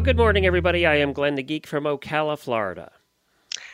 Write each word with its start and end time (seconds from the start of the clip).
Well, 0.00 0.06
good 0.06 0.16
morning, 0.16 0.46
everybody. 0.46 0.86
I 0.86 0.94
am 0.94 1.12
Glenn 1.12 1.34
the 1.34 1.42
Geek 1.42 1.66
from 1.66 1.84
Ocala, 1.84 2.38
Florida. 2.38 2.90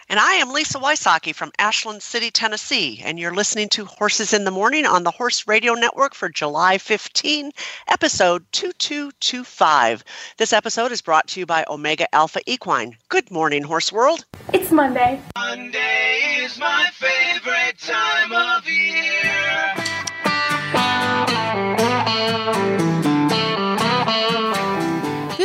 And 0.08 0.18
I 0.18 0.32
am 0.32 0.50
Lisa 0.50 0.76
Wysocky 0.76 1.32
from 1.32 1.52
Ashland 1.56 2.02
City, 2.02 2.32
Tennessee, 2.32 3.00
and 3.04 3.16
you're 3.16 3.32
listening 3.32 3.68
to 3.68 3.84
Horses 3.84 4.32
in 4.32 4.42
the 4.42 4.50
Morning 4.50 4.86
on 4.86 5.04
the 5.04 5.12
Horse 5.12 5.46
Radio 5.46 5.74
Network 5.74 6.16
for 6.16 6.28
July 6.28 6.78
15, 6.78 7.52
episode 7.86 8.44
2225. 8.50 10.02
This 10.36 10.52
episode 10.52 10.90
is 10.90 11.00
brought 11.00 11.28
to 11.28 11.38
you 11.38 11.46
by 11.46 11.64
Omega 11.68 12.12
Alpha 12.12 12.40
Equine. 12.44 12.96
Good 13.08 13.30
morning, 13.30 13.62
Horse 13.62 13.92
World. 13.92 14.26
It's 14.52 14.72
Monday. 14.72 15.20
Monday 15.36 16.40
is 16.40 16.58
my 16.58 16.88
favorite 16.92 17.78
time 17.78 18.32
of 18.32 18.68
year. 18.68 19.75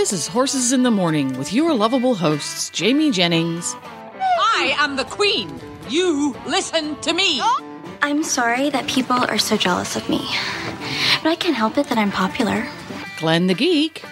This 0.02 0.14
is 0.14 0.26
Horses 0.26 0.74
in 0.74 0.82
the 0.82 0.90
Morning 0.90 1.38
with 1.38 1.54
your 1.54 1.76
lovable 1.76 2.16
hosts, 2.16 2.72
Jamie 2.72 3.12
Jennings. 3.12 3.76
I 4.20 4.74
am 4.80 4.96
the 4.96 5.06
queen. 5.06 5.62
You 5.90 6.36
listen 6.48 7.00
to 7.02 7.14
me. 7.14 7.40
I'm 8.02 8.24
sorry 8.24 8.72
that 8.72 8.88
people 8.88 9.16
are 9.16 9.38
so 9.38 9.58
jealous 9.58 9.96
of 9.96 10.10
me. 10.10 10.18
But 11.22 11.30
I 11.30 11.36
can't 11.36 11.56
help 11.56 11.78
it 11.78 11.86
that 11.90 12.00
I'm 12.00 12.10
popular. 12.12 12.68
Glenn 13.20 13.46
the 13.46 13.54
Geek. 13.54 14.04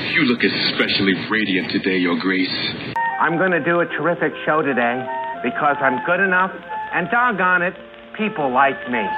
You 0.00 0.20
look 0.24 0.44
especially 0.44 1.14
radiant 1.30 1.70
today, 1.70 1.96
Your 1.96 2.20
Grace. 2.20 2.54
I'm 3.18 3.38
going 3.38 3.52
to 3.52 3.64
do 3.64 3.80
a 3.80 3.86
terrific 3.86 4.34
show 4.44 4.60
today 4.60 5.02
because 5.42 5.76
I'm 5.80 6.04
good 6.04 6.20
enough, 6.20 6.52
and 6.92 7.08
doggone 7.10 7.62
it, 7.62 7.74
people 8.18 8.52
like 8.52 8.76
me. 8.90 9.08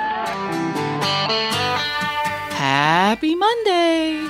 Happy 2.66 3.34
Monday. 3.34 4.20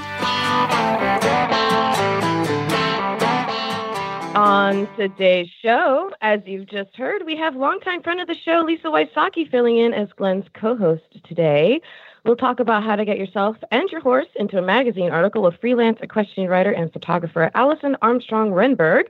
On 4.35 4.89
today's 4.97 5.47
show, 5.63 6.11
as 6.21 6.41
you've 6.45 6.67
just 6.67 6.97
heard, 6.97 7.25
we 7.25 7.37
have 7.37 7.55
longtime 7.55 8.03
friend 8.03 8.21
of 8.21 8.27
the 8.27 8.35
show, 8.35 8.65
Lisa 8.67 8.89
Wysocky, 8.89 9.49
filling 9.49 9.79
in 9.79 9.95
as 9.95 10.09
Glenn's 10.17 10.47
co 10.53 10.75
host 10.75 11.05
today. 11.23 11.81
We'll 12.25 12.35
talk 12.35 12.59
about 12.59 12.83
how 12.83 12.97
to 12.97 13.05
get 13.05 13.19
yourself 13.19 13.57
and 13.71 13.89
your 13.91 14.01
horse 14.01 14.27
into 14.35 14.59
a 14.59 14.63
magazine 14.63 15.13
article 15.13 15.43
with 15.43 15.61
freelance 15.61 16.01
equestrian 16.03 16.51
writer 16.51 16.73
and 16.73 16.93
photographer 16.93 17.53
Allison 17.55 17.97
Armstrong 18.03 18.51
Rehnborg. 18.51 19.05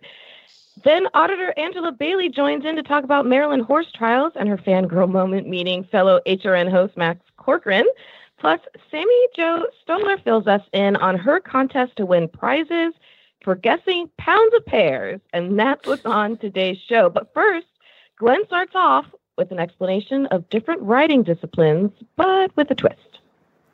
Then 0.85 1.07
auditor 1.15 1.55
Angela 1.57 1.93
Bailey 1.93 2.29
joins 2.29 2.67
in 2.67 2.77
to 2.77 2.83
talk 2.83 3.05
about 3.05 3.25
Maryland 3.25 3.63
horse 3.63 3.91
trials 3.91 4.35
and 4.37 4.51
her 4.51 4.59
fangirl 4.59 5.11
moment 5.11 5.49
meeting 5.49 5.83
fellow 5.85 6.21
HRN 6.27 6.71
host 6.71 6.95
Max 6.99 7.21
Corcoran. 7.39 7.87
Plus, 8.39 8.61
Sammy 8.91 9.27
Jo 9.37 9.67
Stoller 9.83 10.19
fills 10.19 10.47
us 10.47 10.63
in 10.73 10.97
on 10.97 11.17
her 11.17 11.41
contest 11.41 11.97
to 11.97 12.07
win 12.07 12.29
prizes 12.29 12.93
for 13.43 13.55
guessing 13.55 14.11
pounds 14.19 14.55
of 14.55 14.67
pears, 14.67 15.21
and 15.33 15.59
that's 15.59 15.87
what's 15.87 16.07
on 16.07 16.37
today's 16.39 16.79
show. 16.89 17.09
But 17.11 17.33
first, 17.35 17.67
Glenn 18.19 18.45
starts 18.47 18.73
off 18.75 19.07
with 19.37 19.51
an 19.51 19.59
explanation 19.59 20.27
of 20.27 20.49
different 20.49 20.83
writing 20.83 21.23
disciplines, 21.23 21.93
but 22.17 22.57
with 22.57 22.71
a 22.71 22.75
twist. 22.75 23.14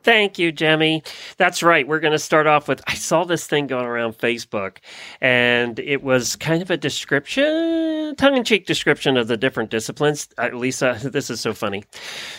Thank 0.03 0.39
you, 0.39 0.51
Jemmy. 0.51 1.03
That's 1.37 1.61
right. 1.61 1.87
We're 1.87 1.99
going 1.99 2.13
to 2.13 2.19
start 2.19 2.47
off 2.47 2.67
with 2.67 2.81
I 2.87 2.95
saw 2.95 3.23
this 3.23 3.45
thing 3.45 3.67
going 3.67 3.85
around 3.85 4.17
Facebook, 4.17 4.77
and 5.21 5.77
it 5.79 6.03
was 6.03 6.35
kind 6.35 6.61
of 6.61 6.71
a 6.71 6.77
description, 6.77 8.15
tongue 8.17 8.35
in 8.37 8.43
cheek 8.43 8.65
description 8.65 9.15
of 9.17 9.27
the 9.27 9.37
different 9.37 9.69
disciplines. 9.69 10.27
Uh, 10.37 10.49
Lisa, 10.53 10.97
this 11.03 11.29
is 11.29 11.39
so 11.39 11.53
funny. 11.53 11.83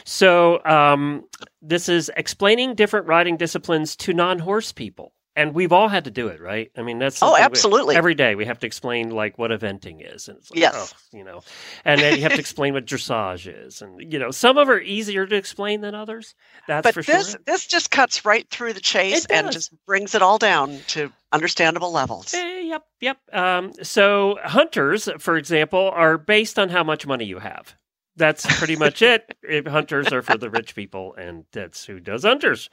So, 0.05 0.65
um, 0.65 1.25
this 1.61 1.89
is 1.89 2.11
explaining 2.17 2.75
different 2.75 3.07
riding 3.07 3.37
disciplines 3.37 3.95
to 3.97 4.13
non 4.13 4.41
horse 4.41 4.73
people. 4.73 5.13
And 5.35 5.55
we've 5.55 5.73
all 5.73 5.89
had 5.89 6.05
to 6.05 6.11
do 6.11 6.29
it, 6.29 6.43
right? 6.43 6.71
I 6.77 6.83
mean, 6.83 6.99
that's 6.99 7.23
Oh, 7.23 7.33
we- 7.35 7.41
absolutely. 7.41 7.97
every 7.97 8.15
day 8.15 8.35
we 8.35 8.45
have 8.45 8.59
to 8.59 8.67
explain 8.67 9.11
like 9.11 9.39
what 9.39 9.51
eventing 9.51 10.01
is, 10.15 10.29
and 10.29 10.37
it's 10.37 10.51
like, 10.51 10.61
Yes. 10.61 10.93
oh, 10.95 11.17
you 11.17 11.25
know, 11.25 11.41
and 11.87 11.99
then 12.01 12.17
you 12.17 12.23
have 12.23 12.35
to 12.35 12.39
explain 12.47 12.75
what 12.75 12.85
dressage 12.85 13.47
is, 13.67 13.81
and 13.81 14.13
you 14.13 14.19
know, 14.19 14.31
some 14.31 14.59
of 14.59 14.69
are 14.69 14.79
easier 14.81 15.27
to 15.27 15.35
explain 15.35 15.81
than 15.81 15.95
others. 15.95 16.35
That's 16.69 16.85
but 16.85 16.93
for 16.95 17.03
this 17.03 17.31
sure. 17.31 17.41
this 17.47 17.67
just 17.67 17.91
cuts 17.91 18.27
right 18.27 18.47
through 18.51 18.75
the 18.75 18.81
chase 18.81 19.25
and 19.27 19.51
just 19.51 19.73
brings 19.87 20.15
it 20.15 20.21
all 20.21 20.37
down 20.37 20.79
to 20.89 21.11
understandable 21.33 21.93
levels. 21.93 22.35
Eh, 22.35 22.61
yep, 22.61 22.85
yep. 23.01 23.17
Um, 23.33 23.73
so 23.83 24.39
hunters, 24.45 25.09
for 25.19 25.39
example, 25.39 25.91
are 25.95 26.19
based 26.19 26.59
on 26.59 26.69
how 26.69 26.85
much 26.85 27.07
money 27.07 27.25
you 27.25 27.39
have. 27.39 27.75
That's 28.17 28.45
pretty 28.59 28.77
much 28.77 29.01
it. 29.03 29.37
If 29.43 29.67
hunters 29.67 30.13
are 30.13 30.23
for 30.23 30.37
the 30.37 30.51
rich 30.51 30.75
people, 30.75 31.15
and 31.15 31.45
that's 31.53 31.85
who 31.87 31.99
does 31.99 32.25
hunters. 32.25 32.69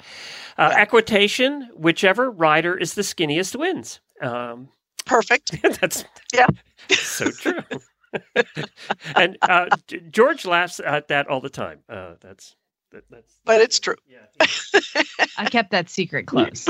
Uh, 0.58 0.74
equitation, 0.76 1.70
whichever 1.76 2.30
rider 2.30 2.76
is 2.78 2.94
the 2.96 3.02
skinniest 3.04 3.56
wins. 3.58 4.02
Um, 4.22 4.70
Perfect. 5.06 5.56
that's 5.80 6.04
Yeah. 6.34 6.48
so 6.90 7.32
true. 7.32 7.60
and 9.16 9.38
uh, 9.44 9.68
George 10.12 10.46
laughs 10.46 10.80
at 10.80 11.08
that 11.08 11.28
all 11.28 11.40
the 11.40 11.50
time. 11.50 11.80
Uh, 11.88 12.16
that's 12.20 12.56
that, 12.92 13.04
that's 13.10 13.40
But 13.46 13.62
it's 13.62 13.80
true. 13.80 13.96
yeah 14.08 14.80
I 15.38 15.46
kept 15.46 15.72
that 15.72 15.90
secret 15.90 16.26
close. 16.28 16.68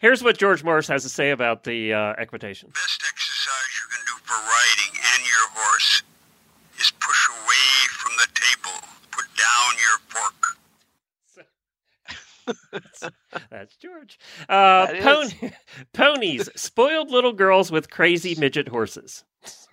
Here's 0.00 0.22
what 0.22 0.36
George 0.36 0.64
Morris 0.64 0.88
has 0.88 1.02
to 1.04 1.08
say 1.08 1.30
about 1.30 1.64
the 1.64 1.92
uh, 1.94 2.14
equitation. 2.18 2.70
Best 2.74 3.02
exercise 3.08 3.70
you 3.78 3.86
can 3.96 4.04
do 4.06 4.12
for 4.24 4.34
riding 4.34 5.00
and 5.62 5.68
your 5.68 5.68
horse 5.70 6.02
is 6.80 6.92
push 7.00 7.28
away 7.30 7.88
from 7.90 8.12
the 8.16 8.26
table. 8.34 8.88
Put 9.10 9.26
down 9.36 9.76
your 9.78 9.98
fork. 10.08 10.58
That's 13.50 13.76
George. 13.76 14.18
Uh, 14.48 14.86
That 14.86 14.96
is. 14.96 15.04
pony, 15.04 15.52
ponies, 15.92 16.48
spoiled 16.56 17.10
little 17.10 17.32
girls 17.32 17.70
with 17.70 17.88
crazy 17.90 18.34
midget 18.38 18.68
horses. 18.68 19.22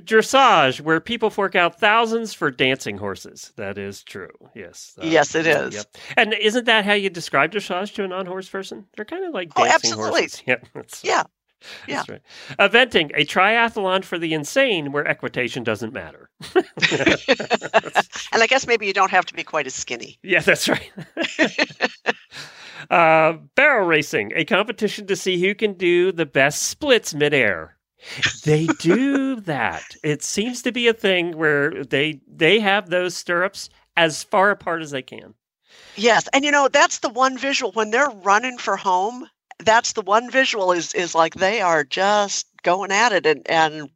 Dressage, 0.00 0.80
where 0.80 1.00
people 1.00 1.30
fork 1.30 1.54
out 1.54 1.78
thousands 1.80 2.32
for 2.34 2.50
dancing 2.50 2.98
horses. 2.98 3.52
That 3.56 3.78
is 3.78 4.02
true. 4.02 4.30
Yes. 4.54 4.94
Uh, 5.00 5.06
Yes, 5.06 5.34
it 5.34 5.46
is. 5.46 5.74
Yep. 5.74 5.96
And 6.16 6.34
isn't 6.34 6.64
that 6.66 6.84
how 6.84 6.92
you 6.94 7.08
describe 7.10 7.52
dressage 7.52 7.94
to 7.94 8.04
a 8.04 8.08
non-horse 8.08 8.48
person? 8.48 8.86
They're 8.96 9.04
kind 9.04 9.24
of 9.24 9.32
like 9.34 9.54
dancing 9.54 9.70
Oh, 9.72 9.74
absolutely. 9.74 10.20
horses. 10.22 10.42
Yeah. 10.46 10.56
Yeah. 11.02 11.22
Yeah. 11.88 12.02
That's 12.06 12.08
right. 12.08 12.22
Eventing, 12.58 13.10
a 13.14 13.24
triathlon 13.24 14.04
for 14.04 14.18
the 14.18 14.34
insane 14.34 14.92
where 14.92 15.06
equitation 15.06 15.64
doesn't 15.64 15.92
matter. 15.92 16.30
And 18.32 18.42
I 18.42 18.46
guess 18.46 18.66
maybe 18.66 18.86
you 18.86 18.92
don't 18.92 19.10
have 19.10 19.24
to 19.26 19.34
be 19.34 19.42
quite 19.42 19.66
as 19.66 19.74
skinny. 19.74 20.18
Yeah, 20.22 20.40
that's 20.40 20.68
right. 20.68 20.92
uh, 22.90 23.38
barrel 23.54 23.86
racing, 23.86 24.32
a 24.34 24.44
competition 24.44 25.06
to 25.06 25.16
see 25.16 25.40
who 25.40 25.54
can 25.54 25.72
do 25.74 26.12
the 26.12 26.26
best 26.26 26.64
splits 26.64 27.14
midair. 27.14 27.76
They 28.44 28.66
do 28.78 29.40
that. 29.40 29.84
It 30.04 30.22
seems 30.22 30.62
to 30.62 30.72
be 30.72 30.86
a 30.86 30.92
thing 30.92 31.36
where 31.36 31.82
they 31.84 32.20
they 32.28 32.60
have 32.60 32.90
those 32.90 33.16
stirrups 33.16 33.70
as 33.96 34.22
far 34.22 34.50
apart 34.50 34.82
as 34.82 34.90
they 34.90 35.02
can. 35.02 35.34
Yes, 35.96 36.28
and 36.32 36.44
you 36.44 36.50
know 36.50 36.68
that's 36.68 36.98
the 36.98 37.08
one 37.08 37.38
visual 37.38 37.72
when 37.72 37.90
they're 37.90 38.10
running 38.10 38.58
for 38.58 38.76
home. 38.76 39.28
That's 39.58 39.92
the 39.92 40.02
one 40.02 40.30
visual 40.30 40.72
is 40.72 40.94
is 40.94 41.14
like 41.14 41.34
they 41.34 41.60
are 41.60 41.84
just 41.84 42.46
going 42.62 42.92
at 42.92 43.12
it 43.12 43.26
and 43.26 43.48
and 43.50 43.90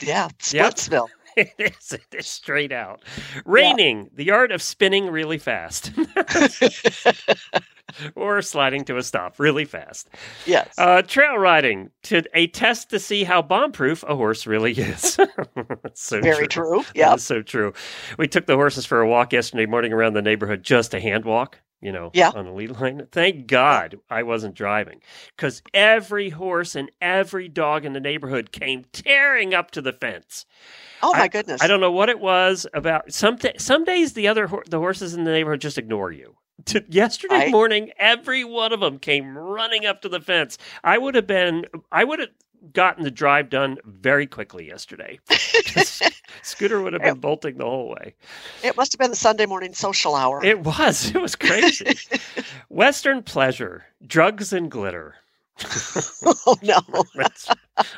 yeah, 0.00 0.28
Yep. 0.52 0.78
It 1.36 1.52
is, 1.58 1.92
it 1.92 2.14
is 2.16 2.28
straight 2.28 2.70
out. 2.70 3.02
Reining, 3.44 4.08
the 4.14 4.30
art 4.30 4.52
of 4.52 4.62
spinning 4.62 5.08
really 5.10 5.38
fast. 5.38 5.90
or 8.14 8.40
sliding 8.40 8.84
to 8.84 8.96
a 8.96 9.02
stop 9.02 9.40
really 9.40 9.64
fast. 9.64 10.08
Yes. 10.46 10.72
Uh, 10.78 11.02
trail 11.02 11.36
riding, 11.36 11.90
to 12.04 12.22
a 12.34 12.46
test 12.46 12.90
to 12.90 13.00
see 13.00 13.24
how 13.24 13.42
bomb-proof 13.42 14.04
a 14.04 14.14
horse 14.14 14.46
really 14.46 14.72
is. 14.72 15.18
So 15.94 16.20
Very 16.20 16.48
true. 16.48 16.82
true. 16.82 16.84
Yeah. 16.94 17.16
so 17.16 17.40
true. 17.42 17.72
We 18.18 18.26
took 18.28 18.46
the 18.46 18.56
horses 18.56 18.84
for 18.86 19.00
a 19.00 19.08
walk 19.08 19.32
yesterday 19.32 19.66
morning 19.66 19.92
around 19.92 20.14
the 20.14 20.22
neighborhood, 20.22 20.62
just 20.62 20.92
a 20.94 21.00
hand 21.00 21.24
walk, 21.24 21.58
you 21.84 21.92
know, 21.92 22.10
Yeah. 22.14 22.30
on 22.34 22.46
a 22.46 22.54
lead 22.54 22.70
line. 22.80 23.06
Thank 23.12 23.46
God 23.46 23.98
I 24.10 24.22
wasn't 24.24 24.54
driving 24.54 25.00
because 25.36 25.62
every 25.72 26.30
horse 26.30 26.74
and 26.74 26.90
every 27.00 27.48
dog 27.48 27.84
in 27.84 27.92
the 27.92 28.00
neighborhood 28.00 28.50
came 28.50 28.84
tearing 28.92 29.54
up 29.54 29.70
to 29.72 29.82
the 29.82 29.92
fence. 29.92 30.46
Oh 31.02 31.12
my 31.12 31.24
I- 31.24 31.28
goodness. 31.28 31.62
I 31.62 31.66
don't 31.66 31.80
know 31.80 31.92
what 31.92 32.08
it 32.08 32.18
was 32.18 32.66
about. 32.74 33.12
Some 33.12 33.36
th- 33.38 33.60
some 33.60 33.84
days 33.84 34.14
the 34.14 34.26
other 34.26 34.50
the 34.68 34.78
horses 34.78 35.14
in 35.14 35.24
the 35.24 35.30
neighborhood 35.30 35.60
just 35.60 35.78
ignore 35.78 36.10
you. 36.10 36.36
To- 36.66 36.84
yesterday 36.88 37.34
Right. 37.34 37.50
morning, 37.52 37.90
every 37.98 38.44
one 38.44 38.72
of 38.72 38.80
them 38.80 38.98
came 38.98 39.36
running 39.36 39.84
up 39.84 40.00
to 40.02 40.08
the 40.08 40.20
fence. 40.20 40.56
I 40.82 40.96
would 40.98 41.14
have 41.16 41.26
been, 41.26 41.66
I 41.92 42.04
would 42.04 42.20
have 42.20 42.30
gotten 42.72 43.04
the 43.04 43.10
drive 43.10 43.50
done 43.50 43.76
very 43.84 44.26
quickly 44.26 44.66
yesterday. 44.68 45.18
Scooter 46.44 46.82
would 46.82 46.92
have 46.92 47.02
been 47.02 47.20
bolting 47.20 47.56
the 47.56 47.64
whole 47.64 47.88
way. 47.88 48.14
It 48.62 48.76
must 48.76 48.92
have 48.92 48.98
been 48.98 49.10
the 49.10 49.16
Sunday 49.16 49.46
morning 49.46 49.72
social 49.72 50.14
hour. 50.14 50.44
It 50.44 50.60
was. 50.60 51.14
It 51.14 51.20
was 51.20 51.34
crazy. 51.34 51.98
Western 52.68 53.22
pleasure, 53.22 53.86
drugs 54.06 54.52
and 54.52 54.70
glitter. 54.70 55.14
oh 56.46 56.56
no. 56.62 56.80
That's 57.14 57.48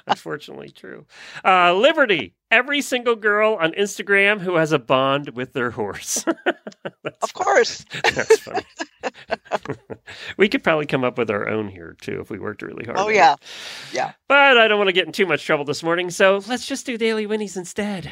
unfortunately 0.07 0.71
true. 0.71 1.07
Uh, 1.45 1.75
Liberty. 1.75 2.35
Every 2.57 2.81
single 2.81 3.17
girl 3.17 3.59
on 3.61 3.73
Instagram 3.73 4.41
who 4.41 4.55
has 4.57 4.73
a 4.73 4.79
bond 4.79 5.29
with 5.37 5.53
their 5.53 5.71
horse. 5.73 6.25
of 7.05 7.35
course. 7.35 7.85
That's 8.03 8.39
funny. 8.39 8.65
we 10.39 10.49
could 10.49 10.65
probably 10.65 10.87
come 10.87 11.05
up 11.05 11.19
with 11.19 11.29
our 11.31 11.51
own 11.51 11.69
here 11.69 11.99
too 12.01 12.19
if 12.23 12.31
we 12.31 12.39
worked 12.39 12.63
really 12.63 12.87
hard. 12.87 12.97
Oh 12.97 13.05
on 13.05 13.11
it. 13.11 13.17
yeah. 13.17 13.37
Yeah. 13.93 14.13
But 14.27 14.57
I 14.57 14.69
don't 14.69 14.79
want 14.79 14.89
to 14.89 14.95
get 14.95 15.05
in 15.05 15.13
too 15.13 15.27
much 15.27 15.45
trouble 15.45 15.67
this 15.67 15.83
morning, 15.83 16.09
so 16.09 16.41
let's 16.49 16.65
just 16.65 16.87
do 16.87 16.97
daily 16.97 17.27
winnies 17.27 17.59
instead. 17.59 18.11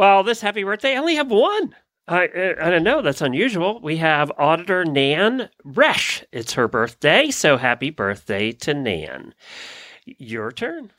Well, 0.00 0.22
this 0.22 0.40
happy 0.40 0.64
birthday, 0.64 0.94
I 0.94 0.96
only 0.96 1.16
have 1.16 1.30
one. 1.30 1.74
I, 2.08 2.26
uh, 2.28 2.54
I 2.58 2.70
don't 2.70 2.84
know. 2.84 3.02
That's 3.02 3.20
unusual. 3.20 3.80
We 3.82 3.98
have 3.98 4.32
Auditor 4.38 4.82
Nan 4.82 5.50
Resch. 5.62 6.24
It's 6.32 6.54
her 6.54 6.66
birthday, 6.68 7.30
so 7.30 7.58
happy 7.58 7.90
birthday 7.90 8.50
to 8.52 8.72
Nan. 8.72 9.34
Your 10.06 10.52
turn. 10.52 10.90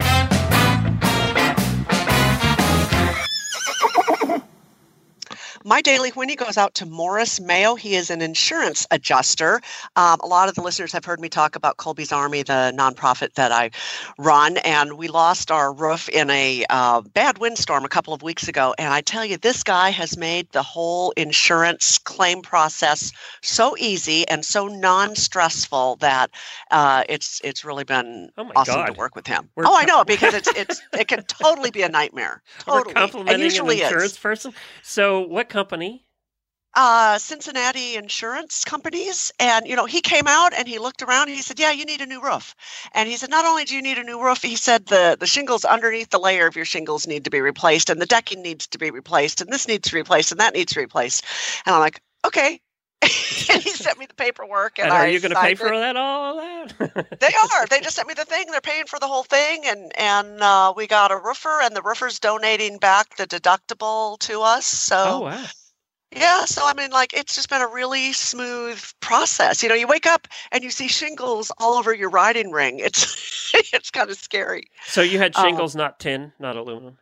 My 5.63 5.81
daily 5.81 6.09
whinny 6.09 6.35
goes 6.35 6.57
out 6.57 6.73
to 6.75 6.85
Morris 6.85 7.39
Mayo. 7.39 7.75
He 7.75 7.95
is 7.95 8.09
an 8.09 8.21
insurance 8.21 8.87
adjuster. 8.89 9.61
Um, 9.95 10.19
a 10.21 10.25
lot 10.25 10.49
of 10.49 10.55
the 10.55 10.61
listeners 10.61 10.91
have 10.93 11.05
heard 11.05 11.19
me 11.19 11.29
talk 11.29 11.55
about 11.55 11.77
Colby's 11.77 12.11
Army, 12.11 12.41
the 12.41 12.73
nonprofit 12.75 13.33
that 13.35 13.51
I 13.51 13.69
run, 14.17 14.57
and 14.57 14.93
we 14.97 15.07
lost 15.07 15.51
our 15.51 15.71
roof 15.71 16.09
in 16.09 16.29
a 16.31 16.65
uh, 16.69 17.01
bad 17.01 17.37
windstorm 17.37 17.85
a 17.85 17.89
couple 17.89 18.13
of 18.13 18.23
weeks 18.23 18.47
ago. 18.47 18.73
And 18.79 18.91
I 18.93 19.01
tell 19.01 19.23
you, 19.23 19.37
this 19.37 19.61
guy 19.63 19.89
has 19.91 20.17
made 20.17 20.49
the 20.51 20.63
whole 20.63 21.11
insurance 21.11 21.99
claim 21.99 22.41
process 22.41 23.11
so 23.41 23.75
easy 23.77 24.27
and 24.27 24.43
so 24.43 24.67
non-stressful 24.67 25.97
that 25.97 26.31
uh, 26.71 27.03
it's 27.07 27.39
it's 27.43 27.63
really 27.63 27.83
been 27.83 28.29
Oh 28.37 28.51
awesome 28.55 28.75
God. 28.75 28.85
to 28.87 28.93
work 28.93 29.15
with 29.15 29.27
him. 29.27 29.49
We're 29.55 29.65
oh, 29.67 29.77
I 29.77 29.85
know 29.85 30.03
because 30.07 30.33
it's 30.33 30.49
it's 30.55 30.81
it 30.93 31.07
can 31.07 31.23
totally 31.25 31.69
be 31.71 31.83
a 31.83 31.89
nightmare. 31.89 32.41
We're 32.71 32.79
Totally, 32.79 32.93
complimenting 32.95 33.33
and 33.35 33.43
usually 33.43 33.81
an 33.81 33.87
insurance 33.87 34.13
is. 34.13 34.17
person. 34.17 34.53
So, 34.81 35.19
what 35.21 35.49
company? 35.51 36.05
uh, 36.73 37.17
Cincinnati 37.17 37.95
insurance 37.95 38.63
companies. 38.63 39.31
And, 39.39 39.67
you 39.67 39.75
know, 39.75 39.85
he 39.85 40.01
came 40.01 40.27
out 40.27 40.53
and 40.53 40.67
he 40.67 40.79
looked 40.79 41.01
around 41.01 41.27
and 41.27 41.35
he 41.35 41.41
said, 41.41 41.59
Yeah, 41.59 41.71
you 41.71 41.85
need 41.85 42.01
a 42.01 42.05
new 42.05 42.21
roof. 42.21 42.55
And 42.93 43.09
he 43.09 43.17
said, 43.17 43.29
Not 43.29 43.45
only 43.45 43.65
do 43.65 43.75
you 43.75 43.81
need 43.81 43.97
a 43.97 44.03
new 44.03 44.23
roof, 44.23 44.41
he 44.41 44.55
said 44.55 44.85
the, 44.85 45.17
the 45.19 45.27
shingles 45.27 45.65
underneath 45.65 46.09
the 46.09 46.19
layer 46.19 46.47
of 46.47 46.55
your 46.55 46.65
shingles 46.65 47.07
need 47.07 47.25
to 47.25 47.29
be 47.29 47.41
replaced 47.41 47.89
and 47.89 48.01
the 48.01 48.05
decking 48.05 48.41
needs 48.41 48.67
to 48.67 48.77
be 48.77 48.91
replaced 48.91 49.41
and 49.41 49.51
this 49.51 49.67
needs 49.67 49.87
to 49.89 49.93
be 49.93 49.99
replaced 49.99 50.31
and 50.31 50.39
that 50.39 50.53
needs 50.53 50.71
to 50.73 50.79
be 50.79 50.83
replaced. 50.83 51.25
And 51.65 51.75
I'm 51.75 51.81
like, 51.81 52.01
Okay. 52.25 52.61
and 53.51 53.61
he 53.63 53.69
sent 53.71 53.97
me 53.97 54.05
the 54.05 54.13
paperwork 54.13 54.77
and, 54.79 54.87
And 54.87 54.93
are 54.95 55.03
I 55.03 55.07
you 55.07 55.19
going 55.19 55.33
to 55.33 55.39
pay 55.39 55.55
for 55.55 55.69
that 55.69 55.95
all 55.97 56.39
of 56.39 56.69
that? 56.77 57.07
They 57.19 57.27
are. 57.27 57.67
They 57.67 57.79
just 57.81 57.95
sent 57.95 58.07
me 58.07 58.13
the 58.15 58.25
thing. 58.25 58.45
They're 58.49 58.61
paying 58.61 58.85
for 58.85 58.97
the 58.99 59.07
whole 59.07 59.23
thing, 59.23 59.61
and 59.65 59.91
and 59.97 60.41
uh, 60.41 60.73
we 60.75 60.87
got 60.87 61.11
a 61.11 61.17
roofer, 61.17 61.61
and 61.61 61.75
the 61.75 61.81
roofer's 61.81 62.19
donating 62.19 62.77
back 62.79 63.15
the 63.17 63.27
deductible 63.27 64.17
to 64.19 64.41
us. 64.41 64.65
So 64.65 64.95
oh 64.97 65.19
wow. 65.21 65.43
yeah, 66.15 66.45
so 66.45 66.65
I 66.65 66.73
mean, 66.73 66.89
like, 66.91 67.13
it's 67.13 67.35
just 67.35 67.49
been 67.49 67.61
a 67.61 67.67
really 67.67 68.11
smooth 68.13 68.83
process. 69.01 69.61
You 69.61 69.69
know, 69.69 69.75
you 69.75 69.87
wake 69.87 70.07
up 70.07 70.27
and 70.51 70.63
you 70.63 70.71
see 70.71 70.87
shingles 70.87 71.51
all 71.59 71.75
over 71.75 71.93
your 71.93 72.09
riding 72.09 72.51
ring. 72.51 72.79
It's 72.79 73.53
it's 73.73 73.91
kind 73.91 74.09
of 74.09 74.17
scary. 74.17 74.63
So 74.87 75.01
you 75.01 75.19
had 75.19 75.35
Um, 75.35 75.45
shingles, 75.45 75.75
not 75.75 75.99
tin, 75.99 76.33
not 76.39 76.55
aluminum. 76.55 76.97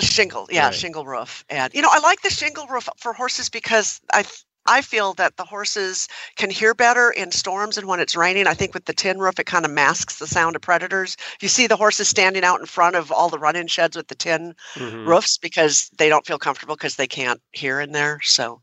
Shingle, 0.00 0.48
yeah, 0.50 0.66
Right. 0.66 0.74
shingle 0.74 1.06
roof, 1.06 1.44
and 1.48 1.72
you 1.74 1.80
know, 1.80 1.90
I 1.90 2.00
like 2.00 2.22
the 2.22 2.30
shingle 2.30 2.66
roof 2.66 2.88
for 2.98 3.12
horses 3.12 3.48
because 3.48 4.00
I 4.12 4.24
I 4.70 4.82
feel 4.82 5.14
that 5.14 5.36
the 5.36 5.44
horses 5.44 6.06
can 6.36 6.48
hear 6.48 6.74
better 6.74 7.10
in 7.10 7.32
storms 7.32 7.76
and 7.76 7.88
when 7.88 7.98
it's 7.98 8.14
raining. 8.14 8.46
I 8.46 8.54
think 8.54 8.72
with 8.72 8.84
the 8.84 8.92
tin 8.92 9.18
roof, 9.18 9.40
it 9.40 9.46
kind 9.46 9.64
of 9.64 9.72
masks 9.72 10.18
the 10.20 10.28
sound 10.28 10.54
of 10.54 10.62
predators. 10.62 11.16
You 11.40 11.48
see 11.48 11.66
the 11.66 11.76
horses 11.76 12.08
standing 12.08 12.44
out 12.44 12.60
in 12.60 12.66
front 12.66 12.94
of 12.94 13.10
all 13.10 13.28
the 13.28 13.38
run-in 13.38 13.66
sheds 13.66 13.96
with 13.96 14.06
the 14.06 14.14
tin 14.14 14.54
Mhm. 14.76 15.06
roofs 15.06 15.38
because 15.38 15.90
they 15.98 16.08
don't 16.08 16.24
feel 16.24 16.38
comfortable 16.38 16.76
because 16.76 16.94
they 16.94 17.08
can't 17.08 17.40
hear 17.50 17.80
in 17.80 17.90
there. 17.90 18.20
So, 18.22 18.60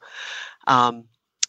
um, 0.65 1.03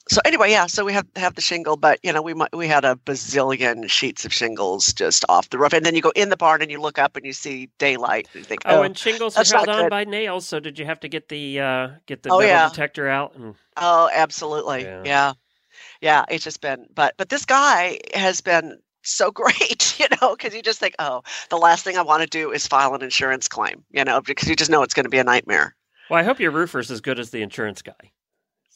so 0.08 0.20
anyway, 0.25 0.50
yeah. 0.50 0.66
So 0.66 0.84
we 0.84 0.93
have 0.93 1.06
have 1.16 1.34
the 1.34 1.40
shingle, 1.40 1.76
but 1.76 1.99
you 2.02 2.12
know, 2.12 2.22
we 2.22 2.34
we 2.52 2.66
had 2.66 2.84
a 2.84 2.96
bazillion 3.06 3.88
sheets 3.90 4.25
of 4.25 4.32
shingles 4.32 4.93
just 4.93 5.25
off 5.28 5.50
the 5.50 5.58
roof, 5.58 5.72
and 5.72 5.84
then 5.84 5.94
you 5.94 6.00
go 6.02 6.12
in 6.16 6.28
the 6.31 6.37
barn 6.37 6.62
and 6.62 6.70
you 6.70 6.81
look 6.81 6.99
up 6.99 7.16
and 7.16 7.25
you 7.26 7.32
see 7.32 7.69
daylight. 7.78 8.28
And 8.34 8.43
you 8.43 8.44
think, 8.49 8.62
Oh, 8.66 8.78
oh, 8.78 8.82
and 8.82 8.96
shingles 8.96 9.37
are 9.37 9.44
held 9.44 9.69
on 9.69 9.84
good. 9.84 9.90
by 9.90 10.05
nails. 10.05 10.46
So 10.49 10.60
did 10.60 10.78
you 10.78 10.84
have 10.87 11.00
to 11.00 11.08
get 11.08 11.28
the 11.28 11.60
uh, 11.60 11.88
get 12.06 12.22
the 12.22 12.31
Oh, 12.32 12.38
metal 12.38 12.49
yeah. 12.49 12.69
detector 12.69 13.08
out? 13.08 13.34
And 13.37 13.55
oh, 13.76 14.10
absolutely, 14.12 14.82
Yeah. 14.84 15.02
yeah. 15.05 15.32
yeah, 16.00 16.25
It's 16.31 16.44
just 16.44 16.61
been, 16.61 16.87
but 16.94 17.14
but 17.16 17.28
this 17.28 17.44
guy 17.44 17.99
has 18.14 18.40
been 18.40 18.78
so 19.02 19.31
great, 19.32 19.99
you 19.99 20.06
know, 20.20 20.34
because 20.37 20.54
you 20.54 20.62
just 20.62 20.81
think, 20.81 20.94
oh, 20.99 21.22
the 21.50 21.56
last 21.56 21.84
thing 21.84 21.96
I 21.96 22.02
want 22.02 22.22
to 22.22 22.28
do 22.28 22.50
is 22.50 22.66
file 22.66 22.94
an 22.94 23.02
insurance 23.02 23.49
claim, 23.49 23.84
you 23.90 24.04
know, 24.04 24.20
because 24.20 24.49
you 24.49 24.56
just 24.56 24.70
know 24.70 24.82
it's 24.82 24.94
going 24.94 25.04
to 25.04 25.11
be 25.11 25.19
a 25.19 25.25
nightmare. 25.25 25.75
well, 26.11 26.19
I 26.19 26.22
hope 26.25 26.40
your 26.40 26.50
roofer's 26.50 26.90
as 26.90 27.00
good 27.00 27.19
as 27.19 27.31
the 27.31 27.43
insurance 27.43 27.82
guy. 27.82 28.12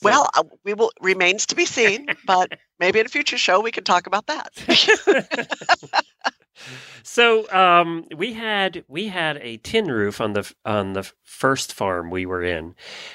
Well, 0.02 0.28
uh, 0.34 0.44
we 0.64 0.74
will 0.74 0.92
remains 1.00 1.46
to 1.46 1.54
be 1.56 1.66
seen, 1.66 2.06
but 2.26 2.52
maybe 2.78 3.00
in 3.00 3.06
a 3.06 3.08
future 3.08 3.38
show 3.38 3.60
we 3.60 3.70
can 3.70 3.84
talk 3.84 4.06
about 4.06 4.26
that. 4.26 4.52
so 7.02 7.50
um, 7.52 8.04
we 8.16 8.32
had 8.32 8.84
we 8.88 9.08
had 9.08 9.38
a 9.38 9.56
tin 9.58 9.86
roof 9.90 10.20
on 10.20 10.32
the 10.32 10.52
on 10.64 10.92
the 10.92 11.10
first 11.22 11.72
farm 11.72 12.10
we 12.10 12.26
were 12.26 12.42
in. 12.42 12.74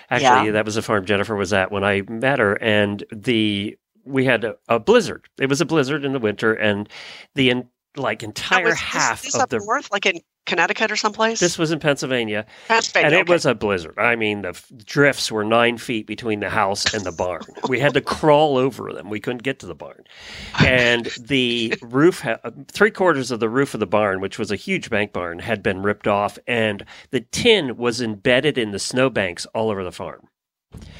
Actually, 0.09 0.47
Yeah. 0.47 0.51
that 0.53 0.65
was 0.65 0.75
the 0.75 0.81
farm 0.81 1.05
Jennifer 1.05 1.35
was 1.35 1.53
at 1.53 1.71
when 1.71 1.83
I 1.83 2.01
met 2.07 2.39
her, 2.39 2.53
and 2.61 3.03
the 3.11 3.77
we 4.05 4.25
had 4.25 4.43
a, 4.43 4.55
a 4.69 4.79
blizzard. 4.79 5.27
It 5.39 5.49
was 5.49 5.61
a 5.61 5.65
blizzard 5.65 6.05
in 6.05 6.13
the 6.13 6.19
winter, 6.19 6.53
and 6.53 6.87
the 7.35 7.63
like 7.99 8.23
entire 8.23 8.65
was 8.65 8.73
this- 8.73 8.81
half 8.81 9.23
this 9.23 9.35
of 9.35 9.41
up 9.41 9.49
the 9.49 9.59
north, 9.59 9.91
like 9.91 10.05
in 10.05 10.21
Connecticut 10.45 10.91
or 10.91 10.95
someplace. 10.95 11.41
this 11.41 11.57
was 11.57 11.71
in 11.71 11.79
Pennsylvania, 11.79 12.45
Pennsylvania, 12.69 13.05
and 13.05 13.15
it 13.15 13.21
okay. 13.23 13.33
was 13.33 13.45
a 13.45 13.53
blizzard. 13.53 13.95
I 13.99 14.15
mean, 14.15 14.43
the 14.43 14.57
drifts 14.85 15.29
were 15.29 15.43
nine 15.43 15.77
feet 15.77 16.07
between 16.07 16.39
the 16.39 16.49
house 16.49 16.93
and 16.93 17.03
the 17.03 17.11
barn. 17.11 17.43
we 17.67 17.79
had 17.79 17.93
to 17.95 18.01
crawl 18.01 18.57
over 18.57 18.93
them. 18.93 19.09
We 19.09 19.19
couldn't 19.19 19.43
get 19.43 19.59
to 19.59 19.65
the 19.65 19.75
barn, 19.75 20.05
and 20.65 21.07
the 21.19 21.73
roof, 21.81 22.21
ha- 22.21 22.39
three 22.71 22.91
quarters 22.91 23.29
of 23.29 23.41
the 23.41 23.49
roof 23.49 23.73
of 23.73 23.81
the 23.81 23.87
barn, 23.87 24.21
which 24.21 24.39
was 24.39 24.49
a 24.49 24.55
huge 24.55 24.89
bank 24.89 25.11
barn, 25.11 25.39
had 25.39 25.61
been 25.61 25.81
ripped 25.83 26.07
off, 26.07 26.39
and 26.47 26.85
the 27.11 27.21
tin 27.21 27.75
was 27.75 28.01
embedded 28.01 28.57
in 28.57 28.71
the 28.71 28.79
snowbanks 28.79 29.45
all 29.47 29.69
over 29.69 29.83
the 29.83 29.91
farm. 29.91 30.29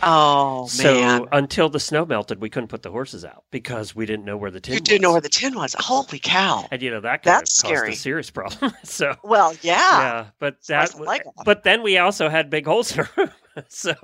Oh 0.03 0.67
so 0.67 0.93
man, 0.93 1.25
until 1.31 1.69
the 1.69 1.79
snow 1.79 2.05
melted, 2.05 2.39
we 2.41 2.49
couldn't 2.49 2.67
put 2.69 2.81
the 2.83 2.91
horses 2.91 3.25
out 3.25 3.43
because 3.51 3.95
we 3.95 4.05
didn't 4.05 4.25
know 4.25 4.37
where 4.37 4.51
the 4.51 4.59
tin. 4.59 4.75
you 4.75 4.79
didn't 4.79 5.01
know 5.01 5.11
where 5.11 5.21
the 5.21 5.29
tin 5.29 5.55
was. 5.55 5.75
Holy 5.79 6.19
cow! 6.19 6.65
and 6.71 6.81
you 6.81 6.89
know 6.91 7.01
that 7.01 7.23
That's 7.23 7.53
scary. 7.57 7.93
a 7.93 7.95
serious 7.95 8.29
problem. 8.29 8.73
so 8.83 9.15
Well, 9.23 9.53
yeah. 9.61 9.73
yeah, 9.99 10.25
but 10.39 10.57
that 10.67 10.93
off. 10.95 11.21
but 11.45 11.63
then 11.63 11.81
we 11.83 11.97
also 11.97 12.29
had 12.29 12.49
big 12.49 12.65
holes 12.65 12.95
in 12.97 13.05
our 13.17 13.33
so 13.69 13.95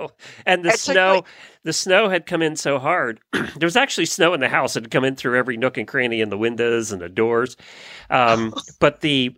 and 0.48 0.66
the 0.66 0.72
so, 0.72 0.94
snow 0.94 1.14
like- 1.16 1.26
the 1.64 1.74
snow 1.74 2.10
had 2.10 2.26
come 2.26 2.42
in 2.42 2.56
so 2.56 2.80
hard. 2.80 3.20
there 3.32 3.68
was 3.68 3.76
actually 3.78 4.06
snow 4.08 4.34
in 4.34 4.40
the 4.40 4.50
house. 4.50 4.76
It 4.76 4.84
had 4.84 4.92
come 4.92 5.06
in 5.06 5.16
through 5.16 5.38
every 5.38 5.56
nook 5.58 5.78
and 5.78 5.88
cranny 5.88 6.20
in 6.22 6.30
the 6.30 6.38
windows 6.38 6.92
and 6.92 7.02
the 7.02 7.08
doors. 7.08 7.56
Um, 8.10 8.54
but 8.80 9.02
the 9.02 9.34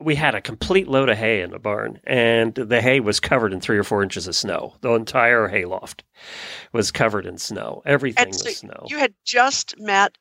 we 0.00 0.14
had 0.14 0.34
a 0.34 0.40
complete 0.40 0.88
load 0.88 1.08
of 1.08 1.16
hay 1.16 1.40
in 1.40 1.50
the 1.50 1.58
barn, 1.58 2.00
and 2.04 2.54
the 2.54 2.80
hay 2.80 3.00
was 3.00 3.20
covered 3.20 3.52
in 3.52 3.60
three 3.60 3.78
or 3.78 3.84
four 3.84 4.02
inches 4.02 4.26
of 4.26 4.34
snow. 4.34 4.74
The 4.80 4.92
entire 4.92 5.48
hayloft 5.48 6.04
was 6.72 6.90
covered 6.90 7.26
in 7.26 7.38
snow. 7.38 7.82
Everything 7.86 8.32
so 8.32 8.44
was 8.44 8.56
snow. 8.58 8.86
you 8.88 8.98
had 8.98 9.14
just 9.24 9.78
met 9.78 10.16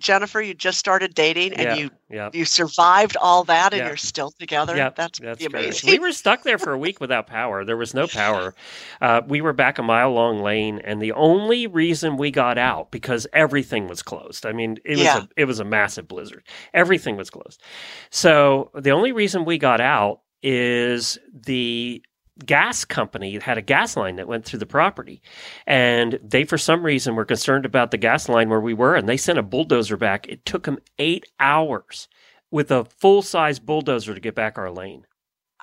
Jennifer. 0.00 0.40
You 0.40 0.54
just 0.54 0.78
started 0.78 1.14
dating, 1.14 1.54
and 1.54 1.62
Yeah, 1.62 1.74
you 1.74 1.90
yeah. 2.08 2.30
you 2.32 2.44
survived 2.44 3.16
all 3.20 3.44
that, 3.44 3.72
and 3.72 3.80
Yeah. 3.80 3.88
you're 3.88 3.96
still 3.96 4.30
together. 4.30 4.76
Yeah, 4.76 4.90
that's, 4.90 5.18
that's 5.18 5.44
amazing. 5.44 5.90
We 5.90 5.98
were 5.98 6.12
stuck 6.12 6.42
there 6.42 6.58
for 6.58 6.72
a 6.72 6.78
week 6.78 7.00
without 7.00 7.26
power. 7.26 7.64
There 7.64 7.76
was 7.76 7.94
no 7.94 8.06
power. 8.06 8.54
Uh, 9.00 9.22
we 9.26 9.40
were 9.40 9.52
back 9.52 9.78
a 9.78 9.82
mile 9.82 10.12
long 10.12 10.40
lane, 10.40 10.80
and 10.84 11.02
the 11.02 11.12
only 11.12 11.66
reason 11.66 12.16
we 12.16 12.30
got 12.30 12.58
out 12.58 12.90
because 12.90 13.26
everything 13.32 13.88
was 13.88 14.02
closed. 14.02 14.46
I 14.46 14.52
mean, 14.52 14.78
it 14.84 14.98
was 14.98 15.06
a 15.06 15.28
it 15.36 15.44
was 15.46 15.60
a 15.60 15.64
massive 15.64 16.06
blizzard. 16.08 16.44
Everything 16.74 17.16
was 17.16 17.30
closed. 17.30 17.62
So 18.10 18.70
the 18.74 18.90
only 18.90 19.12
reason 19.12 19.44
we 19.44 19.58
got 19.58 19.80
out 19.80 20.20
is 20.42 21.18
the 21.32 22.02
gas 22.44 22.84
company 22.84 23.38
had 23.38 23.58
a 23.58 23.62
gas 23.62 23.96
line 23.96 24.16
that 24.16 24.28
went 24.28 24.44
through 24.44 24.58
the 24.58 24.66
property. 24.66 25.20
And 25.66 26.18
they, 26.22 26.44
for 26.44 26.58
some 26.58 26.84
reason, 26.84 27.14
were 27.14 27.24
concerned 27.24 27.64
about 27.66 27.90
the 27.90 27.96
gas 27.98 28.28
line 28.28 28.48
where 28.48 28.60
we 28.60 28.74
were, 28.74 28.94
and 28.94 29.08
they 29.08 29.16
sent 29.16 29.38
a 29.38 29.42
bulldozer 29.42 29.96
back. 29.96 30.26
It 30.28 30.44
took 30.44 30.64
them 30.64 30.78
eight 30.98 31.24
hours 31.40 32.08
with 32.50 32.70
a 32.70 32.84
full 32.84 33.22
size 33.22 33.58
bulldozer 33.58 34.14
to 34.14 34.20
get 34.20 34.34
back 34.34 34.56
our 34.58 34.70
lane. 34.70 35.06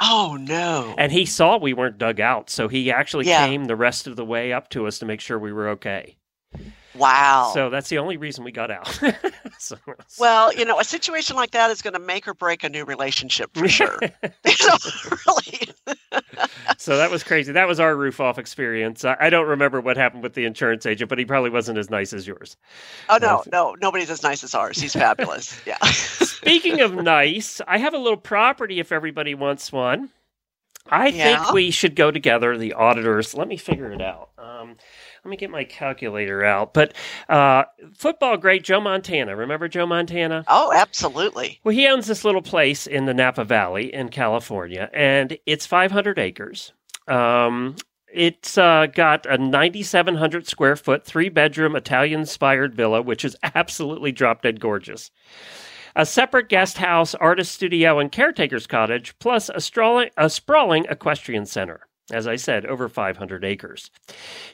Oh 0.01 0.37
no! 0.37 0.93
And 0.97 1.11
he 1.11 1.25
saw 1.25 1.57
we 1.57 1.73
weren't 1.73 1.97
dug 1.97 2.19
out, 2.19 2.49
so 2.49 2.67
he 2.67 2.91
actually 2.91 3.27
Yeah. 3.27 3.47
came 3.47 3.65
the 3.65 3.77
rest 3.77 4.07
of 4.07 4.17
the 4.17 4.25
way 4.25 4.51
up 4.51 4.69
to 4.71 4.87
us 4.87 4.99
to 4.99 5.05
make 5.05 5.21
sure 5.21 5.39
we 5.39 5.53
were 5.53 5.69
okay. 5.69 6.17
Wow. 6.95 7.51
So 7.53 7.69
that's 7.69 7.89
the 7.89 7.97
only 7.97 8.17
reason 8.17 8.43
we 8.43 8.51
got 8.51 8.71
out. 8.71 8.87
so, 9.59 9.77
well, 10.19 10.53
you 10.53 10.63
know, 10.65 10.79
a 10.79 10.83
situation 10.83 11.35
like 11.35 11.51
that 11.51 11.69
is 11.71 11.81
going 11.81 11.93
to 11.93 11.99
make 11.99 12.27
or 12.27 12.33
break 12.33 12.63
a 12.63 12.69
new 12.69 12.85
relationship 12.85 13.51
for 13.53 13.67
sure. 13.67 13.99
you 14.01 14.67
know, 14.67 14.77
really. 15.27 15.97
So 16.77 16.97
that 16.97 17.11
was 17.11 17.23
crazy. 17.23 17.51
That 17.51 17.67
was 17.67 17.79
our 17.79 17.95
roof 17.95 18.19
off 18.19 18.37
experience. 18.37 19.05
I, 19.05 19.15
I 19.19 19.29
don't 19.29 19.47
remember 19.47 19.81
what 19.81 19.97
happened 19.97 20.23
with 20.23 20.33
the 20.33 20.45
insurance 20.45 20.85
agent, 20.85 21.09
but 21.09 21.17
he 21.17 21.25
probably 21.25 21.49
wasn't 21.49 21.77
as 21.77 21.89
nice 21.89 22.13
as 22.13 22.27
yours. 22.27 22.57
Oh 23.09 23.17
no, 23.21 23.37
uh, 23.37 23.43
no, 23.51 23.75
nobody's 23.81 24.09
as 24.09 24.23
nice 24.23 24.43
as 24.43 24.53
ours. 24.53 24.79
He's 24.79 24.93
fabulous. 24.93 25.59
Yeah. 25.65 25.77
Speaking 25.85 26.81
of 26.81 26.93
nice, 27.03 27.61
I 27.67 27.77
have 27.77 27.93
a 27.93 27.97
little 27.97 28.17
property 28.17 28.79
if 28.79 28.91
everybody 28.91 29.35
wants 29.35 29.71
one. 29.71 30.09
I 30.89 31.07
Yeah. 31.07 31.37
think 31.43 31.53
we 31.53 31.71
should 31.71 31.95
go 31.95 32.11
together, 32.11 32.57
the 32.57 32.73
auditors. 32.73 33.33
Let 33.33 33.47
me 33.47 33.57
figure 33.57 33.91
it 33.91 34.01
out. 34.01 34.29
Um, 34.37 34.75
let 35.23 35.29
me 35.31 35.37
get 35.37 35.49
my 35.49 35.63
calculator 35.63 36.43
out. 36.43 36.73
But 36.73 36.93
uh, 37.27 37.63
football 37.97 38.37
great 38.37 38.63
Joe 38.63 38.79
Montana. 38.81 39.35
Remember 39.35 39.67
Joe 39.67 39.87
Montana? 39.87 40.43
Oh, 40.47 40.71
absolutely. 40.73 41.59
Well, 41.63 41.73
he 41.75 41.87
owns 41.87 42.07
this 42.07 42.23
little 42.23 42.41
place 42.43 42.85
in 42.85 43.05
the 43.05 43.13
Napa 43.13 43.43
Valley 43.43 43.93
in 43.93 44.09
California, 44.09 44.89
and 44.93 45.37
it's 45.45 45.65
500 45.65 46.19
acres. 46.19 46.73
Um, 47.07 47.75
it's 48.13 48.57
uh, 48.57 48.87
got 48.93 49.25
a 49.25 49.37
9,700 49.37 50.47
square 50.47 50.75
foot, 50.75 51.03
three 51.03 51.29
bedroom 51.29 51.75
Italian 51.75 52.21
inspired 52.21 52.75
villa, 52.75 53.01
which 53.01 53.25
is 53.25 53.35
absolutely 53.55 54.11
drop 54.11 54.43
dead 54.43 54.59
gorgeous. 54.59 55.11
A 55.95 56.05
separate 56.05 56.49
guest 56.49 56.77
house, 56.77 57.15
artist 57.15 57.53
studio, 57.53 57.99
and 57.99 58.11
caretaker's 58.11 58.67
cottage, 58.67 59.17
plus 59.19 59.49
a, 59.49 60.11
a 60.17 60.29
sprawling 60.29 60.85
equestrian 60.89 61.45
center. 61.45 61.87
As 62.11 62.27
I 62.27 62.35
said, 62.35 62.65
over 62.65 62.87
500 62.87 63.43
acres. 63.43 63.89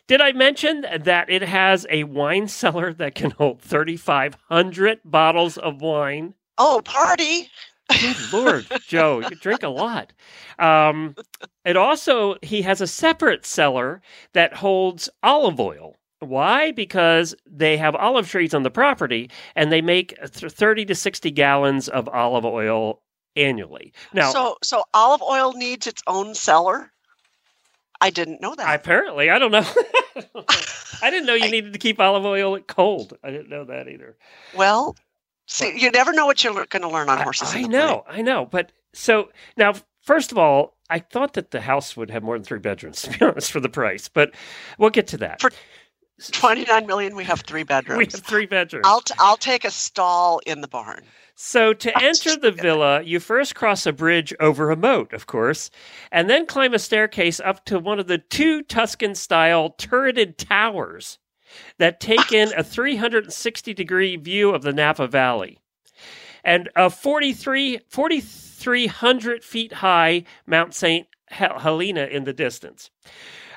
Did 0.07 0.21
I 0.21 0.31
mention 0.31 0.85
that 1.01 1.29
it 1.29 1.41
has 1.41 1.85
a 1.89 2.05
wine 2.05 2.47
cellar 2.47 2.93
that 2.93 3.15
can 3.15 3.31
hold 3.31 3.61
3,500 3.61 4.99
bottles 5.03 5.57
of 5.57 5.81
wine? 5.81 6.35
Oh, 6.57 6.81
party. 6.85 7.49
Good 7.99 8.31
Lord, 8.31 8.67
Joe, 8.87 9.19
you 9.19 9.35
drink 9.35 9.63
a 9.63 9.69
lot. 9.69 10.13
Um, 10.59 11.15
it 11.65 11.75
also, 11.75 12.35
he 12.41 12.61
has 12.61 12.79
a 12.79 12.87
separate 12.87 13.45
cellar 13.45 14.01
that 14.33 14.53
holds 14.53 15.09
olive 15.23 15.59
oil. 15.59 15.97
Why? 16.21 16.71
Because 16.71 17.33
they 17.49 17.77
have 17.77 17.95
olive 17.95 18.29
trees 18.29 18.53
on 18.53 18.61
the 18.63 18.69
property 18.69 19.29
and 19.55 19.71
they 19.71 19.81
make 19.81 20.15
30 20.23 20.85
to 20.85 20.95
60 20.95 21.31
gallons 21.31 21.89
of 21.89 22.07
olive 22.07 22.45
oil 22.45 23.01
annually. 23.35 23.91
Now, 24.13 24.31
so 24.31 24.57
so 24.61 24.83
olive 24.93 25.21
oil 25.23 25.53
needs 25.53 25.87
its 25.87 26.03
own 26.05 26.35
cellar. 26.35 26.91
I 28.01 28.09
didn't 28.09 28.41
know 28.41 28.55
that. 28.55 28.79
apparently, 28.79 29.29
I 29.29 29.39
don't 29.39 29.51
know. 29.51 29.65
I 31.01 31.09
didn't 31.09 31.25
know 31.25 31.35
you 31.35 31.49
needed 31.49 31.73
to 31.73 31.79
keep 31.79 31.99
olive 31.99 32.25
oil 32.25 32.59
cold. 32.59 33.17
I 33.23 33.31
didn't 33.31 33.49
know 33.49 33.65
that 33.65 33.87
either. 33.87 34.15
well, 34.55 34.95
see, 35.47 35.79
you 35.79 35.89
never 35.91 36.11
know 36.13 36.25
what 36.25 36.43
you're 36.43 36.65
going 36.65 36.81
to 36.81 36.89
learn 36.89 37.09
on 37.09 37.19
horses. 37.19 37.53
I 37.53 37.63
the 37.63 37.67
know, 37.67 38.03
I 38.07 38.21
know. 38.21 38.45
But 38.45 38.71
so 38.93 39.29
now, 39.57 39.73
first 40.01 40.31
of 40.31 40.37
all, 40.37 40.77
I 40.89 40.99
thought 40.99 41.33
that 41.33 41.51
the 41.51 41.61
house 41.61 41.95
would 41.95 42.11
have 42.11 42.23
more 42.23 42.37
than 42.37 42.43
three 42.43 42.59
bedrooms, 42.59 43.01
to 43.03 43.17
be 43.17 43.25
honest, 43.25 43.51
for 43.51 43.59
the 43.59 43.69
price. 43.69 44.07
But 44.09 44.33
we'll 44.77 44.89
get 44.89 45.07
to 45.07 45.17
that. 45.17 45.41
For 45.41 45.51
Twenty 46.29 46.63
nine 46.65 46.85
million. 46.85 47.15
We 47.15 47.23
have 47.23 47.41
three 47.41 47.63
bedrooms. 47.63 47.97
we 47.99 48.05
have 48.05 48.25
three 48.25 48.45
bedrooms. 48.45 48.85
I'll 48.85 49.01
t- 49.01 49.13
I'll 49.19 49.37
take 49.37 49.65
a 49.65 49.71
stall 49.71 50.39
in 50.45 50.61
the 50.61 50.67
barn. 50.67 51.03
So 51.35 51.73
to 51.73 52.03
enter 52.03 52.35
the 52.35 52.51
villa, 52.51 53.01
you 53.01 53.19
first 53.19 53.55
cross 53.55 53.85
a 53.85 53.91
bridge 53.91 54.33
over 54.39 54.69
a 54.69 54.75
moat, 54.75 55.13
of 55.13 55.25
course, 55.25 55.71
and 56.11 56.29
then 56.29 56.45
climb 56.45 56.73
a 56.73 56.79
staircase 56.79 57.39
up 57.39 57.65
to 57.65 57.79
one 57.79 57.99
of 57.99 58.07
the 58.07 58.19
two 58.19 58.61
Tuscan-style 58.61 59.71
turreted 59.71 60.37
towers 60.37 61.17
that 61.79 61.99
take 61.99 62.31
in 62.31 62.53
a 62.55 62.63
360 62.63 63.73
degree 63.73 64.15
view 64.17 64.51
of 64.51 64.61
the 64.61 64.73
Napa 64.73 65.07
Valley. 65.07 65.57
And 66.43 66.69
a 66.75 66.89
43 66.89 67.79
4,300 67.89 69.43
feet 69.43 69.73
high 69.73 70.23
Mount 70.45 70.73
St. 70.73 71.07
Helena 71.27 72.05
in 72.05 72.23
the 72.23 72.33
distance. 72.33 72.89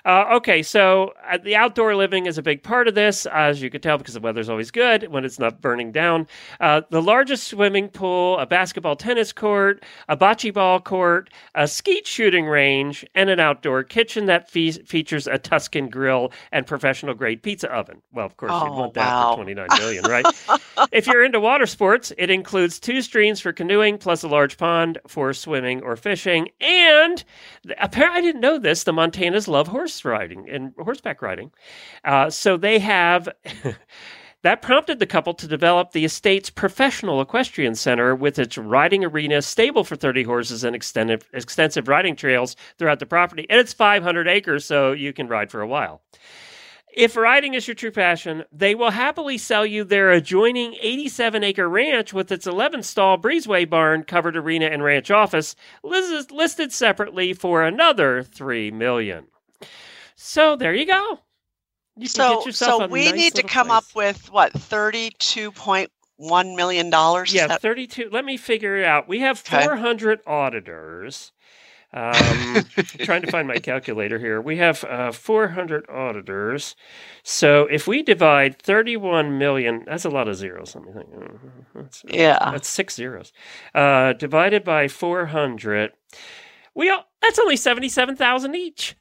Uh, 0.05 0.27
okay, 0.35 0.63
so 0.63 1.15
uh, 1.31 1.39
the 1.39 1.57
outdoor 1.57 1.97
living 1.97 2.27
is 2.27 2.37
a 2.37 2.43
big 2.43 2.63
part 2.63 2.87
of 2.89 2.95
this, 2.95 3.25
as 3.27 3.63
you 3.63 3.71
can 3.71 3.81
tell, 3.81 3.97
because 3.97 4.13
the 4.15 4.21
weather's 4.21 4.51
always 4.51 4.71
good 4.71 5.09
when 5.09 5.25
it's 5.25 5.39
not 5.39 5.61
burning 5.63 5.91
down. 5.93 6.27
Uh, 6.61 6.83
the 6.91 7.01
largest 7.01 7.49
swimming 7.49 7.89
pool, 7.89 8.39
a 8.39 8.45
basketball 8.45 8.97
tennis 8.97 9.33
court, 9.33 9.83
a 10.09 10.17
bocce 10.17 10.53
ball 10.53 10.79
court, 10.79 11.31
a 11.55 11.67
skeet 11.67 12.07
shooting 12.07 12.45
range, 12.47 13.07
and 13.15 13.31
an 13.31 13.41
outdoor 13.41 13.83
kitchen 13.83 14.27
that 14.27 14.51
fe- 14.51 14.73
features 14.73 15.27
a 15.27 15.39
Tuscan 15.39 15.89
grill 15.89 16.33
and 16.53 16.67
professional 16.67 17.15
grade 17.15 17.43
pizza 17.43 17.73
oven. 17.73 18.03
Well, 18.13 18.27
of 18.27 18.37
course, 18.37 18.53
you'd 18.53 18.69
Oh, 18.69 18.79
want 18.79 18.95
that 18.95 19.07
wow. 19.07 19.31
for 19.33 19.37
29 19.45 19.69
million, 19.79 20.05
right? 20.05 20.27
if 20.93 21.07
you're 21.07 21.25
into 21.25 21.41
water 21.41 21.65
sports, 21.67 22.13
it 22.19 22.29
includes 22.29 22.79
two 22.79 23.01
streams 23.01 23.41
for 23.41 23.53
canoeing 23.55 23.97
plus 23.99 24.23
a 24.23 24.29
large 24.29 24.59
pond 24.59 24.99
for 25.07 25.33
swimming 25.33 25.83
or 25.83 25.97
fishing. 25.97 26.51
And 26.61 27.25
apparently, 27.79 28.19
I 28.19 28.23
didn't 28.23 28.41
know 28.43 28.59
this. 28.59 28.85
The 28.85 28.93
Montanas 28.93 29.49
love 29.49 29.69
horse 29.95 30.05
riding 30.05 30.49
and 30.49 30.73
horseback 30.79 31.23
riding. 31.23 31.51
Uh, 32.05 32.31
so 32.31 32.57
they 32.57 32.79
have. 32.79 33.29
That 34.43 34.61
prompted 34.61 34.99
the 34.99 35.07
couple 35.07 35.33
to 35.33 35.49
develop 35.49 35.93
the 35.93 36.05
estate's 36.05 36.51
professional 36.51 37.23
equestrian 37.23 37.75
center 37.75 38.15
with 38.15 38.39
its 38.39 38.59
riding 38.59 39.03
arena, 39.03 39.41
stable 39.41 39.85
for 39.85 39.97
30 39.97 40.25
horses, 40.25 40.63
and 40.65 40.77
extensive, 40.77 41.27
extensive 41.33 41.89
riding 41.89 42.15
trails 42.15 42.55
throughout 42.77 42.99
the 42.99 43.07
property. 43.07 43.47
And 43.49 43.59
it's 43.59 43.73
500 43.73 44.29
acres, 44.29 44.67
so 44.67 44.93
you 44.93 45.15
can 45.15 45.29
ride 45.29 45.51
for 45.51 45.63
a 45.63 45.67
while. 45.67 46.03
If 46.97 47.17
riding 47.17 47.55
is 47.55 47.67
your 47.67 47.75
true 47.75 47.91
passion, 47.91 48.45
they 48.53 48.77
will 48.77 48.91
happily 48.91 49.37
sell 49.37 49.67
you 49.67 49.83
their 49.83 50.13
adjoining 50.13 50.77
87 50.81 51.43
acre 51.43 51.69
ranch 51.69 52.13
with 52.13 52.31
its 52.31 52.47
11 52.47 52.85
stall 52.85 53.19
breezeway 53.19 53.69
barn, 53.69 54.05
covered 54.05 54.37
arena, 54.37 54.67
and 54.67 54.85
ranch 54.85 55.11
office, 55.11 55.57
lis- 55.83 56.31
listed 56.31 56.71
separately 56.71 57.33
for 57.33 57.65
another 57.65 58.23
$3 58.23 58.73
million. 58.75 59.25
So 60.17 60.57
there 60.57 60.75
you 60.75 60.87
go. 60.87 61.21
You 61.97 62.07
So 62.09 62.41
so 62.51 62.87
we 62.87 63.07
nice 63.07 63.15
need 63.15 63.35
to 63.37 63.43
come 63.43 63.69
place. 63.69 63.79
up 63.79 63.85
with 63.95 64.31
what 64.33 64.53
thirty 64.53 65.11
two 65.19 65.53
point 65.53 65.91
one 66.17 66.57
million 66.57 66.91
dollars. 66.91 67.33
Yeah, 67.33 67.49
32. 67.49 68.09
Let 68.13 68.25
me 68.25 68.37
figure 68.37 68.77
it 68.77 68.85
out. 68.85 69.09
We 69.09 69.21
have 69.21 69.43
Okay. 69.47 69.65
400 69.65 70.21
auditors. 70.27 71.33
Um, 71.93 72.65
trying 72.99 73.23
to 73.23 73.29
find 73.31 73.47
my 73.47 73.59
calculator 73.61 74.19
here. 74.19 74.41
We 74.41 74.57
have 74.57 74.83
uh, 74.85 75.13
400 75.13 75.89
auditors. 75.89 76.75
So 77.23 77.67
if 77.71 77.87
we 77.87 78.03
divide 78.03 78.61
31 78.61 79.39
million, 79.39 79.85
that's 79.87 80.05
a 80.05 80.11
lot 80.11 80.27
of 80.27 80.37
zeros. 80.37 80.75
Let 80.75 80.85
me 80.85 80.93
think. 80.93 81.09
Uh, 81.77 81.83
That's, 81.83 82.05
Yeah. 82.09 82.51
That's 82.51 82.69
six 82.69 82.95
zeros. 82.97 83.33
Uh, 83.75 84.13
divided 84.15 84.65
by 84.65 84.89
400, 84.89 85.93
we 86.75 86.91
all, 86.91 87.05
that's 87.23 87.39
only 87.39 87.57
77,000 87.57 88.55
each. 88.57 88.97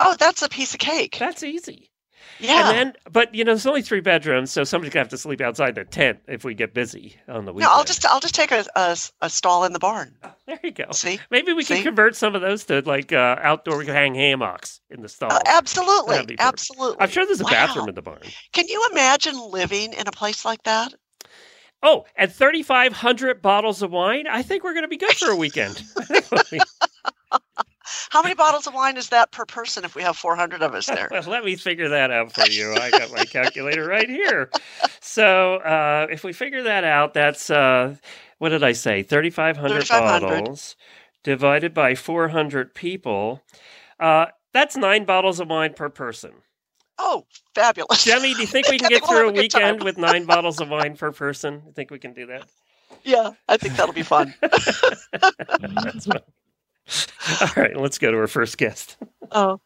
Oh, 0.00 0.16
that's 0.18 0.42
a 0.42 0.48
piece 0.48 0.74
of 0.74 0.80
cake. 0.80 1.16
That's 1.18 1.42
easy. 1.42 1.90
Yeah. 2.40 2.70
And 2.70 2.78
then, 2.78 2.92
but 3.12 3.34
you 3.34 3.44
know, 3.44 3.52
there's 3.52 3.66
only 3.66 3.82
three 3.82 4.00
bedrooms, 4.00 4.50
so 4.50 4.64
somebody's 4.64 4.92
gonna 4.92 5.02
have 5.02 5.10
to 5.10 5.18
sleep 5.18 5.40
outside 5.40 5.74
the 5.74 5.84
tent 5.84 6.18
if 6.26 6.42
we 6.44 6.54
get 6.54 6.74
busy 6.74 7.16
on 7.28 7.44
the 7.44 7.52
weekend. 7.52 7.70
no. 7.70 7.78
I'll 7.78 7.84
just 7.84 8.04
I'll 8.06 8.20
just 8.20 8.34
take 8.34 8.50
a, 8.50 8.64
a, 8.74 8.96
a 9.20 9.30
stall 9.30 9.64
in 9.64 9.72
the 9.72 9.78
barn. 9.78 10.16
There 10.46 10.58
you 10.62 10.72
go. 10.72 10.86
See, 10.92 11.20
Maybe 11.30 11.52
we 11.52 11.64
can 11.64 11.82
convert 11.82 12.16
some 12.16 12.34
of 12.34 12.40
those 12.42 12.64
to 12.64 12.80
like 12.80 13.12
uh, 13.12 13.36
outdoor. 13.40 13.78
We 13.78 13.84
can 13.86 13.94
hang 13.94 14.14
hammocks 14.14 14.80
in 14.90 15.00
the 15.02 15.08
stall. 15.08 15.32
Uh, 15.32 15.40
absolutely, 15.46 16.14
That'd 16.16 16.28
be 16.28 16.36
perfect. 16.36 16.54
absolutely. 16.54 16.96
I'm 17.00 17.08
sure 17.10 17.24
there's 17.26 17.40
a 17.40 17.44
Wow. 17.44 17.50
bathroom 17.50 17.88
in 17.88 17.94
the 17.94 18.02
barn. 18.02 18.20
Can 18.52 18.66
you 18.68 18.86
imagine 18.92 19.38
living 19.50 19.92
in 19.92 20.06
a 20.08 20.12
place 20.12 20.44
like 20.44 20.62
that? 20.64 20.92
Oh, 21.82 22.04
and 22.16 22.32
3,500 22.32 23.42
bottles 23.42 23.82
of 23.82 23.90
wine. 23.90 24.26
I 24.26 24.42
think 24.42 24.64
we're 24.64 24.72
going 24.72 24.84
to 24.84 24.88
be 24.88 24.96
good 24.96 25.12
for 25.16 25.30
a 25.30 25.36
weekend. 25.36 25.82
How 28.10 28.22
many 28.22 28.34
bottles 28.34 28.66
of 28.66 28.74
wine 28.74 28.96
is 28.96 29.08
that 29.10 29.30
per 29.30 29.44
person 29.44 29.84
if 29.84 29.94
we 29.94 30.02
have 30.02 30.16
400 30.16 30.62
of 30.62 30.74
us 30.74 30.86
there? 30.86 31.08
well, 31.12 31.22
let 31.26 31.44
me 31.44 31.56
figure 31.56 31.88
that 31.88 32.10
out 32.10 32.32
for 32.32 32.46
you. 32.48 32.74
I 32.74 32.90
got 32.90 33.12
my 33.12 33.24
calculator 33.24 33.86
right 33.86 34.08
here. 34.08 34.50
So 35.00 35.56
uh, 35.56 36.06
if 36.10 36.24
we 36.24 36.32
figure 36.32 36.62
that 36.62 36.84
out, 36.84 37.14
that's 37.14 37.50
uh, 37.50 37.96
what 38.38 38.50
did 38.50 38.62
I 38.62 38.72
say? 38.72 39.02
3,500 39.02 39.86
3,500. 39.86 40.20
bottles 40.20 40.76
divided 41.22 41.74
by 41.74 41.94
400 41.94 42.74
people. 42.74 43.42
Uh, 43.98 44.26
that's 44.52 44.76
nine 44.76 45.04
bottles 45.04 45.40
of 45.40 45.48
wine 45.48 45.74
per 45.74 45.88
person. 45.88 46.32
Oh, 46.98 47.24
fabulous. 47.54 48.04
Jemmy, 48.04 48.34
do 48.34 48.40
you 48.40 48.46
think 48.46 48.68
we 48.68 48.78
can 48.80 48.88
get 48.88 49.04
through 49.04 49.16
a 49.16 49.24
have 49.26 49.28
a 49.28 49.32
good 49.32 49.50
time. 49.50 49.62
weekend 49.62 49.82
with 49.82 49.98
nine 49.98 50.26
bottles 50.26 50.60
of 50.60 50.68
wine 50.68 50.96
per 50.96 51.10
person? 51.12 51.62
I 51.68 51.72
think 51.72 51.90
we 51.90 51.98
can 51.98 52.12
do 52.12 52.26
that? 52.26 52.44
Yeah, 53.02 53.30
I 53.48 53.56
think 53.56 53.76
that'll 53.76 53.94
be 53.94 54.02
fun. 54.02 54.34
All 57.40 57.48
right, 57.56 57.76
let's 57.76 57.98
go 57.98 58.10
to 58.10 58.16
our 58.18 58.26
first 58.26 58.58
guest. 58.58 58.96
Oh. 59.30 59.60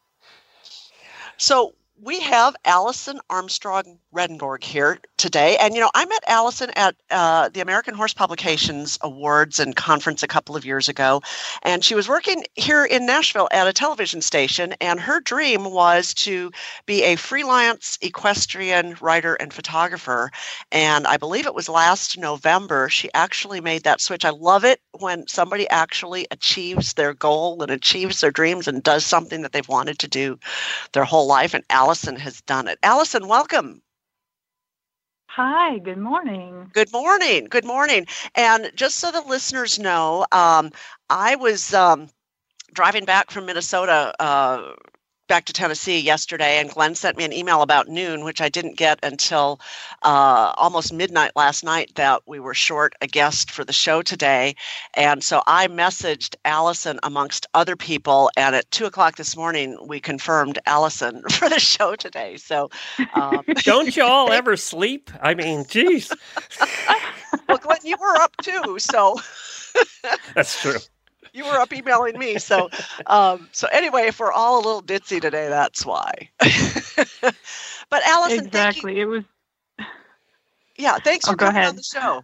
So 1.37 1.75
we 2.01 2.21
have 2.21 2.57
Allison 2.65 3.21
Armstrong 3.29 3.99
Rehnborg 4.15 4.65
here 4.65 4.99
today. 5.19 5.57
And, 5.59 5.75
you 5.75 5.81
know, 5.81 5.91
I 5.95 6.07
met 6.07 6.25
Allison 6.27 6.71
at 6.77 6.97
uh, 7.11 7.51
the 7.51 7.61
American 7.61 7.95
Horse 7.95 8.15
Publications 8.15 8.99
Awards 9.03 9.59
and 9.59 9.77
Conference 9.77 10.23
a 10.23 10.29
couple 10.29 10.57
of 10.57 10.65
years 10.65 10.89
ago. 10.89 11.21
And 11.63 11.85
she 11.85 11.95
was 11.95 12.09
working 12.09 12.45
here 12.55 12.85
in 12.85 13.05
Nashville 13.05 13.49
at 13.53 13.67
a 13.69 13.73
television 13.73 14.23
station. 14.23 14.75
And 14.81 14.99
her 14.99 15.21
dream 15.21 15.71
was 15.71 16.15
to 16.15 16.51
be 16.87 17.03
a 17.05 17.17
freelance 17.17 17.99
equestrian 18.01 18.97
writer 19.01 19.35
and 19.35 19.53
photographer. 19.53 20.31
And 20.73 21.07
I 21.07 21.19
believe 21.19 21.47
it 21.47 21.55
was 21.55 21.69
last 21.69 22.17
November 22.17 22.89
she 22.89 23.11
actually 23.13 23.61
made 23.61 23.85
that 23.85 24.01
switch. 24.01 24.25
I 24.25 24.31
love 24.31 24.65
it 24.65 24.81
when 24.99 25.27
somebody 25.29 25.69
actually 25.69 26.27
achieves 26.31 26.95
their 26.95 27.13
goal 27.13 27.63
and 27.63 27.71
achieves 27.71 28.21
their 28.21 28.31
dreams 28.31 28.67
and 28.67 28.83
does 28.83 29.05
something 29.05 29.43
that 29.43 29.53
they've 29.53 29.69
wanted 29.69 29.99
to 29.99 30.09
do 30.09 30.39
their 30.93 31.05
whole 31.05 31.27
life. 31.27 31.53
And 31.53 31.65
Allison 31.69 32.17
has 32.17 32.41
done 32.43 32.69
it. 32.69 32.79
Allison, 32.83 33.29
welcome. 33.29 33.83
Hi, 35.39 35.79
good 35.79 35.99
morning. 35.99 36.73
Good 36.73 36.93
morning. 36.93 37.47
Good 37.51 37.65
morning. 37.65 38.07
And 38.35 38.71
just 38.75 38.97
so 38.99 39.11
the 39.11 39.23
listeners 39.23 39.79
know, 39.79 40.27
um, 40.33 40.73
I 41.09 41.37
was 41.37 41.75
um, 41.75 42.09
driving 42.73 43.05
back 43.05 43.31
from 43.31 43.47
Minnesota 43.47 44.15
uh, 44.21 44.75
back 45.29 45.45
to 45.45 45.53
Tennessee 45.53 46.01
yesterday, 46.01 46.59
and 46.59 46.71
Glenn 46.71 46.95
sent 46.95 47.17
me 47.17 47.25
an 47.25 47.33
email 47.33 47.63
about 47.63 47.87
noon, 47.87 48.25
which 48.25 48.41
I 48.41 48.49
didn't 48.49 48.77
get 48.77 48.99
until 49.03 49.61
uh, 50.03 50.55
almost 50.57 50.93
midnight 50.93 51.33
last 51.37 51.63
night 51.63 51.93
that 51.95 52.23
we 52.27 52.41
were 52.41 52.55
short 52.55 52.95
a 53.03 53.07
guest 53.07 53.51
for 53.51 53.65
the 53.65 53.73
show 53.73 54.03
today. 54.03 54.57
And 54.95 55.23
so 55.23 55.43
I 55.47 55.69
messaged 55.69 56.35
Allison 56.45 56.99
amongst 57.03 57.47
other 57.55 57.77
people, 57.77 58.31
and 58.37 58.57
at 58.57 58.71
two 58.71 58.87
o'clock 58.87 59.17
this 59.17 59.37
morning, 59.37 59.79
we 59.87 60.01
confirmed 60.01 60.59
Allison 60.67 61.23
for 61.31 61.49
the 61.49 61.61
show 61.61 61.95
today. 61.95 62.39
So 62.39 62.71
um, 63.15 63.45
don't 63.59 63.95
you 63.95 64.05
all 64.05 64.33
ever 64.33 64.57
sleep? 64.57 65.11
I 65.21 65.35
mean, 65.35 65.67
geez. 65.69 66.11
well, 67.49 67.59
Glenn, 67.59 67.79
you 67.85 67.97
were 68.01 68.17
up 68.17 68.37
too, 68.39 68.79
so. 68.79 69.17
That's 70.35 70.61
true 70.61 70.79
you 71.39 71.45
were 71.45 71.59
up 71.59 71.73
emailing 71.73 72.19
me. 72.19 72.39
So, 72.39 72.69
um, 73.07 73.49
so 73.53 73.69
anyway, 73.69 74.09
if 74.09 74.21
we're 74.21 74.33
all 74.33 74.57
a 74.57 74.63
little 74.65 74.83
ditzy 74.83 75.21
today, 75.21 75.49
that's 75.49 75.87
why. 75.87 76.29
but 76.41 78.03
Allison, 78.05 78.47
exactly, 78.47 79.01
it 79.01 79.07
was. 79.07 79.25
Yeah, 80.77 80.99
thanks 80.99 81.27
oh, 81.27 81.33
for 81.33 81.37
coming 81.37 81.57
ahead. 81.57 81.71
on 81.71 81.77
the 81.77 81.83
show. 81.83 82.23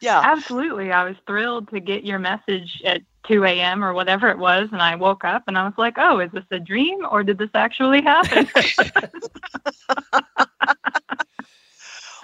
Yeah, 0.00 0.20
absolutely. 0.22 0.92
I 0.92 1.04
was 1.04 1.16
thrilled 1.26 1.68
to 1.70 1.80
get 1.80 2.04
your 2.04 2.18
message 2.18 2.82
at 2.84 3.02
2 3.28 3.44
a.m. 3.44 3.84
or 3.84 3.94
whatever 3.94 4.28
it 4.28 4.38
was, 4.38 4.68
and 4.72 4.82
I 4.82 4.96
woke 4.96 5.24
up 5.24 5.44
and 5.46 5.56
I 5.56 5.64
was 5.64 5.74
like, 5.78 5.94
"Oh, 5.96 6.20
is 6.20 6.30
this 6.32 6.44
a 6.50 6.58
dream 6.58 7.06
or 7.08 7.22
did 7.22 7.38
this 7.38 7.50
actually 7.54 8.02
happen?" 8.02 8.48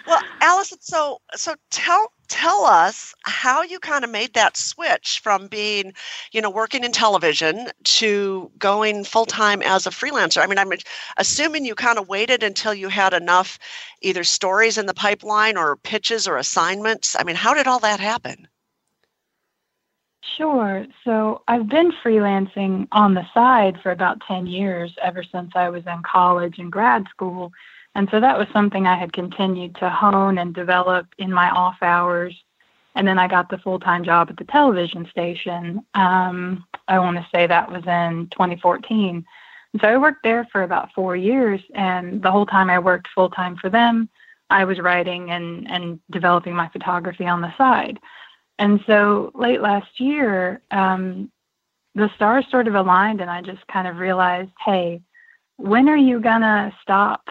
well, 0.09 0.23
Allison, 0.41 0.79
so 0.81 1.21
so 1.35 1.55
tell 1.71 2.13
tell 2.29 2.65
us 2.65 3.15
how 3.25 3.63
you 3.63 3.79
kind 3.79 4.05
of 4.05 4.11
made 4.11 4.33
that 4.35 4.57
switch 4.57 5.21
from 5.23 5.49
being, 5.49 5.93
you 6.33 6.41
know, 6.41 6.51
working 6.51 6.83
in 6.83 6.93
television 6.93 7.69
to 7.85 8.51
going 8.59 9.05
full 9.05 9.27
time 9.27 9.63
as 9.63 9.87
a 9.87 9.91
freelancer. 9.91 10.43
I 10.43 10.47
mean, 10.47 10.59
I'm 10.59 10.73
assuming 11.19 11.65
you 11.65 11.75
kind 11.75 11.99
of 11.99 12.09
waited 12.09 12.43
until 12.43 12.73
you 12.73 12.89
had 12.89 13.13
enough 13.13 13.59
either 14.01 14.25
stories 14.25 14.79
in 14.79 14.87
the 14.87 14.95
pipeline 14.95 15.57
or 15.59 15.77
pitches 15.77 16.27
or 16.27 16.39
assignments. 16.39 17.15
I 17.19 17.25
mean, 17.25 17.37
how 17.37 17.53
did 17.53 17.67
all 17.67 17.81
that 17.81 18.01
happen? 18.01 18.49
Sure. 20.37 20.87
So 21.05 21.43
I've 21.49 21.69
been 21.69 21.93
freelancing 22.05 22.89
on 22.93 23.15
the 23.15 23.27
side 23.35 23.79
for 23.83 23.91
about 23.91 24.23
10 24.27 24.47
years, 24.47 24.95
ever 25.03 25.23
since 25.23 25.53
I 25.55 25.69
was 25.69 25.87
in 25.87 26.03
college 26.03 26.59
and 26.59 26.73
grad 26.73 27.07
school. 27.11 27.53
And 27.99 28.09
so 28.13 28.21
that 28.21 28.39
was 28.39 28.47
something 28.53 28.87
I 28.87 28.97
had 28.97 29.13
continued 29.13 29.75
to 29.81 29.91
hone 29.91 30.39
and 30.39 30.55
develop 30.55 31.09
in 31.19 31.33
my 31.33 31.51
off 31.51 31.79
hours. 31.83 32.33
And 32.95 33.09
then 33.09 33.19
I 33.19 33.27
got 33.27 33.51
the 33.51 33.59
full 33.59 33.81
time 33.81 34.05
job 34.05 34.29
at 34.31 34.37
the 34.37 34.45
television 34.45 35.05
station. 35.11 35.85
Um, 35.95 36.65
I 36.87 37.01
want 37.01 37.17
to 37.17 37.27
say 37.35 37.49
that 37.49 37.69
was 37.69 37.83
in 37.89 38.29
2014. 38.31 39.27
And 39.73 39.83
so 39.83 39.89
I 39.89 39.97
worked 39.97 40.23
there 40.23 40.47
for 40.53 40.63
about 40.63 40.93
four 40.95 41.17
years. 41.17 41.61
And 41.75 42.23
the 42.23 42.31
whole 42.31 42.47
time 42.47 42.71
I 42.71 42.79
worked 42.79 43.09
full 43.13 43.31
time 43.31 43.57
for 43.57 43.69
them, 43.69 44.09
I 44.49 44.65
was 44.65 44.79
writing 44.79 45.33
and, 45.33 45.69
and 45.69 45.99
developing 46.13 46.55
my 46.55 46.69
photography 46.69 47.27
on 47.27 47.41
the 47.41 47.53
side. 47.59 47.99
And 48.61 48.79
so 48.87 49.33
late 49.35 49.61
last 49.61 49.99
year, 49.99 50.63
um, 50.71 51.33
the 51.97 52.11
stars 52.15 52.47
sort 52.49 52.69
of 52.69 52.77
aligned, 52.77 53.21
and 53.21 53.29
I 53.29 53.43
just 53.43 53.67
kind 53.67 53.89
of 53.89 53.97
realized 53.97 54.53
hey, 54.65 55.03
when 55.57 55.89
are 55.89 55.97
you 55.97 56.21
going 56.21 56.43
to 56.43 56.73
stop 56.81 57.29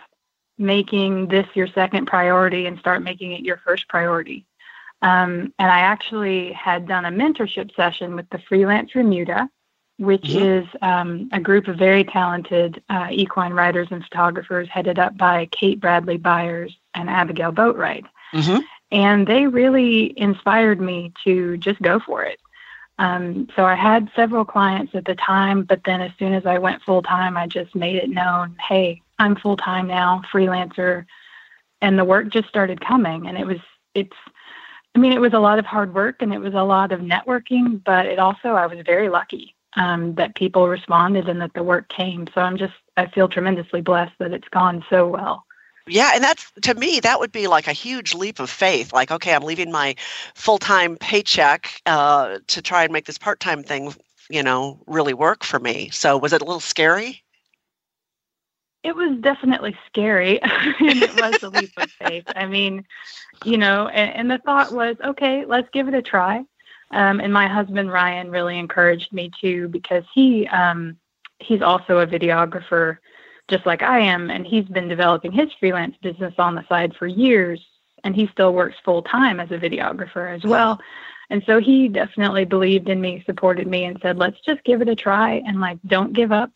making 0.57 1.27
this 1.27 1.47
your 1.53 1.67
second 1.67 2.05
priority 2.05 2.65
and 2.65 2.79
start 2.79 3.03
making 3.03 3.33
it 3.33 3.41
your 3.41 3.57
first 3.57 3.87
priority. 3.87 4.45
Um, 5.01 5.53
and 5.59 5.71
I 5.71 5.79
actually 5.79 6.51
had 6.53 6.87
done 6.87 7.05
a 7.05 7.11
mentorship 7.11 7.75
session 7.75 8.15
with 8.15 8.27
the 8.31 8.39
Freelance 8.39 8.95
Remuda, 8.95 9.47
which 9.97 10.23
mm-hmm. 10.23 10.45
is 10.45 10.67
um, 10.81 11.29
a 11.31 11.39
group 11.39 11.67
of 11.67 11.77
very 11.77 12.03
talented 12.03 12.81
uh, 12.89 13.07
equine 13.11 13.53
writers 13.53 13.87
and 13.91 14.03
photographers 14.03 14.67
headed 14.69 14.97
up 14.97 15.17
by 15.17 15.47
Kate 15.51 15.79
Bradley 15.79 16.17
Byers 16.17 16.75
and 16.95 17.09
Abigail 17.09 17.51
Boatwright. 17.51 18.05
Mm-hmm. 18.33 18.59
And 18.91 19.27
they 19.27 19.47
really 19.47 20.17
inspired 20.17 20.79
me 20.79 21.13
to 21.23 21.57
just 21.57 21.81
go 21.81 21.99
for 21.99 22.23
it. 22.23 22.39
Um, 22.99 23.47
so 23.55 23.65
I 23.65 23.75
had 23.75 24.09
several 24.15 24.45
clients 24.45 24.95
at 24.95 25.05
the 25.05 25.15
time, 25.15 25.63
but 25.63 25.81
then 25.85 26.01
as 26.01 26.11
soon 26.17 26.33
as 26.33 26.45
I 26.45 26.57
went 26.57 26.81
full 26.81 27.03
time, 27.03 27.37
I 27.37 27.45
just 27.45 27.75
made 27.75 27.95
it 27.95 28.09
known 28.09 28.55
hey, 28.67 29.01
I'm 29.19 29.35
full 29.35 29.57
time 29.57 29.87
now, 29.87 30.21
freelancer, 30.31 31.05
and 31.81 31.97
the 31.97 32.05
work 32.05 32.29
just 32.29 32.47
started 32.47 32.81
coming. 32.81 33.27
And 33.27 33.37
it 33.37 33.45
was, 33.45 33.59
it's, 33.93 34.15
I 34.95 34.99
mean, 34.99 35.13
it 35.13 35.21
was 35.21 35.33
a 35.33 35.39
lot 35.39 35.59
of 35.59 35.65
hard 35.65 35.93
work 35.93 36.21
and 36.21 36.33
it 36.33 36.39
was 36.39 36.53
a 36.53 36.63
lot 36.63 36.91
of 36.91 37.01
networking, 37.01 37.83
but 37.83 38.05
it 38.05 38.19
also, 38.19 38.49
I 38.49 38.65
was 38.65 38.79
very 38.85 39.09
lucky 39.09 39.55
um, 39.75 40.15
that 40.15 40.35
people 40.35 40.67
responded 40.67 41.29
and 41.29 41.41
that 41.41 41.53
the 41.53 41.63
work 41.63 41.89
came. 41.89 42.27
So 42.33 42.41
I'm 42.41 42.57
just, 42.57 42.73
I 42.97 43.07
feel 43.07 43.27
tremendously 43.27 43.81
blessed 43.81 44.13
that 44.19 44.33
it's 44.33 44.49
gone 44.49 44.83
so 44.89 45.07
well. 45.07 45.45
Yeah, 45.89 46.11
and 46.13 46.23
that's 46.23 46.51
to 46.63 46.73
me 46.73 46.99
that 46.99 47.19
would 47.19 47.31
be 47.31 47.47
like 47.47 47.67
a 47.67 47.73
huge 47.73 48.13
leap 48.13 48.39
of 48.39 48.49
faith. 48.49 48.91
Like, 48.91 49.09
okay, 49.09 49.33
I'm 49.33 49.43
leaving 49.43 49.71
my 49.71 49.95
full 50.35 50.57
time 50.57 50.97
paycheck 50.97 51.81
uh, 51.85 52.39
to 52.47 52.61
try 52.61 52.83
and 52.83 52.91
make 52.91 53.05
this 53.05 53.17
part 53.17 53.39
time 53.39 53.63
thing, 53.63 53.93
you 54.29 54.43
know, 54.43 54.79
really 54.85 55.13
work 55.13 55.45
for 55.45 55.59
me. 55.59 55.89
So, 55.91 56.17
was 56.17 56.33
it 56.33 56.41
a 56.41 56.45
little 56.45 56.59
scary? 56.59 57.23
It 58.87 58.95
was 58.95 59.17
definitely 59.19 59.75
scary 59.85 60.41
and 60.43 61.03
it 61.03 61.21
was 61.21 61.43
a 61.43 61.49
leap 61.49 61.71
of 61.75 61.91
faith. 61.91 62.23
I 62.35 62.45
mean, 62.45 62.85
you 63.43 63.57
know, 63.57 63.89
and, 63.89 64.15
and, 64.15 64.31
the 64.31 64.37
thought 64.37 64.71
was, 64.71 64.95
okay, 65.03 65.43
let's 65.43 65.67
give 65.73 65.89
it 65.89 65.93
a 65.93 66.01
try. 66.01 66.45
Um, 66.91 67.19
and 67.19 67.33
my 67.33 67.47
husband 67.47 67.91
Ryan 67.91 68.31
really 68.31 68.57
encouraged 68.57 69.11
me 69.11 69.29
to 69.41 69.67
because 69.67 70.05
he 70.13 70.47
um, 70.47 70.97
he's 71.39 71.61
also 71.61 71.99
a 71.99 72.07
videographer, 72.07 72.99
just 73.49 73.65
like 73.65 73.83
I 73.83 73.99
am, 73.99 74.29
and 74.29 74.47
he's 74.47 74.63
been 74.65 74.87
developing 74.87 75.33
his 75.33 75.49
freelance 75.59 75.97
business 76.01 76.33
on 76.37 76.55
the 76.55 76.65
side 76.69 76.95
for 76.95 77.05
years, 77.05 77.59
and 78.05 78.15
he 78.15 78.27
still 78.27 78.53
works 78.53 78.77
full 78.85 79.01
time 79.01 79.41
as 79.41 79.51
a 79.51 79.57
videographer 79.57 80.33
as 80.33 80.43
well. 80.45 80.79
And 81.29 81.43
so 81.45 81.59
he 81.59 81.89
definitely 81.89 82.45
believed 82.45 82.87
in 82.87 83.01
me, 83.01 83.21
supported 83.25 83.67
me, 83.67 83.83
and 83.83 83.99
said, 84.01 84.17
let's 84.17 84.39
just 84.45 84.63
give 84.63 84.81
it 84.81 84.87
a 84.87 84.95
try 84.95 85.43
and 85.45 85.59
like 85.59 85.77
don't 85.85 86.13
give 86.13 86.31
up 86.31 86.51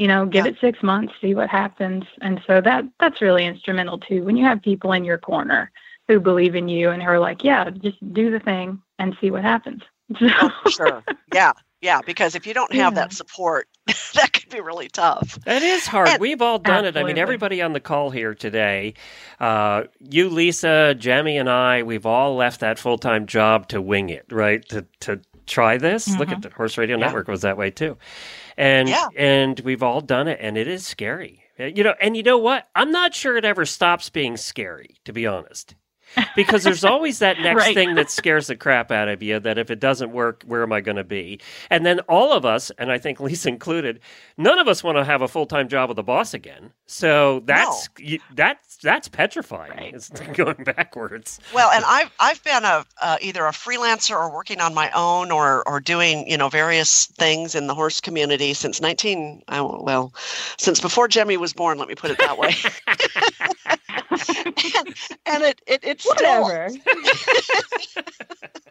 you 0.00 0.08
know 0.08 0.24
give 0.24 0.46
yeah. 0.46 0.52
it 0.52 0.56
six 0.62 0.82
months 0.82 1.12
see 1.20 1.34
what 1.34 1.50
happens 1.50 2.04
and 2.22 2.40
so 2.46 2.62
that 2.62 2.84
that's 2.98 3.20
really 3.20 3.44
instrumental 3.44 3.98
too 3.98 4.24
when 4.24 4.34
you 4.34 4.44
have 4.44 4.62
people 4.62 4.92
in 4.92 5.04
your 5.04 5.18
corner 5.18 5.70
who 6.08 6.18
believe 6.18 6.54
in 6.54 6.68
you 6.68 6.88
and 6.88 7.02
who 7.02 7.08
are 7.10 7.18
like 7.18 7.44
yeah 7.44 7.68
just 7.68 7.98
do 8.14 8.30
the 8.30 8.40
thing 8.40 8.80
and 8.98 9.14
see 9.20 9.30
what 9.30 9.42
happens 9.42 9.82
oh, 10.22 10.50
sure 10.70 11.04
yeah 11.34 11.52
yeah 11.82 12.00
because 12.06 12.34
if 12.34 12.46
you 12.46 12.54
don't 12.54 12.72
have 12.72 12.94
yeah. 12.94 13.00
that 13.02 13.12
support 13.12 13.68
that 14.14 14.32
could 14.32 14.48
be 14.48 14.60
really 14.60 14.88
tough 14.88 15.38
it 15.46 15.62
is 15.62 15.86
hard 15.86 16.08
and, 16.08 16.18
we've 16.20 16.40
all 16.40 16.58
done 16.58 16.86
absolutely. 16.86 17.00
it 17.00 17.04
i 17.04 17.06
mean 17.06 17.18
everybody 17.18 17.60
on 17.60 17.74
the 17.74 17.80
call 17.80 18.08
here 18.08 18.34
today 18.34 18.94
uh, 19.38 19.82
you 20.08 20.30
lisa 20.30 20.94
jamie 20.94 21.36
and 21.36 21.50
i 21.50 21.82
we've 21.82 22.06
all 22.06 22.36
left 22.36 22.60
that 22.60 22.78
full-time 22.78 23.26
job 23.26 23.68
to 23.68 23.82
wing 23.82 24.08
it 24.08 24.24
right 24.30 24.66
to, 24.70 24.86
to 25.00 25.20
try 25.44 25.76
this 25.76 26.08
mm-hmm. 26.08 26.20
look 26.20 26.30
at 26.30 26.40
the 26.40 26.48
horse 26.50 26.78
radio 26.78 26.96
yeah. 26.96 27.04
network 27.04 27.28
was 27.28 27.42
that 27.42 27.58
way 27.58 27.70
too 27.70 27.98
and 28.56 28.88
yeah. 28.88 29.08
and 29.16 29.60
we've 29.60 29.82
all 29.82 30.00
done 30.00 30.28
it 30.28 30.38
and 30.40 30.56
it 30.56 30.68
is 30.68 30.86
scary 30.86 31.42
uh, 31.58 31.64
you 31.64 31.82
know 31.84 31.94
and 32.00 32.16
you 32.16 32.22
know 32.22 32.38
what 32.38 32.68
i'm 32.74 32.90
not 32.90 33.14
sure 33.14 33.36
it 33.36 33.44
ever 33.44 33.64
stops 33.66 34.10
being 34.10 34.36
scary 34.36 34.96
to 35.04 35.12
be 35.12 35.26
honest 35.26 35.74
because 36.34 36.64
there's 36.64 36.84
always 36.84 37.20
that 37.20 37.38
next 37.40 37.56
Right. 37.66 37.74
thing 37.74 37.94
that 37.94 38.10
scares 38.10 38.48
the 38.48 38.56
crap 38.56 38.90
out 38.90 39.08
of 39.08 39.22
you 39.22 39.38
that 39.38 39.58
if 39.58 39.70
it 39.70 39.78
doesn't 39.78 40.10
work, 40.10 40.42
where 40.44 40.62
am 40.64 40.72
I 40.72 40.80
going 40.80 40.96
to 40.96 41.04
be? 41.04 41.40
And 41.70 41.86
then 41.86 42.00
all 42.08 42.32
of 42.32 42.44
us, 42.44 42.72
and 42.78 42.90
I 42.90 42.98
think 42.98 43.20
Lisa 43.20 43.48
included, 43.48 44.00
none 44.36 44.58
of 44.58 44.66
us 44.66 44.82
want 44.82 44.98
to 44.98 45.04
have 45.04 45.22
a 45.22 45.28
full 45.28 45.46
time 45.46 45.68
job 45.68 45.88
with 45.88 45.98
a 46.00 46.02
boss 46.02 46.34
again. 46.34 46.72
So 46.86 47.42
that's 47.44 47.88
you, 47.98 48.18
that's 48.34 48.69
that's 48.82 49.08
petrifying. 49.08 49.94
It's 49.94 50.08
going 50.34 50.64
backwards. 50.64 51.40
Well, 51.54 51.70
and 51.70 51.84
I've 51.86 52.10
I've 52.20 52.42
been 52.44 52.64
a 52.64 52.84
uh, 53.00 53.16
either 53.20 53.46
a 53.46 53.50
freelancer 53.50 54.16
or 54.16 54.32
working 54.32 54.60
on 54.60 54.74
my 54.74 54.90
own 54.94 55.30
or 55.30 55.66
or 55.68 55.80
doing 55.80 56.28
you 56.28 56.36
know 56.36 56.48
various 56.48 57.06
things 57.06 57.54
in 57.54 57.66
the 57.66 57.74
horse 57.74 58.00
community 58.00 58.54
since 58.54 58.80
nineteen 58.80 59.42
I 59.48 59.60
well 59.60 60.12
since 60.58 60.80
before 60.80 61.08
Jemmy 61.08 61.36
was 61.36 61.52
born. 61.52 61.78
Let 61.78 61.88
me 61.88 61.94
put 61.94 62.10
it 62.10 62.18
that 62.18 62.38
way. 62.38 62.54
and, 64.10 64.88
and 65.26 65.42
it, 65.42 65.60
it 65.66 65.80
it's 65.82 66.06
Whatever. 66.06 66.68
still 66.70 66.82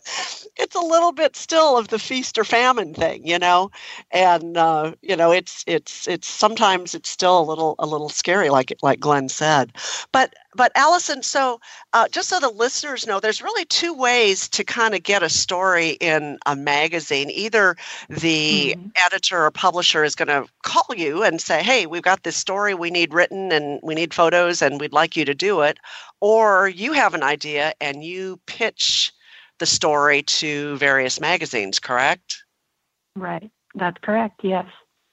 it's 0.58 0.76
a 0.76 0.82
little 0.82 1.12
bit 1.12 1.36
still 1.36 1.78
of 1.78 1.90
the 1.90 2.00
feast 2.00 2.38
or 2.38 2.44
famine 2.44 2.94
thing, 2.94 3.26
you 3.26 3.40
know, 3.40 3.72
and 4.12 4.58
uh, 4.58 4.94
you 5.02 5.16
know 5.16 5.32
it's 5.32 5.64
it's 5.68 6.08
it's 6.08 6.28
sometimes 6.28 6.96
it's 6.96 7.10
still 7.10 7.40
a 7.40 7.44
little 7.44 7.76
a 7.80 7.86
little 7.86 8.10
scary, 8.10 8.50
like 8.50 8.76
like 8.82 9.00
Glenn 9.00 9.30
said. 9.30 9.72
But 10.12 10.34
but 10.56 10.72
Allison, 10.76 11.24
so 11.24 11.60
uh, 11.94 12.08
just 12.10 12.30
so 12.30 12.40
the 12.40 12.50
listeners 12.50 13.06
know, 13.06 13.20
there's 13.20 13.42
really 13.42 13.66
two 13.66 13.94
ways 13.94 14.48
to 14.50 14.64
kind 14.64 14.96
of 14.96 15.04
get 15.04 15.24
a 15.24 15.30
story 15.30 15.92
in 16.00 16.38
a 16.46 16.56
magazine. 16.56 17.30
Either 17.30 17.76
the 18.10 18.76
editor 19.06 19.46
or 19.46 19.52
publisher 19.52 20.04
is 20.04 20.16
going 20.16 20.28
to 20.28 20.50
call 20.64 20.96
you 20.96 21.24
and 21.24 21.42
say, 21.42 21.64
"Hey, 21.64 21.86
we've 21.86 22.02
got 22.02 22.24
this 22.24 22.36
story 22.36 22.74
we 22.74 22.90
need 22.90 23.14
written, 23.14 23.52
and 23.52 23.80
we 23.84 23.96
need 23.96 24.14
photos, 24.14 24.62
and 24.62 24.80
we'd 24.80 24.94
like 24.94 25.16
you 25.16 25.26
to 25.26 25.36
do 25.36 25.62
it," 25.62 25.80
or 26.20 26.68
you 26.68 26.94
have 26.94 27.14
an 27.14 27.24
idea 27.24 27.74
and 27.80 28.04
you 28.04 28.40
pitch 28.46 29.14
the 29.60 29.66
story 29.66 30.24
to 30.24 30.78
various 30.78 31.20
magazines. 31.20 31.80
Correct? 31.80 32.44
Right. 33.16 33.50
That's 33.76 33.98
correct. 34.02 34.42
Yes. 34.44 34.66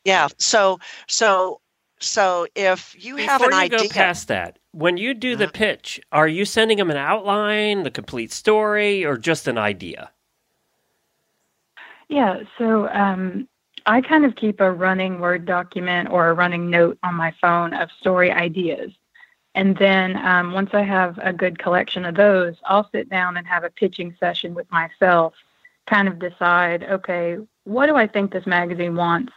Yeah. 0.05 0.29
So 0.39 0.79
so 1.09 1.61
so 1.99 2.47
if 2.55 2.95
you 2.99 3.17
have 3.17 3.41
Before 3.41 3.53
an 3.53 3.59
you 3.59 3.65
idea, 3.65 3.79
go 3.79 3.89
past 3.89 4.29
that, 4.29 4.59
when 4.73 4.97
you 4.97 5.15
do 5.15 5.37
the 5.37 5.49
pitch, 5.49 6.01
are 6.13 6.29
you 6.29 6.45
sending 6.45 6.79
them 6.79 6.91
an 6.91 6.97
outline, 6.97 7.83
the 7.83 7.91
complete 7.91 8.33
story, 8.33 9.05
or 9.05 9.17
just 9.17 9.49
an 9.49 9.57
idea? 9.57 10.11
Yeah, 12.09 12.43
so 12.59 12.89
um, 12.89 13.49
I 13.87 14.01
kind 14.01 14.25
of 14.25 14.37
keep 14.37 14.61
a 14.61 14.71
running 14.71 15.21
Word 15.21 15.47
document 15.47 16.11
or 16.11 16.29
a 16.29 16.35
running 16.35 16.69
note 16.71 16.99
on 17.03 17.15
my 17.15 17.33
phone 17.41 17.73
of 17.73 17.91
story 17.99 18.31
ideas. 18.31 18.93
And 19.55 19.77
then 19.79 20.17
um, 20.19 20.53
once 20.53 20.71
I 20.75 20.83
have 20.83 21.19
a 21.23 21.33
good 21.33 21.59
collection 21.59 22.05
of 22.05 22.15
those, 22.15 22.57
I'll 22.67 22.89
sit 22.91 23.09
down 23.09 23.39
and 23.39 23.47
have 23.47 23.65
a 23.65 23.71
pitching 23.71 24.15
session 24.21 24.53
with 24.55 24.71
myself, 24.71 25.33
kind 25.87 26.09
of 26.09 26.19
decide 26.19 26.85
okay, 26.85 27.39
what 27.65 27.87
do 27.87 27.97
I 27.97 28.07
think 28.07 28.33
this 28.33 28.47
magazine 28.47 28.97
wants? 28.97 29.33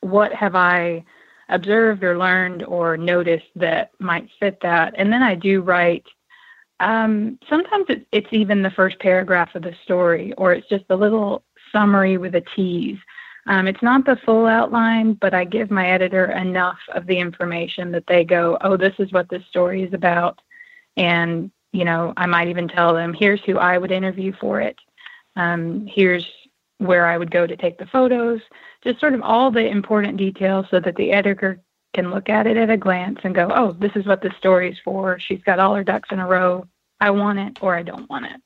What 0.00 0.32
have 0.32 0.56
I 0.56 1.04
observed 1.50 2.02
or 2.02 2.18
learned 2.18 2.62
or 2.64 2.96
noticed 2.96 3.50
that 3.56 3.92
might 3.98 4.28
fit 4.38 4.58
that? 4.62 4.94
And 4.96 5.12
then 5.12 5.22
I 5.22 5.34
do 5.34 5.60
write 5.60 6.06
um, 6.80 7.38
sometimes 7.48 7.86
it, 7.90 8.06
it's 8.10 8.32
even 8.32 8.62
the 8.62 8.70
first 8.70 8.98
paragraph 8.98 9.54
of 9.54 9.62
the 9.62 9.74
story, 9.84 10.32
or 10.38 10.52
it's 10.52 10.68
just 10.68 10.86
a 10.88 10.96
little 10.96 11.44
summary 11.72 12.16
with 12.16 12.34
a 12.34 12.42
tease. 12.56 12.98
Um, 13.46 13.66
it's 13.66 13.82
not 13.82 14.04
the 14.04 14.16
full 14.24 14.46
outline, 14.46 15.12
but 15.14 15.34
I 15.34 15.44
give 15.44 15.70
my 15.70 15.88
editor 15.90 16.32
enough 16.32 16.78
of 16.94 17.06
the 17.06 17.18
information 17.18 17.90
that 17.92 18.06
they 18.06 18.24
go, 18.24 18.56
oh, 18.62 18.76
this 18.76 18.94
is 18.98 19.12
what 19.12 19.28
this 19.28 19.44
story 19.46 19.82
is 19.82 19.92
about. 19.92 20.40
And, 20.96 21.50
you 21.72 21.84
know, 21.84 22.12
I 22.16 22.26
might 22.26 22.48
even 22.48 22.68
tell 22.68 22.94
them, 22.94 23.14
here's 23.14 23.42
who 23.44 23.58
I 23.58 23.78
would 23.78 23.92
interview 23.92 24.32
for 24.40 24.60
it. 24.60 24.76
Um, 25.36 25.86
here's 25.86 26.26
where 26.80 27.06
I 27.06 27.18
would 27.18 27.30
go 27.30 27.46
to 27.46 27.56
take 27.56 27.78
the 27.78 27.86
photos, 27.86 28.40
just 28.82 29.00
sort 29.00 29.14
of 29.14 29.22
all 29.22 29.50
the 29.50 29.66
important 29.66 30.16
details 30.16 30.66
so 30.70 30.80
that 30.80 30.96
the 30.96 31.12
editor 31.12 31.60
can 31.92 32.10
look 32.10 32.28
at 32.28 32.46
it 32.46 32.56
at 32.56 32.70
a 32.70 32.76
glance 32.76 33.18
and 33.22 33.34
go, 33.34 33.50
oh, 33.54 33.72
this 33.72 33.92
is 33.94 34.06
what 34.06 34.22
the 34.22 34.32
story 34.38 34.70
is 34.70 34.78
for. 34.82 35.18
She's 35.18 35.42
got 35.42 35.58
all 35.58 35.74
her 35.74 35.84
ducks 35.84 36.08
in 36.10 36.20
a 36.20 36.26
row. 36.26 36.66
I 37.00 37.10
want 37.10 37.38
it 37.38 37.58
or 37.62 37.76
I 37.76 37.82
don't 37.82 38.08
want 38.08 38.26
it. 38.26 38.40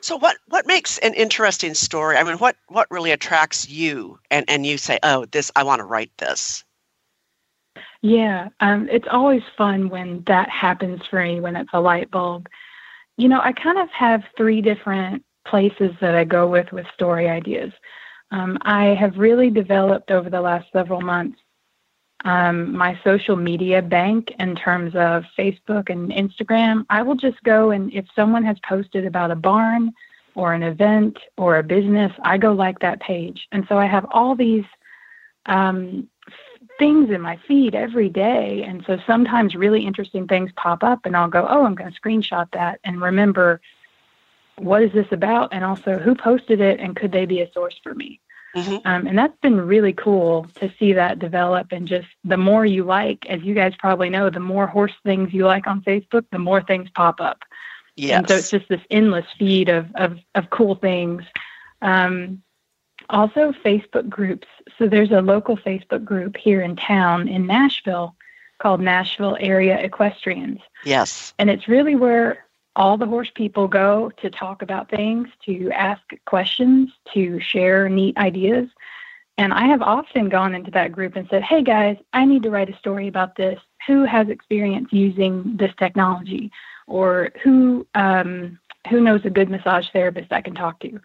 So 0.00 0.16
what 0.16 0.36
what 0.48 0.66
makes 0.66 0.98
an 0.98 1.14
interesting 1.14 1.74
story? 1.74 2.16
I 2.16 2.24
mean, 2.24 2.38
what 2.38 2.56
what 2.68 2.90
really 2.90 3.12
attracts 3.12 3.68
you 3.68 4.18
and 4.28 4.44
and 4.48 4.66
you 4.66 4.78
say, 4.78 4.98
"Oh, 5.04 5.26
this 5.26 5.52
I 5.54 5.62
want 5.62 5.78
to 5.78 5.84
write 5.84 6.10
this." 6.18 6.64
Yeah, 8.02 8.48
um, 8.58 8.88
it's 8.90 9.06
always 9.08 9.42
fun 9.56 9.88
when 9.88 10.24
that 10.26 10.48
happens 10.48 11.02
for 11.08 11.22
me, 11.22 11.38
when 11.38 11.54
it's 11.54 11.70
a 11.72 11.80
light 11.80 12.10
bulb. 12.10 12.48
You 13.16 13.28
know, 13.28 13.40
I 13.40 13.52
kind 13.52 13.78
of 13.78 13.88
have 13.90 14.24
three 14.36 14.60
different 14.60 15.24
places 15.46 15.92
that 16.00 16.14
I 16.14 16.24
go 16.24 16.46
with 16.46 16.70
with 16.72 16.86
story 16.94 17.28
ideas. 17.28 17.72
Um, 18.30 18.58
I 18.62 18.86
have 18.98 19.16
really 19.18 19.50
developed 19.50 20.10
over 20.10 20.30
the 20.30 20.40
last 20.40 20.66
several 20.72 21.00
months 21.00 21.38
um, 22.24 22.76
my 22.76 22.98
social 23.02 23.36
media 23.36 23.80
bank 23.80 24.32
in 24.38 24.54
terms 24.54 24.94
of 24.94 25.24
Facebook 25.38 25.88
and 25.88 26.10
Instagram. 26.10 26.84
I 26.90 27.02
will 27.02 27.14
just 27.14 27.42
go 27.44 27.70
and 27.70 27.92
if 27.92 28.04
someone 28.14 28.44
has 28.44 28.56
posted 28.68 29.06
about 29.06 29.30
a 29.30 29.36
barn 29.36 29.92
or 30.34 30.52
an 30.52 30.62
event 30.62 31.18
or 31.38 31.58
a 31.58 31.62
business, 31.62 32.12
I 32.22 32.38
go 32.38 32.52
like 32.52 32.78
that 32.80 33.00
page. 33.00 33.46
And 33.52 33.64
so 33.68 33.78
I 33.78 33.86
have 33.86 34.06
all 34.12 34.36
these 34.36 34.64
um, 35.46 36.08
things 36.78 37.10
in 37.10 37.20
my 37.20 37.38
feed 37.48 37.74
every 37.74 38.08
day. 38.08 38.64
And 38.66 38.82
so 38.86 38.98
sometimes 39.06 39.54
really 39.54 39.84
interesting 39.84 40.26
things 40.26 40.50
pop 40.56 40.82
up, 40.82 41.00
and 41.04 41.16
I'll 41.16 41.28
go, 41.28 41.46
oh, 41.48 41.64
I'm 41.64 41.74
going 41.74 41.92
to 41.92 42.00
screenshot 42.00 42.46
that 42.52 42.80
and 42.84 43.00
remember 43.00 43.60
what 44.60 44.82
is 44.82 44.92
this 44.92 45.10
about, 45.10 45.50
and 45.52 45.64
also 45.64 45.98
who 45.98 46.14
posted 46.14 46.60
it, 46.60 46.80
and 46.80 46.96
could 46.96 47.12
they 47.12 47.26
be 47.26 47.40
a 47.40 47.52
source 47.52 47.78
for 47.82 47.94
me? 47.94 48.20
Um, 48.84 49.06
and 49.06 49.16
that's 49.16 49.36
been 49.42 49.60
really 49.60 49.92
cool 49.92 50.46
to 50.56 50.72
see 50.78 50.92
that 50.94 51.20
develop. 51.20 51.70
And 51.70 51.86
just 51.86 52.08
the 52.24 52.36
more 52.36 52.66
you 52.66 52.82
like, 52.82 53.24
as 53.26 53.42
you 53.42 53.54
guys 53.54 53.74
probably 53.78 54.10
know, 54.10 54.28
the 54.28 54.40
more 54.40 54.66
horse 54.66 54.92
things 55.04 55.32
you 55.32 55.46
like 55.46 55.68
on 55.68 55.82
Facebook, 55.82 56.24
the 56.32 56.38
more 56.38 56.60
things 56.60 56.90
pop 56.94 57.20
up. 57.20 57.44
And 58.18 58.28
so 58.28 58.34
it's 58.34 58.50
just 58.50 58.68
this 58.68 58.80
endless 58.90 59.26
feed 59.38 59.68
of 59.68 59.86
of, 59.94 60.18
of 60.34 60.50
cool 60.50 60.74
things. 60.74 61.22
Um, 61.80 62.42
also, 63.08 63.52
Facebook 63.64 64.08
groups. 64.08 64.46
So 64.78 64.88
there's 64.88 65.10
a 65.10 65.20
local 65.20 65.56
Facebook 65.56 66.04
group 66.04 66.36
here 66.36 66.60
in 66.60 66.76
town 66.76 67.28
in 67.28 67.46
Nashville 67.46 68.14
called 68.58 68.80
Nashville 68.80 69.36
Area 69.40 69.78
Equestrians. 69.78 70.60
Yes. 70.84 71.34
And 71.38 71.50
it's 71.50 71.66
really 71.68 71.94
where 71.94 72.44
all 72.76 72.96
the 72.96 73.06
horse 73.06 73.30
people 73.34 73.68
go 73.68 74.10
to 74.18 74.30
talk 74.30 74.62
about 74.62 74.90
things, 74.90 75.28
to 75.46 75.70
ask 75.72 76.02
questions, 76.26 76.90
to 77.12 77.40
share 77.40 77.88
neat 77.88 78.16
ideas. 78.16 78.68
And 79.38 79.52
I 79.52 79.66
have 79.66 79.82
often 79.82 80.28
gone 80.28 80.54
into 80.54 80.70
that 80.72 80.92
group 80.92 81.16
and 81.16 81.28
said, 81.28 81.42
Hey 81.42 81.62
guys, 81.62 81.96
I 82.12 82.24
need 82.24 82.42
to 82.44 82.50
write 82.50 82.70
a 82.70 82.76
story 82.76 83.08
about 83.08 83.36
this. 83.36 83.58
Who 83.86 84.04
has 84.04 84.28
experience 84.28 84.88
using 84.92 85.56
this 85.56 85.72
technology? 85.78 86.50
Or 86.86 87.30
who 87.42 87.86
um, 87.94 88.58
who 88.88 89.00
knows 89.00 89.24
a 89.24 89.30
good 89.30 89.50
massage 89.50 89.88
therapist 89.92 90.32
I 90.32 90.42
can 90.42 90.54
talk 90.54 90.80
to? 90.80 91.00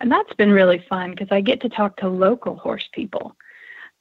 And 0.00 0.10
that's 0.10 0.32
been 0.34 0.50
really 0.50 0.84
fun 0.88 1.10
because 1.10 1.28
I 1.30 1.40
get 1.40 1.60
to 1.62 1.68
talk 1.68 1.96
to 1.98 2.08
local 2.08 2.56
horse 2.56 2.88
people. 2.92 3.36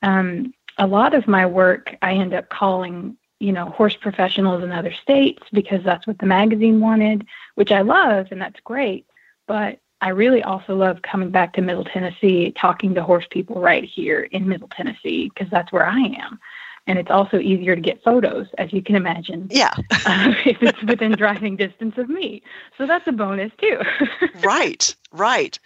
Um, 0.01 0.53
a 0.77 0.87
lot 0.87 1.13
of 1.13 1.27
my 1.27 1.45
work 1.45 1.95
I 2.01 2.13
end 2.13 2.33
up 2.33 2.49
calling, 2.49 3.17
you 3.39 3.51
know, 3.51 3.65
horse 3.65 3.95
professionals 3.95 4.63
in 4.63 4.71
other 4.71 4.91
states 4.91 5.43
because 5.53 5.83
that's 5.83 6.05
what 6.05 6.19
the 6.19 6.25
magazine 6.25 6.79
wanted, 6.79 7.25
which 7.55 7.71
I 7.71 7.81
love 7.81 8.27
and 8.31 8.41
that's 8.41 8.59
great. 8.61 9.05
But 9.47 9.79
I 10.01 10.09
really 10.09 10.43
also 10.43 10.75
love 10.75 11.01
coming 11.01 11.29
back 11.29 11.53
to 11.53 11.61
Middle 11.61 11.83
Tennessee, 11.83 12.51
talking 12.51 12.95
to 12.95 13.03
horse 13.03 13.25
people 13.29 13.61
right 13.61 13.83
here 13.83 14.21
in 14.23 14.47
Middle 14.47 14.69
Tennessee 14.69 15.29
because 15.33 15.49
that's 15.51 15.71
where 15.71 15.85
I 15.85 15.99
am. 15.99 16.39
And 16.87 16.97
it's 16.97 17.11
also 17.11 17.37
easier 17.37 17.75
to 17.75 17.81
get 17.81 18.03
photos, 18.03 18.47
as 18.57 18.73
you 18.73 18.81
can 18.81 18.95
imagine. 18.95 19.47
Yeah. 19.51 19.73
uh, 20.05 20.33
if 20.45 20.61
it's 20.63 20.81
within 20.83 21.11
driving 21.11 21.55
distance 21.55 21.97
of 21.97 22.09
me. 22.09 22.41
So 22.77 22.87
that's 22.87 23.07
a 23.07 23.11
bonus 23.11 23.51
too. 23.59 23.79
right. 24.41 24.95
Right. 25.11 25.59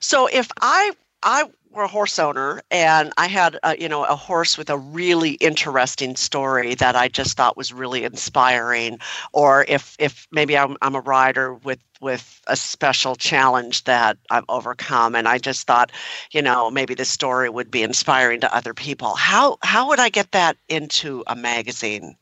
So 0.00 0.26
if 0.26 0.50
I 0.60 0.92
I 1.22 1.44
were 1.70 1.82
a 1.82 1.88
horse 1.88 2.18
owner 2.18 2.62
and 2.70 3.12
I 3.18 3.26
had 3.26 3.58
a, 3.62 3.76
you 3.78 3.88
know 3.88 4.04
a 4.04 4.16
horse 4.16 4.56
with 4.56 4.70
a 4.70 4.78
really 4.78 5.32
interesting 5.32 6.16
story 6.16 6.74
that 6.76 6.96
I 6.96 7.08
just 7.08 7.36
thought 7.36 7.56
was 7.56 7.72
really 7.72 8.04
inspiring, 8.04 8.98
or 9.32 9.64
if 9.68 9.96
if 9.98 10.26
maybe 10.32 10.56
I'm 10.56 10.76
I'm 10.82 10.94
a 10.94 11.00
rider 11.00 11.54
with 11.54 11.80
with 12.00 12.40
a 12.46 12.56
special 12.56 13.16
challenge 13.16 13.84
that 13.84 14.16
I've 14.30 14.44
overcome, 14.48 15.14
and 15.14 15.26
I 15.28 15.38
just 15.38 15.66
thought, 15.66 15.90
you 16.30 16.40
know, 16.42 16.70
maybe 16.70 16.94
this 16.94 17.10
story 17.10 17.48
would 17.50 17.70
be 17.70 17.82
inspiring 17.82 18.40
to 18.40 18.54
other 18.54 18.72
people. 18.74 19.14
How 19.14 19.58
how 19.62 19.88
would 19.88 19.98
I 19.98 20.08
get 20.08 20.32
that 20.32 20.56
into 20.68 21.24
a 21.26 21.34
magazine? 21.36 22.16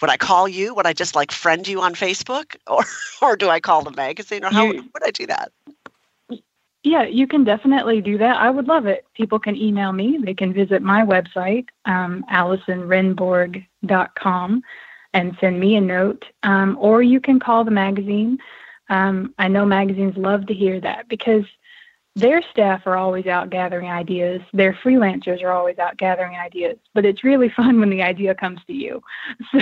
Would 0.00 0.10
I 0.10 0.16
call 0.16 0.48
you? 0.48 0.74
Would 0.74 0.86
I 0.86 0.92
just 0.92 1.14
like 1.14 1.32
friend 1.32 1.66
you 1.66 1.80
on 1.80 1.94
Facebook, 1.94 2.56
or 2.66 2.84
or 3.20 3.36
do 3.36 3.48
I 3.48 3.60
call 3.60 3.82
the 3.82 3.90
magazine, 3.90 4.44
or 4.44 4.50
how 4.50 4.64
You- 4.70 4.88
would 4.94 5.04
I 5.06 5.10
do 5.10 5.26
that? 5.26 5.52
Yeah, 6.82 7.02
you 7.02 7.26
can 7.26 7.44
definitely 7.44 8.00
do 8.00 8.16
that. 8.18 8.36
I 8.36 8.48
would 8.48 8.66
love 8.66 8.86
it. 8.86 9.04
People 9.14 9.38
can 9.38 9.54
email 9.54 9.92
me. 9.92 10.18
They 10.22 10.32
can 10.32 10.54
visit 10.54 10.80
my 10.80 11.04
website, 11.04 11.66
um, 11.84 12.24
AllisonRehnborg.com. 12.32 14.62
and 15.12 15.36
send 15.40 15.58
me 15.58 15.74
a 15.74 15.80
note, 15.80 16.24
um, 16.44 16.78
or 16.80 17.02
you 17.02 17.20
can 17.20 17.40
call 17.40 17.64
the 17.64 17.70
magazine. 17.72 18.38
Um, 18.88 19.34
I 19.38 19.48
know 19.48 19.66
magazines 19.66 20.16
love 20.16 20.46
to 20.46 20.54
hear 20.54 20.80
that 20.80 21.08
because 21.08 21.44
their 22.16 22.42
staff 22.50 22.86
are 22.86 22.96
always 22.96 23.26
out 23.26 23.50
gathering 23.50 23.88
ideas. 23.88 24.40
Their 24.52 24.72
freelancers 24.72 25.42
are 25.42 25.52
always 25.52 25.78
out 25.78 25.96
gathering 25.96 26.36
ideas. 26.36 26.76
But 26.94 27.04
it's 27.04 27.24
really 27.24 27.48
fun 27.56 27.80
when 27.80 27.90
the 27.90 28.02
idea 28.02 28.34
comes 28.34 28.60
to 28.66 28.72
you. 28.72 29.02
So, 29.52 29.60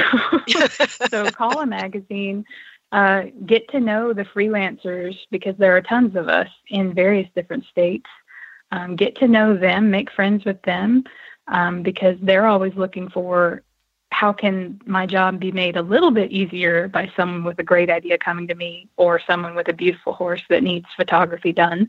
so 1.09 1.31
call 1.31 1.61
a 1.61 1.67
magazine, 1.67 2.45
uh, 2.93 3.25
get 3.47 3.69
to 3.71 3.81
know 3.81 4.13
the 4.13 4.25
freelancers 4.25 5.17
because 5.31 5.57
there 5.59 5.77
are 5.77 5.83
tons 5.83 6.17
of 6.17 6.29
us 6.29 6.49
in 6.69 6.95
various 6.95 7.29
different 7.35 7.65
states. 7.67 8.09
Um, 8.71 8.97
get 8.97 9.17
to 9.17 9.29
know 9.29 9.57
them, 9.57 9.91
make 9.91 10.11
friends 10.11 10.45
with 10.45 10.61
them 10.63 11.05
um, 11.47 11.83
because 11.83 12.17
they're 12.21 12.47
always 12.47 12.75
looking 12.75 13.09
for 13.09 13.63
how 14.11 14.33
can 14.33 14.81
my 14.87 15.07
job 15.07 15.39
be 15.39 15.53
made 15.53 15.77
a 15.77 15.83
little 15.83 16.11
bit 16.11 16.31
easier 16.31 16.89
by 16.89 17.11
someone 17.17 17.45
with 17.45 17.59
a 17.59 17.63
great 17.63 17.91
idea 17.91 18.19
coming 18.19 18.47
to 18.49 18.55
me 18.55 18.89
or 18.97 19.21
someone 19.21 19.55
with 19.55 19.69
a 19.69 19.73
beautiful 19.73 20.13
horse 20.13 20.43
that 20.49 20.63
needs 20.63 20.87
photography 20.97 21.53
done. 21.53 21.89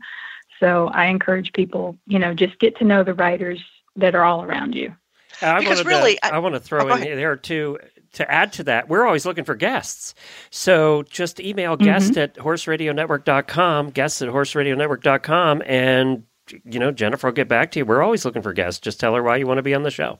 So 0.58 0.88
I 0.88 1.06
encourage 1.06 1.52
people, 1.54 1.96
you 2.06 2.18
know, 2.18 2.34
just 2.34 2.58
get 2.58 2.76
to 2.78 2.84
know 2.84 3.02
the 3.02 3.14
writers 3.14 3.60
that 3.96 4.14
are 4.14 4.24
all 4.24 4.42
around 4.42 4.74
you. 4.74 4.94
I 5.42 5.58
Because 5.58 5.78
wanted 5.78 5.86
really, 5.88 6.14
to, 6.16 6.26
I, 6.26 6.30
I- 6.36 6.38
want 6.38 6.54
to 6.54 6.60
throw 6.60 6.80
Oh, 6.80 6.94
in 6.96 7.02
ahead. 7.02 7.18
there 7.18 7.36
too 7.36 7.78
to 8.14 8.30
add 8.30 8.52
to 8.54 8.64
that. 8.64 8.88
We're 8.88 9.06
always 9.06 9.26
looking 9.26 9.44
for 9.44 9.54
guests, 9.54 10.14
so 10.50 11.02
just 11.04 11.40
email 11.40 11.76
mm-hmm. 11.76 11.84
guest 11.84 12.16
at 12.16 12.34
horseradionetwork.com, 12.36 13.90
guests 13.90 14.22
at 14.22 14.28
horseradionetwork.com, 14.28 15.62
and 15.66 16.24
you 16.64 16.78
know 16.78 16.90
Jennifer 16.90 17.28
will 17.28 17.34
get 17.34 17.48
back 17.48 17.70
to 17.72 17.80
you. 17.80 17.84
We're 17.84 18.02
always 18.02 18.24
looking 18.24 18.42
for 18.42 18.52
guests. 18.52 18.80
Just 18.80 19.00
tell 19.00 19.14
her 19.14 19.22
why 19.22 19.36
you 19.36 19.46
want 19.46 19.58
to 19.58 19.62
be 19.62 19.74
on 19.74 19.82
the 19.82 19.90
show. 19.90 20.18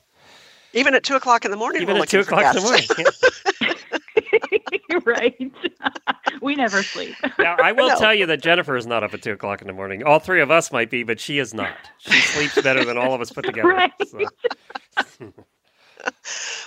Even 0.72 0.94
at 0.94 1.02
two 1.02 1.16
o'clock 1.16 1.44
in 1.44 1.50
the 1.50 1.56
morning, 1.56 1.82
Even 1.82 1.96
we're 1.96 2.02
at 2.02 2.08
two 2.08 2.18
looking 2.18 2.36
for 2.36 2.40
o'clock 2.40 2.56
in 2.56 2.62
the 2.62 2.70
guests. 2.70 3.22
morning. 3.60 3.74
right. 5.04 5.52
we 6.42 6.54
never 6.54 6.82
sleep. 6.82 7.14
Now, 7.38 7.56
I 7.62 7.72
will 7.72 7.88
No. 7.88 7.98
tell 7.98 8.14
you 8.14 8.26
that 8.26 8.42
Jennifer 8.42 8.76
is 8.76 8.86
not 8.86 9.02
up 9.02 9.14
at 9.14 9.22
two 9.22 9.32
o'clock 9.32 9.60
in 9.60 9.66
the 9.66 9.72
morning. 9.72 10.02
All 10.04 10.18
three 10.18 10.40
of 10.40 10.50
us 10.50 10.72
might 10.72 10.90
be, 10.90 11.02
but 11.02 11.20
she 11.20 11.38
is 11.38 11.54
not. 11.54 11.74
She 11.98 12.20
sleeps 12.20 12.60
better 12.62 12.84
than 12.84 12.96
all 12.98 13.14
of 13.14 13.20
us 13.20 13.30
put 13.30 13.44
together. 13.44 13.68
Right. 13.68 13.92
So- 14.06 15.32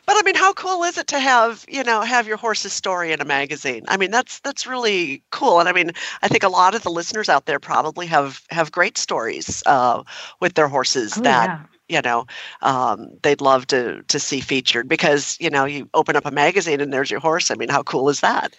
But 0.06 0.18
I 0.18 0.22
mean, 0.24 0.36
how 0.36 0.54
cool 0.54 0.84
is 0.84 0.98
it 0.98 1.08
to 1.08 1.20
have 1.20 1.66
you 1.70 1.84
know 1.84 2.02
have 2.02 2.28
your 2.28 2.38
horse's 2.38 2.74
story 2.74 3.12
in 3.14 3.22
a 3.22 3.26
magazine? 3.26 3.84
I 3.88 3.98
mean, 3.98 4.12
that's 4.12 4.40
that's 4.42 4.68
really 4.68 5.24
cool. 5.32 5.60
And 5.60 5.70
I 5.70 5.72
mean, 5.74 5.92
I 6.22 6.28
think 6.28 6.44
a 6.44 6.50
lot 6.50 6.76
of 6.76 6.84
the 6.84 6.92
listeners 6.92 7.30
out 7.30 7.46
there 7.46 7.60
probably 7.60 8.08
have 8.08 8.42
have 8.50 8.72
great 8.72 8.98
stories 8.98 9.64
uh, 9.66 10.04
with 10.42 10.56
their 10.56 10.68
horses 10.68 11.16
Oh, 11.16 11.22
that 11.22 11.52
yeah. 11.52 11.66
you 11.88 12.02
know 12.02 12.26
um, 12.62 13.08
they'd 13.24 13.42
love 13.42 13.68
to 13.68 14.04
to 14.04 14.20
see 14.20 14.42
featured 14.42 14.88
because 14.90 15.38
you 15.40 15.50
know 15.50 15.66
you 15.66 15.90
open 15.94 16.16
up 16.16 16.26
a 16.26 16.32
magazine 16.32 16.82
and 16.82 16.92
there's 16.94 17.12
your 17.12 17.22
horse. 17.22 17.50
I 17.52 17.56
mean, 17.56 17.70
how 17.70 17.84
cool 17.84 18.10
is 18.10 18.22
that? 18.22 18.54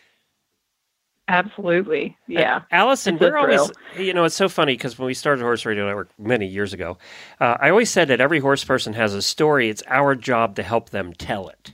Absolutely. 1.29 2.17
Yeah. 2.27 2.63
Allison, 2.71 3.19
we're 3.19 3.37
always, 3.39 3.71
you 3.99 4.13
know, 4.13 4.25
it's 4.25 4.35
so 4.35 4.49
funny 4.49 4.75
because 4.75 4.99
when 4.99 5.07
we 5.07 5.15
started 5.15 5.43
Horse 5.43 5.65
Radio 5.65 5.87
Network 5.87 6.11
many 6.19 6.47
years 6.47 6.73
ago, 6.75 6.99
uh, 7.41 7.57
I 7.61 7.71
always 7.71 7.91
said 7.91 8.09
that 8.09 8.21
every 8.21 8.41
horse 8.41 8.63
person 8.63 8.93
has 8.93 9.15
a 9.15 9.23
story. 9.23 9.71
It's 9.71 9.83
our 9.87 10.15
job 10.15 10.57
to 10.57 10.63
help 10.63 10.91
them 10.91 11.13
tell 11.15 11.49
it. 11.49 11.73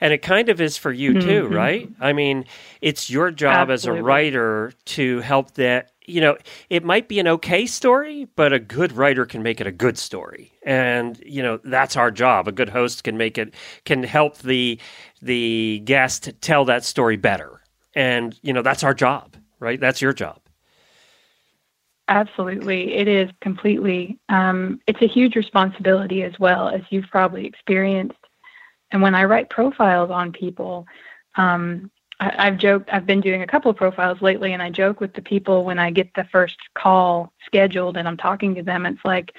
And 0.00 0.12
it 0.12 0.18
kind 0.22 0.48
of 0.48 0.60
is 0.60 0.76
for 0.76 0.90
you 0.90 1.20
too, 1.20 1.48
Mhm. 1.48 1.54
right? 1.54 1.88
I 2.00 2.12
mean, 2.12 2.46
it's 2.80 3.10
your 3.10 3.30
job 3.30 3.70
as 3.70 3.84
a 3.86 3.92
writer 3.92 4.72
to 4.86 5.20
help 5.20 5.52
that. 5.54 5.90
You 6.06 6.20
know, 6.22 6.36
it 6.70 6.82
might 6.82 7.06
be 7.06 7.20
an 7.20 7.28
okay 7.28 7.66
story, 7.66 8.26
but 8.34 8.52
a 8.52 8.58
good 8.58 8.90
writer 8.92 9.24
can 9.26 9.44
make 9.44 9.60
it 9.60 9.68
a 9.68 9.72
good 9.72 9.96
story. 9.96 10.50
And 10.64 11.22
you 11.24 11.40
know, 11.42 11.60
that's 11.62 11.96
our 11.96 12.10
job. 12.10 12.48
A 12.48 12.52
good 12.52 12.70
host 12.70 13.04
can 13.04 13.16
make 13.16 13.38
it 13.38 13.54
can 13.84 14.02
help 14.02 14.38
the 14.38 14.80
the 15.22 15.82
guest 15.84 16.30
tell 16.40 16.64
that 16.64 16.82
story 16.84 17.16
better. 17.16 17.59
And 18.00 18.34
you 18.40 18.54
know, 18.54 18.62
that's 18.62 18.82
our 18.82 18.94
job, 18.94 19.36
right? 19.58 19.78
That's 19.78 20.00
your 20.00 20.14
job. 20.14 20.40
Absolutely. 22.08 22.94
It 22.94 23.06
is 23.06 23.30
completely, 23.42 24.18
um, 24.30 24.80
it's 24.86 25.02
a 25.02 25.06
huge 25.06 25.36
responsibility 25.36 26.22
as 26.22 26.32
well, 26.38 26.70
as 26.70 26.80
you've 26.88 27.10
probably 27.10 27.44
experienced. 27.44 28.16
And 28.90 29.02
when 29.02 29.14
I 29.14 29.24
write 29.24 29.50
profiles 29.50 30.10
on 30.10 30.32
people, 30.32 30.86
um, 31.36 31.90
I, 32.18 32.46
I've 32.46 32.56
joked, 32.56 32.88
I've 32.90 33.04
been 33.04 33.20
doing 33.20 33.42
a 33.42 33.46
couple 33.46 33.70
of 33.70 33.76
profiles 33.76 34.22
lately, 34.22 34.54
and 34.54 34.62
I 34.62 34.70
joke 34.70 34.98
with 35.00 35.12
the 35.12 35.22
people 35.22 35.66
when 35.66 35.78
I 35.78 35.90
get 35.90 36.08
the 36.14 36.24
first 36.32 36.56
call 36.74 37.34
scheduled 37.44 37.98
and 37.98 38.08
I'm 38.08 38.16
talking 38.16 38.54
to 38.54 38.62
them, 38.62 38.86
it's 38.86 39.04
like, 39.04 39.34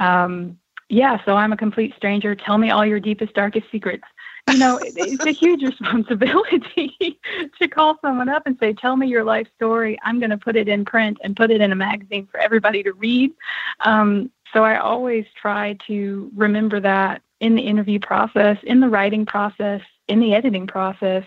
um, 0.00 0.58
yeah, 0.88 1.24
so 1.24 1.36
I'm 1.36 1.52
a 1.52 1.56
complete 1.56 1.94
stranger. 1.96 2.34
Tell 2.34 2.58
me 2.58 2.70
all 2.70 2.84
your 2.84 3.00
deepest, 3.00 3.32
darkest 3.34 3.70
secrets. 3.70 4.04
You 4.46 4.58
know, 4.58 4.78
it- 4.78 4.94
it's 4.96 5.24
a 5.24 5.30
huge 5.32 5.62
responsibility 5.80 7.18
to 7.60 7.68
call 7.68 7.98
someone 8.00 8.28
up 8.28 8.42
and 8.46 8.58
say, 8.58 8.72
Tell 8.72 8.96
me 8.96 9.06
your 9.08 9.24
life 9.24 9.48
story. 9.56 9.98
I'm 10.02 10.18
going 10.18 10.30
to 10.30 10.36
put 10.38 10.56
it 10.56 10.68
in 10.68 10.84
print 10.84 11.18
and 11.22 11.36
put 11.36 11.50
it 11.50 11.60
in 11.60 11.72
a 11.72 11.76
magazine 11.76 12.26
for 12.30 12.38
everybody 12.40 12.82
to 12.82 12.92
read. 12.92 13.32
Um, 13.80 14.30
so 14.52 14.64
I 14.64 14.78
always 14.78 15.24
try 15.40 15.78
to 15.86 16.30
remember 16.36 16.80
that 16.80 17.22
in 17.40 17.54
the 17.54 17.62
interview 17.62 17.98
process, 17.98 18.58
in 18.64 18.80
the 18.80 18.88
writing 18.88 19.24
process, 19.26 19.80
in 20.08 20.20
the 20.20 20.34
editing 20.34 20.66
process. 20.66 21.24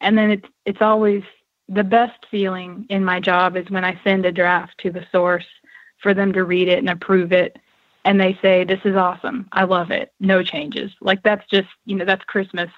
And 0.00 0.16
then 0.16 0.30
it's, 0.30 0.48
it's 0.66 0.80
always 0.80 1.22
the 1.68 1.84
best 1.84 2.26
feeling 2.30 2.86
in 2.88 3.04
my 3.04 3.20
job 3.20 3.56
is 3.56 3.68
when 3.70 3.84
I 3.84 4.00
send 4.04 4.24
a 4.24 4.32
draft 4.32 4.78
to 4.78 4.90
the 4.90 5.06
source 5.12 5.46
for 5.98 6.14
them 6.14 6.32
to 6.32 6.44
read 6.44 6.68
it 6.68 6.78
and 6.78 6.88
approve 6.88 7.32
it 7.32 7.58
and 8.04 8.20
they 8.20 8.38
say 8.42 8.64
this 8.64 8.80
is 8.84 8.96
awesome 8.96 9.48
i 9.52 9.64
love 9.64 9.90
it 9.90 10.12
no 10.20 10.42
changes 10.42 10.90
like 11.00 11.22
that's 11.22 11.46
just 11.50 11.68
you 11.86 11.94
know 11.96 12.04
that's 12.04 12.24
christmas 12.24 12.70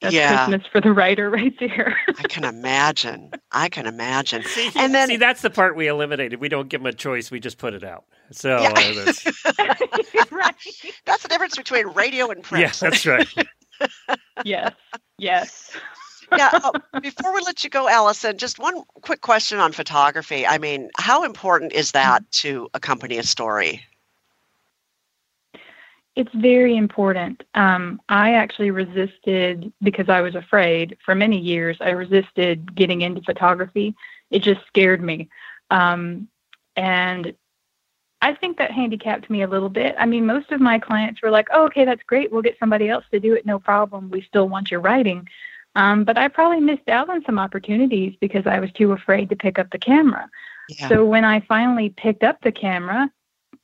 that's 0.00 0.14
Yeah. 0.14 0.46
christmas 0.46 0.66
for 0.72 0.80
the 0.80 0.92
writer 0.92 1.28
right 1.38 1.54
there 1.60 1.96
I 2.08 2.22
can 2.24 2.44
imagine. 2.44 3.30
I 3.52 3.68
can 3.68 3.86
imagine. 3.86 4.42
See, 4.44 4.70
And 4.76 4.94
then- 4.94 5.08
see, 5.08 5.16
that's 5.16 5.42
the 5.42 5.50
part 5.50 5.74
we 5.76 5.86
eliminated. 5.88 6.38
We 6.40 6.48
don't 6.48 6.68
give 6.68 6.80
them 6.82 6.86
a 6.86 6.92
choice. 6.92 7.30
We 7.30 7.40
just 7.40 7.56
put 7.58 7.72
it 7.74 7.82
out. 7.84 8.04
So, 8.30 8.60
Yeah. 8.60 8.72
uh, 8.76 9.04
that's, 9.04 9.24
right 10.32 10.54
That's 11.06 11.22
the 11.22 11.28
difference 11.28 11.56
between 11.56 11.86
radio 11.88 12.30
and 12.30 12.42
print. 12.42 12.62
yeah, 12.62 12.72
that's 12.88 13.06
right. 13.06 13.26
yes 14.44 14.72
yes 15.18 15.76
yeah. 16.32 16.50
uh, 16.52 17.00
before 17.00 17.34
we 17.34 17.40
let 17.42 17.64
you 17.64 17.70
go, 17.70 17.88
Allison, 17.88 18.38
just 18.38 18.58
one 18.60 18.82
quick 19.02 19.20
question 19.20 19.58
on 19.58 19.72
photography. 19.72 20.46
I 20.46 20.58
mean, 20.58 20.88
how 20.96 21.24
important 21.24 21.72
is 21.72 21.90
that 21.92 22.30
to 22.42 22.68
accompany 22.74 23.18
a 23.18 23.22
story? 23.24 23.82
It's 26.16 26.32
very 26.34 26.76
important 26.76 27.42
um, 27.54 28.00
i 28.08 28.34
actually 28.34 28.70
resisted 28.70 29.72
because 29.82 30.08
i 30.08 30.20
was 30.20 30.34
afraid 30.34 30.96
for 31.04 31.14
many 31.14 31.38
years 31.38 31.76
i 31.80 31.90
resisted 31.90 32.74
getting 32.74 33.02
into 33.02 33.20
photography 33.22 33.94
it 34.30 34.42
just 34.42 34.60
scared 34.66 35.02
me 35.02 35.28
um, 35.70 36.28
and 36.76 37.34
I 38.22 38.34
think 38.34 38.58
that 38.58 38.70
handicapped 38.70 39.30
me 39.30 39.42
a 39.42 39.48
little 39.48 39.70
bit. 39.70 39.94
I 39.98 40.04
mean, 40.04 40.26
most 40.26 40.52
of 40.52 40.60
my 40.60 40.78
clients 40.78 41.22
were 41.22 41.30
like, 41.30 41.48
oh, 41.52 41.64
okay, 41.66 41.84
that's 41.84 42.02
great. 42.02 42.30
We'll 42.30 42.42
get 42.42 42.58
somebody 42.58 42.88
else 42.88 43.04
to 43.12 43.20
do 43.20 43.32
it. 43.34 43.46
No 43.46 43.58
problem. 43.58 44.10
We 44.10 44.22
still 44.22 44.48
want 44.48 44.70
your 44.70 44.80
writing. 44.80 45.26
Um, 45.74 46.04
but 46.04 46.18
I 46.18 46.28
probably 46.28 46.60
missed 46.60 46.88
out 46.88 47.08
on 47.08 47.24
some 47.24 47.38
opportunities 47.38 48.14
because 48.20 48.46
I 48.46 48.60
was 48.60 48.70
too 48.72 48.92
afraid 48.92 49.30
to 49.30 49.36
pick 49.36 49.58
up 49.58 49.70
the 49.70 49.78
camera. 49.78 50.28
Yeah. 50.68 50.88
So 50.88 51.06
when 51.06 51.24
I 51.24 51.40
finally 51.40 51.90
picked 51.90 52.22
up 52.22 52.40
the 52.42 52.52
camera, 52.52 53.10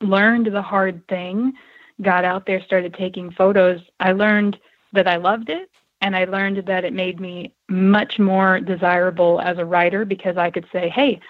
learned 0.01 0.47
the 0.47 0.63
hard 0.63 1.07
thing, 1.09 1.53
got 2.03 2.25
out 2.25 2.47
there, 2.47 2.61
started 2.63 2.95
taking 2.95 3.31
photos, 3.31 3.81
I 4.01 4.13
learned 4.13 4.59
that 4.93 5.07
I 5.09 5.17
loved 5.17 5.49
it. 5.51 5.71
And 6.03 6.15
I 6.15 6.25
learned 6.25 6.67
that 6.67 6.85
it 6.85 6.93
made 6.93 7.21
me 7.21 7.53
much 7.69 8.19
more 8.19 8.61
desirable 8.61 9.41
as 9.41 9.59
a 9.59 9.65
writer 9.65 10.05
because 10.05 10.37
I 10.37 10.51
could 10.51 10.67
say, 10.71 10.89
hey, 10.89 11.21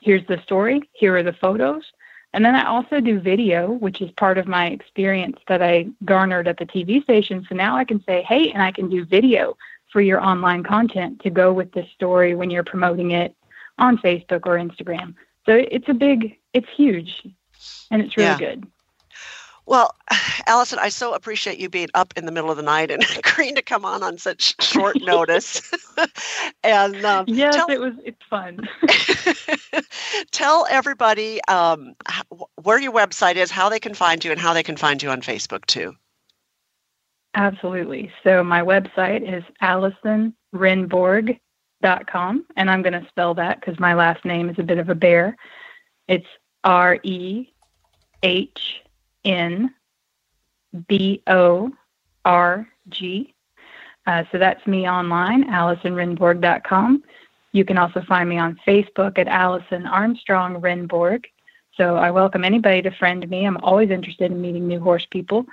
here's 0.00 0.26
the 0.26 0.38
story, 0.42 0.88
here 0.92 1.16
are 1.16 1.22
the 1.22 1.32
photos. 1.34 1.92
And 2.32 2.44
then 2.44 2.54
I 2.54 2.66
also 2.66 3.00
do 3.00 3.20
video, 3.20 3.70
which 3.72 4.00
is 4.00 4.10
part 4.12 4.38
of 4.38 4.46
my 4.46 4.66
experience 4.66 5.38
that 5.48 5.62
I 5.62 5.88
garnered 6.04 6.48
at 6.48 6.56
the 6.58 6.66
TV 6.66 7.02
station. 7.02 7.44
So 7.48 7.54
now 7.54 7.76
I 7.76 7.84
can 7.84 8.02
say, 8.04 8.22
hey, 8.22 8.50
and 8.50 8.62
I 8.62 8.72
can 8.72 8.88
do 8.88 9.04
video 9.04 9.56
for 9.92 10.00
your 10.00 10.20
online 10.20 10.62
content 10.62 11.20
to 11.22 11.30
go 11.30 11.52
with 11.52 11.72
this 11.72 11.88
story 11.94 12.34
when 12.34 12.50
you're 12.50 12.64
promoting 12.64 13.12
it 13.12 13.34
on 13.78 13.98
Facebook 13.98 14.46
or 14.46 14.56
Instagram. 14.56 15.14
So 15.46 15.54
it's 15.54 15.88
a 15.88 15.94
big, 15.94 16.36
it's 16.52 16.68
huge, 16.76 17.26
and 17.90 18.02
it's 18.02 18.16
really 18.16 18.30
Yeah. 18.30 18.36
good. 18.36 18.66
Well, 19.66 19.94
Allison, 20.46 20.78
I 20.78 20.88
so 20.88 21.12
appreciate 21.14 21.58
you 21.58 21.68
being 21.68 21.88
up 21.94 22.14
in 22.16 22.24
the 22.26 22.32
middle 22.32 22.50
of 22.50 22.56
the 22.56 22.62
night 22.62 22.90
and 22.90 23.04
agreeing 23.18 23.54
to 23.56 23.62
come 23.62 23.84
on 23.84 24.02
on 24.02 24.16
such 24.18 24.60
short 24.62 24.96
notice. 25.02 25.60
and 26.64 27.04
um, 27.04 27.26
Yes, 27.28 27.56
tell, 27.56 27.70
it 27.70 27.80
was. 27.80 27.92
It's 28.04 28.22
fun. 28.28 28.68
tell 30.30 30.66
everybody 30.70 31.42
um, 31.44 31.94
where 32.62 32.78
your 32.78 32.92
website 32.92 33.36
is, 33.36 33.50
how 33.50 33.68
they 33.68 33.80
can 33.80 33.94
find 33.94 34.24
you, 34.24 34.30
and 34.30 34.40
how 34.40 34.52
they 34.52 34.62
can 34.62 34.76
find 34.76 35.02
you 35.02 35.10
on 35.10 35.20
Facebook 35.20 35.66
too. 35.66 35.96
Absolutely. 37.36 38.12
So 38.22 38.44
my 38.44 38.62
website 38.62 39.28
is 39.28 39.42
AllisonRehnborg.com, 39.60 42.46
and 42.56 42.70
I'm 42.70 42.82
going 42.82 42.92
to 42.92 43.04
spell 43.08 43.34
that 43.34 43.58
because 43.58 43.80
my 43.80 43.94
last 43.94 44.24
name 44.24 44.48
is 44.48 44.56
a 44.58 44.62
bit 44.62 44.78
of 44.78 44.88
a 44.88 44.94
bear. 44.94 45.36
It's 46.06 46.28
R 46.62 47.00
E 47.02 47.48
H 48.22 48.83
N 49.24 49.74
B 50.88 51.22
O 51.26 51.72
R 52.24 52.68
G. 52.88 53.34
Uh, 54.06 54.24
so 54.30 54.38
that's 54.38 54.64
me 54.66 54.88
online, 54.88 55.50
AllisonRehnborg.com. 55.50 57.02
You 57.52 57.64
can 57.64 57.78
also 57.78 58.02
find 58.02 58.28
me 58.28 58.36
on 58.38 58.60
Facebook 58.66 59.18
at 59.18 59.28
Allison 59.28 59.86
Armstrong 59.86 60.60
Rehnborg. 60.60 61.24
So 61.76 61.96
I 61.96 62.10
welcome 62.10 62.44
anybody 62.44 62.82
to 62.82 62.90
friend 62.90 63.26
me. 63.28 63.46
I'm 63.46 63.56
always 63.58 63.90
interested 63.90 64.30
in 64.30 64.42
meeting 64.42 64.68
new 64.68 64.80
horse 64.80 65.06
people. 65.06 65.46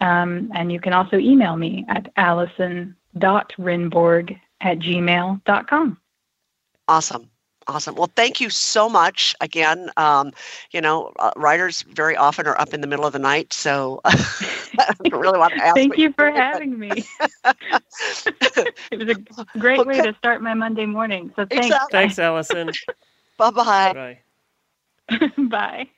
Um, 0.00 0.50
and 0.54 0.70
you 0.70 0.78
can 0.80 0.92
also 0.92 1.18
email 1.18 1.56
me 1.56 1.84
at 1.88 2.12
allison.rehnborg 2.16 4.40
at 4.60 4.78
gmail.com. 4.78 5.98
Awesome. 6.88 7.28
Awesome. 7.68 7.96
Well, 7.96 8.10
thank 8.14 8.40
you 8.40 8.48
so 8.48 8.88
much 8.88 9.34
again. 9.40 9.90
Um, 9.96 10.32
you 10.70 10.80
know, 10.80 11.12
uh, 11.18 11.32
writers 11.36 11.82
very 11.82 12.16
often 12.16 12.46
are 12.46 12.58
up 12.60 12.72
in 12.72 12.80
the 12.80 12.86
middle 12.86 13.04
of 13.04 13.12
the 13.12 13.18
night, 13.18 13.52
so 13.52 14.00
I 14.04 14.94
really 15.10 15.38
want 15.38 15.54
to 15.54 15.64
ask. 15.64 15.74
thank 15.74 15.98
you 15.98 16.12
for 16.12 16.30
having 16.30 16.78
me. 16.78 16.90
it 18.92 18.98
was 18.98 19.08
a 19.08 19.58
great 19.58 19.84
way 19.84 20.00
to 20.00 20.14
start 20.14 20.42
my 20.42 20.54
Monday 20.54 20.86
morning. 20.86 21.32
So 21.34 21.44
thanks. 21.44 21.66
Exactly. 21.66 21.88
Thanks, 21.90 22.18
Allison. 22.20 22.70
Bye-bye. 23.36 24.18
Bye. 25.08 25.32
Bye. 25.36 25.88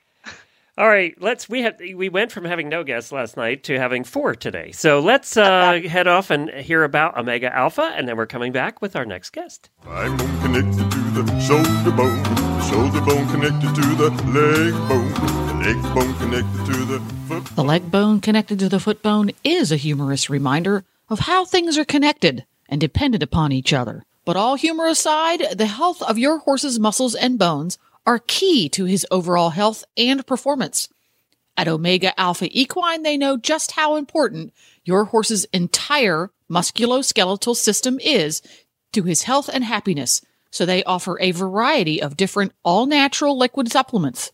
All 0.77 0.87
right, 0.87 1.13
let's. 1.21 1.49
We 1.49 1.61
have 1.63 1.77
we 1.79 2.07
went 2.07 2.31
from 2.31 2.45
having 2.45 2.69
no 2.69 2.85
guests 2.85 3.11
last 3.11 3.35
night 3.35 3.63
to 3.65 3.77
having 3.77 4.05
four 4.05 4.33
today. 4.33 4.71
So 4.71 5.01
let's 5.01 5.35
uh, 5.35 5.81
head 5.81 6.07
off 6.07 6.29
and 6.31 6.49
hear 6.51 6.85
about 6.85 7.17
Omega 7.17 7.53
Alpha, 7.53 7.91
and 7.95 8.07
then 8.07 8.15
we're 8.15 8.25
coming 8.25 8.53
back 8.53 8.81
with 8.81 8.95
our 8.95 9.05
next 9.05 9.31
guest. 9.31 9.69
The 11.19 11.39
shoulder 11.41 11.91
bone, 11.91 12.23
the 12.23 12.69
shoulder 12.69 13.01
bone 13.01 13.27
connected 13.27 13.75
to 13.75 13.81
the 13.81 14.09
leg 14.31 14.73
bone, 14.87 15.11
the 15.11 15.53
leg 15.65 15.93
bone 15.93 16.13
connected 16.17 16.65
to 16.65 16.85
the 16.85 16.99
foot. 17.27 17.45
The 17.57 17.63
leg 17.63 17.91
bone 17.91 18.21
connected 18.21 18.57
to 18.59 18.69
the 18.69 18.79
foot 18.79 19.01
bone 19.01 19.31
is 19.43 19.69
a 19.69 19.75
humorous 19.75 20.29
reminder 20.29 20.85
of 21.09 21.19
how 21.19 21.43
things 21.43 21.77
are 21.77 21.83
connected 21.83 22.45
and 22.69 22.79
dependent 22.79 23.21
upon 23.21 23.51
each 23.51 23.73
other. 23.73 24.05
But 24.23 24.37
all 24.37 24.55
humor 24.55 24.87
aside, 24.87 25.43
the 25.57 25.65
health 25.65 26.01
of 26.01 26.17
your 26.17 26.37
horse's 26.37 26.79
muscles 26.79 27.15
and 27.15 27.37
bones 27.37 27.77
are 28.05 28.19
key 28.19 28.69
to 28.69 28.85
his 28.85 29.05
overall 29.11 29.49
health 29.49 29.83
and 29.97 30.25
performance. 30.25 30.87
At 31.57 31.67
Omega 31.67 32.17
Alpha 32.17 32.47
Equine, 32.57 33.03
they 33.03 33.17
know 33.17 33.35
just 33.35 33.71
how 33.71 33.97
important 33.97 34.53
your 34.85 35.03
horse's 35.03 35.43
entire 35.51 36.31
musculoskeletal 36.49 37.57
system 37.57 37.99
is 37.99 38.41
to 38.93 39.03
his 39.03 39.23
health 39.23 39.49
and 39.51 39.65
happiness, 39.65 40.21
so 40.51 40.65
they 40.65 40.83
offer 40.83 41.19
a 41.19 41.31
variety 41.31 42.01
of 42.01 42.17
different 42.17 42.53
all 42.63 42.85
natural 42.85 43.37
liquid 43.37 43.71
supplements. 43.71 44.31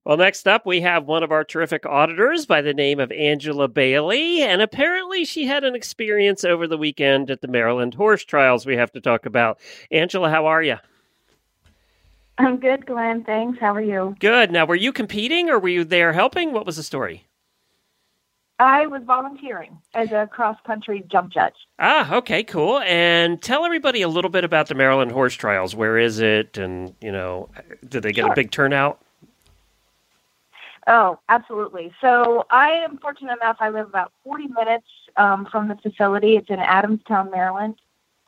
Well, 0.04 0.16
next 0.16 0.48
up, 0.48 0.66
we 0.66 0.80
have 0.80 1.06
one 1.06 1.22
of 1.22 1.30
our 1.30 1.44
terrific 1.44 1.86
auditors 1.86 2.44
by 2.44 2.60
the 2.60 2.74
name 2.74 2.98
of 2.98 3.12
Angela 3.12 3.68
Bailey. 3.68 4.42
And 4.42 4.60
apparently, 4.60 5.24
she 5.24 5.46
had 5.46 5.62
an 5.62 5.76
experience 5.76 6.42
over 6.44 6.66
the 6.66 6.76
weekend 6.78 7.30
at 7.30 7.40
the 7.40 7.46
Maryland 7.48 7.94
horse 7.94 8.24
trials 8.24 8.66
we 8.66 8.76
have 8.76 8.90
to 8.92 9.00
talk 9.00 9.26
about. 9.26 9.60
Angela, 9.92 10.28
how 10.28 10.46
are 10.46 10.62
you? 10.62 10.76
I'm 12.38 12.56
good, 12.56 12.86
Glenn. 12.86 13.22
Thanks. 13.22 13.60
How 13.60 13.74
are 13.74 13.80
you? 13.82 14.16
Good. 14.18 14.50
Now, 14.50 14.64
were 14.66 14.74
you 14.74 14.92
competing 14.92 15.48
or 15.48 15.60
were 15.60 15.68
you 15.68 15.84
there 15.84 16.12
helping? 16.12 16.52
What 16.52 16.66
was 16.66 16.76
the 16.76 16.82
story? 16.82 17.26
I 18.58 18.86
was 18.86 19.02
volunteering 19.04 19.78
as 19.94 20.10
a 20.12 20.28
cross 20.30 20.56
country 20.66 21.04
jump 21.10 21.32
judge. 21.32 21.54
Ah, 21.78 22.14
okay, 22.16 22.42
cool. 22.44 22.80
And 22.80 23.40
tell 23.42 23.64
everybody 23.64 24.02
a 24.02 24.08
little 24.08 24.30
bit 24.30 24.44
about 24.44 24.68
the 24.68 24.74
Maryland 24.74 25.12
horse 25.12 25.34
trials. 25.34 25.74
Where 25.74 25.98
is 25.98 26.20
it? 26.20 26.58
And, 26.58 26.94
you 27.00 27.12
know, 27.12 27.50
did 27.88 28.02
they 28.02 28.12
get 28.12 28.22
Sure. 28.22 28.32
a 28.32 28.36
big 28.36 28.50
turnout? 28.50 29.01
Oh, 30.86 31.20
absolutely. 31.28 31.92
So 32.00 32.44
I 32.50 32.70
am 32.70 32.98
fortunate 32.98 33.34
enough. 33.40 33.56
I 33.60 33.68
live 33.68 33.86
about 33.86 34.12
40 34.24 34.48
minutes 34.48 34.86
um, 35.16 35.46
from 35.46 35.68
the 35.68 35.76
facility. 35.76 36.36
It's 36.36 36.50
in 36.50 36.58
Adamstown, 36.58 37.30
Maryland. 37.30 37.76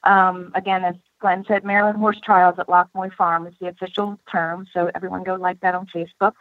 Um, 0.05 0.53
again, 0.55 0.85
as 0.85 0.95
Glenn 1.21 1.45
said, 1.49 1.65
Maryland 1.65 1.99
Horse 1.99 2.21
Trials 2.21 2.59
at 2.59 2.69
Loch 2.69 2.89
Moy 2.95 3.11
Farm 3.11 3.47
is 3.47 3.55
the 3.61 3.69
official 3.69 4.19
term. 4.31 4.67
So 4.73 4.91
everyone 4.95 5.25
go 5.25 5.35
like 5.35 5.61
that 5.61 5.75
on 5.75 5.87
Facebook. 5.87 6.33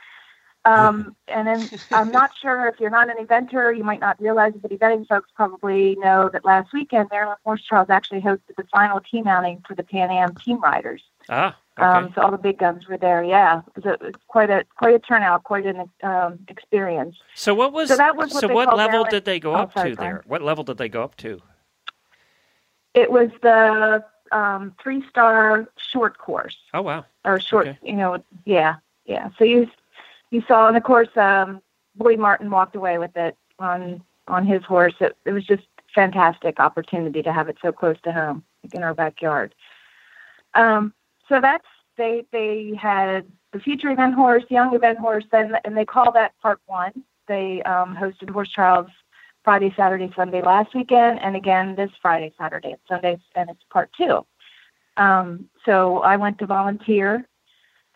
Um, 0.66 1.16
and 1.28 1.46
then 1.46 1.70
I'm 1.92 2.10
not 2.12 2.32
sure 2.42 2.68
if 2.68 2.80
you're 2.80 2.90
not 2.90 3.10
an 3.10 3.18
eventer, 3.26 3.76
you 3.76 3.84
might 3.84 4.00
not 4.00 4.20
realize 4.22 4.54
it, 4.56 4.62
but 4.62 4.72
eventing 4.72 5.06
folks 5.08 5.30
probably 5.36 5.96
know 5.96 6.30
that 6.32 6.46
last 6.46 6.72
weekend 6.74 7.10
Maryland 7.12 7.40
Horse 7.44 7.64
Trials 7.66 7.90
actually 7.90 8.22
hosted 8.22 8.56
the 8.58 8.64
final 8.72 9.02
team 9.02 9.28
outing 9.28 9.62
for 9.68 9.76
the 9.76 9.84
Pan 9.84 10.10
Am 10.10 10.34
team 10.36 10.62
riders. 10.62 11.04
Ah, 11.30 11.58
okay. 11.78 11.86
Um, 11.88 12.12
so 12.16 12.22
all 12.22 12.32
the 12.32 12.38
big 12.38 12.60
guns 12.60 12.88
were 12.88 12.98
there. 12.98 13.24
Yeah, 13.24 13.62
it 13.76 13.76
was, 13.76 13.86
a, 13.86 13.94
it 13.96 14.02
was 14.02 14.14
quite 14.28 14.50
a 14.50 14.64
quite 14.78 14.96
a 14.96 15.00
turnout, 15.00 15.44
quite 15.44 15.66
an 15.66 15.90
um, 16.02 16.40
experience. 16.48 17.18
so 17.36 17.54
what 17.54 17.74
was 17.74 17.90
so 17.90 17.98
that 17.98 18.16
was 18.16 18.34
what 18.34 18.42
so 18.42 18.48
what 18.48 18.68
level 18.70 18.88
Maryland- 18.92 19.10
did 19.12 19.26
they 19.26 19.40
go 19.42 19.52
Oh, 19.54 19.60
up 19.64 19.74
sorry, 19.74 19.90
to 19.92 19.96
Glenn. 19.98 20.10
there? 20.12 20.24
What 20.28 20.42
level 20.42 20.64
did 20.64 20.78
they 20.78 20.88
go 20.90 21.04
up 21.04 21.16
to? 21.18 21.42
It 22.94 23.12
was 23.12 23.30
the 23.42 24.04
um, 24.32 24.74
three 24.82 25.04
star 25.10 25.68
short 25.78 26.18
course 26.18 26.56
Oh 26.74 26.82
wow. 26.82 27.06
or 27.26 27.40
short. 27.40 27.68
Okay. 27.68 27.80
You 27.84 27.94
know, 27.94 28.24
yeah, 28.46 28.76
yeah. 29.06 29.30
So 29.38 29.44
you 29.44 29.68
you 30.34 30.44
saw, 30.48 30.68
and 30.68 30.76
of 30.76 30.84
course, 30.84 31.16
um, 31.16 31.62
Martin 31.98 32.50
walked 32.50 32.76
away 32.76 32.98
with 32.98 33.16
it 33.16 33.38
on 33.60 34.04
on 34.28 34.46
his 34.46 34.64
horse. 34.64 34.94
It, 35.00 35.16
it 35.26 35.32
was 35.32 35.46
just 35.46 35.64
fantastic 35.94 36.60
opportunity 36.60 37.22
to 37.22 37.32
have 37.32 37.50
it 37.50 37.58
so 37.62 37.72
close 37.72 37.98
to 38.04 38.12
home, 38.12 38.44
like 38.64 38.74
in 38.74 38.84
our 38.84 38.94
backyard. 38.94 39.54
Um, 40.56 40.94
so 41.30 41.40
that's 41.40 41.68
they 41.98 42.26
they 42.32 42.74
had 42.80 43.26
the 43.52 43.60
future 43.60 43.92
event 43.92 44.16
horse, 44.16 44.44
young 44.50 44.74
event 44.74 44.98
horse, 44.98 45.26
then 45.32 45.56
and 45.66 45.78
they 45.78 45.86
call 45.86 46.12
that 46.14 46.34
part 46.42 46.60
one. 46.66 47.04
They 47.28 47.62
um, 47.64 47.96
hosted 47.96 48.30
horse 48.30 48.52
trials 48.52 48.90
Friday, 49.44 49.74
Saturday, 49.78 50.12
Sunday 50.16 50.42
last 50.42 50.74
weekend, 50.74 51.20
and 51.22 51.36
again 51.36 51.76
this 51.76 51.92
Friday, 52.02 52.34
Saturday, 52.40 52.72
and 52.72 52.80
Sunday, 52.88 53.18
and 53.36 53.50
it's 53.50 53.64
part 53.70 53.90
two. 53.96 54.26
Um, 54.98 55.50
so 55.66 56.00
I 56.00 56.18
went 56.18 56.40
to 56.40 56.46
volunteer, 56.46 57.28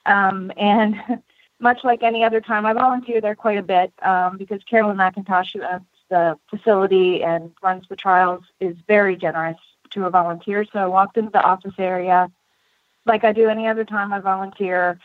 um, 0.05 0.51
and 0.57 0.95
much 1.59 1.83
like 1.83 2.03
any 2.03 2.23
other 2.23 2.41
time, 2.41 2.65
I 2.65 2.73
volunteer 2.73 3.21
there 3.21 3.35
quite 3.35 3.57
a 3.57 3.63
bit 3.63 3.91
um, 4.03 4.37
because 4.37 4.63
Carolyn 4.63 4.97
McIntosh, 4.97 5.53
who 5.53 5.63
owns 5.63 5.85
the 6.09 6.37
facility 6.49 7.23
and 7.23 7.51
runs 7.61 7.85
the 7.89 7.95
trials, 7.95 8.43
is 8.59 8.75
very 8.87 9.15
generous 9.15 9.57
to 9.91 10.05
a 10.05 10.09
volunteer. 10.09 10.65
So 10.71 10.79
I 10.79 10.87
walked 10.87 11.17
into 11.17 11.31
the 11.31 11.41
office 11.41 11.73
area 11.77 12.29
like 13.07 13.23
I 13.23 13.31
do 13.31 13.49
any 13.49 13.67
other 13.67 13.85
time 13.85 14.13
I 14.13 14.19
volunteer. 14.19 14.99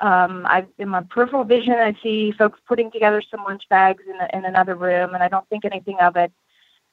Um, 0.00 0.46
I, 0.46 0.64
in 0.78 0.88
my 0.88 1.02
peripheral 1.02 1.44
vision, 1.44 1.74
I 1.74 1.96
see 2.02 2.32
folks 2.32 2.58
putting 2.66 2.90
together 2.90 3.22
some 3.30 3.44
lunch 3.44 3.68
bags 3.68 4.02
in, 4.08 4.16
a, 4.16 4.36
in 4.36 4.44
another 4.44 4.74
room, 4.74 5.14
and 5.14 5.22
I 5.22 5.28
don't 5.28 5.48
think 5.48 5.64
anything 5.64 5.98
of 6.00 6.16
it. 6.16 6.32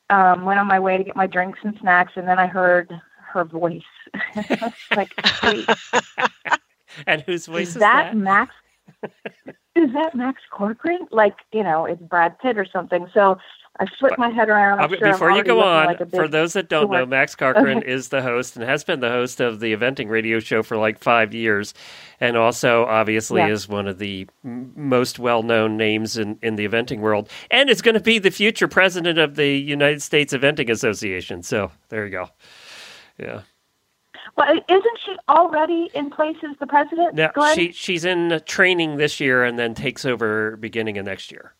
Um, 0.10 0.44
went 0.44 0.60
on 0.60 0.68
my 0.68 0.80
way 0.80 0.98
to 0.98 1.04
get 1.04 1.16
my 1.16 1.28
drinks 1.28 1.60
and 1.64 1.78
snacks, 1.80 2.14
and 2.16 2.28
then 2.28 2.40
I 2.40 2.48
heard 2.48 2.92
her 3.32 3.44
voice. 3.44 3.82
like, 4.96 5.14
wait, 5.44 5.70
And 7.06 7.22
whose 7.22 7.46
voice 7.46 7.70
is 7.70 7.76
is 7.76 7.82
that 7.82 8.12
that? 8.14 8.18
Max? 8.18 8.54
Is 9.76 9.94
that 9.94 10.16
Max 10.16 10.42
Corcoran? 10.52 11.08
Like, 11.12 11.36
you 11.52 11.64
know, 11.64 11.86
it's 11.86 12.02
Brad 12.02 12.38
Pitt 12.40 12.58
or 12.58 12.66
something. 12.66 13.08
So 13.14 13.38
I 13.80 13.86
flipped 13.98 14.18
my 14.18 14.30
head 14.30 14.50
around. 14.50 14.80
I'm 14.80 14.90
sure 14.90 15.12
before 15.12 15.32
you 15.32 15.44
go 15.44 15.62
on, 15.62 15.86
like 15.86 16.10
for 16.10 16.28
those 16.28 16.54
that 16.54 16.68
don't 16.68 16.92
know. 16.92 17.06
Max 17.06 17.36
Okay. 17.40 17.82
is 17.86 18.10
the 18.10 18.22
host 18.22 18.58
and 18.58 18.66
has 18.66 18.84
been 18.84 19.00
the 19.00 19.10
host 19.10 19.40
of 19.40 19.62
the 19.62 19.74
eventing 19.74 20.10
radio 20.10 20.40
show 20.40 20.64
for 20.64 20.76
like 20.76 21.00
five 21.00 21.34
years, 21.34 21.74
and 22.20 22.36
also 22.36 22.86
obviously 22.86 23.40
Yeah. 23.40 23.50
is 23.50 23.70
one 23.70 23.88
of 23.88 23.98
the 23.98 24.28
most 24.44 25.18
well-known 25.18 25.78
names 25.78 26.18
in, 26.18 26.38
in 26.42 26.58
the 26.58 26.68
eventing 26.68 27.00
world, 27.00 27.30
and 27.50 27.70
is 27.70 27.82
going 27.82 27.96
to 27.96 28.02
be 28.02 28.20
the 28.20 28.32
future 28.32 28.68
president 28.68 29.18
of 29.18 29.36
the 29.36 29.48
United 29.48 30.02
States 30.02 30.34
Eventing 30.34 30.70
Association. 30.70 31.42
So 31.42 31.72
there 31.88 32.04
you 32.06 32.12
go. 32.12 32.30
Yeah. 33.18 33.42
Well, 34.38 34.52
isn't 34.52 35.00
she 35.06 35.16
already 35.28 35.90
in 35.94 36.10
place 36.10 36.38
as 36.50 36.58
the 36.60 36.68
president? 36.68 37.16
No, 37.16 37.32
Glenn? 37.34 37.56
she 37.56 37.72
she's 37.72 38.06
in 38.06 38.42
training 38.46 38.98
this 38.98 39.20
year 39.20 39.44
and 39.44 39.58
then 39.58 39.74
takes 39.74 40.06
over 40.06 40.58
beginning 40.58 40.98
of 40.98 41.06
next 41.06 41.32
year. 41.32 41.54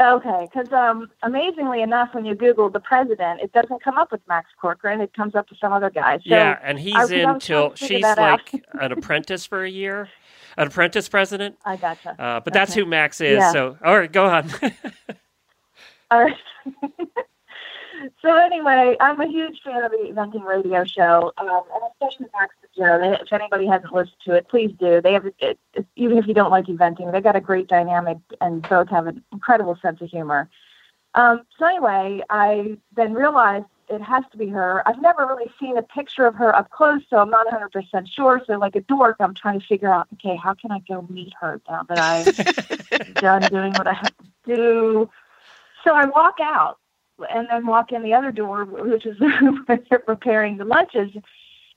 Okay, 0.00 0.46
because 0.52 0.70
um, 0.74 1.10
amazingly 1.22 1.80
enough, 1.80 2.10
when 2.12 2.26
you 2.26 2.34
Google 2.34 2.68
the 2.68 2.80
president, 2.80 3.40
it 3.40 3.50
doesn't 3.52 3.82
come 3.82 3.96
up 3.96 4.12
with 4.12 4.20
Max 4.28 4.46
Corcoran. 4.60 5.00
It 5.00 5.14
comes 5.14 5.34
up 5.34 5.48
with 5.48 5.58
some 5.58 5.72
other 5.72 5.88
guy. 5.88 6.18
So 6.18 6.22
yeah, 6.26 6.58
and 6.62 6.78
he's 6.78 7.10
in 7.10 7.32
was 7.32 7.42
till 7.42 7.70
trying 7.70 7.76
to 7.76 7.76
figure 7.76 7.98
she's 8.08 8.16
like 8.18 8.64
an 8.74 8.92
apprentice 8.92 9.46
for 9.46 9.64
a 9.64 9.70
year, 9.70 10.10
an 10.58 10.66
apprentice 10.66 11.08
president. 11.08 11.56
I 11.64 11.76
gotcha. 11.76 12.20
Uh, 12.20 12.40
but 12.40 12.52
that's 12.52 12.74
who 12.74 12.84
Max 12.84 13.22
is. 13.22 13.38
Yeah. 13.38 13.52
So, 13.52 13.78
all 13.82 13.98
right, 13.98 14.12
go 14.12 14.26
on. 14.26 14.50
All 16.10 16.22
right. 16.22 16.36
so 18.22 18.36
anyway, 18.36 18.96
I'm 19.00 19.20
a 19.20 19.26
huge 19.26 19.60
fan 19.62 19.82
of 19.82 19.90
the 19.90 19.98
eventing 20.12 20.44
radio 20.44 20.84
show, 20.84 21.32
um, 21.38 21.48
and 21.48 21.82
especially 21.92 22.26
Max 22.32 22.54
and 22.62 22.70
Joe. 22.76 23.18
If 23.20 23.32
anybody 23.32 23.66
hasn't 23.66 23.92
listened 23.92 24.16
to 24.26 24.34
it, 24.34 24.48
please 24.48 24.72
do. 24.78 25.00
They 25.00 25.12
have, 25.12 25.26
it, 25.26 25.58
it, 25.74 25.86
even 25.96 26.18
if 26.18 26.26
you 26.26 26.34
don't 26.34 26.50
like 26.50 26.66
eventing, 26.66 27.12
they 27.12 27.20
got 27.20 27.36
a 27.36 27.40
great 27.40 27.68
dynamic, 27.68 28.18
and 28.40 28.66
both 28.68 28.88
have 28.88 29.06
an 29.06 29.22
incredible 29.32 29.78
sense 29.80 30.00
of 30.00 30.08
humor. 30.08 30.48
Um, 31.14 31.42
so 31.58 31.66
anyway, 31.66 32.22
I 32.28 32.78
then 32.94 33.14
realized 33.14 33.66
it 33.88 34.02
has 34.02 34.24
to 34.32 34.38
be 34.38 34.48
her. 34.48 34.86
I've 34.86 35.00
never 35.00 35.26
really 35.26 35.50
seen 35.60 35.78
a 35.78 35.82
picture 35.82 36.26
of 36.26 36.34
her 36.34 36.54
up 36.54 36.70
close, 36.70 37.02
so 37.08 37.18
I'm 37.18 37.30
not 37.30 37.46
100% 37.46 38.08
sure. 38.08 38.42
So, 38.46 38.58
like 38.58 38.76
a 38.76 38.80
dork, 38.80 39.16
I'm 39.20 39.34
trying 39.34 39.60
to 39.60 39.66
figure 39.66 39.92
out, 39.92 40.08
okay, 40.14 40.36
how 40.36 40.54
can 40.54 40.72
I 40.72 40.80
go 40.80 41.06
meet 41.08 41.32
her 41.40 41.60
now 41.68 41.84
that 41.84 41.98
I've 41.98 43.14
done 43.14 43.42
doing 43.42 43.72
what 43.74 43.86
I 43.86 43.94
have 43.94 44.14
to 44.16 44.56
do? 44.56 45.10
So 45.84 45.94
I 45.94 46.06
walk 46.06 46.36
out 46.42 46.78
and 47.30 47.48
then 47.50 47.66
walk 47.66 47.92
in 47.92 48.02
the 48.02 48.14
other 48.14 48.32
door, 48.32 48.64
which 48.64 49.06
is 49.06 49.18
the 49.18 49.26
room 49.40 49.64
where 49.66 49.80
they're 49.88 49.98
preparing 49.98 50.56
the 50.56 50.64
lunches. 50.64 51.10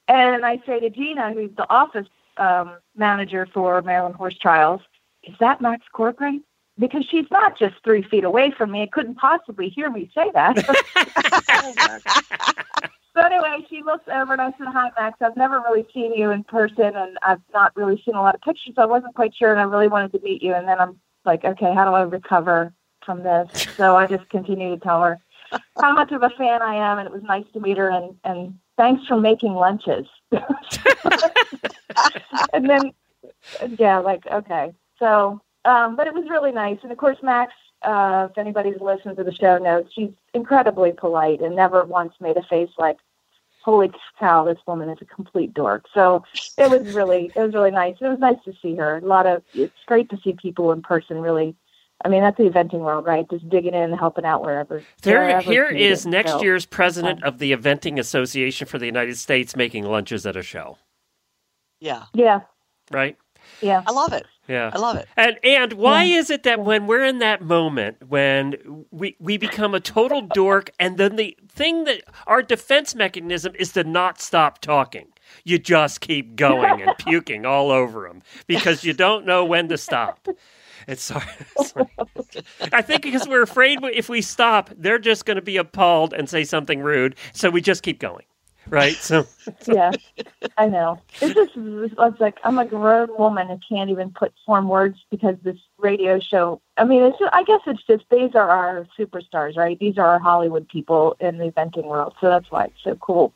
And 0.08 0.46
I 0.46 0.62
say 0.66 0.80
to 0.80 0.90
Gina, 0.90 1.34
who's 1.34 1.52
the 1.56 1.70
office 1.70 2.08
um, 2.38 2.78
manager 2.96 3.48
for 3.54 3.82
Maryland 3.82 4.16
Horse 4.16 4.38
Trials, 4.38 4.82
is 5.24 5.36
that 5.40 5.62
Max 5.62 5.86
Corcoran? 5.92 6.44
Because 6.78 7.06
she's 7.10 7.26
not 7.30 7.60
just 7.60 7.76
three 7.84 8.02
feet 8.04 8.24
away 8.24 8.52
from 8.58 8.72
me. 8.72 8.82
It 8.82 8.92
couldn't 8.92 9.16
possibly 9.16 9.70
hear 9.70 9.90
me 9.90 10.10
say 10.16 10.32
that. 10.34 10.56
so 13.14 13.22
anyway, 13.22 13.66
she 13.70 13.84
looks 13.84 14.08
over 14.08 14.32
and 14.32 14.42
I 14.42 14.52
said, 14.58 14.68
Hi, 14.68 14.90
Max. 14.98 15.22
I've 15.22 15.36
never 15.36 15.60
really 15.60 15.86
seen 15.94 16.14
you 16.14 16.32
in 16.32 16.46
person 16.46 16.96
and 16.96 17.18
I've 17.22 17.42
not 17.54 17.76
really 17.76 18.02
seen 18.06 18.16
a 18.16 18.22
lot 18.22 18.34
of 18.34 18.42
pictures. 18.42 18.76
So 18.76 18.82
I 18.82 18.86
wasn't 18.86 19.14
quite 19.14 19.36
sure 19.36 19.52
and 19.52 19.60
I 19.60 19.64
really 19.64 19.90
wanted 19.90 20.14
to 20.14 20.22
meet 20.22 20.42
you. 20.42 20.54
And 20.54 20.66
then 20.68 20.80
I'm 20.80 20.98
like, 21.26 21.44
okay, 21.44 21.74
how 21.74 21.84
do 21.84 21.92
I 21.92 22.04
recover 22.04 22.74
from 23.06 23.24
this? 23.24 23.68
So 23.76 23.98
I 23.98 24.08
just 24.08 24.30
continue 24.30 24.74
to 24.74 24.80
tell 24.80 25.02
her 25.02 25.20
how 25.80 25.94
much 25.94 26.12
of 26.12 26.24
a 26.24 26.30
fan 26.32 26.62
I 26.62 26.76
am, 26.76 27.00
and 27.00 27.08
it 27.08 27.14
was 27.14 27.24
nice 27.24 27.46
to 27.54 27.60
meet 27.60 27.78
her. 27.78 27.90
And 27.90 28.16
and 28.24 28.58
thanks 28.78 29.06
for 29.08 29.20
making 29.20 29.54
lunches. 29.54 30.08
and 32.54 32.70
then, 32.70 32.94
yeah, 33.78 34.00
like 34.00 34.26
okay. 34.28 34.74
So, 34.98 35.42
um, 35.66 35.96
but 35.96 36.08
it 36.08 36.14
was 36.14 36.30
really 36.30 36.52
nice. 36.52 36.78
And 36.84 36.92
of 36.92 36.98
course, 36.98 37.18
Max. 37.22 37.54
Uh, 37.82 38.28
if 38.30 38.38
anybody's 38.38 38.82
listened 38.82 39.16
to 39.16 39.24
the 39.24 39.34
show, 39.34 39.58
knows 39.58 39.86
she's 39.94 40.12
incredibly 40.34 40.92
polite 40.92 41.40
and 41.40 41.56
never 41.56 41.86
once 41.86 42.14
made 42.20 42.36
a 42.36 42.44
face 42.44 42.70
like, 42.78 42.98
"Holy 43.64 43.90
cow, 44.20 44.44
this 44.44 44.60
woman 44.68 44.90
is 44.90 44.98
a 45.02 45.06
complete 45.06 45.54
dork." 45.54 45.86
So 45.94 46.26
it 46.58 46.70
was 46.70 46.94
really, 46.94 47.32
it 47.34 47.40
was 47.40 47.54
really 47.54 47.72
nice. 47.72 47.96
It 48.02 48.10
was 48.10 48.20
nice 48.20 48.44
to 48.44 48.54
see 48.62 48.76
her. 48.76 48.98
A 48.98 49.06
lot 49.06 49.26
of, 49.26 49.44
it's 49.54 49.72
great 49.86 50.10
to 50.10 50.18
see 50.22 50.34
people 50.34 50.74
in 50.74 50.82
person. 50.82 51.22
Really, 51.22 51.56
I 52.04 52.10
mean, 52.10 52.22
that's 52.22 52.38
the 52.38 52.44
eventing 52.44 52.80
world, 52.80 53.06
right? 53.06 53.30
Just 53.30 53.50
digging 53.50 53.74
in 53.74 53.82
and 53.84 54.00
helping 54.00 54.26
out 54.26 54.42
wherever. 54.44 54.82
There, 55.02 55.20
wherever 55.20 55.42
here 55.52 55.72
needed. 55.72 55.92
is 55.92 56.06
next 56.06 56.32
So, 56.32 56.42
year's 56.42 56.66
president 56.66 57.24
of 57.24 57.40
the 57.40 57.52
Eventing 57.52 58.00
Association 58.00 58.68
for 58.68 58.78
the 58.80 58.86
United 58.86 59.18
States 59.18 59.56
making 59.56 59.84
lunches 59.86 60.26
at 60.26 60.36
a 60.38 60.42
show, 60.44 60.78
Yeah. 61.82 62.04
Yeah, 62.14 62.42
right? 62.92 63.18
yeah. 63.62 63.84
I 63.86 63.92
love 63.92 64.14
it. 64.14 64.26
Yeah. 64.48 64.72
I 64.74 64.80
love 64.80 64.96
it. 64.96 65.08
And 65.16 65.38
and 65.44 65.74
why 65.74 66.06
is 66.06 66.30
it 66.32 66.42
that 66.44 66.60
when 66.60 66.88
we're 66.88 67.04
in 67.06 67.20
that 67.20 67.42
moment 67.44 67.98
when 68.10 68.86
we 68.92 69.16
we 69.20 69.38
become 69.38 69.76
a 69.76 69.80
total 69.80 70.22
dork 70.22 70.72
and 70.80 70.98
then 70.98 71.18
the 71.18 71.38
thing 71.48 71.84
that 71.84 72.02
our 72.26 72.42
defense 72.42 72.96
mechanism 72.96 73.54
is 73.60 73.74
to 73.74 73.84
not 73.84 74.20
stop 74.20 74.60
talking. 74.60 75.08
You 75.44 75.60
just 75.60 76.02
keep 76.02 76.36
going 76.36 76.82
and 76.82 76.92
puking 76.98 77.46
all 77.46 77.70
over 77.70 78.08
them 78.08 78.24
because 78.48 78.84
you 78.84 78.94
don't 78.94 79.24
know 79.26 79.46
when 79.46 79.68
to 79.70 79.78
stop. 79.78 80.28
It's 80.88 81.04
sorry. 81.04 81.26
I 82.72 82.82
think 82.82 83.02
because 83.02 83.28
we're 83.28 83.44
afraid 83.44 83.80
if 83.84 84.10
we 84.10 84.22
stop, 84.22 84.70
they're 84.78 85.00
just 85.00 85.26
going 85.26 85.36
to 85.36 85.42
be 85.42 85.58
appalled 85.58 86.14
and 86.14 86.30
say 86.30 86.44
something 86.44 86.82
rude, 86.82 87.16
so 87.34 87.50
we 87.50 87.62
just 87.62 87.84
keep 87.84 88.00
going. 88.00 88.26
Right? 88.68 88.94
So 88.94 89.26
yeah, 89.68 89.92
I 90.58 90.68
know. 90.68 91.02
It's 91.22 91.34
just, 91.34 91.52
it's 91.56 92.20
like 92.20 92.38
I'm 92.44 92.56
like 92.56 92.68
a 92.68 92.76
grown 92.76 93.10
woman 93.18 93.48
who 93.48 93.60
can't 93.68 93.90
even 93.90 94.12
put 94.12 94.34
form 94.46 94.68
words 94.68 95.00
because 95.10 95.36
this 95.44 95.58
radio 95.78 96.20
show. 96.20 96.62
I 96.78 96.84
mean, 96.84 97.04
it's. 97.04 97.18
Just, 97.18 97.34
I 97.34 97.44
guess 97.44 97.62
it's 97.66 97.84
just 97.84 98.04
these 98.12 98.36
are 98.36 98.50
our 98.50 98.88
superstars, 98.98 99.58
right? 99.58 99.80
These 99.80 99.98
are 99.98 100.06
our 100.06 100.20
Hollywood 100.20 100.68
people 100.70 101.16
in 101.20 101.40
the 101.40 101.52
eventing 101.52 101.86
world. 101.86 102.14
So 102.22 102.30
that's 102.30 102.52
why 102.52 102.66
it's 102.66 102.84
so 102.84 102.96
cool 102.96 103.34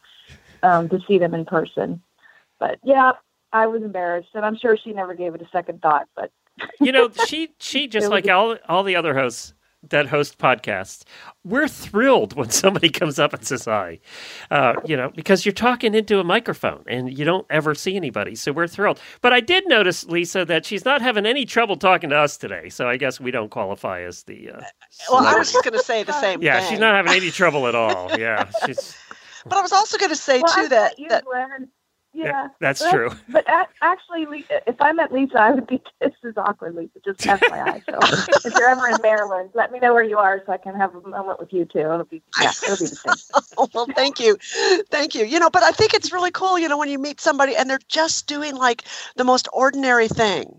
um, 0.61 0.87
to 0.89 0.99
see 1.07 1.17
them 1.17 1.33
in 1.33 1.45
person. 1.45 2.01
But 2.59 2.79
yeah, 2.83 3.13
I 3.51 3.67
was 3.67 3.83
embarrassed, 3.83 4.29
and 4.33 4.45
I'm 4.45 4.57
sure 4.57 4.77
she 4.77 4.93
never 4.93 5.13
gave 5.13 5.35
it 5.35 5.41
a 5.41 5.47
second 5.51 5.81
thought. 5.81 6.07
But 6.15 6.31
you 6.79 6.91
know, 6.91 7.09
she 7.27 7.49
she 7.59 7.87
just 7.89 8.09
like 8.09 8.27
all 8.29 8.57
all 8.67 8.83
the 8.83 8.95
other 8.95 9.13
hosts 9.13 9.53
that 9.89 10.07
host 10.07 10.37
podcasts, 10.37 11.03
we're 11.43 11.67
thrilled 11.67 12.35
when 12.35 12.49
somebody 12.63 12.89
comes 12.89 13.19
up 13.19 13.33
and 13.33 13.45
says 13.45 13.65
hi. 13.65 13.99
Uh, 14.49 14.73
you 14.85 14.95
know, 14.95 15.11
because 15.15 15.45
you're 15.45 15.53
talking 15.53 15.93
into 15.93 16.19
a 16.19 16.23
microphone 16.23 16.83
and 16.87 17.17
you 17.17 17.25
don't 17.25 17.45
ever 17.49 17.75
see 17.75 17.95
anybody, 17.95 18.35
so 18.35 18.51
we're 18.51 18.67
thrilled. 18.67 18.99
But 19.21 19.33
I 19.33 19.41
did 19.41 19.67
notice, 19.67 20.05
Lisa, 20.05 20.45
that 20.45 20.65
she's 20.65 20.85
not 20.85 21.01
having 21.01 21.25
any 21.25 21.45
trouble 21.45 21.75
talking 21.75 22.09
to 22.11 22.17
us 22.17 22.37
today. 22.37 22.69
So 22.69 22.87
I 22.87 22.97
guess 22.97 23.19
we 23.19 23.31
don't 23.31 23.49
qualify 23.49 24.01
as 24.03 24.23
the. 24.23 24.51
Uh, 24.51 24.61
Well, 25.11 25.25
I 25.25 25.35
was 25.35 25.51
just 25.51 25.63
going 25.63 25.77
to 25.77 25.83
say 25.83 26.03
the 26.03 26.13
same 26.13 26.41
yeah, 26.41 26.61
thing. 26.61 26.69
she's 26.69 26.79
not 26.79 26.95
having 26.95 27.13
any 27.13 27.31
trouble 27.31 27.67
at 27.67 27.75
all. 27.75 28.17
Yeah, 28.17 28.49
she's. 28.65 28.95
But 29.45 29.57
I 29.57 29.61
was 29.61 29.73
also 29.73 29.97
going 29.97 30.11
to 30.11 30.15
say 30.15 30.41
well, 30.41 30.53
too 30.53 30.61
I 30.61 30.67
that, 30.69 30.99
you, 30.99 31.09
that 31.09 31.25
Glenn. 31.25 31.69
Yeah, 32.16 32.49
that's 32.59 32.82
But- 32.82 32.91
true. 32.91 33.09
But 33.30 33.45
actually, 33.82 34.45
if 34.68 34.80
I 34.80 34.91
met 34.91 35.11
Lisa, 35.11 35.39
I 35.39 35.51
would 35.51 35.66
be 35.66 35.82
just 36.01 36.16
as 36.24 36.38
awkward, 36.38 36.76
Lisa. 36.76 36.99
Just 37.03 37.20
FYI. 37.22 37.84
So 37.86 38.47
if 38.47 38.53
you're 38.53 38.70
ever 38.70 38.88
in 38.88 38.97
Maryland, 39.01 39.49
let 39.55 39.72
me 39.72 39.80
know 39.80 39.93
where 39.95 40.03
you 40.03 40.18
are 40.20 40.41
so 40.45 40.51
I 40.53 40.57
can 40.57 40.76
have 40.76 40.93
a 40.93 41.01
moment 41.07 41.39
with 41.39 41.51
you 41.51 41.66
too. 41.66 41.80
It'll 41.80 42.03
be 42.03 42.22
yeah, 42.39 42.51
it'll 42.64 42.78
be 42.78 42.86
the 42.86 43.18
same. 43.57 43.68
well, 43.74 43.88
thank 43.95 44.20
you, 44.20 44.38
thank 44.91 45.16
you. 45.16 45.26
You 45.26 45.39
know, 45.39 45.49
but 45.49 45.64
I 45.64 45.72
think 45.72 45.93
it's 45.95 46.14
really 46.14 46.30
cool. 46.32 46.59
You 46.59 46.68
know, 46.70 46.78
when 46.78 46.89
you 46.89 46.99
meet 46.99 47.20
somebody 47.20 47.55
and 47.55 47.68
they're 47.70 47.80
just 47.88 48.28
doing 48.28 48.55
like 48.55 48.84
the 49.16 49.24
most 49.24 49.47
ordinary 49.51 50.07
thing. 50.07 50.55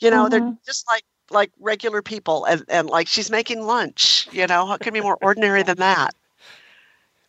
You 0.00 0.10
know, 0.10 0.28
they're 0.28 0.40
Mhm. 0.40 0.58
just 0.66 0.84
like 0.88 1.04
like 1.30 1.52
regular 1.60 2.02
people, 2.02 2.44
and 2.46 2.64
and 2.68 2.88
like 2.90 3.06
she's 3.06 3.30
making 3.30 3.62
lunch. 3.62 4.26
You 4.32 4.46
know, 4.48 4.66
how 4.66 4.78
can 4.78 4.92
be 4.94 5.00
more 5.00 5.18
ordinary 5.22 5.62
than 5.62 5.76
that? 5.76 6.10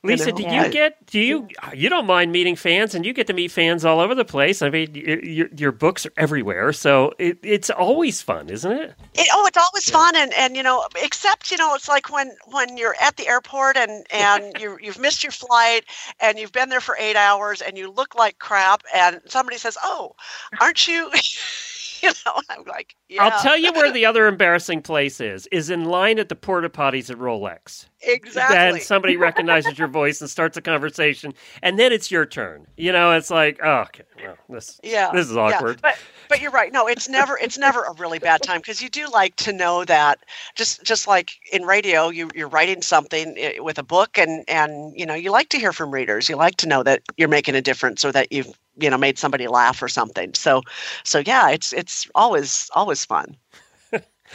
Lisa, 0.03 0.31
know? 0.31 0.37
do 0.37 0.43
you 0.43 0.69
get 0.69 1.05
do 1.05 1.19
you 1.19 1.47
you 1.73 1.87
don't 1.87 2.07
mind 2.07 2.31
meeting 2.31 2.55
fans 2.55 2.95
and 2.95 3.05
you 3.05 3.13
get 3.13 3.27
to 3.27 3.33
meet 3.33 3.51
fans 3.51 3.85
all 3.85 3.99
over 3.99 4.15
the 4.15 4.25
place? 4.25 4.63
I 4.63 4.69
mean, 4.71 4.95
your 4.95 5.47
your 5.55 5.71
books 5.71 6.07
are 6.07 6.13
everywhere, 6.17 6.73
so 6.73 7.13
it, 7.19 7.37
it's 7.43 7.69
always 7.69 8.19
fun, 8.19 8.49
isn't 8.49 8.71
it? 8.71 8.95
It, 9.13 9.27
oh, 9.31 9.45
it's 9.45 9.57
always 9.57 9.89
fun, 9.89 10.15
and 10.15 10.33
and 10.33 10.57
you 10.57 10.63
know, 10.63 10.87
except 11.03 11.51
you 11.51 11.57
know, 11.57 11.75
it's 11.75 11.87
like 11.87 12.11
when 12.11 12.31
when 12.47 12.77
you're 12.77 12.95
at 12.99 13.17
the 13.17 13.27
airport 13.27 13.77
and 13.77 14.05
and 14.11 14.55
you 14.59 14.79
you've 14.81 14.99
missed 14.99 15.23
your 15.23 15.31
flight 15.31 15.85
and 16.19 16.39
you've 16.39 16.51
been 16.51 16.69
there 16.69 16.81
for 16.81 16.97
eight 16.97 17.15
hours 17.15 17.61
and 17.61 17.77
you 17.77 17.91
look 17.91 18.15
like 18.15 18.39
crap, 18.39 18.81
and 18.95 19.21
somebody 19.27 19.59
says, 19.59 19.77
"Oh, 19.83 20.15
aren't 20.59 20.87
you?" 20.87 21.11
you 22.01 22.09
know, 22.25 22.41
I'm 22.49 22.63
like, 22.65 22.95
yeah. 23.07 23.25
I'll 23.25 23.41
tell 23.43 23.57
you 23.57 23.71
where 23.73 23.91
the 23.93 24.05
other 24.05 24.25
embarrassing 24.25 24.81
place 24.81 25.21
is: 25.21 25.47
is 25.51 25.69
in 25.69 25.85
line 25.85 26.17
at 26.17 26.29
the 26.29 26.35
porta 26.35 26.69
potties 26.69 27.11
at 27.11 27.17
Rolex. 27.17 27.85
Exactly. 28.03 28.55
Then 28.55 28.79
somebody 28.81 29.17
recognizes 29.17 29.77
your 29.77 29.87
voice 29.87 30.21
and 30.21 30.29
starts 30.29 30.57
a 30.57 30.61
conversation, 30.61 31.33
and 31.61 31.77
then 31.79 31.91
it's 31.91 32.11
your 32.11 32.25
turn. 32.25 32.67
You 32.77 32.91
know, 32.91 33.11
it's 33.11 33.29
like, 33.29 33.59
oh, 33.63 33.81
okay, 33.81 34.03
well, 34.23 34.37
this 34.49 34.79
yeah 34.83 35.11
this 35.13 35.29
is 35.29 35.35
yeah. 35.35 35.41
awkward. 35.41 35.81
but 35.81 35.97
but 36.29 36.41
you're 36.41 36.51
right 36.51 36.71
no 36.71 36.87
it's 36.87 37.09
never 37.09 37.37
it's 37.39 37.57
never 37.57 37.83
a 37.83 37.93
really 37.93 38.19
bad 38.19 38.41
time 38.41 38.59
because 38.59 38.81
you 38.81 38.89
do 38.89 39.07
like 39.11 39.35
to 39.35 39.51
know 39.51 39.83
that 39.85 40.19
just 40.55 40.83
just 40.83 41.07
like 41.07 41.33
in 41.51 41.63
radio 41.63 42.09
you 42.09 42.29
you're 42.33 42.47
writing 42.47 42.81
something 42.81 43.35
eh, 43.37 43.59
with 43.59 43.77
a 43.77 43.83
book 43.83 44.17
and 44.17 44.43
and 44.47 44.93
you 44.97 45.05
know 45.05 45.13
you 45.13 45.29
like 45.29 45.49
to 45.49 45.57
hear 45.57 45.73
from 45.73 45.91
readers 45.91 46.29
you 46.29 46.35
like 46.35 46.55
to 46.55 46.67
know 46.67 46.83
that 46.83 47.01
you're 47.17 47.27
making 47.27 47.55
a 47.55 47.61
difference 47.61 48.05
or 48.05 48.11
that 48.11 48.31
you've 48.31 48.47
you 48.77 48.89
know 48.89 48.97
made 48.97 49.19
somebody 49.19 49.47
laugh 49.47 49.81
or 49.81 49.89
something 49.89 50.33
so 50.33 50.61
so 51.03 51.21
yeah 51.25 51.49
it's 51.49 51.73
it's 51.73 52.07
always 52.15 52.69
always 52.73 53.03
fun 53.03 53.35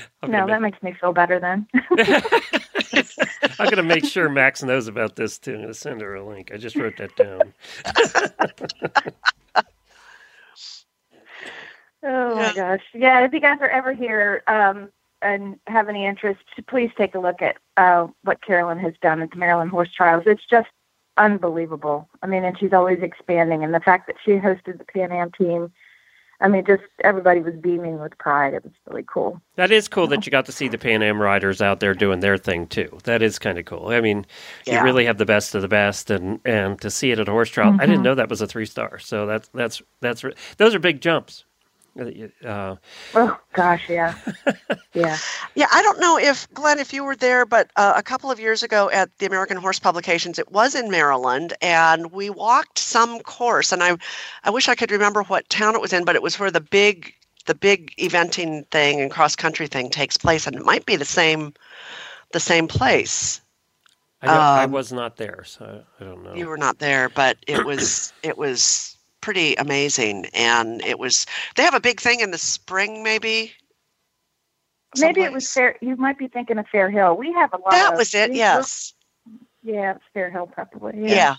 I'm 0.22 0.32
No, 0.32 0.46
gonna 0.46 0.48
that 0.48 0.62
makes 0.62 0.82
me 0.82 0.94
feel 1.00 1.12
better 1.12 1.40
then. 1.40 1.66
I'm 3.58 3.68
going 3.68 3.78
to 3.78 3.82
make 3.84 4.04
sure 4.04 4.28
Max 4.30 4.62
knows 4.62 4.88
about 4.88 5.16
this 5.16 5.38
too. 5.38 5.52
I'm 5.52 5.58
going 5.58 5.68
to 5.68 5.74
send 5.74 6.02
her 6.02 6.14
a 6.16 6.26
link. 6.26 6.52
I 6.52 6.58
just 6.58 6.78
wrote 6.78 6.96
that 6.98 7.16
down. 7.16 7.54
Oh 12.04 12.36
my 12.36 12.52
gosh. 12.52 12.82
Yeah, 12.94 13.24
if 13.24 13.32
you 13.32 13.40
guys 13.40 13.58
are 13.60 13.68
ever 13.68 13.92
here 13.92 14.42
um, 14.46 14.90
and 15.22 15.58
have 15.66 15.88
any 15.88 16.06
interest, 16.06 16.40
please 16.68 16.90
take 16.96 17.14
a 17.16 17.20
look 17.20 17.42
at 17.42 17.56
uh, 17.76 18.08
what 18.24 18.42
Carolyn 18.42 18.78
has 18.80 18.94
done 19.02 19.22
at 19.22 19.30
the 19.32 19.36
Maryland 19.38 19.70
Horse 19.72 19.92
Trials. 19.92 20.24
It's 20.26 20.46
just 20.50 20.68
unbelievable. 21.16 22.08
I 22.22 22.28
mean, 22.28 22.44
and 22.44 22.58
she's 22.58 22.72
always 22.72 23.00
expanding. 23.02 23.64
And 23.64 23.74
the 23.74 23.80
fact 23.80 24.08
that 24.08 24.16
she 24.24 24.32
hosted 24.32 24.78
the 24.78 24.84
Pan 24.84 25.12
Am 25.12 25.32
team, 25.32 25.72
I 26.40 26.48
mean, 26.48 26.64
just 26.66 26.82
everybody 27.02 27.40
was 27.40 27.54
beaming 27.54 27.98
with 27.98 28.16
pride. 28.18 28.52
It 28.52 28.62
was 28.62 28.72
really 28.86 29.04
cool. 29.06 29.40
That 29.54 29.70
is 29.70 29.88
cool 29.88 30.06
that 30.08 30.26
you 30.26 30.30
got 30.30 30.44
to 30.46 30.52
see 30.52 30.68
the 30.68 30.76
Pan 30.76 31.02
Am 31.02 31.20
riders 31.20 31.62
out 31.62 31.80
there 31.80 31.94
doing 31.94 32.20
their 32.20 32.36
thing 32.36 32.66
too. 32.66 32.98
That 33.04 33.22
is 33.22 33.38
kind 33.38 33.58
of 33.58 33.64
cool. 33.64 33.88
I 33.88 34.02
mean, 34.02 34.26
you 34.66 34.74
Yeah. 34.74 34.82
really 34.82 35.06
have 35.06 35.16
the 35.16 35.24
best 35.24 35.54
of 35.54 35.62
the 35.62 35.68
best, 35.68 36.10
and 36.10 36.38
and 36.44 36.78
to 36.82 36.90
see 36.90 37.10
it 37.10 37.18
at 37.18 37.28
a 37.28 37.30
horse 37.30 37.48
trial, 37.48 37.74
I 37.80 37.86
didn't 37.86 38.00
Mhm. 38.02 38.04
know 38.04 38.14
that 38.16 38.28
was 38.28 38.42
a 38.42 38.46
three 38.46 38.66
star. 38.66 38.98
So 38.98 39.24
that's 39.24 39.48
that's 39.54 39.80
that's 40.02 40.22
those 40.58 40.74
are 40.74 40.78
big 40.78 41.00
jumps. 41.00 41.45
Uh, 41.98 42.76
Oh 43.14 43.38
gosh, 43.52 43.88
yeah, 43.88 44.14
yeah. 44.94 45.16
Yeah, 45.54 45.66
I 45.72 45.82
don't 45.82 45.98
know 46.00 46.18
if 46.18 46.52
Glenn, 46.52 46.78
if 46.78 46.92
you 46.92 47.02
were 47.04 47.16
there, 47.16 47.46
but 47.46 47.70
uh, 47.76 47.94
a 47.96 48.02
couple 48.02 48.30
of 48.30 48.38
years 48.38 48.62
ago 48.62 48.90
at 48.90 49.16
the 49.18 49.26
American 49.26 49.56
Horse 49.56 49.78
Publications, 49.78 50.38
it 50.38 50.52
was 50.52 50.74
in 50.74 50.90
Maryland, 50.90 51.54
and 51.62 52.12
we 52.12 52.28
walked 52.28 52.78
some 52.78 53.20
course, 53.20 53.72
and 53.72 53.82
I, 53.82 53.96
I 54.44 54.50
wish 54.50 54.68
I 54.68 54.74
could 54.74 54.90
remember 54.90 55.22
what 55.22 55.48
town 55.48 55.74
it 55.74 55.80
was 55.80 55.92
in, 55.92 56.04
but 56.04 56.16
it 56.16 56.22
was 56.22 56.38
where 56.38 56.50
the 56.50 56.60
big, 56.60 57.14
the 57.46 57.54
big 57.54 57.94
eventing 57.96 58.66
thing 58.70 59.00
and 59.00 59.10
cross 59.10 59.34
country 59.34 59.66
thing 59.66 59.88
takes 59.88 60.16
place, 60.18 60.46
and 60.46 60.56
it 60.56 60.64
might 60.64 60.84
be 60.84 60.96
the 60.96 61.04
same, 61.06 61.54
the 62.32 62.40
same 62.40 62.68
place. 62.68 63.40
I, 64.22 64.26
don't, 64.26 64.36
I 64.36 64.64
Um, 64.64 64.72
was 64.72 64.92
not 64.92 65.16
there, 65.16 65.44
so 65.44 65.82
I 66.00 66.04
don't 66.04 66.22
know. 66.22 66.34
You 66.34 66.48
were 66.48 66.58
not 66.58 66.78
there, 66.78 67.08
but 67.08 67.38
it 67.46 67.64
was, 67.64 68.12
it 68.22 68.36
was 68.36 68.95
pretty 69.26 69.56
amazing, 69.56 70.24
and 70.34 70.80
it 70.84 71.00
was. 71.00 71.26
They 71.56 71.64
have 71.64 71.74
a 71.74 71.80
big 71.80 72.00
thing 72.00 72.20
in 72.20 72.30
the 72.30 72.38
spring, 72.38 73.02
maybe. 73.02 73.52
Maybe 74.96 75.22
it 75.22 75.32
was 75.32 75.52
Fair. 75.52 75.76
You 75.80 75.96
might 75.96 76.16
be 76.16 76.28
thinking 76.28 76.58
of 76.58 76.66
Fair 76.68 76.88
Hill. 76.88 77.16
We 77.16 77.32
have 77.32 77.52
a 77.52 77.56
lot. 77.56 77.72
That 77.72 77.94
of, 77.94 77.98
was 77.98 78.14
it. 78.14 78.30
we- 78.30 78.36
Yes. 78.36 78.92
Yeah, 79.64 79.96
it's 79.96 80.04
Fair 80.14 80.30
Hill 80.30 80.46
probably. 80.46 80.92
Yeah. 80.96 81.08
Yeah. 81.08 81.36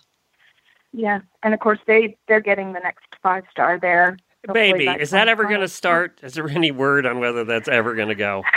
Yeah, 0.92 1.20
and 1.44 1.54
of 1.54 1.62
course 1.62 1.80
they 1.88 2.18
they're 2.28 2.42
getting 2.42 2.74
the 2.74 2.82
next 2.82 3.06
five 3.24 3.46
star 3.50 3.80
there. 3.80 4.18
Hopefully 4.46 4.74
Baby, 4.74 5.02
is 5.02 5.12
that 5.12 5.30
ever 5.30 5.44
going 5.46 5.62
to 5.62 5.68
start? 5.70 6.20
Is 6.24 6.34
there 6.34 6.50
any 6.50 6.72
word 6.72 7.06
on 7.06 7.20
whether 7.20 7.46
that's 7.46 7.70
ever 7.70 7.96
going 7.96 8.10
to 8.10 8.16
go? 8.16 8.44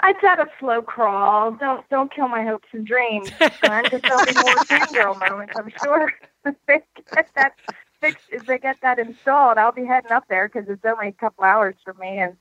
I'd 0.00 0.24
at 0.24 0.38
a 0.40 0.46
slow 0.60 0.82
crawl. 0.82 1.52
Don't 1.52 1.88
don't 1.90 2.12
kill 2.12 2.28
my 2.28 2.44
hopes 2.44 2.68
and 2.72 2.86
dreams, 2.86 3.30
Glenn. 3.62 3.84
Because 3.84 4.00
there'll 4.02 4.26
be 4.26 4.32
more 4.34 4.54
fangirl 4.64 5.28
moments, 5.28 5.54
I'm 5.56 5.72
sure. 5.82 6.12
If 6.48 6.56
they 6.66 6.82
get 7.14 7.28
that 7.36 7.54
fixed, 8.00 8.26
if 8.30 8.46
they 8.46 8.58
get 8.58 8.80
that 8.82 8.98
installed, 8.98 9.58
I'll 9.58 9.72
be 9.72 9.84
heading 9.84 10.12
up 10.12 10.24
there 10.28 10.48
because 10.48 10.68
it's 10.68 10.84
only 10.84 11.08
a 11.08 11.12
couple 11.12 11.44
hours 11.44 11.74
for 11.84 11.94
me, 11.94 12.18
and 12.18 12.36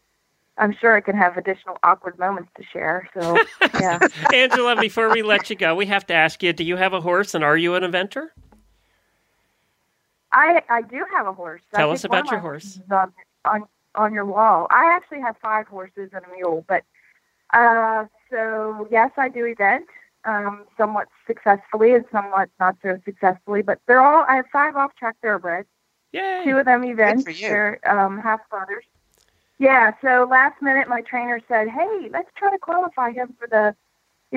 I'm 0.57 0.73
sure 0.73 0.95
I 0.95 1.01
can 1.01 1.15
have 1.15 1.37
additional 1.37 1.77
awkward 1.83 2.17
moments 2.17 2.51
to 2.57 2.63
share. 2.63 3.09
So 3.13 3.37
yeah. 3.79 3.99
Angela, 4.33 4.79
before 4.79 5.11
we 5.11 5.21
let 5.21 5.49
you 5.49 5.55
go, 5.55 5.75
we 5.75 5.85
have 5.87 6.05
to 6.07 6.13
ask 6.13 6.41
you: 6.43 6.53
Do 6.53 6.63
you 6.63 6.75
have 6.75 6.93
a 6.93 7.01
horse, 7.01 7.35
and 7.35 7.43
are 7.43 7.57
you 7.57 7.75
an 7.75 7.83
inventor? 7.83 8.33
I 10.31 10.61
I 10.69 10.81
do 10.81 11.05
have 11.15 11.27
a 11.27 11.33
horse. 11.33 11.61
Tell 11.73 11.89
think 11.89 11.95
us 11.95 12.03
about 12.03 12.31
your 12.31 12.39
horse. 12.39 12.79
On, 12.91 13.13
on 13.45 13.67
on 13.95 14.13
your 14.13 14.25
wall. 14.25 14.67
I 14.69 14.95
actually 14.95 15.21
have 15.21 15.35
five 15.41 15.67
horses 15.67 16.09
and 16.13 16.23
a 16.23 16.35
mule, 16.35 16.65
but 16.67 16.83
uh, 17.53 18.05
so 18.29 18.87
yes, 18.91 19.11
I 19.17 19.29
do 19.29 19.45
event 19.45 19.87
um, 20.27 20.65
somewhat 20.77 21.07
successfully 21.25 21.93
and 21.95 22.05
somewhat 22.11 22.49
not 22.59 22.75
so 22.83 22.99
successfully. 23.05 23.61
But 23.63 23.79
they're 23.87 24.01
all. 24.01 24.25
I 24.27 24.35
have 24.35 24.45
five 24.51 24.75
off-track 24.75 25.15
thoroughbreds. 25.21 25.67
Yay! 26.11 26.41
Two 26.45 26.57
of 26.57 26.65
them 26.65 26.83
event. 26.83 27.23
for 27.25 27.31
you. 27.31 27.47
They're 27.47 27.79
um, 27.89 28.19
half 28.19 28.41
brothers. 28.49 28.85
Yeah. 29.59 29.91
So 30.01 30.27
last 30.29 30.61
minute, 30.61 30.87
my 30.87 31.01
trainer 31.01 31.41
said, 31.47 31.67
"Hey, 31.69 32.09
let's 32.11 32.29
try 32.35 32.51
to 32.51 32.59
qualify 32.59 33.11
him 33.11 33.33
for 33.39 33.47
the 33.47 33.75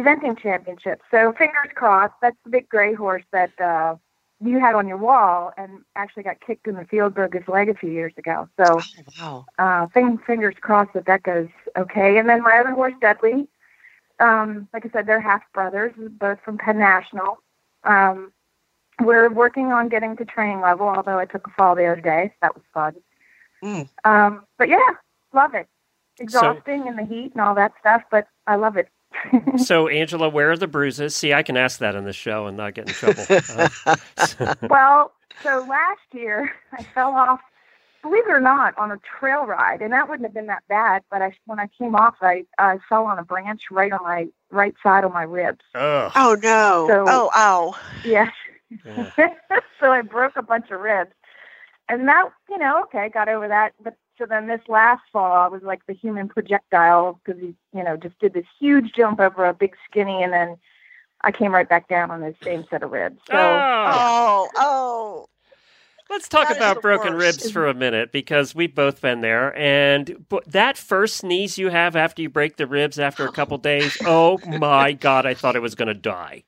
eventing 0.01 0.38
championship." 0.38 1.03
So 1.11 1.32
fingers 1.32 1.70
crossed. 1.74 2.14
That's 2.22 2.36
the 2.45 2.51
big 2.51 2.68
gray 2.68 2.95
horse 2.95 3.24
that 3.32 3.53
uh, 3.61 3.97
you 4.43 4.59
had 4.59 4.74
on 4.74 4.88
your 4.88 4.97
wall, 4.97 5.53
and 5.59 5.80
actually 5.97 6.22
got 6.22 6.41
kicked 6.41 6.66
in 6.66 6.74
the 6.76 6.84
field, 6.86 7.14
broke 7.14 7.34
his 7.34 7.47
leg 7.49 7.68
a 7.68 7.74
few 7.74 7.91
years 7.91 8.12
ago. 8.16 8.49
So 8.57 8.80
Wow. 9.18 9.47
uh, 9.59 9.86
fing- 9.88 10.18
fingers 10.26 10.55
crossed 10.61 10.93
that 10.95 11.07
that 11.07 11.22
goes 11.22 11.49
okay. 11.76 12.18
And 12.18 12.28
then 12.28 12.43
my 12.43 12.59
other 12.59 12.70
horse, 12.72 12.95
Dudley. 13.01 13.49
Um, 14.20 14.68
like 14.72 14.86
I 14.86 14.90
said, 14.90 15.06
they're 15.06 15.20
half 15.20 15.42
brothers, 15.52 15.92
both 15.96 16.38
from 16.44 16.58
Penn 16.58 16.78
National. 16.78 17.38
Um, 17.84 18.32
we're 19.00 19.30
working 19.30 19.72
on 19.72 19.88
getting 19.88 20.16
to 20.16 20.24
training 20.24 20.60
level, 20.60 20.86
although 20.86 21.18
I 21.18 21.24
took 21.24 21.46
a 21.46 21.50
fall 21.50 21.74
the 21.74 21.86
other 21.86 22.00
day, 22.00 22.28
so 22.28 22.36
that 22.42 22.54
was 22.54 22.64
fun. 22.74 22.94
Mm. 23.64 23.88
Um, 24.04 24.44
but 24.58 24.68
yeah, 24.68 24.78
love 25.32 25.54
it. 25.54 25.66
Exhausting 26.18 26.86
in 26.86 26.96
the 26.96 27.04
heat 27.04 27.32
and 27.32 27.40
all 27.40 27.54
that 27.54 27.72
stuff, 27.80 28.02
but 28.10 28.26
I 28.46 28.56
love 28.56 28.76
it. 28.76 28.88
So, 29.58 29.88
Angela, 29.88 30.28
where 30.28 30.50
are 30.52 30.56
the 30.56 30.66
bruises? 30.66 31.14
See, 31.14 31.34
I 31.34 31.42
can 31.42 31.56
ask 31.56 31.80
that 31.80 31.94
in 31.94 32.04
the 32.04 32.12
show 32.12 32.46
and 32.46 32.56
not 32.56 32.74
get 32.74 32.88
in 32.88 32.94
trouble. 32.94 33.24
Uh, 33.28 33.96
well, 34.70 35.12
so 35.42 35.66
last 35.68 36.00
year 36.12 36.52
I 36.72 36.82
fell 36.82 37.10
off, 37.10 37.40
believe 38.03 38.26
it 38.26 38.30
or 38.32 38.40
not, 38.40 38.76
on 38.78 38.90
a 38.90 38.98
trail 38.98 39.44
ride, 39.46 39.82
and 39.82 39.92
that 39.92 40.09
wouldn't 40.09 40.26
have 40.26 40.34
been 40.34 40.46
that 40.46 40.62
bad. 40.68 41.03
But 41.11 41.22
I, 41.22 41.32
when 41.46 41.59
I 41.61 41.68
came 41.78 41.94
off, 41.94 42.16
I, 42.20 42.44
I 42.59 42.78
fell 42.88 43.05
on 43.07 43.18
a 43.18 43.24
branch 43.24 43.62
right 43.70 43.92
on 43.92 44.03
my 44.03 44.28
right 44.51 44.74
side 44.82 45.05
of 45.05 45.12
my 45.12 45.22
ribs. 45.22 45.64
ugh. 45.74 46.12
Oh 46.14 46.36
no. 46.42 46.86
So- 46.88 47.05
oh 47.09 47.30
ow. 47.34 47.76
Yes. 48.05 48.32
Yeah. 48.84 49.11
so 49.80 49.90
I 49.92 50.03
broke 50.03 50.36
a 50.36 50.42
bunch 50.42 50.70
of 50.70 50.80
ribs, 50.80 51.12
and 51.88 52.07
that 52.09 52.30
you 52.48 52.59
know, 52.59 52.82
okay, 52.84 53.09
got 53.09 53.28
over 53.28 53.48
that. 53.48 53.72
But 53.82 53.96
so 54.18 54.26
then 54.26 54.46
this 54.46 54.61
last 54.68 55.03
fall, 55.12 55.32
I 55.32 55.48
was 55.48 55.62
like 55.62 55.80
the 55.86 55.94
human 55.94 56.28
projectile 56.28 57.20
because 57.24 57.40
he, 57.40 57.55
you 57.74 57.82
know, 57.82 57.96
just 57.96 58.18
did 58.20 58.32
this 58.34 58.44
huge 58.61 58.92
jump 58.92 59.18
over 59.18 59.44
a 59.44 59.55
big 59.55 59.74
skinny, 59.88 60.22
and 60.22 60.32
then 60.32 60.57
I 61.22 61.32
came 61.32 61.53
right 61.53 61.68
back 61.68 61.88
down 61.88 62.11
on 62.11 62.20
the 62.20 62.34
same 62.44 62.64
set 62.70 62.82
of 62.82 62.92
ribs. 62.92 63.18
So. 63.30 63.36
Oh. 63.36 63.86
Oh 63.92 64.48
oh. 64.57 65.28
Let's 66.11 66.28
talk 66.28 66.48
That 66.48 66.50
is 66.52 66.56
about 66.56 66.82
broken 66.82 67.14
worst. 67.14 67.40
ribs 67.40 67.50
for 67.52 67.68
a 67.68 67.72
minute 67.74 68.11
because 68.11 68.52
we've 68.52 68.74
both 68.74 69.00
been 69.00 69.20
there. 69.20 69.56
And 69.56 70.26
that 70.48 70.76
first 70.76 71.18
sneeze 71.18 71.56
you 71.56 71.68
have 71.68 71.94
after 71.94 72.20
you 72.20 72.28
break 72.28 72.56
the 72.56 72.66
ribs 72.66 72.98
after 72.98 73.24
a 73.24 73.30
couple 73.32 73.56
days, 73.58 73.96
oh 74.04 74.38
my 74.58 74.92
God, 74.92 75.24
I 75.24 75.34
thought 75.34 75.54
I 75.54 75.61
was 75.61 75.76
going 75.76 75.86
to 75.88 75.94
die. 75.94 76.42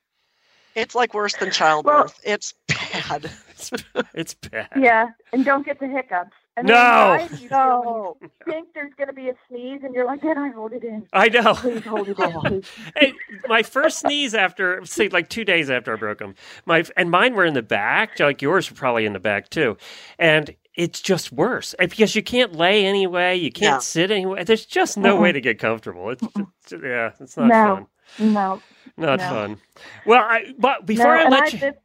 It's 0.75 0.95
like 0.95 1.13
worse 1.13 1.35
than 1.37 1.49
childbirth. 1.51 2.19
it's 2.23 2.53
bad. 2.67 3.31
It's, 3.53 3.71
it's 4.13 4.33
bad. 4.33 4.67
Yeah, 4.75 5.11
and 5.31 5.45
don't 5.45 5.65
get 5.65 5.79
the 5.79 5.87
hiccups. 5.87 6.35
And 6.57 6.67
No. 6.67 7.27
then 7.27 7.29
you 7.39 7.49
so 7.49 8.17
think 8.45 8.69
there's 8.75 8.93
going 8.97 9.07
to 9.07 9.13
be 9.13 9.29
a 9.29 9.33
sneeze, 9.49 9.81
and 9.83 9.95
you're 9.95 10.05
like, 10.05 10.21
"Can 10.21 10.37
I 10.37 10.51
hold 10.51 10.73
it 10.73 10.83
in? 10.83 11.07
I 11.13 11.29
know. 11.29 11.55
Please 11.61 11.81
hold 11.87 12.09
it 12.09 12.19
in." 12.19 12.63
Hey, 12.95 13.13
my 13.47 13.63
first 13.63 13.99
sneeze 13.99 14.33
after, 14.35 14.85
say, 14.85 15.09
like 15.09 15.29
two 15.29 15.45
days 15.45 15.69
after 15.69 15.93
I 15.93 15.95
broke 15.95 16.19
them, 16.19 16.35
my 16.65 16.83
and 16.97 17.09
mine 17.09 17.33
were 17.35 17.45
in 17.45 17.53
the 17.53 17.63
back, 17.63 18.19
like 18.19 18.41
yours 18.41 18.69
were 18.69 18.75
probably 18.77 19.05
in 19.05 19.13
the 19.13 19.19
back 19.19 19.49
too, 19.49 19.77
and 20.19 20.55
it's 20.75 21.01
just 21.01 21.31
worse 21.31 21.73
eh, 21.79 21.85
because 21.87 22.15
you 22.15 22.23
can't 22.23 22.53
lay 22.55 22.85
anyway, 22.85 23.35
you 23.35 23.51
can't 23.51 23.75
Yeah. 23.75 23.79
sit 23.81 24.11
anyway. 24.11 24.43
There's 24.43 24.65
just 24.65 24.97
no 24.97 25.15
way 25.15 25.31
to 25.31 25.41
get 25.41 25.59
comfortable. 25.59 26.09
It's 26.11 26.27
just, 26.67 26.83
yeah, 26.83 27.11
it's 27.19 27.37
not 27.37 27.49
No. 27.49 27.55
fun. 27.55 27.87
No. 28.17 28.63
Not 28.97 29.19
No. 29.19 29.27
fun. 29.29 29.57
Well, 30.05 30.21
I 30.21 30.53
but 30.57 30.85
before 30.85 31.15
no, 31.15 31.17
I 31.17 31.25
let 31.25 31.45
I 31.45 31.51
you 31.53 31.59
just, 31.59 31.77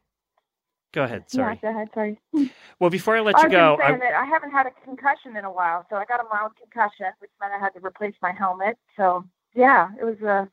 go 0.91 1.03
ahead, 1.03 1.29
sorry. 1.29 1.59
Yeah, 1.61 1.71
go 1.71 1.75
ahead. 1.75 1.89
Sorry. 1.93 2.19
Well, 2.79 2.89
before 2.89 3.17
I 3.17 3.21
let 3.21 3.37
I 3.37 3.43
you 3.43 3.49
go, 3.49 3.77
I, 3.83 3.91
that 3.97 4.13
I 4.13 4.25
haven't 4.25 4.51
had 4.51 4.65
a 4.65 4.71
concussion 4.83 5.35
in 5.37 5.45
a 5.45 5.51
while, 5.51 5.85
so 5.89 5.95
I 5.95 6.05
got 6.05 6.19
a 6.19 6.27
mild 6.31 6.51
concussion, 6.55 7.07
which 7.19 7.31
meant 7.39 7.53
I 7.53 7.59
had 7.59 7.73
to 7.75 7.85
replace 7.85 8.15
my 8.21 8.31
helmet. 8.31 8.77
So 8.95 9.25
yeah, 9.55 9.89
it 9.99 10.03
was 10.03 10.19
a. 10.21 10.49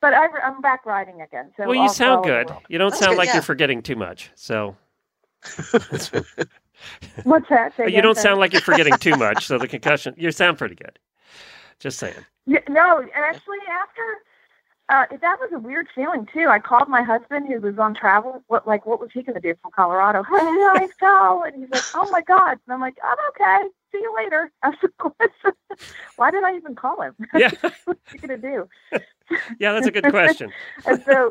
but 0.00 0.14
I, 0.14 0.26
I'm 0.44 0.60
back 0.60 0.86
riding 0.86 1.22
again. 1.22 1.52
So 1.56 1.66
well, 1.66 1.74
you 1.74 1.88
sound 1.88 2.24
well 2.24 2.40
in 2.40 2.46
the 2.46 2.52
good. 2.52 2.56
You 2.68 2.78
don't 2.78 2.90
That's 2.90 3.00
sound 3.00 3.12
good, 3.12 3.18
like 3.18 3.28
yeah. 3.28 3.34
you're 3.34 3.42
forgetting 3.42 3.82
too 3.82 3.96
much. 3.96 4.30
So 4.34 4.76
What's 7.22 7.48
that? 7.48 7.72
Say 7.76 7.88
you 7.90 8.02
don't 8.02 8.14
sorry. 8.14 8.22
sound 8.22 8.40
like 8.40 8.52
you're 8.52 8.62
forgetting 8.62 8.96
too 8.98 9.16
much. 9.16 9.46
So 9.46 9.58
the 9.58 9.68
concussion, 9.76 10.14
you 10.16 10.30
sound 10.32 10.58
pretty 10.58 10.74
good. 10.74 10.98
Just 11.78 11.98
saying. 11.98 12.14
Yeah, 12.46 12.60
no, 12.68 13.04
actually, 13.14 13.58
after 13.70 14.02
uh, 14.90 15.06
that 15.10 15.38
was 15.40 15.50
a 15.54 15.58
weird 15.58 15.88
feeling 15.94 16.28
too. 16.32 16.46
I 16.48 16.58
called 16.58 16.88
my 16.88 17.02
husband, 17.02 17.46
who 17.48 17.58
was 17.60 17.78
on 17.78 17.94
travel. 17.94 18.42
What 18.48 18.66
like 18.66 18.84
what 18.84 19.00
was 19.00 19.10
he 19.14 19.22
going 19.22 19.34
to 19.34 19.40
do 19.40 19.54
from 19.62 19.70
Colorado? 19.74 20.22
Hey, 20.22 20.36
I 20.36 20.88
fell, 21.00 21.42
and 21.46 21.56
he's 21.56 21.70
like, 21.70 21.82
"Oh 21.94 22.10
my 22.10 22.20
god!" 22.20 22.58
And 22.66 22.74
I'm 22.74 22.80
like, 22.80 22.96
"I'm 23.02 23.16
okay. 23.30 23.68
See 23.92 23.98
you 23.98 24.14
later." 24.14 24.52
I 24.62 24.70
was 24.70 25.54
"Why 26.16 26.30
did 26.30 26.44
I 26.44 26.54
even 26.56 26.74
call 26.74 27.00
him? 27.00 27.14
Yeah. 27.34 27.50
What's 27.86 28.12
he 28.12 28.18
going 28.18 28.40
to 28.40 28.48
do?" 28.48 28.68
Yeah, 29.58 29.72
that's 29.72 29.86
a 29.86 29.90
good 29.90 30.10
question. 30.10 30.52
and 30.86 31.02
so, 31.06 31.30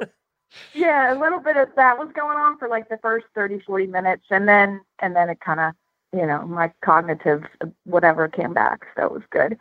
yeah, 0.73 1.13
a 1.13 1.17
little 1.19 1.39
bit 1.39 1.55
of 1.55 1.69
that 1.75 1.99
was 1.99 2.09
going 2.15 2.37
on 2.37 2.57
for 2.57 2.67
like 2.67 2.89
the 2.89 2.97
first 3.03 3.27
30, 3.35 3.59
40 3.59 3.85
minutes, 3.85 4.25
and 4.31 4.47
then 4.47 4.81
and 4.99 5.15
then 5.15 5.29
it 5.29 5.39
kind 5.41 5.59
of, 5.59 5.73
you 6.11 6.25
know, 6.25 6.41
my 6.47 6.71
cognitive 6.83 7.43
whatever 7.83 8.27
came 8.27 8.53
back, 8.55 8.87
so 8.97 9.05
it 9.05 9.11
was 9.11 9.23
good. 9.29 9.59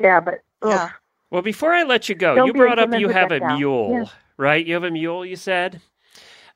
Yeah, 0.00 0.20
but 0.20 0.40
ugh. 0.62 0.70
Yeah. 0.70 0.90
Well, 1.30 1.42
before 1.42 1.72
I 1.72 1.82
let 1.82 2.08
you 2.08 2.14
go, 2.14 2.34
Don't 2.34 2.46
you 2.46 2.52
brought 2.54 2.78
up 2.78 2.92
you 2.98 3.08
have 3.08 3.30
a 3.32 3.40
mule, 3.56 3.90
Yeah. 3.92 4.04
right? 4.36 4.64
You 4.64 4.74
have 4.74 4.84
a 4.84 4.90
mule, 4.90 5.24
you 5.26 5.36
said, 5.36 5.80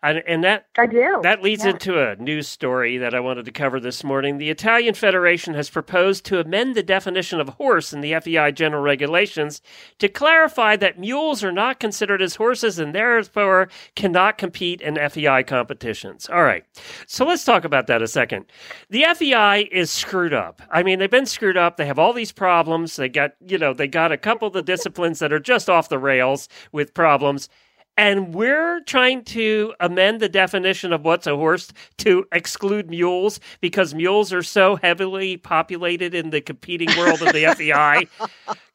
and 0.03 0.23
and 0.27 0.43
that 0.45 0.67
I 0.77 0.87
do. 0.87 1.21
That 1.23 1.43
leads 1.43 1.65
Yeah. 1.65 1.71
into 1.73 2.01
a 2.01 2.17
news 2.17 2.49
story 2.49 2.99
that 2.99 3.15
I 3.15 3.21
wanted 3.21 3.45
to 3.45 3.53
cover 3.53 3.79
this 3.79 4.03
morning. 4.03 4.39
The 4.39 4.51
Italian 4.51 4.95
Federation 4.95 5.55
has 5.55 5.71
proposed 5.71 6.25
to 6.27 6.41
amend 6.41 6.75
the 6.75 6.83
definition 6.83 7.41
of 7.41 7.49
horse 7.51 7.93
in 7.93 8.01
the 8.01 8.15
FEI 8.15 8.51
general 8.53 8.83
regulations 8.83 9.63
to 9.99 10.09
clarify 10.09 10.77
that 10.77 10.99
mules 10.99 11.45
are 11.45 11.53
not 11.53 11.79
considered 11.81 12.21
as 12.23 12.37
horses 12.37 12.79
and 12.79 12.95
therefore 12.95 13.69
cannot 13.95 14.39
compete 14.39 14.81
in 14.81 14.97
FEI 14.97 15.43
competitions. 15.43 16.29
All 16.29 16.43
right. 16.45 16.65
So 17.07 17.25
let's 17.25 17.45
talk 17.45 17.65
about 17.65 17.87
that 17.87 18.03
a 18.03 18.09
second. 18.09 18.47
The 18.91 19.05
FEI 19.15 19.69
is 19.71 19.91
screwed 19.91 20.35
up. 20.35 20.63
I 20.71 20.83
mean, 20.83 20.99
they've 20.99 21.11
been 21.11 21.27
screwed 21.27 21.57
up. 21.57 21.77
They 21.77 21.87
have 21.87 21.99
all 21.99 22.13
these 22.13 22.33
problems. 22.33 22.97
They 22.97 23.09
got, 23.09 23.33
you 23.47 23.59
know, 23.59 23.73
they 23.73 23.87
got 23.89 24.13
a 24.13 24.17
couple 24.17 24.49
of 24.49 24.55
the 24.55 24.63
disciplines 24.63 25.19
that 25.21 25.33
are 25.33 25.41
just 25.41 25.71
off 25.71 25.89
the 25.89 25.99
rails 25.99 26.49
with 26.73 26.95
problems. 26.95 27.49
And 27.97 28.35
we're 28.35 28.81
trying 28.85 29.23
to 29.27 29.75
amend 29.79 30.21
the 30.21 30.29
definition 30.29 30.93
of 30.95 31.05
what's 31.05 31.27
a 31.27 31.37
horse 31.37 31.71
to 31.99 32.25
exclude 32.33 32.89
mules 32.89 33.39
because 33.61 33.93
mules 33.95 34.33
are 34.33 34.43
so 34.43 34.77
heavily 34.77 35.37
populated 35.37 36.15
in 36.15 36.31
the 36.31 36.41
competing 36.41 36.89
world 36.97 37.21
of 37.21 37.35
the 37.35 37.45
FEI. 37.57 38.09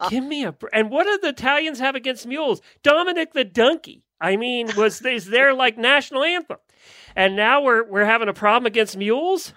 Give 0.10 0.24
me 0.24 0.46
a 0.46 0.56
and 0.72 0.92
what 0.92 1.06
do 1.06 1.18
the 1.22 1.30
Italians 1.30 1.80
have 1.80 1.96
against 1.96 2.28
mules? 2.28 2.62
Dominic 2.84 3.34
the 3.34 3.44
donkey. 3.44 4.04
I 4.22 4.38
mean, 4.38 4.70
was 4.78 5.02
is 5.02 5.26
their 5.26 5.54
like 5.54 5.78
national 5.78 6.24
anthem? 6.24 6.58
And 7.16 7.36
now 7.36 7.62
we're 7.62 7.84
we're 7.84 8.06
having 8.06 8.30
a 8.30 8.34
problem 8.34 8.68
against 8.68 8.98
mules. 8.98 9.54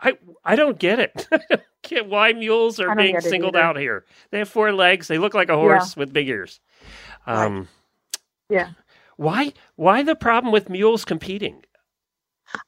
I 0.00 0.18
I 0.44 0.56
don't 0.56 0.78
get 0.78 0.98
it. 0.98 1.28
Don't 1.48 1.62
get 1.82 2.08
why 2.08 2.32
mules 2.32 2.80
are 2.80 2.94
being 2.94 3.20
singled 3.20 3.56
either. 3.56 3.64
out 3.64 3.76
here. 3.78 4.04
They 4.30 4.38
have 4.38 4.48
four 4.48 4.72
legs. 4.72 5.08
They 5.08 5.18
look 5.18 5.34
like 5.34 5.48
a 5.48 5.56
horse 5.56 5.96
with 5.96 6.12
big 6.12 6.28
ears. 6.28 6.60
Um, 7.26 7.68
Yeah. 8.50 8.70
Why 9.18 9.52
why 9.74 10.02
the 10.04 10.14
problem 10.14 10.52
with 10.52 10.70
mules 10.70 11.04
competing? 11.04 11.64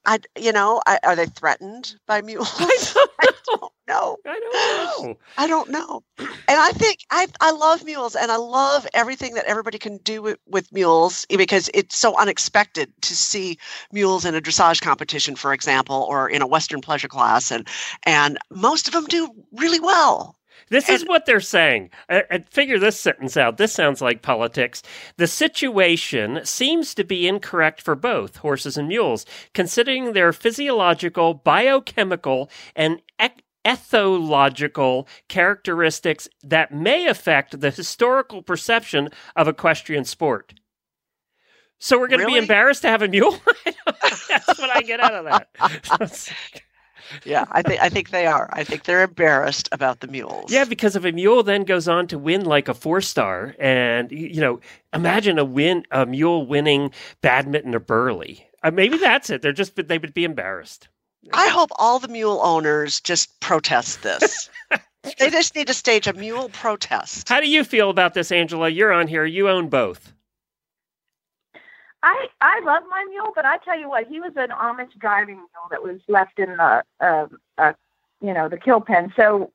I, 0.04 0.18
you 0.38 0.52
know, 0.52 0.82
I, 0.86 0.98
are 1.04 1.16
they 1.16 1.26
threatened 1.26 1.94
by 2.06 2.20
mules? 2.20 2.52
I 2.58 3.28
don't 3.46 3.72
know. 3.88 4.16
I 4.26 4.40
don't 4.40 5.06
know. 5.06 5.18
I 5.38 5.46
don't 5.46 5.70
know. 5.70 6.02
And 6.18 6.28
I 6.48 6.72
think 6.72 6.98
I 7.10 7.28
I 7.40 7.52
love 7.52 7.84
mules 7.84 8.16
and 8.16 8.30
I 8.32 8.36
love 8.36 8.86
everything 8.92 9.34
that 9.34 9.46
everybody 9.46 9.78
can 9.78 9.98
do 9.98 10.22
with, 10.22 10.38
with 10.46 10.72
mules 10.72 11.24
eh, 11.30 11.36
because 11.36 11.70
it's 11.72 11.96
so 11.96 12.18
unexpected 12.18 12.92
to 13.02 13.14
see 13.14 13.58
mules 13.92 14.24
in 14.24 14.34
a 14.34 14.40
dressage 14.40 14.80
competition, 14.82 15.36
for 15.36 15.52
example, 15.52 16.04
or 16.10 16.28
in 16.28 16.42
a 16.42 16.46
Western 16.48 16.80
pleasure 16.80 17.08
class, 17.08 17.52
and 17.52 17.66
and 18.04 18.38
most 18.50 18.88
of 18.88 18.92
them 18.92 19.06
do 19.06 19.30
really 19.52 19.80
well. 19.80 20.36
This 20.70 20.88
is 20.88 21.04
what 21.04 21.26
they're 21.26 21.40
saying. 21.40 21.90
Uh, 22.08 22.20
uh, 22.30 22.38
figure 22.48 22.78
this 22.78 22.98
sentence 22.98 23.36
out. 23.36 23.56
This 23.56 23.72
sounds 23.72 24.00
like 24.00 24.22
politics. 24.22 24.82
The 25.16 25.26
situation 25.26 26.40
seems 26.44 26.94
to 26.94 27.04
be 27.04 27.26
incorrect 27.26 27.82
for 27.82 27.96
both 27.96 28.36
horses 28.36 28.76
and 28.76 28.88
mules, 28.88 29.26
considering 29.52 30.12
their 30.12 30.32
physiological, 30.32 31.34
biochemical, 31.34 32.50
and 32.76 33.02
ec- 33.18 33.42
ethological 33.64 35.06
characteristics 35.28 36.28
that 36.42 36.72
may 36.72 37.06
affect 37.08 37.60
the 37.60 37.70
historical 37.70 38.40
perception 38.40 39.08
of 39.36 39.48
equestrian 39.48 40.04
sport. 40.04 40.54
So 41.78 41.98
we're 41.98 42.08
going 42.08 42.20
to 42.20 42.26
be 42.26 42.36
embarrassed 42.36 42.82
to 42.82 42.88
have 42.88 43.02
a 43.02 43.08
mule? 43.08 43.38
That's 44.28 44.58
what 44.58 44.70
I 44.70 44.82
get 44.82 45.00
out 45.00 45.14
of 45.14 45.24
that. 45.24 46.32
Yeah, 47.24 47.44
I 47.50 47.62
think 47.62 47.80
I 47.80 47.88
think 47.88 48.10
they 48.10 48.26
are. 48.26 48.48
I 48.52 48.64
think 48.64 48.84
they're 48.84 49.02
embarrassed 49.02 49.68
about 49.72 50.00
the 50.00 50.06
mules. 50.06 50.52
Yeah, 50.52 50.64
because 50.64 50.96
if 50.96 51.04
a 51.04 51.12
mule 51.12 51.42
then 51.42 51.64
goes 51.64 51.88
on 51.88 52.06
to 52.08 52.18
win 52.18 52.44
like 52.44 52.68
a 52.68 52.74
four 52.74 53.00
star, 53.00 53.54
and 53.58 54.10
you 54.10 54.40
know, 54.40 54.60
imagine 54.92 55.38
a 55.38 55.44
win 55.44 55.84
a 55.90 56.06
mule 56.06 56.46
winning 56.46 56.92
badminton 57.20 57.74
or 57.74 57.80
Burghley. 57.80 58.46
Uh, 58.62 58.70
maybe 58.70 58.98
that's 58.98 59.30
it. 59.30 59.42
They're 59.42 59.52
just 59.52 59.76
they 59.76 59.98
would 59.98 60.14
be 60.14 60.24
embarrassed. 60.24 60.88
I 61.32 61.48
hope 61.48 61.70
all 61.76 61.98
the 61.98 62.08
mule 62.08 62.40
owners 62.42 63.00
just 63.00 63.40
protest 63.40 64.02
this. 64.02 64.48
they 65.18 65.30
just 65.30 65.54
need 65.54 65.66
to 65.66 65.74
stage 65.74 66.06
a 66.06 66.12
mule 66.12 66.48
protest. 66.48 67.28
How 67.28 67.40
do 67.40 67.48
you 67.48 67.64
feel 67.64 67.90
about 67.90 68.14
this, 68.14 68.32
Angela? 68.32 68.68
You're 68.68 68.92
on 68.92 69.06
here. 69.06 69.24
You 69.24 69.48
own 69.48 69.68
both. 69.68 70.12
I 72.02 72.28
I 72.40 72.60
love 72.64 72.84
my 72.90 73.04
mule, 73.10 73.32
but 73.34 73.44
I 73.44 73.58
tell 73.58 73.78
you 73.78 73.88
what, 73.88 74.06
he 74.06 74.20
was 74.20 74.32
an 74.36 74.50
Amish 74.50 74.96
driving 74.98 75.36
mule 75.36 75.68
that 75.70 75.82
was 75.82 76.00
left 76.08 76.38
in 76.38 76.56
the 76.56 76.82
uh, 77.00 77.26
uh 77.58 77.72
you 78.20 78.32
know 78.32 78.48
the 78.48 78.56
kill 78.56 78.80
pen. 78.80 79.12
So 79.16 79.50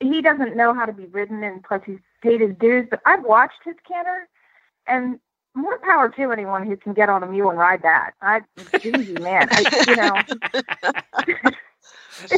he 0.00 0.22
doesn't 0.22 0.56
know 0.56 0.74
how 0.74 0.86
to 0.86 0.92
be 0.92 1.06
ridden, 1.06 1.42
and 1.42 1.62
plus 1.62 1.82
he's 1.86 1.98
paid 2.22 2.40
his 2.40 2.56
dues. 2.58 2.86
But 2.90 3.00
I've 3.06 3.24
watched 3.24 3.60
his 3.64 3.76
canter, 3.86 4.28
and 4.86 5.20
more 5.54 5.78
power 5.78 6.08
to 6.08 6.32
anyone 6.32 6.66
who 6.66 6.76
can 6.76 6.94
get 6.94 7.08
on 7.08 7.22
a 7.22 7.26
mule 7.26 7.50
and 7.50 7.58
ride 7.58 7.82
that. 7.82 8.12
I, 8.22 8.40
easy 8.82 9.14
man, 9.14 9.48
I, 9.50 9.84
you 9.88 9.96
know. 9.96 11.50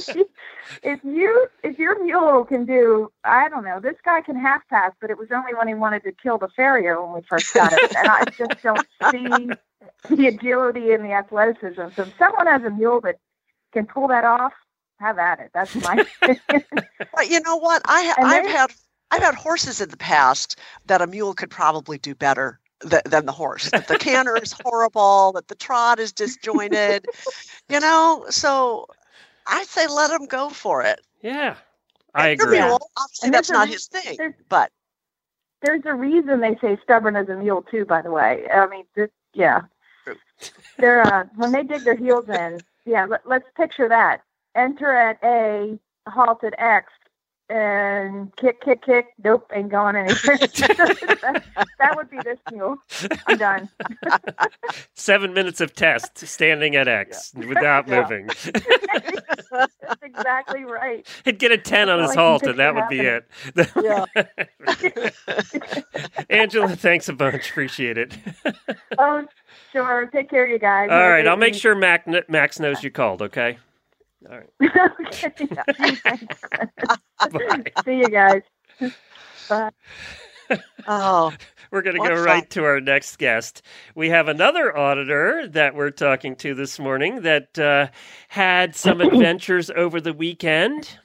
if 0.83 1.01
you 1.05 1.49
if 1.63 1.79
your 1.79 2.03
mule 2.03 2.45
can 2.45 2.65
do 2.65 3.11
I 3.25 3.49
don't 3.49 3.65
know 3.65 3.81
this 3.81 3.97
guy 4.05 4.21
can 4.21 4.37
half 4.37 4.67
pass 4.69 4.93
but 5.01 5.11
it 5.11 5.19
was 5.19 5.29
only 5.33 5.55
when 5.55 5.69
he 5.69 5.75
wanted 5.75 6.05
to 6.05 6.13
kill 6.13 6.39
the 6.39 6.49
farrier 6.49 7.03
when 7.03 7.15
we 7.15 7.21
first 7.29 7.53
got 7.55 7.73
it 7.73 7.81
and 7.97 8.09
I 8.09 8.25
just 8.37 8.63
don't 8.63 8.87
see 9.11 9.51
the 10.09 10.27
agility 10.29 10.93
and 10.93 11.05
the 11.05 11.13
athleticism 11.13 11.83
so 11.97 12.03
if 12.03 12.13
someone 12.19 12.47
has 12.47 12.63
a 12.63 12.71
mule 12.71 13.01
that 13.03 13.19
can 13.73 13.87
pull 13.87 14.09
that 14.09 14.25
off 14.25 14.53
have 15.01 15.19
at 15.19 15.41
it 15.41 15.51
that's 15.53 15.75
my 15.77 16.07
But 17.15 17.31
you 17.31 17.41
know 17.41 17.57
what? 17.57 17.83
I 17.85 18.15
and 18.17 18.27
I've 18.27 18.47
had 18.47 18.73
I've 19.11 19.23
had 19.23 19.35
horses 19.35 19.81
in 19.81 19.91
the 19.91 19.97
past 19.97 20.59
that 20.87 21.03
a 21.03 21.07
mule 21.07 21.35
could 21.35 21.51
probably 21.51 21.99
do 21.99 22.15
better 22.15 22.59
th- 22.89 23.05
than 23.05 23.27
the 23.27 23.33
horse. 23.33 23.71
That 23.71 23.89
the 23.89 23.99
canter 23.99 24.37
is 24.37 24.53
horrible. 24.65 25.33
That 25.33 25.49
the 25.49 25.55
trot 25.55 25.99
is 25.99 26.13
disjointed. 26.13 27.07
you 27.69 27.81
know, 27.81 28.25
so 28.31 28.87
I 29.47 29.65
say 29.65 29.87
let 29.87 30.11
him 30.11 30.27
go 30.27 30.49
for 30.51 30.83
it. 30.83 31.01
Yeah, 31.23 31.57
I 32.15 32.31
Your 32.31 32.47
agree. 32.47 32.59
mule, 32.61 32.91
obviously, 32.97 33.27
And 33.27 33.35
that's 33.35 33.51
not 33.51 33.69
his 33.69 33.87
thing. 33.87 34.17
there's- 34.17 34.35
But 34.49 34.71
there's 35.63 35.83
a 35.87 35.95
reason 35.95 36.41
they 36.41 36.57
say 36.61 36.77
stubborn 36.83 37.15
as 37.17 37.29
a 37.29 37.37
mule 37.37 37.63
too 37.63 37.85
by 37.85 38.03
the 38.03 38.11
way 38.11 38.49
I 38.53 38.67
mean 38.67 38.85
this 38.97 39.11
yeah 39.33 39.61
they're 40.79 41.07
uh, 41.07 41.25
when 41.37 41.53
they 41.53 41.63
dig 41.63 41.85
their 41.85 41.95
heels 41.97 42.29
in 42.29 42.63
yeah 42.85 43.05
let, 43.05 43.27
let's 43.27 43.47
picture 43.57 43.89
that 43.89 44.23
enter 44.57 44.91
at 44.95 45.19
A 45.23 45.79
halt 46.09 46.43
at 46.45 46.55
X 46.59 46.93
and 47.53 48.35
kick, 48.37 48.63
kick, 48.63 48.83
kick. 48.83 49.09
Nope, 49.23 49.51
ain't 49.55 49.69
going 49.69 49.95
anywhere. 49.95 50.17
that, 50.39 51.93
would 51.95 52.09
be 52.09 52.17
this 52.25 52.39
mule. 52.51 52.79
I'm 53.27 53.37
done. 53.37 53.69
Seven 54.95 55.35
minutes 55.35 55.61
of 55.61 55.75
test 55.75 56.19
standing 56.19 56.77
at 56.77 56.89
X 56.89 57.35
without 57.35 57.87
Yeah. 57.87 58.01
moving. 58.01 58.27
That's 59.51 60.03
exactly 60.03 60.65
right. 60.65 61.07
He'd 61.27 61.39
get 61.39 61.53
a 61.53 61.59
10 61.59 61.91
on 61.91 61.99
That's 61.99 62.13
his 62.13 62.17
halt, 62.17 62.43
and 62.45 62.59
that 62.59 62.75
would 62.75 62.89
be 62.89 63.01
it. 63.01 63.29
Angela, 66.31 66.69
thanks 66.75 67.11
a 67.11 67.13
bunch. 67.13 67.51
Appreciate 67.51 67.99
it. 67.99 68.17
Oh, 68.97 69.27
sure. 69.73 70.07
Take 70.07 70.31
care 70.31 70.45
of 70.45 70.51
you 70.51 70.59
guys. 70.59 70.89
All 70.91 71.09
right, 71.11 71.27
I'll 71.27 71.37
make 71.37 71.55
sure 71.55 71.75
Mac, 71.75 72.07
Max 72.31 72.59
knows 72.59 72.83
you 72.83 72.91
called, 72.91 73.21
okay? 73.21 73.59
All 74.31 74.39
right. 74.39 74.51
okay. 75.01 75.33
Thanks. 77.31 77.85
See 77.85 77.99
you 77.99 78.09
guys. 78.09 78.43
Bye. 79.49 79.71
Oh, 80.87 81.33
We're 81.71 81.83
going 81.83 81.97
to 81.97 82.07
go 82.09 82.17
fun. 82.17 82.25
right 82.25 82.51
to 82.51 82.65
our 82.65 82.81
next 82.81 83.17
guest. 83.17 83.63
We 83.95 84.11
have 84.11 84.29
another 84.29 84.77
auditor 84.77 85.49
that 85.49 85.75
we're 85.75 85.91
talking 85.91 86.37
to 86.37 86.55
this 86.55 86.79
morning 86.79 87.23
that 87.23 87.59
uh, 87.59 87.89
had 88.29 88.77
some 88.77 89.01
adventures 89.01 89.71
over 89.71 90.01
the 90.01 90.13
weekend. 90.13 90.99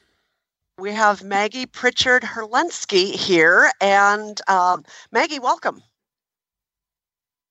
we 0.77 0.91
have 0.91 1.23
Maggie 1.23 1.65
Pritchard 1.67 2.23
Herlensky 2.23 3.13
here, 3.13 3.71
and 3.79 4.41
um, 4.49 4.83
Maggie, 5.11 5.39
welcome. 5.39 5.81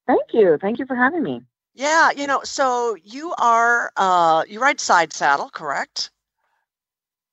Thank 0.06 0.34
you. 0.34 0.58
Thank 0.60 0.78
you 0.78 0.86
for 0.86 0.94
having 0.94 1.22
me. 1.22 1.40
Yeah, 1.76 2.10
you 2.16 2.26
know, 2.26 2.40
so 2.42 2.96
you 3.04 3.34
are 3.36 3.92
uh, 3.98 4.44
you 4.48 4.60
ride 4.60 4.80
side 4.80 5.12
saddle, 5.12 5.50
correct? 5.50 6.10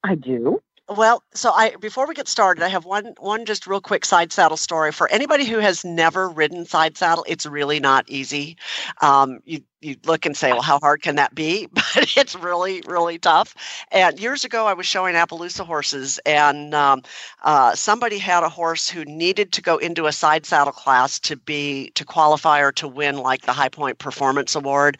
I 0.04 0.16
do. 0.16 0.62
Well, 0.90 1.24
so 1.34 1.52
I 1.54 1.78
before 1.80 2.06
we 2.06 2.14
get 2.14 2.28
started, 2.28 2.62
I 2.62 2.68
have 2.68 2.84
one 2.84 3.14
one 3.20 3.46
just 3.46 3.66
real 3.66 3.80
quick 3.80 4.04
side 4.04 4.34
saddle 4.34 4.58
story 4.58 4.92
for 4.92 5.10
anybody 5.10 5.46
who 5.46 5.60
has 5.60 5.86
never 5.86 6.28
ridden 6.28 6.66
side 6.66 6.98
saddle. 6.98 7.24
It's 7.26 7.46
really 7.46 7.80
not 7.80 8.04
easy. 8.10 8.58
Um, 9.02 9.40
you 9.46 9.62
you 9.84 9.96
look 10.06 10.26
and 10.26 10.36
say, 10.36 10.52
well, 10.52 10.62
how 10.62 10.80
hard 10.80 11.02
can 11.02 11.16
that 11.16 11.34
be? 11.36 11.68
But 11.96 12.18
it's 12.18 12.36
really 12.36 12.82
really 12.88 13.20
tough. 13.20 13.54
And 13.92 14.20
years 14.20 14.44
ago, 14.44 14.66
I 14.66 14.74
was 14.74 14.88
showing 14.88 15.14
Appaloosa 15.16 15.66
horses, 15.66 16.20
and 16.26 16.74
um, 16.74 17.04
uh, 17.44 17.76
somebody 17.76 18.18
had 18.18 18.44
a 18.44 18.50
horse 18.50 18.90
who 18.90 19.06
needed 19.06 19.52
to 19.54 19.62
go 19.62 19.78
into 19.78 20.08
a 20.08 20.12
side 20.12 20.46
saddle 20.46 20.74
class 20.74 21.20
to 21.20 21.36
be 21.36 21.92
to 21.92 22.04
qualify 22.04 22.62
or 22.62 22.72
to 22.74 22.88
win 22.88 23.18
like 23.18 23.44
the 23.44 23.54
High 23.54 23.70
Point 23.70 24.00
Performance 24.00 24.56
Award, 24.56 24.98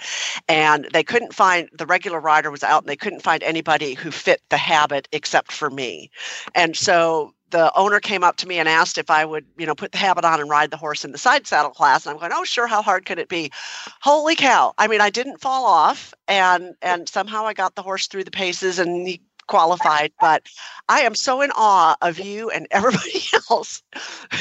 and 0.48 0.88
they 0.94 1.04
couldn't 1.04 1.34
find 1.34 1.68
the 1.74 1.88
regular 1.88 2.20
rider 2.20 2.52
was 2.52 2.64
out, 2.64 2.84
and 2.84 2.90
they 2.90 2.96
couldn't 2.96 3.24
find 3.24 3.42
anybody 3.42 3.96
who 3.96 4.12
fit 4.12 4.42
the 4.50 4.58
habit 4.58 5.08
except 5.12 5.52
for 5.52 5.72
me, 5.72 6.12
and 6.54 6.76
so 6.76 7.34
the 7.54 7.72
owner 7.78 8.00
came 8.00 8.24
up 8.24 8.36
to 8.38 8.48
me 8.48 8.58
and 8.58 8.68
asked 8.68 8.98
if 8.98 9.12
I 9.12 9.24
would, 9.24 9.46
you 9.58 9.68
know, 9.68 9.76
put 9.76 9.92
the 9.92 10.00
habit 10.00 10.26
on 10.26 10.42
and 10.42 10.50
ride 10.50 10.72
the 10.72 10.78
horse 10.78 11.06
in 11.06 11.12
the 11.12 11.20
side 11.20 11.46
saddle 11.46 11.70
class. 11.70 12.06
And 12.06 12.14
I'm 12.14 12.20
going, 12.20 12.32
oh, 12.34 12.44
sure. 12.44 12.66
How 12.66 12.82
hard 12.82 13.06
could 13.06 13.20
it 13.20 13.30
be? 13.30 13.52
Holy 14.02 14.36
cow! 14.36 14.74
I 14.80 14.88
mean, 14.88 15.02
I 15.02 15.12
didn't 15.12 15.40
fall 15.40 15.66
off, 15.66 16.14
and 16.28 16.76
and 16.82 17.08
somehow 17.08 17.46
I 17.46 17.54
got 17.54 17.76
the 17.76 17.84
horse 17.84 18.08
through 18.08 18.24
the 18.24 18.32
paces 18.32 18.80
and 18.80 19.08
he 19.08 19.22
qualified. 19.48 20.12
But 20.20 20.48
I 20.90 21.02
am 21.02 21.14
so 21.14 21.42
in 21.42 21.52
awe 21.56 21.96
of 22.02 22.20
you 22.20 22.50
and 22.50 22.68
everybody 22.72 23.22
else 23.50 23.84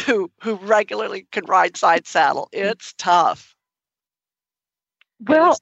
who 0.07 0.31
who 0.41 0.55
regularly 0.55 1.27
can 1.31 1.45
ride 1.45 1.77
side 1.77 2.07
saddle. 2.07 2.49
It's 2.51 2.95
tough. 2.95 3.55
Well, 5.21 5.59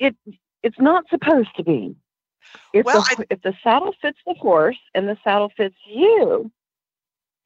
it 0.00 0.16
it's 0.64 0.80
not 0.80 1.08
supposed 1.08 1.54
to 1.56 1.62
be. 1.62 1.94
If 2.72 2.84
Well, 2.84 3.04
the 3.16 3.26
if 3.30 3.42
the 3.42 3.54
saddle 3.62 3.94
fits 4.02 4.18
the 4.26 4.34
horse 4.34 4.78
and 4.92 5.08
the 5.08 5.16
saddle 5.22 5.52
fits 5.56 5.76
you, 5.86 6.50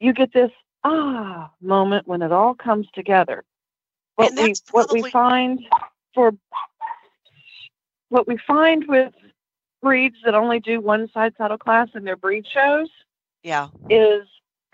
you 0.01 0.12
get 0.12 0.32
this 0.32 0.51
ah 0.84 1.51
moment 1.61 2.07
when 2.07 2.22
it 2.22 2.32
all 2.32 2.55
comes 2.55 2.86
together. 2.94 3.44
what 4.16 4.30
And 4.30 4.40
we 4.40 4.55
what 4.70 4.92
we 4.92 5.11
find 5.11 5.61
for 6.14 6.32
what 8.09 8.26
we 8.26 8.38
find 8.46 8.86
with 8.88 9.12
breeds 9.82 10.16
that 10.24 10.34
only 10.34 10.61
do 10.61 10.80
one 10.80 11.09
side 11.12 11.34
saddle 11.36 11.59
class 11.59 11.88
in 11.94 12.05
their 12.05 12.16
breed 12.16 12.46
shows 12.53 12.88
Yeah. 13.42 13.68
is 13.88 14.26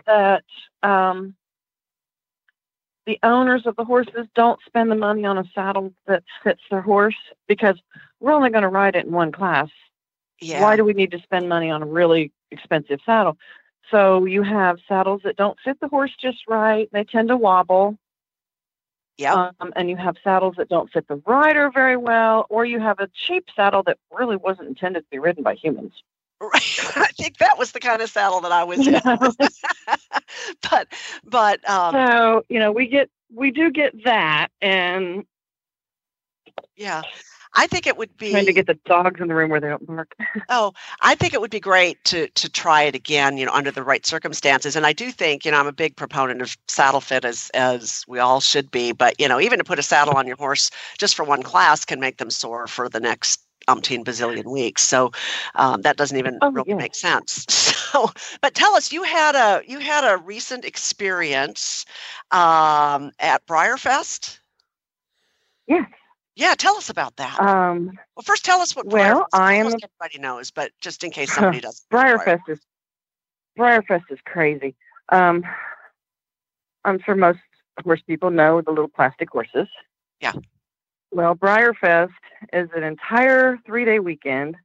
that 0.07 0.45
um, 0.83 1.35
the 3.07 3.18
owners 3.22 3.66
of 3.66 3.77
the 3.77 3.85
horses 3.85 4.27
don't 4.35 4.61
spend 4.64 4.91
the 4.91 4.95
money 4.97 5.25
on 5.25 5.37
a 5.39 5.45
saddle 5.55 5.93
that 6.07 6.22
fits 6.43 6.62
their 6.70 6.81
horse 6.81 7.16
because 7.49 7.77
we're 8.20 8.33
only 8.33 8.51
going 8.51 8.62
to 8.62 8.68
ride 8.68 8.97
it 8.97 9.05
in 9.05 9.12
one 9.12 9.33
class. 9.33 9.68
Yeah. 10.41 10.62
Why 10.62 10.77
do 10.77 10.85
we 10.85 10.95
need 10.95 11.11
to 11.11 11.20
spend 11.20 11.49
money 11.49 11.70
on 11.70 11.83
a 11.83 11.87
really 11.87 12.33
expensive 12.51 13.01
saddle? 13.05 13.37
So 13.91 14.24
you 14.24 14.43
have 14.43 14.78
saddles 14.89 15.22
that 15.24 15.37
don't 15.37 15.59
fit 15.64 15.78
the 15.80 15.89
horse 15.89 16.12
just 16.20 16.49
right. 16.49 16.89
They 16.93 17.05
tend 17.05 17.28
to 17.28 17.37
wobble. 17.37 17.99
Yeah. 19.16 19.53
Um, 19.61 19.72
and 19.76 19.89
you 19.89 19.97
have 19.97 20.16
saddles 20.24 20.57
that 20.57 20.68
don't 20.68 20.91
fit 20.91 21.07
the 21.07 21.22
rider 21.26 21.70
very 21.70 21.97
well, 21.97 22.47
or 22.49 22.64
you 22.64 22.80
have 22.80 22.99
a 22.99 23.09
cheap 23.14 23.47
saddle 23.55 23.82
that 23.85 23.99
really 24.11 24.37
wasn't 24.37 24.68
intended 24.68 25.01
to 25.01 25.11
be 25.11 25.18
ridden 25.18 25.45
by 25.45 25.55
humans. 25.55 25.93
Right. 26.41 26.53
I 26.97 27.09
think 27.16 27.39
that 27.39 27.59
was 27.59 27.72
the 27.72 27.80
kind 27.80 28.03
of 28.03 28.11
saddle 28.11 28.41
that 28.41 28.53
I 28.53 28.64
was 28.64 28.87
in. 28.87 28.95
but 30.70 30.89
but 31.24 31.68
um 31.68 31.95
so 31.95 32.45
you 32.49 32.59
know, 32.59 32.72
we 32.72 32.87
get 32.89 33.09
we 33.32 33.51
do 33.51 33.70
get 33.70 34.05
that, 34.05 34.49
and 34.61 35.24
yeah. 36.76 37.03
I 37.55 37.66
think 37.66 37.86
it 37.86 37.96
would 37.96 38.16
be 38.16 38.30
trying 38.30 38.46
to 38.46 38.52
get 38.52 38.66
the 38.66 38.78
dogs 38.86 39.20
in 39.20 39.28
the 39.28 39.34
room 39.34 39.50
where 39.50 39.61
they 39.61 39.68
don't 39.68 39.86
bark. 39.86 40.14
Oh, 40.50 40.72
I 41.00 41.14
think 41.14 41.32
it 41.32 41.40
would 41.40 41.50
be 41.50 41.61
great 41.61 42.02
to 42.05 42.28
to 42.28 42.50
try 42.50 42.82
it 42.82 42.94
again, 42.94 43.38
you 43.38 43.46
know, 43.46 43.52
under 43.52 43.70
the 43.70 43.82
right 43.82 44.05
circumstances. 44.05 44.76
And 44.76 44.86
I 44.86 44.92
do 44.92 45.11
think, 45.11 45.44
you 45.44 45.50
know, 45.52 45.59
I'm 45.59 45.66
a 45.66 45.72
big 45.72 45.96
proponent 45.96 46.42
of 46.42 46.57
saddle 46.68 47.00
fit 47.00 47.24
as 47.24 47.50
as 47.55 48.05
we 48.09 48.18
all 48.18 48.40
should 48.40 48.70
be. 48.70 48.92
But 48.92 49.18
you 49.18 49.28
know, 49.28 49.40
even 49.40 49.59
to 49.59 49.64
put 49.64 49.78
a 49.78 49.82
saddle 49.82 50.16
on 50.16 50.26
your 50.26 50.36
horse 50.36 50.70
just 50.98 51.14
for 51.14 51.24
one 51.24 51.42
class 51.42 51.84
can 51.86 52.00
make 52.00 52.18
them 52.18 52.30
sore 52.30 52.66
for 52.66 52.88
the 52.90 53.00
next 53.00 53.40
umpteen 53.68 54.05
bazillion 54.05 54.44
weeks. 54.52 54.82
So 54.82 55.12
um, 55.55 55.82
that 55.82 55.96
doesn't 55.96 56.18
even 56.18 56.42
Oh, 56.42 56.50
really 56.50 56.74
make 56.74 56.94
sense. 56.94 57.46
So, 57.94 58.11
but 58.42 58.55
tell 58.55 58.74
us, 58.74 58.92
you 58.92 59.05
had 59.05 59.36
a 59.36 59.62
you 59.68 59.78
had 59.78 60.02
a 60.05 60.16
recent 60.16 60.64
experience 60.64 61.84
um, 62.32 63.12
at 63.20 63.46
BreyerFest. 63.46 64.40
Yes. 65.66 65.86
Yeah, 66.37 66.55
tell 66.57 66.76
us 66.76 66.91
about 66.91 67.16
that. 67.16 67.39
Um, 67.39 67.93
well, 68.16 68.24
first, 68.24 68.45
tell 68.45 68.61
us 68.61 68.74
what. 68.74 68.87
well, 68.87 69.26
I 69.32 69.55
am 69.55 69.66
everybody 69.66 70.18
knows, 70.18 70.51
but 70.51 70.72
just 70.80 71.05
in 71.05 71.11
case 71.11 71.32
somebody 71.32 71.61
doesn't. 71.62 71.89
BreyerFest 71.93 72.49
is 72.49 72.61
BreyerFest 73.59 74.05
is 74.11 74.18
crazy. 74.24 74.74
Um, 75.11 75.45
I'm 76.85 77.01
sure 77.01 77.14
most 77.14 77.39
horse 77.82 78.03
people 78.03 78.30
know 78.30 78.61
the 78.61 78.70
little 78.70 78.89
plastic 78.89 79.30
horses. 79.30 79.68
Yeah. 80.20 80.32
Well, 81.12 81.37
BreyerFest 81.37 82.11
is 82.53 82.68
an 82.74 82.82
entire 82.82 83.59
three 83.64 83.85
day 83.85 84.01
weekend 84.01 84.57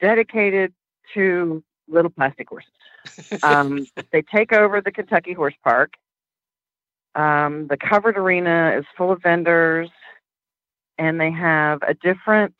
dedicated 0.00 0.72
to 1.14 1.62
little 1.88 2.10
plastic 2.10 2.48
horses. 2.48 2.70
Um, 3.42 3.86
they 4.12 4.20
take 4.20 4.52
over 4.52 4.82
the 4.82 4.92
Kentucky 4.92 5.32
Horse 5.32 5.54
Park. 5.64 5.94
Um, 7.14 7.66
the 7.68 7.76
covered 7.76 8.16
arena 8.16 8.74
is 8.78 8.84
full 8.96 9.10
of 9.10 9.22
vendors, 9.22 9.90
and 10.98 11.20
they 11.20 11.30
have 11.30 11.82
a 11.82 11.94
different 11.94 12.54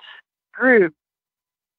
group 0.53 0.95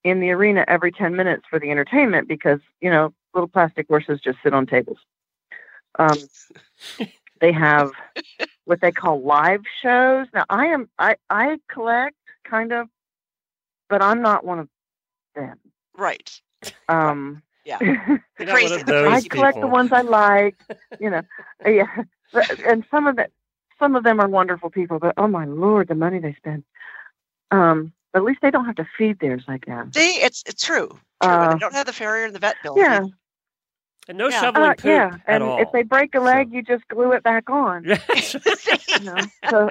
in 0.04 0.20
the 0.20 0.32
arena 0.32 0.64
every 0.68 0.92
10 0.92 1.16
minutes 1.16 1.44
for 1.50 1.60
the 1.60 1.70
entertainment 1.72 2.28
because, 2.28 2.60
you 2.82 2.90
know, 2.90 3.14
little 3.34 3.48
plastic 3.48 3.88
horses 3.88 4.20
just 4.22 4.38
sit 4.44 4.54
on 4.54 4.66
tables. 4.66 4.98
Um, 5.98 6.18
they 7.42 7.52
have 7.52 7.92
what 8.66 8.82
they 8.82 8.92
call 8.92 9.22
live 9.22 9.62
shows. 9.82 10.28
Now, 10.34 10.46
I 10.50 10.68
am, 10.68 10.90
I, 10.98 11.16
I 11.30 11.58
collect 11.70 12.16
kind 12.46 12.72
of, 12.72 12.88
but 13.90 14.02
I'm 14.02 14.22
not 14.22 14.46
one 14.46 14.60
of 14.60 14.70
them. 15.36 15.60
Right. 15.98 16.30
Um, 16.88 17.42
Yeah. 17.66 17.78
You're 17.82 18.22
not 18.40 18.62
one 18.62 18.84
Crazy. 18.84 19.08
I 19.08 19.22
collect 19.28 19.60
the 19.60 19.68
ones 19.68 19.92
I 19.92 20.02
like, 20.02 20.56
you 21.00 21.10
know. 21.10 21.22
Yeah, 21.66 21.88
But- 21.96 22.06
and 22.34 22.86
some 22.92 23.08
of 23.08 23.18
it, 23.20 23.32
some 23.80 23.96
of 23.96 24.04
them 24.04 24.20
are 24.20 24.28
wonderful 24.28 24.70
people, 24.70 25.00
but 25.00 25.14
oh 25.18 25.28
my 25.28 25.46
lord, 25.46 25.88
the 25.88 25.96
money 25.96 26.20
they 26.20 26.34
spend. 26.34 26.64
Um, 27.52 27.94
but 28.14 28.20
at 28.20 28.26
least 28.26 28.40
they 28.42 28.52
don't 28.52 28.66
have 28.66 28.76
to 28.76 28.88
feed 28.98 29.20
theirs 29.20 29.44
like 29.48 29.66
that. 29.66 29.94
See, 29.94 30.22
it's 30.22 30.44
it's 30.46 30.64
true. 30.64 30.90
True. 31.22 31.32
Uh, 31.32 31.54
they 31.54 31.60
don't 31.60 31.74
have 31.74 31.86
the 31.86 31.94
farrier 31.94 32.26
and 32.26 32.36
the 32.36 32.40
vet 32.40 32.62
bill. 32.62 32.76
Yeah, 32.78 33.06
And 34.08 34.18
no 34.18 34.30
Yeah. 34.30 34.42
shoveling 34.42 34.72
uh, 34.72 34.74
poop 34.76 34.86
yeah. 34.86 35.18
at 35.28 35.42
And 35.42 35.44
all. 35.44 35.62
if 35.62 35.72
they 35.72 35.84
break 35.84 36.16
a 36.16 36.20
leg, 36.20 36.52
you 36.52 36.62
just 36.64 36.88
glue 36.88 37.12
it 37.14 37.24
back 37.24 37.50
on. 37.50 37.86
you 38.98 39.04
know? 39.06 39.30
So, 39.50 39.70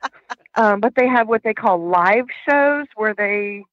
um, 0.56 0.80
but 0.80 0.94
they 0.94 1.06
have 1.08 1.28
what 1.28 1.42
they 1.42 1.54
call 1.54 1.78
live 1.88 2.26
shows 2.48 2.86
where 2.94 3.14
they 3.14 3.64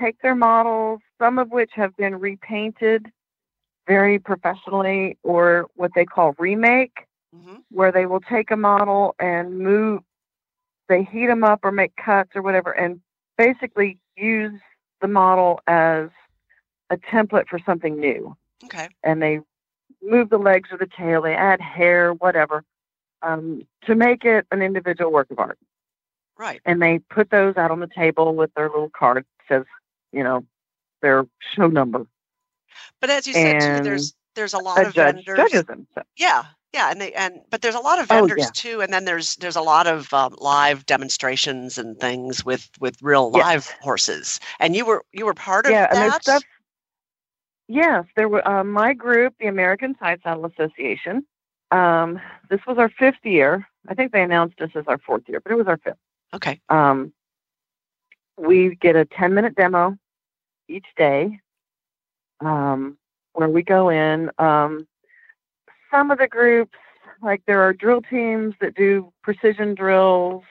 take 0.00 0.20
their 0.22 0.34
models, 0.34 1.00
some 1.18 1.38
of 1.38 1.50
which 1.50 1.70
have 1.74 1.96
been 1.96 2.16
repainted 2.16 3.06
very 3.86 4.18
professionally, 4.18 5.16
or 5.22 5.66
what 5.74 5.90
they 5.94 6.04
call 6.04 6.34
remake, 6.38 6.92
Mm-hmm. 7.38 7.56
where 7.70 7.92
they 7.92 8.06
will 8.06 8.20
take 8.20 8.50
a 8.50 8.56
model 8.56 9.14
and 9.18 9.58
move, 9.58 10.02
they 10.88 11.04
heat 11.04 11.26
them 11.26 11.44
up 11.44 11.60
or 11.62 11.70
make 11.72 11.94
cuts 11.96 12.30
or 12.34 12.42
whatever, 12.42 12.72
and 12.72 13.00
basically 13.36 13.98
use 14.16 14.60
the 15.00 15.08
model 15.08 15.60
as 15.66 16.08
a 16.90 16.96
template 16.96 17.46
for 17.48 17.58
something 17.64 17.98
new 18.00 18.36
Okay. 18.64 18.88
and 19.04 19.22
they 19.22 19.40
move 20.02 20.30
the 20.30 20.38
legs 20.38 20.70
or 20.72 20.78
the 20.78 20.86
tail, 20.86 21.22
they 21.22 21.34
add 21.34 21.60
hair, 21.60 22.12
whatever, 22.14 22.64
um, 23.22 23.62
to 23.84 23.94
make 23.94 24.24
it 24.24 24.46
an 24.50 24.62
individual 24.62 25.12
work 25.12 25.30
of 25.30 25.38
art. 25.38 25.58
Right. 26.38 26.60
And 26.64 26.80
they 26.80 26.98
put 27.10 27.30
those 27.30 27.56
out 27.56 27.70
on 27.70 27.80
the 27.80 27.88
table 27.88 28.34
with 28.34 28.52
their 28.54 28.68
little 28.68 28.90
card 28.90 29.18
that 29.18 29.26
says, 29.54 29.64
you 30.12 30.22
know, 30.22 30.44
their 31.02 31.26
show 31.54 31.66
number. 31.68 32.06
But 33.00 33.10
as 33.10 33.26
you 33.26 33.32
said 33.34 33.60
too, 33.60 33.82
there's 33.84 34.14
there's 34.34 34.54
a 34.54 34.58
lot 34.58 34.78
A 34.78 34.86
of 34.88 34.94
judge 34.94 35.24
vendors. 35.24 35.36
judges 35.36 35.64
them. 35.64 35.86
So. 35.94 36.02
Yeah, 36.16 36.44
yeah, 36.74 36.90
and 36.90 37.00
they 37.00 37.12
and 37.14 37.40
but 37.50 37.62
there's 37.62 37.74
a 37.74 37.80
lot 37.80 37.98
of 38.00 38.08
Oh, 38.10 38.26
vendors 38.26 38.38
yeah. 38.38 38.50
too, 38.50 38.80
and 38.82 38.92
then 38.92 39.04
there's 39.04 39.36
there's 39.36 39.56
a 39.56 39.62
lot 39.62 39.86
of 39.86 40.12
um, 40.14 40.34
live 40.38 40.86
demonstrations 40.86 41.78
and 41.78 41.98
things 41.98 42.44
with 42.44 42.70
with 42.80 43.00
real 43.02 43.30
Yes. 43.32 43.46
live 43.46 43.66
horses. 43.80 44.40
And 44.60 44.76
you 44.76 44.84
were 44.86 45.04
you 45.12 45.26
were 45.26 45.34
part 45.34 45.66
of 45.66 45.72
yeah, 45.72 45.88
and 45.90 46.02
there's 46.02 46.14
that. 46.14 46.22
stuff. 46.22 46.44
Yes, 47.68 48.06
there 48.16 48.28
were 48.28 48.46
uh, 48.48 48.64
my 48.64 48.94
group, 48.94 49.34
the 49.40 49.46
American 49.46 49.96
Side 50.00 50.20
Saddle 50.24 50.46
Association. 50.46 51.26
Um, 51.70 52.20
this 52.50 52.60
was 52.66 52.78
our 52.78 52.88
fifth 52.88 53.24
year. 53.24 53.68
I 53.88 53.94
think 53.94 54.12
they 54.12 54.22
announced 54.22 54.56
this 54.58 54.70
as 54.74 54.86
our 54.88 54.98
fourth 54.98 55.28
year, 55.28 55.40
but 55.40 55.52
it 55.52 55.56
was 55.56 55.68
our 55.68 55.78
fifth. 55.78 55.98
Okay. 56.34 56.60
Um, 56.70 57.12
we 58.38 58.76
get 58.76 58.96
a 58.96 59.04
10 59.04 59.34
minute 59.34 59.54
demo 59.54 59.96
each 60.68 60.86
day 60.96 61.40
um, 62.40 62.98
where 63.34 63.50
we 63.50 63.62
go 63.62 63.90
in. 63.90 64.30
Um, 64.38 64.87
some 65.90 66.10
of 66.10 66.18
the 66.18 66.28
groups, 66.28 66.78
like 67.22 67.42
there 67.46 67.62
are 67.62 67.72
drill 67.72 68.02
teams 68.02 68.54
that 68.60 68.74
do 68.74 69.12
precision 69.22 69.74
drills 69.74 70.42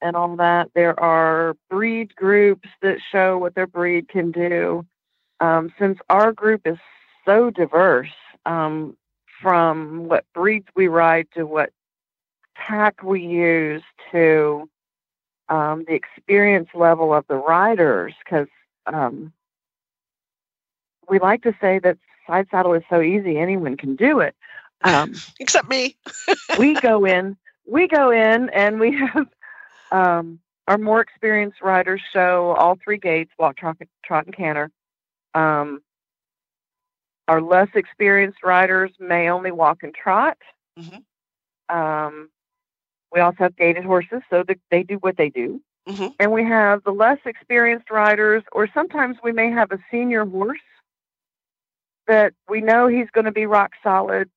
and 0.00 0.16
all 0.16 0.36
that. 0.36 0.70
There 0.74 0.98
are 1.00 1.56
breed 1.70 2.14
groups 2.14 2.68
that 2.82 2.98
show 3.10 3.38
what 3.38 3.54
their 3.54 3.66
breed 3.66 4.08
can 4.08 4.30
do. 4.30 4.86
Um, 5.40 5.72
since 5.78 5.98
our 6.08 6.32
group 6.32 6.62
is 6.66 6.78
so 7.24 7.50
diverse, 7.50 8.08
um, 8.46 8.96
from 9.40 10.08
what 10.08 10.24
breeds 10.34 10.66
we 10.74 10.88
ride 10.88 11.28
to 11.34 11.44
what 11.46 11.70
tack 12.56 13.02
we 13.02 13.22
use 13.22 13.82
to 14.10 14.68
um, 15.48 15.84
the 15.86 15.94
experience 15.94 16.68
level 16.74 17.14
of 17.14 17.24
the 17.28 17.36
riders, 17.36 18.14
because 18.24 18.48
um, 18.86 19.32
we 21.08 21.18
like 21.18 21.42
to 21.42 21.54
say 21.60 21.78
that 21.78 21.96
side 22.26 22.46
saddle 22.50 22.74
is 22.74 22.82
so 22.90 23.00
easy, 23.00 23.38
anyone 23.38 23.76
can 23.76 23.96
do 23.96 24.20
it. 24.20 24.34
Um, 24.82 25.14
Except 25.40 25.68
me. 25.68 25.96
we 26.58 26.74
go 26.80 27.04
in, 27.04 27.36
we 27.66 27.88
go 27.88 28.10
in, 28.10 28.48
and 28.50 28.80
we 28.80 28.96
have 28.96 29.26
um, 29.90 30.40
our 30.66 30.78
more 30.78 31.00
experienced 31.00 31.60
riders 31.62 32.00
show 32.12 32.54
all 32.58 32.76
three 32.82 32.98
gaits: 32.98 33.30
walk, 33.38 33.56
trot, 33.56 33.76
trot 34.04 34.26
and 34.26 34.36
canter. 34.36 34.70
Um, 35.34 35.82
our 37.26 37.42
less 37.42 37.68
experienced 37.74 38.42
riders 38.42 38.90
may 38.98 39.28
only 39.28 39.50
walk 39.50 39.82
and 39.82 39.94
trot. 39.94 40.38
Mhm. 40.78 41.04
Um, 41.68 42.30
we 43.12 43.20
also 43.20 43.36
have 43.44 43.56
gaited 43.56 43.84
horses, 43.84 44.22
so 44.30 44.42
that 44.44 44.58
they 44.70 44.82
do 44.82 44.96
what 44.96 45.16
they 45.16 45.28
do. 45.28 45.60
Mhm. 45.86 46.14
And 46.18 46.32
we 46.32 46.44
have 46.44 46.84
the 46.84 46.90
less 46.92 47.18
experienced 47.24 47.90
riders, 47.90 48.42
or 48.52 48.68
sometimes 48.72 49.16
we 49.22 49.32
may 49.32 49.50
have 49.50 49.72
a 49.72 49.78
senior 49.90 50.24
horse 50.24 50.58
that 52.06 52.32
we 52.48 52.60
know 52.60 52.86
he's 52.86 53.10
going 53.10 53.26
to 53.26 53.32
be 53.32 53.46
rock 53.46 53.72
solid 53.82 54.30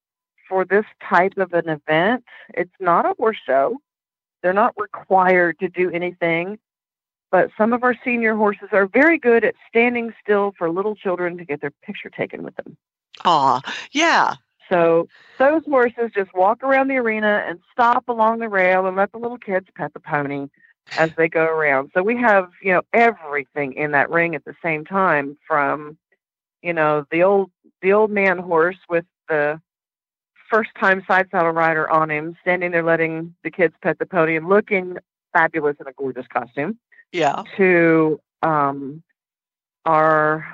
for 0.51 0.65
this 0.65 0.83
type 1.09 1.37
of 1.37 1.53
an 1.53 1.69
event. 1.69 2.25
It's 2.53 2.75
not 2.81 3.05
a 3.05 3.15
horse 3.17 3.37
show. 3.45 3.77
They're 4.43 4.51
not 4.51 4.73
required 4.77 5.57
to 5.59 5.69
do 5.69 5.89
anything. 5.91 6.59
But 7.31 7.51
some 7.57 7.71
of 7.71 7.85
our 7.85 7.95
senior 8.03 8.35
horses 8.35 8.67
are 8.73 8.85
very 8.85 9.17
good 9.17 9.45
at 9.45 9.55
standing 9.69 10.13
still 10.21 10.53
for 10.57 10.69
little 10.69 10.93
children 10.93 11.37
to 11.37 11.45
get 11.45 11.61
their 11.61 11.71
picture 11.81 12.09
taken 12.09 12.43
with 12.43 12.53
them. 12.57 12.75
Aw, 13.23 13.61
yeah. 13.93 14.35
So 14.67 15.07
those 15.39 15.63
horses 15.63 16.11
just 16.13 16.33
walk 16.35 16.63
around 16.63 16.89
the 16.89 16.97
arena 16.97 17.45
and 17.47 17.59
stop 17.71 18.09
along 18.09 18.39
the 18.39 18.49
rail 18.49 18.85
and 18.87 18.97
let 18.97 19.13
the 19.13 19.19
little 19.19 19.37
kids 19.37 19.67
pet 19.73 19.93
the 19.93 20.01
pony 20.01 20.47
as 20.97 21.11
they 21.15 21.29
go 21.29 21.45
around. 21.45 21.91
So 21.93 22.03
we 22.03 22.17
have, 22.17 22.49
you 22.61 22.73
know, 22.73 22.81
everything 22.91 23.71
in 23.73 23.91
that 23.91 24.09
ring 24.09 24.35
at 24.35 24.43
the 24.43 24.55
same 24.61 24.83
time 24.83 25.37
from, 25.47 25.97
you 26.61 26.73
know, 26.73 27.05
the 27.09 27.23
old 27.23 27.51
the 27.81 27.93
old 27.93 28.11
man 28.11 28.37
horse 28.37 28.77
with 28.89 29.05
the 29.29 29.61
first 30.51 30.69
time 30.79 31.03
side 31.07 31.27
saddle 31.31 31.51
rider 31.51 31.89
on 31.89 32.11
him, 32.11 32.35
standing 32.41 32.71
there 32.71 32.83
letting 32.83 33.33
the 33.43 33.49
kids 33.49 33.73
pet 33.81 33.97
the 33.97 34.05
pony 34.05 34.35
and 34.35 34.49
looking 34.49 34.97
fabulous 35.33 35.77
in 35.79 35.87
a 35.87 35.93
gorgeous 35.93 36.27
costume. 36.27 36.77
Yeah. 37.11 37.43
To 37.57 38.19
um 38.43 39.01
our 39.85 40.45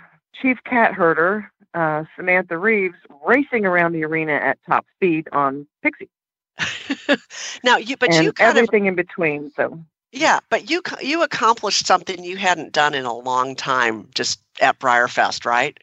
chief 0.41 0.59
cat 0.63 0.93
herder, 0.93 1.51
uh, 1.73 2.03
Samantha 2.15 2.57
Reeves, 2.57 2.95
racing 3.25 3.65
around 3.65 3.93
the 3.93 4.05
arena 4.05 4.33
at 4.33 4.57
top 4.67 4.85
speed 4.95 5.27
on 5.31 5.67
Pixie. 5.83 6.09
Now 7.63 7.77
you, 7.77 7.97
but 7.97 8.13
and 8.13 8.25
you 8.25 8.33
kind 8.33 8.51
of 8.51 8.57
everything 8.57 8.85
in 8.85 8.95
between. 8.95 9.51
So 9.55 9.79
yeah, 10.11 10.39
but 10.49 10.69
you 10.69 10.81
you 11.01 11.23
accomplished 11.23 11.85
something 11.85 12.23
you 12.23 12.37
hadn't 12.37 12.71
done 12.71 12.93
in 12.93 13.05
a 13.05 13.13
long 13.13 13.55
time, 13.55 14.07
just 14.13 14.41
at 14.61 14.79
BreyerFest, 14.79 15.45
right? 15.45 15.77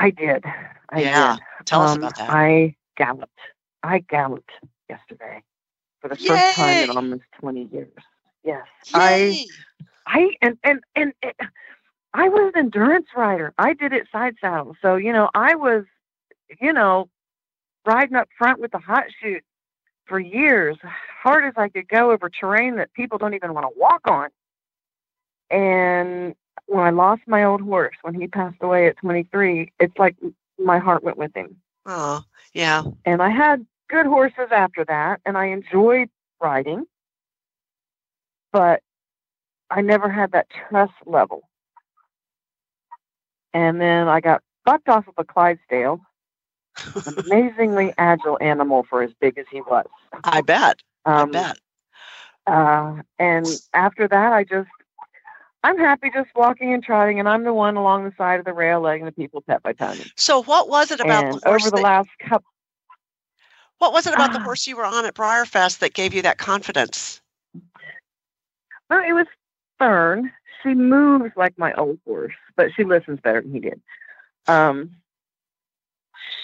I 0.00 0.10
did. 0.10 0.44
I 0.90 1.04
Yeah, 1.04 1.06
did. 1.06 1.40
tell 1.66 1.84
us 1.84 1.94
Um, 1.94 1.96
about 1.96 2.16
that. 2.16 2.36
I 2.36 2.76
galloped. 2.98 3.40
I 3.84 4.00
galloped 4.00 4.52
yesterday 4.90 5.44
for 6.00 6.08
the 6.08 6.18
first 6.26 6.46
time 6.56 6.82
in 6.82 6.90
almost 6.90 7.24
20 7.40 7.68
years. 7.72 7.92
Yes. 8.44 8.66
Yay! 8.86 9.38
I 9.38 9.46
I 10.06 10.30
and 10.42 10.58
and 10.64 10.80
and 10.96 11.14
I 12.14 12.28
was 12.28 12.52
an 12.54 12.60
endurance 12.66 13.08
rider. 13.16 13.54
I 13.58 13.74
did 13.74 13.92
it 13.94 14.08
side 14.12 14.36
saddle. 14.40 14.76
So, 14.82 14.96
you 14.96 15.12
know, 15.12 15.30
I 15.34 15.56
was 15.56 15.84
you 16.60 16.72
know, 16.74 17.08
riding 17.86 18.16
up 18.16 18.28
front 18.38 18.60
with 18.60 18.72
the 18.72 18.78
hot 18.78 19.04
chute 19.22 19.44
for 20.06 20.20
years, 20.20 20.76
hard 21.22 21.44
as 21.46 21.54
I 21.56 21.68
could 21.70 21.88
go 21.88 22.12
over 22.12 22.30
terrain 22.30 22.76
that 22.76 22.92
people 22.94 23.18
don't 23.18 23.34
even 23.34 23.54
want 23.54 23.66
to 23.66 23.80
walk 23.80 24.02
on. 24.06 24.30
And 25.50 26.34
when 26.70 26.84
I 26.84 26.90
lost 26.90 27.22
my 27.26 27.42
old 27.44 27.60
horse, 27.60 27.96
when 28.02 28.14
he 28.14 28.28
passed 28.28 28.58
away 28.60 28.86
at 28.86 28.96
23, 28.98 29.72
it's 29.80 29.98
like 29.98 30.14
my 30.56 30.78
heart 30.78 31.02
went 31.02 31.18
with 31.18 31.34
him. 31.34 31.56
Oh, 31.84 32.22
yeah. 32.54 32.84
And 33.04 33.20
I 33.20 33.30
had 33.30 33.66
good 33.88 34.06
horses 34.06 34.48
after 34.52 34.84
that, 34.84 35.20
and 35.26 35.36
I 35.36 35.46
enjoyed 35.46 36.08
riding, 36.40 36.86
but 38.52 38.82
I 39.68 39.80
never 39.80 40.08
had 40.08 40.30
that 40.30 40.46
trust 40.68 40.92
level. 41.06 41.42
And 43.52 43.80
then 43.80 44.06
I 44.06 44.20
got 44.20 44.40
bucked 44.64 44.88
off 44.88 45.08
of 45.08 45.14
a 45.18 45.24
Clydesdale, 45.24 46.00
amazingly 47.26 47.92
agile 47.98 48.38
animal 48.40 48.86
for 48.88 49.02
as 49.02 49.10
big 49.20 49.38
as 49.38 49.46
he 49.50 49.60
was. 49.60 49.86
I 50.22 50.40
bet. 50.42 50.78
Um, 51.04 51.30
I 51.30 51.32
bet. 51.32 51.58
Uh, 52.46 53.02
and 53.18 53.46
after 53.74 54.06
that, 54.06 54.32
I 54.32 54.44
just, 54.44 54.68
I'm 55.62 55.78
happy 55.78 56.10
just 56.14 56.30
walking 56.34 56.72
and 56.72 56.82
trotting, 56.82 57.18
and 57.18 57.28
I'm 57.28 57.44
the 57.44 57.52
one 57.52 57.76
along 57.76 58.04
the 58.04 58.12
side 58.16 58.38
of 58.38 58.46
the 58.46 58.52
rail 58.52 58.80
letting 58.80 59.04
the 59.04 59.12
people 59.12 59.42
pet 59.42 59.60
my 59.62 59.72
pony. 59.74 60.04
So 60.16 60.42
what 60.42 60.68
was 60.68 60.90
it 60.90 61.00
about 61.00 61.26
and 61.26 61.40
the 61.42 61.48
horse 61.48 61.66
over 61.66 61.70
the 61.76 61.76
that, 61.76 61.82
last 61.82 62.08
couple, 62.18 62.46
what 63.78 63.92
was 63.92 64.06
it 64.06 64.14
about 64.14 64.32
the 64.32 64.38
Ah. 64.38 64.42
horse 64.44 64.66
you 64.66 64.76
were 64.76 64.84
on 64.84 65.04
at 65.04 65.14
BreyerFest 65.14 65.78
that 65.80 65.94
gave 65.94 66.14
you 66.14 66.22
that 66.22 66.38
confidence? 66.38 67.20
well, 68.88 69.02
it 69.06 69.12
was 69.12 69.26
Fern. 69.78 70.32
She 70.62 70.74
moves 70.74 71.32
like 71.36 71.58
my 71.58 71.72
old 71.74 71.98
horse, 72.06 72.34
but 72.56 72.70
she 72.74 72.84
listens 72.84 73.20
better 73.20 73.40
than 73.40 73.52
he 73.52 73.60
did. 73.60 73.80
Um, 74.46 74.96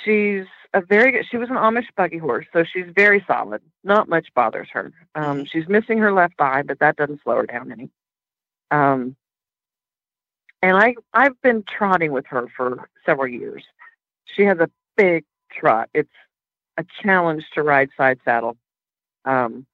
she's 0.04 0.46
a 0.74 0.80
very 0.80 1.12
good. 1.12 1.26
She 1.30 1.36
was 1.36 1.50
an 1.50 1.56
Amish 1.56 1.88
buggy 1.96 2.18
horse, 2.18 2.46
so 2.52 2.64
she's 2.64 2.86
very 2.94 3.24
solid. 3.26 3.62
Not 3.84 4.08
much 4.08 4.32
bothers 4.34 4.68
her. 4.72 4.92
Um, 5.14 5.44
she's 5.44 5.68
missing 5.68 5.98
her 5.98 6.12
left 6.12 6.40
eye, 6.40 6.62
but 6.62 6.78
that 6.80 6.96
doesn't 6.96 7.22
slow 7.22 7.36
her 7.36 7.46
down 7.46 7.72
any. 7.72 7.90
Um, 8.70 9.16
and 10.62 10.76
I 10.76 10.94
I've 11.12 11.40
been 11.42 11.64
trotting 11.66 12.12
with 12.12 12.26
her 12.26 12.46
for 12.56 12.88
several 13.04 13.28
years. 13.28 13.64
She 14.24 14.42
has 14.42 14.58
a 14.58 14.70
big 14.96 15.24
trot. 15.52 15.88
It's 15.94 16.10
a 16.76 16.84
challenge 17.02 17.44
to 17.54 17.62
ride 17.62 17.90
side 17.96 18.18
saddle, 18.24 18.56
um, 19.24 19.66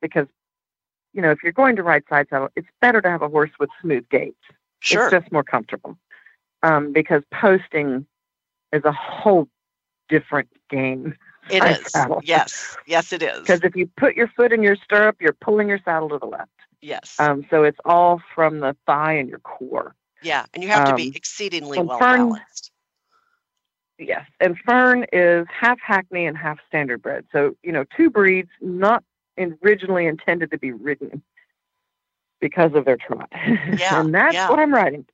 because 0.00 0.26
you 1.12 1.22
know 1.22 1.30
if 1.30 1.42
you're 1.42 1.52
going 1.52 1.76
to 1.76 1.82
ride 1.82 2.04
side 2.08 2.26
saddle, 2.30 2.48
it's 2.56 2.68
better 2.80 3.00
to 3.00 3.08
have 3.08 3.22
a 3.22 3.28
horse 3.28 3.50
with 3.60 3.70
smooth 3.80 4.08
gait. 4.08 4.36
Sure. 4.80 5.04
It's 5.04 5.12
just 5.12 5.32
more 5.32 5.44
comfortable. 5.44 5.96
Um, 6.62 6.92
because 6.92 7.22
posting 7.30 8.06
is 8.72 8.84
a 8.84 8.92
whole 8.92 9.48
different 10.08 10.48
game. 10.70 11.14
It 11.50 11.62
is. 11.80 11.92
saddle. 11.92 12.20
Yes. 12.24 12.76
Yes, 12.86 13.12
it 13.12 13.22
is. 13.22 13.40
Because 13.40 13.60
if 13.62 13.76
you 13.76 13.88
put 13.96 14.16
your 14.16 14.28
foot 14.28 14.52
in 14.52 14.62
your 14.62 14.76
stirrup, 14.76 15.16
you're 15.20 15.34
pulling 15.34 15.68
your 15.68 15.80
saddle 15.84 16.08
to 16.10 16.18
the 16.18 16.26
left. 16.26 16.50
Yes. 16.84 17.16
Um, 17.18 17.46
so 17.48 17.64
it's 17.64 17.78
all 17.86 18.20
from 18.34 18.60
the 18.60 18.76
thigh 18.86 19.14
and 19.14 19.28
your 19.28 19.38
core. 19.38 19.94
yeah, 20.22 20.44
and 20.52 20.62
you 20.62 20.68
have 20.68 20.86
to 20.88 20.94
be 20.94 21.08
um, 21.08 21.12
exceedingly 21.14 21.80
well 21.82 21.98
Fern- 21.98 22.28
balanced. 22.28 22.70
Yes. 23.98 24.26
And 24.40 24.58
Fern 24.58 25.06
is 25.12 25.46
half 25.48 25.78
Hackney 25.80 26.26
and 26.26 26.36
half 26.36 26.58
standard 26.68 27.00
bred. 27.00 27.24
So, 27.32 27.56
you 27.62 27.72
know, 27.72 27.84
two 27.96 28.10
breeds 28.10 28.50
not 28.60 29.02
originally 29.62 30.06
intended 30.06 30.50
to 30.50 30.58
be 30.58 30.72
ridden 30.72 31.22
because 32.40 32.72
of 32.74 32.84
their 32.84 32.96
trot. 32.98 33.30
Yeah, 33.78 34.00
and 34.00 34.14
that's 34.14 34.34
yeah. 34.34 34.50
what 34.50 34.58
I'm 34.58 34.74
riding. 34.74 35.06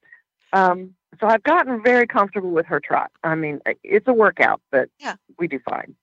Um, 0.53 0.95
so 1.21 1.27
I've 1.29 1.43
gotten 1.45 1.83
very 1.83 2.07
comfortable 2.07 2.51
with 2.51 2.67
her 2.67 2.81
trot. 2.81 3.13
I 3.23 3.35
mean, 3.37 3.61
it's 3.85 4.09
a 4.09 4.13
workout, 4.13 4.61
but 4.73 4.89
Yeah. 4.99 5.17
we 5.39 5.47
do 5.47 5.61
fine. 5.69 5.95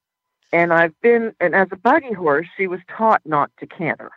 And 0.53 0.72
I've 0.72 0.97
been, 1.01 1.34
and 1.41 1.55
as 1.55 1.68
a 1.72 1.76
buggy 1.76 2.13
horse, 2.13 2.47
she 2.55 2.68
was 2.68 2.80
taught 2.88 3.22
not 3.26 3.51
to 3.59 3.68
canter. 3.68 4.11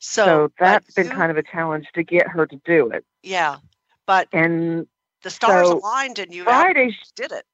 So, 0.00 0.24
So 0.24 0.52
that's 0.58 0.92
been 0.94 1.06
you- 1.06 1.12
kind 1.12 1.30
of 1.30 1.36
a 1.36 1.42
challenge 1.42 1.86
to 1.94 2.02
get 2.02 2.26
her 2.28 2.46
to 2.46 2.56
do 2.64 2.90
it. 2.90 3.04
yeah, 3.22 3.58
but 4.06 4.28
And 4.32 4.86
the 5.22 5.30
stars 5.30 5.68
so 5.68 5.78
aligned 5.78 6.18
and 6.18 6.34
you 6.34 6.44
Friday, 6.44 6.88
actually 6.88 7.12
did 7.14 7.32
it. 7.32 7.46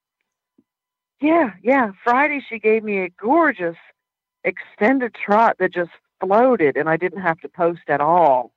Yeah, 1.21 1.55
yeah. 1.63 1.91
Friday 2.05 2.41
she 2.49 2.59
gave 2.59 2.85
me 2.85 2.99
a 3.01 3.09
gorgeous 3.09 3.77
extended 4.45 5.15
trot 5.15 5.57
that 5.59 5.73
just 5.73 5.91
floated 6.21 6.77
and 6.77 6.89
I 6.89 6.97
didn't 6.97 7.21
have 7.23 7.41
to 7.41 7.49
post 7.49 7.83
at 7.89 8.01
all, 8.01 8.53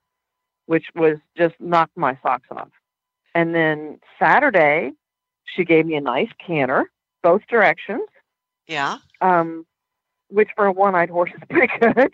which 0.68 0.86
was 0.96 1.18
just 1.36 1.56
knocked 1.60 1.98
my 1.98 2.18
socks 2.22 2.48
off. 2.52 2.70
And 3.34 3.56
then 3.56 4.00
Saturday 4.20 4.92
she 5.46 5.66
gave 5.66 5.86
me 5.88 5.96
a 5.96 6.02
nice 6.02 6.30
canter, 6.46 6.92
both 7.24 7.42
directions, 7.48 8.08
Yeah. 8.68 9.00
um, 9.22 9.66
which 10.28 10.50
for 10.56 10.66
a 10.68 10.72
one-eyed 10.72 11.10
horse 11.10 11.32
is 11.36 11.42
pretty 11.50 11.74
good. 11.80 12.14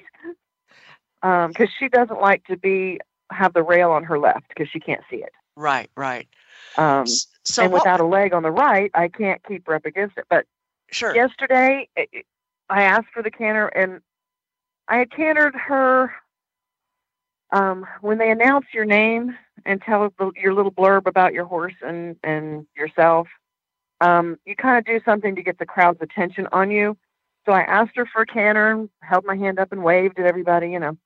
Because 1.25 1.69
she 1.79 1.89
doesn't 1.89 2.21
like 2.21 2.43
to 2.45 2.57
be 2.57 2.99
have 3.31 3.53
the 3.53 3.63
rail 3.63 3.89
on 3.91 4.03
her 4.03 4.19
left 4.19 4.47
because 4.49 4.69
she 4.69 4.79
can't 4.79 5.01
see 5.09 5.17
it. 5.17 5.31
Right, 5.57 5.89
right. 5.97 6.27
Um, 6.77 7.07
so 7.43 7.63
and 7.63 7.71
what- 7.71 7.81
without 7.81 7.99
a 7.99 8.05
leg 8.05 8.33
on 8.33 8.43
the 8.43 8.51
right, 8.51 8.91
I 8.93 9.07
can't 9.07 9.43
keep 9.43 9.65
her 9.65 9.73
up 9.73 9.85
against 9.85 10.17
it. 10.17 10.25
But 10.29 10.45
Sure. 10.91 11.15
yesterday, 11.15 11.89
i- 11.97 12.07
asked 12.69 13.09
for 13.11 13.23
the 13.23 13.31
canter, 13.31 13.67
and 13.67 14.01
I 14.87 14.97
had 14.97 15.11
cantered 15.11 15.55
her. 15.55 16.13
Um, 17.51 17.87
when 18.01 18.17
they 18.17 18.29
announce 18.29 18.65
your 18.73 18.85
name 18.85 19.37
and 19.65 19.81
tell 19.81 20.11
the, 20.19 20.31
your 20.35 20.53
little 20.53 20.71
blurb 20.71 21.07
about 21.07 21.33
your 21.33 21.45
horse 21.45 21.75
and 21.81 22.17
and 22.23 22.67
yourself, 22.75 23.27
um, 24.01 24.37
you 24.45 24.55
kind 24.55 24.77
of 24.77 24.85
do 24.85 24.99
something 25.05 25.35
to 25.35 25.41
get 25.43 25.57
the 25.57 25.65
crowd's 25.65 26.01
attention 26.01 26.47
on 26.51 26.69
you. 26.69 26.97
So 27.45 27.51
I 27.51 27.61
asked 27.61 27.95
her 27.95 28.05
for 28.05 28.23
a 28.23 28.25
canter, 28.25 28.87
held 29.01 29.25
my 29.25 29.37
hand 29.37 29.59
up 29.59 29.71
and 29.71 29.83
waved 29.83 30.19
at 30.19 30.25
everybody, 30.25 30.71
you 30.71 30.79
know, 30.79 30.97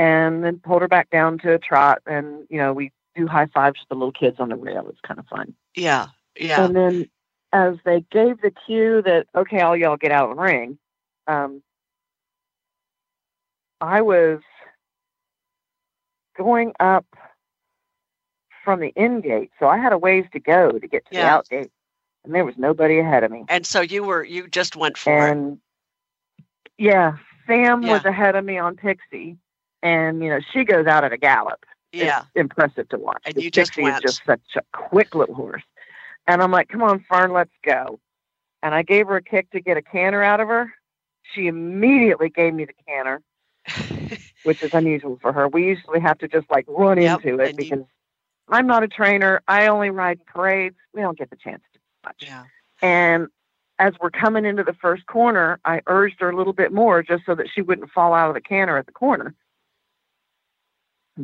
and 0.00 0.42
then 0.42 0.58
pulled 0.58 0.80
her 0.80 0.88
back 0.88 1.10
down 1.10 1.36
to 1.40 1.52
a 1.52 1.58
trot, 1.58 2.00
and 2.06 2.46
you 2.48 2.56
know 2.56 2.72
we 2.72 2.90
do 3.14 3.26
high 3.26 3.46
fives 3.46 3.78
with 3.78 3.88
the 3.90 3.94
little 3.94 4.12
kids 4.12 4.40
on 4.40 4.48
the 4.48 4.56
rail. 4.56 4.88
It's 4.88 5.00
kind 5.02 5.20
of 5.20 5.26
fun. 5.26 5.54
Yeah, 5.76 6.06
yeah. 6.38 6.64
And 6.64 6.74
then 6.74 7.10
as 7.52 7.74
they 7.84 8.00
gave 8.10 8.40
the 8.40 8.50
cue 8.66 9.02
that, 9.02 9.26
okay, 9.34 9.60
all 9.60 9.76
y'all 9.76 9.98
get 9.98 10.10
out 10.10 10.34
the 10.34 10.40
ring, 10.40 10.78
um, 11.26 11.62
I 13.82 14.00
was 14.00 14.40
going 16.38 16.72
up 16.80 17.04
from 18.64 18.80
the 18.80 18.92
in 18.96 19.20
gate. 19.20 19.50
So 19.58 19.66
I 19.66 19.76
had 19.76 19.92
a 19.92 19.98
ways 19.98 20.24
to 20.32 20.40
go 20.40 20.78
to 20.78 20.88
get 20.88 21.04
to 21.06 21.10
the 21.14 21.26
out 21.26 21.46
gate. 21.50 21.70
And 22.24 22.34
there 22.34 22.46
was 22.46 22.54
nobody 22.56 23.00
ahead 23.00 23.22
of 23.22 23.30
me. 23.30 23.44
And 23.48 23.66
so 23.66 23.82
you 23.82 24.02
were 24.04 24.24
you 24.24 24.48
just 24.48 24.76
went 24.76 24.96
for 24.96 25.28
it. 25.28 25.58
Yeah, 26.78 27.16
Sam 27.46 27.82
was 27.82 28.04
ahead 28.06 28.34
of 28.34 28.44
me 28.46 28.56
on 28.56 28.76
Pixie. 28.76 29.36
And, 29.82 30.22
you 30.22 30.28
know, 30.30 30.40
she 30.52 30.64
goes 30.64 30.86
out 30.86 31.04
at 31.04 31.12
a 31.12 31.16
gallop. 31.16 31.64
Yeah. 31.92 32.20
It's 32.20 32.28
impressive 32.34 32.88
to 32.90 32.98
watch. 32.98 33.22
And 33.24 33.34
'cause 33.34 33.44
you 33.44 33.50
just 33.50 33.76
went. 33.76 33.96
is 33.96 34.02
just 34.02 34.24
such 34.24 34.40
a 34.56 34.62
quick 34.72 35.14
little 35.14 35.34
horse. 35.34 35.62
And 36.26 36.42
I'm 36.42 36.50
like, 36.50 36.68
come 36.68 36.82
on, 36.82 37.00
Fern, 37.08 37.32
let's 37.32 37.50
go. 37.64 37.98
And 38.62 38.74
I 38.74 38.82
gave 38.82 39.06
her 39.08 39.16
a 39.16 39.22
kick 39.22 39.50
to 39.50 39.60
get 39.60 39.76
a 39.76 39.82
canter 39.82 40.22
out 40.22 40.40
of 40.40 40.48
her. 40.48 40.72
She 41.34 41.46
immediately 41.46 42.28
gave 42.28 42.54
me 42.54 42.66
the 42.66 42.74
canter, 42.86 43.22
which 44.44 44.62
is 44.62 44.70
unusual 44.72 45.18
for 45.20 45.32
her. 45.32 45.48
We 45.48 45.66
usually 45.66 46.00
have 46.00 46.18
to 46.18 46.28
just 46.28 46.50
like 46.50 46.66
run 46.68 47.00
Yep, 47.00 47.24
into 47.24 47.42
it 47.42 47.50
and 47.50 47.58
you- 47.58 47.70
because 47.70 47.86
I'm 48.48 48.66
not 48.66 48.82
a 48.82 48.88
trainer. 48.88 49.40
I 49.48 49.68
only 49.68 49.90
ride 49.90 50.18
in 50.18 50.24
parades. 50.26 50.76
We 50.92 51.00
don't 51.02 51.16
get 51.16 51.30
the 51.30 51.36
chance 51.36 51.62
to 51.72 51.78
do 51.78 51.84
much. 52.04 52.16
Yeah. 52.20 52.44
And 52.82 53.28
as 53.78 53.94
we're 54.00 54.10
coming 54.10 54.44
into 54.44 54.62
the 54.64 54.74
first 54.74 55.06
corner, 55.06 55.58
I 55.64 55.80
urged 55.86 56.20
her 56.20 56.30
a 56.30 56.36
little 56.36 56.52
bit 56.52 56.72
more 56.72 57.02
just 57.02 57.24
so 57.24 57.34
that 57.36 57.48
she 57.48 57.62
wouldn't 57.62 57.90
fall 57.92 58.12
out 58.12 58.28
of 58.28 58.34
the 58.34 58.40
canter 58.40 58.76
at 58.76 58.86
the 58.86 58.92
corner. 58.92 59.34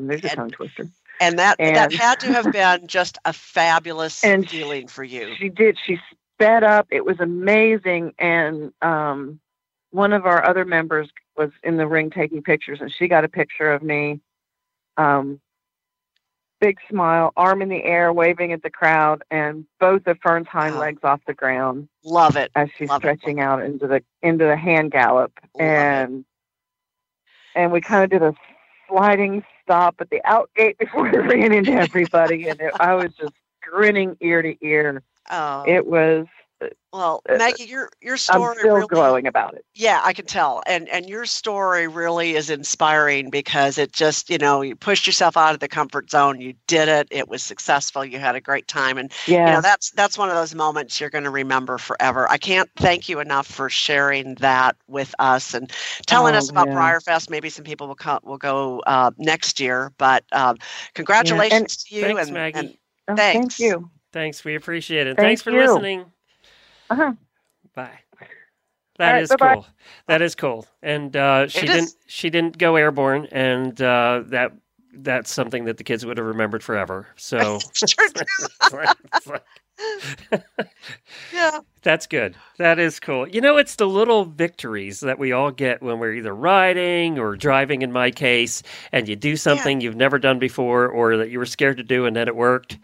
And 0.01 0.11
a 0.13 0.29
tongue 0.29 0.51
twister. 0.51 0.87
And 1.21 1.39
that 1.39 1.57
that 1.59 1.93
had 1.93 2.21
to 2.21 2.33
have 2.33 2.53
been 2.53 2.87
just 2.87 3.19
a 3.25 3.33
fabulous 3.33 4.23
And 4.23 4.49
feeling 4.49 4.87
for 4.89 5.03
you. 5.05 5.35
She 5.39 5.49
did. 5.49 5.79
She 5.85 5.99
sped 6.35 6.63
up. 6.63 6.87
It 6.91 7.05
was 7.05 7.19
amazing. 7.21 8.15
And 8.19 8.73
um, 8.83 9.41
one 9.91 10.13
of 10.13 10.27
our 10.27 10.47
other 10.47 10.65
members 10.65 11.09
was 11.37 11.51
in 11.63 11.77
the 11.77 11.87
ring 11.87 12.11
taking 12.11 12.43
pictures, 12.43 12.81
and 12.81 12.93
she 12.93 13.09
got 13.09 13.25
a 13.25 13.29
picture 13.29 13.73
of 13.73 13.83
me. 13.83 14.21
Um, 14.99 15.41
big 16.61 16.79
smile, 16.89 17.33
arm 17.37 17.61
in 17.63 17.69
the 17.69 17.83
air, 17.85 18.13
waving 18.13 18.53
at 18.53 18.63
the 18.63 18.71
crowd, 18.71 19.23
and 19.31 19.67
both 19.79 20.07
of 20.07 20.19
Fern's 20.23 20.49
hind 20.49 20.79
legs 20.79 21.01
off 21.05 21.21
the 21.27 21.35
ground 21.35 21.89
Love 22.05 22.37
it. 22.37 22.51
as 22.55 22.69
she's 22.77 22.89
Love 22.89 22.99
it. 22.99 23.01
stretching 23.03 23.41
out 23.41 23.63
into 23.63 23.87
the 23.87 24.03
into 24.23 24.45
the 24.47 24.57
hand 24.57 24.91
gallop, 24.91 25.33
and 25.59 26.25
and 27.55 27.73
we 27.73 27.81
kind 27.81 28.05
of 28.05 28.11
did 28.11 28.23
a 28.23 28.35
sliding 28.89 29.45
stop 29.62 29.97
at 30.01 30.11
the 30.11 30.20
out 30.24 30.51
gate 30.55 30.78
before 30.78 31.07
I 31.14 31.16
ran 31.16 31.53
into 31.53 31.72
everybody, 31.72 32.49
and 32.49 32.61
it, 32.61 32.72
I 32.78 32.95
was 32.95 33.12
just 33.14 33.34
grinning 33.62 34.16
ear 34.20 34.43
to 34.43 34.57
ear. 34.64 35.03
Oh. 35.30 35.64
It 35.66 35.87
was. 35.87 36.26
Well, 36.93 37.23
uh, 37.29 37.39
Maggie, 37.39 37.65
your 37.65 37.91
your 38.01 38.17
I'm 38.29 38.47
story 38.47 38.57
still 38.59 38.71
really, 38.73 38.87
glowing 38.89 39.27
about 39.27 39.55
it. 39.55 39.65
Yeah, 39.75 40.01
I 40.05 40.13
can 40.15 40.27
tell. 40.27 40.63
And 40.67 40.89
and 40.89 41.09
your 41.09 41.25
story 41.27 41.87
really 41.89 42.35
is 42.35 42.51
inspiring 42.51 43.31
because 43.31 43.79
it 43.79 43.93
just, 43.93 44.31
you 44.31 44.39
know, 44.39 44.63
you 44.63 44.75
pushed 44.77 45.07
yourself 45.07 45.37
out 45.37 45.55
of 45.55 45.61
the 45.61 45.69
comfort 45.69 46.11
zone. 46.11 46.41
You 46.41 46.55
did 46.67 46.89
it. 46.89 47.09
It 47.11 47.29
was 47.29 47.43
successful. 47.43 48.05
You 48.05 48.19
had 48.19 48.35
a 48.37 48.41
great 48.41 48.69
time. 48.69 48.99
And 48.99 49.13
yeah, 49.27 49.37
you 49.45 49.53
Yeah. 49.53 49.57
know, 49.57 49.63
that's 49.63 49.91
that's 49.93 50.19
one 50.19 50.31
of 50.31 50.37
those 50.37 50.55
moments 50.55 51.01
you're 51.01 51.11
going 51.11 51.25
to 51.25 51.31
remember 51.31 51.79
forever. 51.79 52.29
I 52.31 52.39
can't 52.39 52.71
thank 52.77 53.09
you 53.09 53.21
enough 53.21 53.47
for 53.47 53.71
sharing 53.71 54.35
that 54.37 54.77
with 54.89 55.15
us 55.19 55.55
and 55.55 55.71
telling 56.07 56.35
Oh, 56.35 56.37
us 56.37 56.51
about 56.51 56.71
yeah. 56.71 56.73
BreyerFest. 56.73 57.31
Maybe 57.31 57.51
some 57.51 57.65
people 57.65 57.89
will 57.89 57.95
come 57.97 58.21
will 58.25 58.39
go 58.39 58.81
uh, 58.87 59.11
next 59.19 59.61
year. 59.61 59.93
But 59.99 60.25
um, 60.33 60.57
congratulations 60.95 61.77
to 61.85 61.97
you 61.97 62.03
Thanks, 62.07 62.19
and, 62.19 62.33
Maggie. 62.33 62.53
and 62.55 62.77
Oh, 63.09 63.17
thanks. 63.17 63.57
Thank 63.59 63.59
you. 63.59 63.91
Thanks. 64.13 64.45
We 64.45 64.55
appreciate 64.57 65.07
it. 65.07 65.19
Thank 65.19 65.21
Thanks 65.21 65.43
for 65.43 65.53
you. 65.53 65.53
listening. 65.53 66.13
Uh-huh. 66.91 67.12
Bye. 67.74 67.99
That 68.99 69.12
right, 69.12 69.22
is 69.22 69.28
bye-bye. 69.30 69.55
cool. 69.55 69.66
That 70.09 70.22
is 70.22 70.34
cool. 70.34 70.66
And 70.82 71.14
uh, 71.16 71.49
she 71.49 71.66
didn't. 71.66 71.93
She 72.07 72.30
didn't 72.30 72.57
go 72.59 72.76
airborne, 72.76 73.26
and 73.30 73.80
uh, 73.80 74.22
that 74.26 74.53
that's 74.95 75.30
something 75.30 75.66
that 75.66 75.76
the 75.76 75.84
kids 75.84 76.07
would 76.07 76.16
have 76.16 76.26
remembered 76.26 76.62
forever. 76.62 77.07
So 77.16 77.59
yeah. 81.32 81.61
that's 81.82 82.07
good. 82.07 82.37
That 82.57 82.78
is 82.78 82.99
cool. 82.99 83.28
You 83.28 83.43
know, 83.43 83.59
it's 83.59 83.76
the 83.76 83.87
little 83.87 84.24
victories 84.24 85.01
that 85.01 85.18
we 85.18 85.32
all 85.32 85.51
get 85.51 85.82
when 85.82 85.99
we're 85.99 86.14
either 86.14 86.34
riding 86.34 87.18
or 87.18 87.37
driving. 87.37 87.82
In 87.82 87.93
my 87.93 88.11
case, 88.11 88.62
and 88.93 89.07
you 89.09 89.16
do 89.16 89.37
something 89.37 89.82
you've 89.82 89.97
never 89.97 90.18
done 90.18 90.39
before, 90.39 90.89
or 90.89 91.18
that 91.18 91.28
you 91.30 91.39
were 91.39 91.47
scared 91.47 91.76
to 91.76 91.84
do, 91.84 92.07
and 92.07 92.16
then 92.16 92.28
it 92.28 92.37
worked. 92.37 92.78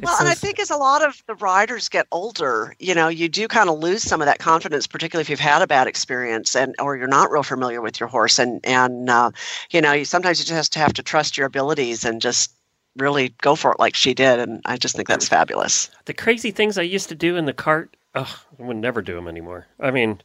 Well, 0.00 0.16
and 0.18 0.28
I 0.28 0.34
think 0.34 0.58
as 0.58 0.70
a 0.70 0.76
lot 0.76 1.02
of 1.04 1.22
the 1.26 1.34
riders 1.36 1.88
get 1.88 2.06
older, 2.12 2.74
you 2.78 2.94
know, 2.94 3.08
you 3.08 3.28
do 3.28 3.46
kind 3.48 3.68
of 3.68 3.78
lose 3.78 4.02
some 4.02 4.20
of 4.20 4.26
that 4.26 4.38
confidence, 4.38 4.86
particularly 4.86 5.22
if 5.22 5.30
you've 5.30 5.38
had 5.40 5.62
a 5.62 5.66
bad 5.66 5.86
experience 5.86 6.56
and 6.56 6.74
or 6.80 6.96
you're 6.96 7.06
not 7.08 7.30
real 7.30 7.42
familiar 7.42 7.80
with 7.80 8.00
your 8.00 8.08
horse, 8.08 8.38
and 8.38 8.60
and 8.64 9.08
uh, 9.10 9.30
you 9.70 9.80
know, 9.80 9.92
you 9.92 10.04
sometimes 10.04 10.38
you 10.40 10.44
just 10.46 10.74
have 10.74 10.92
to 10.94 11.02
trust 11.02 11.36
your 11.36 11.46
abilities 11.46 12.04
and 12.04 12.20
just 12.20 12.52
really 12.96 13.30
go 13.40 13.54
for 13.54 13.72
it 13.72 13.78
like 13.80 13.94
she 13.94 14.14
did, 14.14 14.38
and 14.40 14.60
I 14.64 14.76
just 14.76 14.96
think 14.96 15.08
that's 15.08 15.28
fabulous. 15.28 15.90
the 16.04 16.14
crazy 16.14 16.50
things 16.50 16.78
I 16.78 16.82
used 16.82 17.08
to 17.10 17.14
do 17.14 17.36
in 17.36 17.44
the 17.44 17.52
cart. 17.52 17.96
Oh, 18.14 18.42
I 18.58 18.62
would 18.62 18.76
never 18.76 19.02
do 19.02 19.14
them 19.14 19.28
anymore. 19.28 19.66
I 19.80 19.90
mean, 19.90 20.20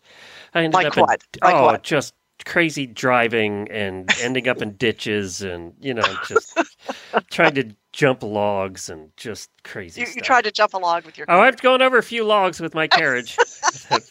I 0.53 0.63
ended 0.63 0.73
Like 0.73 0.85
up 0.85 0.97
what? 0.97 1.21
in 1.33 1.41
Like 1.41 1.57
oh, 1.57 1.61
what? 1.61 1.83
just 1.83 2.13
crazy 2.45 2.85
driving 2.87 3.69
and 3.71 4.13
ending 4.19 4.47
up 4.47 4.61
in 4.61 4.75
ditches 4.77 5.41
and 5.41 5.73
you 5.81 5.93
know 5.93 6.15
just 6.21 6.57
trying 7.31 7.55
to 7.55 7.75
jump 7.97 8.21
logs 8.21 8.89
and 8.89 9.09
just 9.17 9.49
crazy 9.63 10.01
You, 10.01 10.05
stuff. 10.07 10.15
you 10.15 10.21
tried 10.21 10.43
to 10.43 10.51
jump 10.51 10.75
a 10.75 10.77
log 10.77 11.03
with 11.03 11.17
your. 11.17 11.25
Oh, 11.29 11.39
I've 11.41 11.59
gone 11.59 11.81
over 11.81 11.97
a 11.97 12.03
few 12.03 12.23
logs 12.23 12.61
with 12.61 12.75
my 12.75 12.87
carriage, 12.99 13.35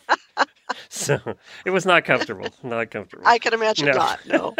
so 0.88 1.18
it 1.64 1.70
was 1.70 1.86
not 1.86 2.04
comfortable. 2.04 2.48
Not 2.64 2.90
comfortable. 2.90 3.22
I 3.26 3.38
can 3.38 3.54
imagine 3.54 3.86
No. 3.86 3.92
not. 3.92 4.26
No. 4.26 4.54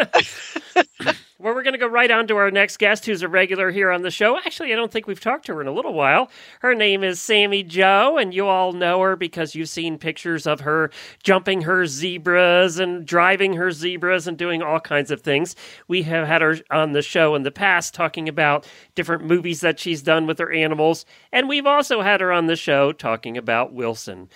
Well, 1.39 1.53
we're 1.53 1.61
going 1.61 1.73
to 1.73 1.79
go 1.79 1.85
right 1.87 2.09
on 2.09 2.25
to 2.29 2.37
our 2.37 2.49
next 2.49 2.77
guest, 2.77 3.05
who's 3.05 3.21
a 3.21 3.27
regular 3.27 3.69
here 3.69 3.91
on 3.91 4.01
the 4.01 4.09
show. 4.09 4.39
Actually, 4.39 4.73
I 4.73 4.75
don't 4.75 4.91
think 4.91 5.05
we've 5.05 5.19
talked 5.19 5.45
to 5.45 5.53
her 5.53 5.61
in 5.61 5.67
a 5.67 5.71
little 5.71 5.93
while. 5.93 6.31
Her 6.61 6.73
name 6.73 7.03
is 7.03 7.21
Sammy 7.21 7.61
Joe, 7.61 8.17
and 8.17 8.33
you 8.33 8.47
all 8.47 8.73
know 8.73 9.01
her 9.01 9.15
because 9.15 9.53
you've 9.53 9.69
seen 9.69 9.99
pictures 9.99 10.47
of 10.47 10.61
her 10.61 10.89
jumping 11.21 11.61
her 11.61 11.85
zebras 11.85 12.79
and 12.79 13.05
driving 13.05 13.53
her 13.53 13.69
zebras 13.69 14.27
and 14.27 14.35
doing 14.35 14.63
all 14.63 14.79
kinds 14.79 15.11
of 15.11 15.21
things. 15.21 15.55
We 15.87 16.01
have 16.03 16.27
had 16.27 16.41
her 16.41 16.57
on 16.71 16.93
the 16.93 17.03
show 17.03 17.35
in 17.35 17.43
the 17.43 17.51
past 17.51 17.93
talking 17.93 18.27
about 18.27 18.67
different 18.95 19.23
movies 19.23 19.61
that 19.61 19.79
she's 19.79 20.01
done 20.01 20.25
with 20.25 20.39
her 20.39 20.51
animals, 20.51 21.05
and 21.31 21.47
we've 21.47 21.67
also 21.67 22.01
had 22.01 22.19
her 22.19 22.31
on 22.31 22.47
the 22.47 22.55
show 22.55 22.91
talking 22.91 23.37
about 23.37 23.73
Wilson. 23.73 24.29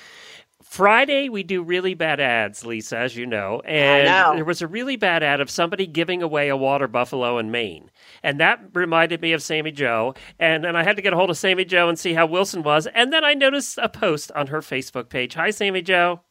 Friday, 0.72 1.28
we 1.28 1.44
do 1.44 1.62
really 1.62 1.96
bad 1.96 2.22
ads, 2.22 2.66
Lisa, 2.66 2.98
as 2.98 3.14
you 3.14 3.26
know. 3.26 3.62
And 3.66 4.06
know. 4.06 4.32
there 4.36 4.46
was 4.46 4.62
a 4.62 4.68
really 4.68 4.96
bad 4.96 5.22
ad 5.22 5.42
of 5.42 5.50
somebody 5.50 5.86
giving 5.86 6.24
away 6.24 6.48
a 6.48 6.56
water 6.56 6.88
buffalo 6.88 7.40
in 7.40 7.52
Maine. 7.52 7.92
And 8.24 8.40
that 8.40 8.62
reminded 8.72 9.20
me 9.22 9.34
of 9.34 9.44
Sammy 9.44 9.74
Joe. 9.74 10.14
And 10.40 10.64
then 10.64 10.78
I 10.78 10.84
had 10.84 10.96
to 10.96 11.02
get 11.02 11.12
a 11.12 11.18
hold 11.18 11.30
of 11.30 11.38
Sammy 11.38 11.66
Joe 11.66 11.90
and 11.90 12.00
see 12.00 12.14
how 12.14 12.26
Wilson 12.26 12.64
was. 12.64 12.88
And 12.96 13.12
then 13.12 13.26
I 13.26 13.34
noticed 13.34 13.80
a 13.80 13.90
post 13.90 14.32
on 14.32 14.48
her 14.48 14.62
Facebook 14.62 15.10
page. 15.10 15.34
Hi, 15.34 15.50
Sammy 15.50 15.82
Joe. 15.82 16.22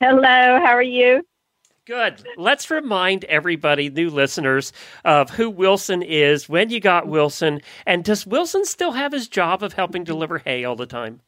Hello, 0.00 0.22
how 0.22 0.72
are 0.72 0.82
you? 0.82 1.22
Good. 1.84 2.24
Let's 2.38 2.70
remind 2.70 3.24
everybody, 3.24 3.90
new 3.90 4.08
listeners, 4.08 4.72
of 5.04 5.28
who 5.28 5.50
Wilson 5.50 6.00
is, 6.02 6.48
when 6.48 6.70
you 6.70 6.80
got 6.80 7.06
Wilson, 7.06 7.60
and 7.84 8.02
does 8.02 8.26
Wilson 8.26 8.64
still 8.64 8.92
have 8.92 9.12
his 9.12 9.28
job 9.28 9.62
of 9.62 9.74
helping 9.74 10.04
deliver 10.04 10.38
hay 10.38 10.64
all 10.64 10.76
the 10.76 10.86
time? 10.86 11.20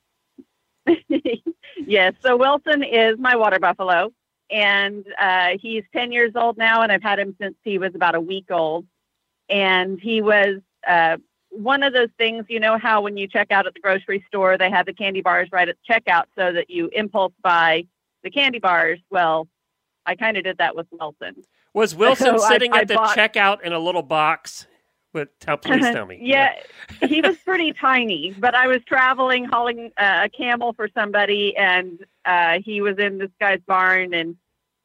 yes, 1.87 2.15
so 2.23 2.37
Wilson 2.37 2.83
is 2.83 3.19
my 3.19 3.37
water 3.37 3.59
buffalo, 3.59 4.13
and 4.51 5.05
uh, 5.19 5.51
he's 5.61 5.85
10 5.93 6.13
years 6.13 6.33
old 6.35 6.57
now, 6.59 6.83
and 6.83 6.91
I've 6.93 7.03
had 7.03 7.19
him 7.19 7.35
since 7.41 7.55
he 7.63 7.79
was 7.79 7.95
about 7.95 8.15
a 8.15 8.21
week 8.21 8.51
old. 8.51 8.87
And 9.49 10.01
he 10.01 10.23
was 10.23 10.61
uh, 10.89 11.17
one 11.51 11.83
of 11.83 11.93
those 11.93 12.09
things, 12.17 12.47
you 12.49 12.61
know, 12.61 12.79
how 12.79 13.03
when 13.03 13.17
you 13.17 13.27
check 13.29 13.51
out 13.51 13.67
at 13.67 13.75
the 13.75 13.81
grocery 13.81 14.25
store, 14.29 14.57
they 14.57 14.71
have 14.71 14.87
the 14.87 14.95
candy 14.95 15.21
bars 15.21 15.49
right 15.53 15.69
at 15.69 15.77
the 15.87 15.93
checkout 15.95 16.25
so 16.39 16.53
that 16.53 16.71
you 16.71 16.89
impulse 16.93 17.33
buy 17.43 17.85
the 18.23 18.31
candy 18.31 18.59
bars. 18.59 18.99
Well, 19.11 19.49
I 20.07 20.15
kind 20.17 20.37
of 20.37 20.45
did 20.45 20.59
that 20.59 20.75
with 20.77 20.87
Wilson. 20.93 21.43
Was 21.75 21.95
Wilson 21.95 22.27
So 22.39 22.45
I- 22.45 22.49
sitting 22.49 22.73
I 22.73 22.81
at 22.81 22.89
the 22.89 22.95
bought- 22.95 23.17
checkout 23.17 23.63
in 23.63 23.73
a 23.73 23.79
little 23.79 24.03
box? 24.03 24.67
With, 25.13 25.29
tell, 25.41 25.57
please 25.57 25.83
tell 25.83 26.07
me. 26.07 26.19
yeah, 26.21 26.55
he 27.09 27.21
was 27.21 27.37
pretty 27.39 27.73
tiny, 27.73 28.35
but 28.39 28.55
I 28.55 28.67
was 28.67 28.83
traveling 28.87 29.45
hauling 29.45 29.91
uh, 29.97 30.23
a 30.25 30.29
camel 30.29 30.73
for 30.73 30.89
somebody, 30.95 31.57
and 31.57 32.05
uh, 32.25 32.61
he 32.65 32.81
was 32.81 32.99
in 32.99 33.19
this 33.19 33.31
guy's 33.41 33.61
barn, 33.67 34.15
and 34.15 34.37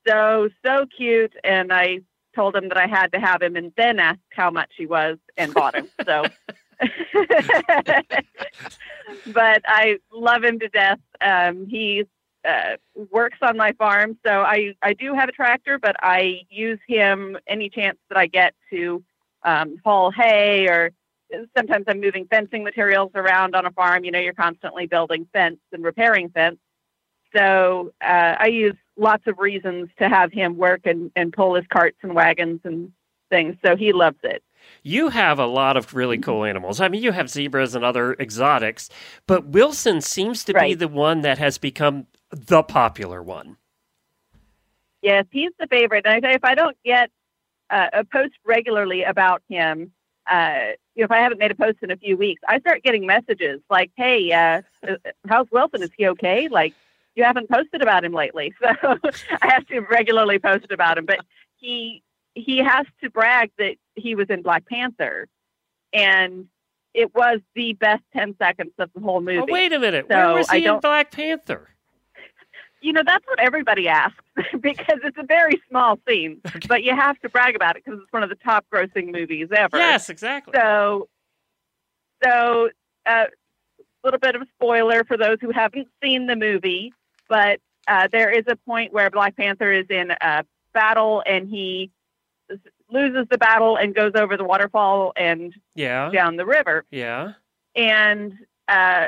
so 0.07 0.49
so 0.65 0.85
cute. 0.85 1.33
And 1.43 1.71
I 1.71 2.01
told 2.35 2.55
him 2.55 2.69
that 2.69 2.77
I 2.77 2.87
had 2.87 3.11
to 3.13 3.19
have 3.19 3.41
him, 3.41 3.55
and 3.55 3.71
then 3.77 3.99
asked 3.99 4.19
how 4.31 4.51
much 4.51 4.71
he 4.77 4.85
was, 4.85 5.17
and 5.37 5.53
bought 5.53 5.75
him. 5.75 5.87
So, 6.05 6.25
but 9.33 9.61
I 9.65 9.97
love 10.11 10.43
him 10.43 10.59
to 10.59 10.67
death. 10.69 10.99
Um, 11.21 11.67
he 11.67 12.05
uh, 12.47 12.77
works 13.11 13.37
on 13.41 13.57
my 13.57 13.71
farm, 13.73 14.17
so 14.25 14.41
I 14.41 14.75
I 14.81 14.93
do 14.93 15.13
have 15.13 15.29
a 15.29 15.33
tractor, 15.33 15.79
but 15.79 15.95
I 16.01 16.41
use 16.49 16.79
him 16.87 17.37
any 17.47 17.69
chance 17.69 17.97
that 18.09 18.17
I 18.17 18.27
get 18.27 18.53
to 18.71 19.03
um, 19.43 19.77
haul 19.83 20.11
hay 20.11 20.67
or 20.67 20.91
sometimes 21.55 21.85
I'm 21.87 21.99
moving 21.99 22.27
fencing 22.27 22.63
materials 22.63 23.11
around 23.15 23.55
on 23.55 23.65
a 23.65 23.71
farm. 23.71 24.03
You 24.03 24.11
know, 24.11 24.19
you're 24.19 24.33
constantly 24.33 24.87
building 24.87 25.27
fence 25.33 25.59
and 25.71 25.83
repairing 25.83 26.29
fence. 26.29 26.57
So 27.35 27.91
uh, 28.01 28.35
I 28.39 28.47
use 28.47 28.75
lots 28.97 29.23
of 29.27 29.37
reasons 29.37 29.89
to 29.99 30.07
have 30.07 30.31
him 30.31 30.57
work 30.57 30.81
and, 30.85 31.11
and 31.15 31.33
pull 31.33 31.55
his 31.55 31.65
carts 31.67 31.97
and 32.01 32.15
wagons 32.15 32.61
and 32.63 32.91
things. 33.29 33.55
So 33.63 33.75
he 33.75 33.91
loves 33.91 34.17
it. 34.23 34.43
You 34.83 35.09
have 35.09 35.39
a 35.39 35.45
lot 35.45 35.77
of 35.77 35.93
really 35.93 36.17
cool 36.17 36.43
animals. 36.43 36.81
I 36.81 36.87
mean, 36.87 37.03
you 37.03 37.11
have 37.11 37.29
zebras 37.29 37.75
and 37.75 37.85
other 37.85 38.13
exotics, 38.13 38.89
but 39.25 39.47
Wilson 39.47 40.01
seems 40.01 40.43
to 40.45 40.53
be 40.53 40.73
the 40.73 40.87
one 40.87 41.21
that 41.21 41.37
has 41.37 41.57
become 41.57 42.07
the 42.31 42.63
popular 42.63 43.21
one. 43.21 43.57
Yes, 45.01 45.25
he's 45.31 45.51
the 45.59 45.67
favorite. 45.67 46.05
And 46.05 46.15
I 46.15 46.19
tell 46.19 46.31
you, 46.31 46.35
if 46.35 46.43
I 46.43 46.55
don't 46.55 46.77
get 46.83 47.11
uh, 47.69 47.87
a 47.93 48.03
post 48.03 48.33
regularly 48.45 49.03
about 49.03 49.41
him, 49.49 49.91
uh, 50.29 50.73
you 50.95 51.01
know, 51.01 51.05
if 51.05 51.11
I 51.11 51.19
haven't 51.19 51.37
made 51.37 51.51
a 51.51 51.55
post 51.55 51.77
in 51.81 51.91
a 51.91 51.97
few 51.97 52.17
weeks, 52.17 52.41
I 52.47 52.59
start 52.59 52.83
getting 52.83 53.05
messages 53.05 53.61
like, 53.69 53.91
"Hey, 53.95 54.31
uh, 54.31 54.61
uh, 54.87 54.95
how's 55.27 55.47
Wilson? 55.51 55.83
Is 55.83 55.91
he 55.97 56.07
okay? 56.09 56.47
Like, 56.49 56.73
you 57.15 57.23
haven't 57.23 57.49
posted 57.49 57.81
about 57.81 58.03
him 58.03 58.13
lately." 58.13 58.53
So 58.61 58.97
I 59.41 59.53
have 59.53 59.65
to 59.67 59.79
regularly 59.81 60.39
post 60.39 60.71
about 60.71 60.97
him. 60.97 61.05
But 61.05 61.19
he 61.57 62.03
he 62.35 62.57
has 62.59 62.85
to 63.03 63.09
brag 63.09 63.51
that 63.57 63.75
he 63.95 64.15
was 64.15 64.29
in 64.29 64.41
Black 64.41 64.65
Panther, 64.65 65.27
and 65.93 66.47
it 66.93 67.13
was 67.13 67.39
the 67.55 67.73
best 67.73 68.01
10 68.15 68.35
seconds 68.39 68.71
of 68.79 68.89
the 68.93 69.01
whole 69.01 69.21
movie. 69.21 69.37
Oh, 69.37 69.45
wait 69.47 69.71
a 69.71 69.79
minute. 69.79 70.07
So 70.09 70.15
Where 70.15 70.33
was 70.33 70.49
he 70.49 70.65
in 70.65 70.79
Black 70.79 71.11
Panther? 71.11 71.69
You 72.81 72.93
know, 72.93 73.01
that's 73.05 73.25
what 73.27 73.39
everybody 73.39 73.87
asks 73.87 74.23
because 74.61 74.99
it's 75.03 75.17
a 75.17 75.25
very 75.25 75.61
small 75.69 75.97
scene, 76.07 76.41
but 76.67 76.83
you 76.83 76.95
have 76.95 77.19
to 77.19 77.29
brag 77.29 77.55
about 77.55 77.75
it 77.75 77.83
because 77.85 77.99
it's 78.01 78.11
one 78.13 78.23
of 78.23 78.29
the 78.29 78.35
top 78.35 78.65
grossing 78.73 79.11
movies 79.11 79.49
ever. 79.55 79.77
Yes, 79.77 80.09
exactly. 80.09 80.53
So, 80.55 81.07
so 82.23 82.69
a 83.07 83.11
uh, 83.11 83.25
little 84.03 84.19
bit 84.19 84.35
of 84.35 84.41
a 84.41 84.47
spoiler 84.55 85.03
for 85.03 85.17
those 85.17 85.37
who 85.41 85.51
haven't 85.51 85.87
seen 86.03 86.27
the 86.27 86.35
movie, 86.35 86.93
but 87.29 87.59
uh, 87.87 88.07
there 88.11 88.29
is 88.29 88.43
a 88.47 88.55
point 88.55 88.93
where 88.93 89.09
Black 89.09 89.35
Panther 89.35 89.71
is 89.71 89.85
in 89.89 90.11
a 90.21 90.43
battle 90.73 91.23
and 91.25 91.49
he 91.49 91.91
loses 92.89 93.27
the 93.29 93.37
battle 93.37 93.75
and 93.75 93.93
goes 93.93 94.13
over 94.15 94.37
the 94.37 94.43
waterfall 94.43 95.13
and 95.15 95.53
Yeah. 95.75 96.09
down 96.11 96.35
the 96.37 96.45
river. 96.45 96.85
Yeah. 96.91 97.33
And 97.75 98.33
uh, 98.67 99.07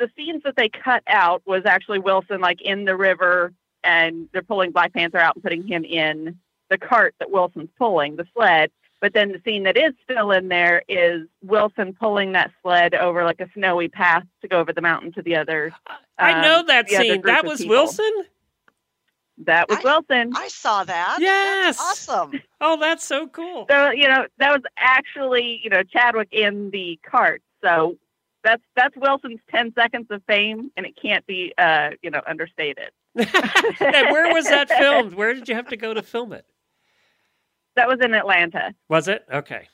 the 0.00 0.10
scenes 0.16 0.42
that 0.44 0.56
they 0.56 0.68
cut 0.68 1.02
out 1.06 1.42
was 1.46 1.62
actually 1.66 2.00
Wilson 2.00 2.40
like 2.40 2.60
in 2.62 2.84
the 2.86 2.96
river 2.96 3.52
and 3.84 4.28
they're 4.32 4.42
pulling 4.42 4.72
Black 4.72 4.92
Panther 4.92 5.18
out 5.18 5.36
and 5.36 5.42
putting 5.42 5.66
him 5.66 5.84
in 5.84 6.38
the 6.70 6.78
cart 6.78 7.14
that 7.18 7.30
Wilson's 7.30 7.68
pulling, 7.78 8.16
the 8.16 8.26
sled. 8.34 8.70
But 9.00 9.14
then 9.14 9.32
the 9.32 9.40
scene 9.44 9.62
that 9.64 9.76
is 9.76 9.92
still 10.04 10.30
in 10.30 10.48
there 10.48 10.82
is 10.88 11.26
Wilson 11.42 11.94
pulling 11.94 12.32
that 12.32 12.50
sled 12.62 12.94
over 12.94 13.24
like 13.24 13.40
a 13.40 13.48
snowy 13.54 13.88
path 13.88 14.24
to 14.42 14.48
go 14.48 14.58
over 14.58 14.72
the 14.72 14.82
mountain 14.82 15.12
to 15.12 15.22
the 15.22 15.36
other. 15.36 15.72
I 16.18 16.32
um, 16.32 16.42
know 16.42 16.64
that 16.66 16.88
scene. 16.90 17.22
That 17.22 17.44
was 17.44 17.60
people. 17.60 17.76
Wilson? 17.76 18.12
That 19.44 19.70
was 19.70 19.78
Wilson. 19.82 20.32
I 20.36 20.48
saw 20.48 20.84
that. 20.84 21.16
Yes. 21.20 21.78
That's 21.78 22.08
awesome. 22.08 22.40
Oh, 22.62 22.78
that's 22.78 23.06
so 23.06 23.26
cool. 23.26 23.64
So 23.70 23.90
you 23.90 24.06
know 24.06 24.26
that 24.36 24.52
was 24.52 24.60
actually 24.76 25.62
you 25.64 25.70
know 25.70 25.82
Chadwick 25.82 26.28
in 26.30 26.68
the 26.68 27.00
cart. 27.10 27.40
So 27.64 27.96
that's 28.44 28.62
that's 28.76 28.96
Wilson's 28.96 29.40
ten 29.50 29.72
seconds 29.74 30.06
of 30.10 30.22
fame, 30.26 30.70
and 30.76 30.86
it 30.86 30.96
can't 31.00 31.26
be 31.26 31.52
uh 31.58 31.90
you 32.02 32.10
know 32.10 32.22
understated. 32.26 32.90
and 33.16 33.26
where 34.10 34.32
was 34.32 34.44
that 34.46 34.68
filmed? 34.68 35.14
Where 35.14 35.34
did 35.34 35.48
you 35.48 35.54
have 35.54 35.68
to 35.68 35.76
go 35.76 35.92
to 35.94 36.02
film 36.02 36.32
it? 36.32 36.46
That 37.76 37.88
was 37.88 37.98
in 38.00 38.14
Atlanta. 38.14 38.74
Was 38.88 39.08
it? 39.08 39.24
Okay. 39.32 39.68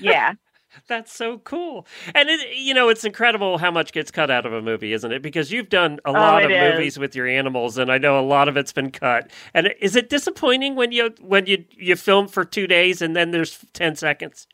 Yeah. 0.00 0.34
That's 0.88 1.12
so 1.12 1.36
cool. 1.38 1.86
And 2.14 2.30
it, 2.30 2.56
you 2.56 2.72
know, 2.72 2.88
it's 2.88 3.04
incredible 3.04 3.58
how 3.58 3.70
much 3.70 3.92
gets 3.92 4.10
cut 4.10 4.30
out 4.30 4.46
of 4.46 4.54
a 4.54 4.62
movie, 4.62 4.94
isn't 4.94 5.12
it? 5.12 5.20
Because 5.20 5.52
you've 5.52 5.68
done 5.68 5.98
a 6.06 6.12
lot 6.12 6.42
Oh, 6.42 6.46
of 6.46 6.50
it 6.50 6.54
is. 6.62 6.72
movies 6.74 6.98
with 6.98 7.14
your 7.14 7.26
animals 7.26 7.76
and 7.76 7.92
I 7.92 7.98
know 7.98 8.18
a 8.18 8.24
lot 8.24 8.48
of 8.48 8.56
it's 8.56 8.72
been 8.72 8.90
cut. 8.90 9.30
And 9.52 9.74
is 9.80 9.96
it 9.96 10.08
disappointing 10.08 10.74
when 10.74 10.90
you 10.92 11.14
when 11.20 11.44
you 11.46 11.64
you 11.76 11.94
film 11.96 12.26
for 12.26 12.44
2 12.44 12.66
days 12.66 13.02
and 13.02 13.14
then 13.14 13.32
there's 13.32 13.64
10 13.74 13.96
seconds? 13.96 14.46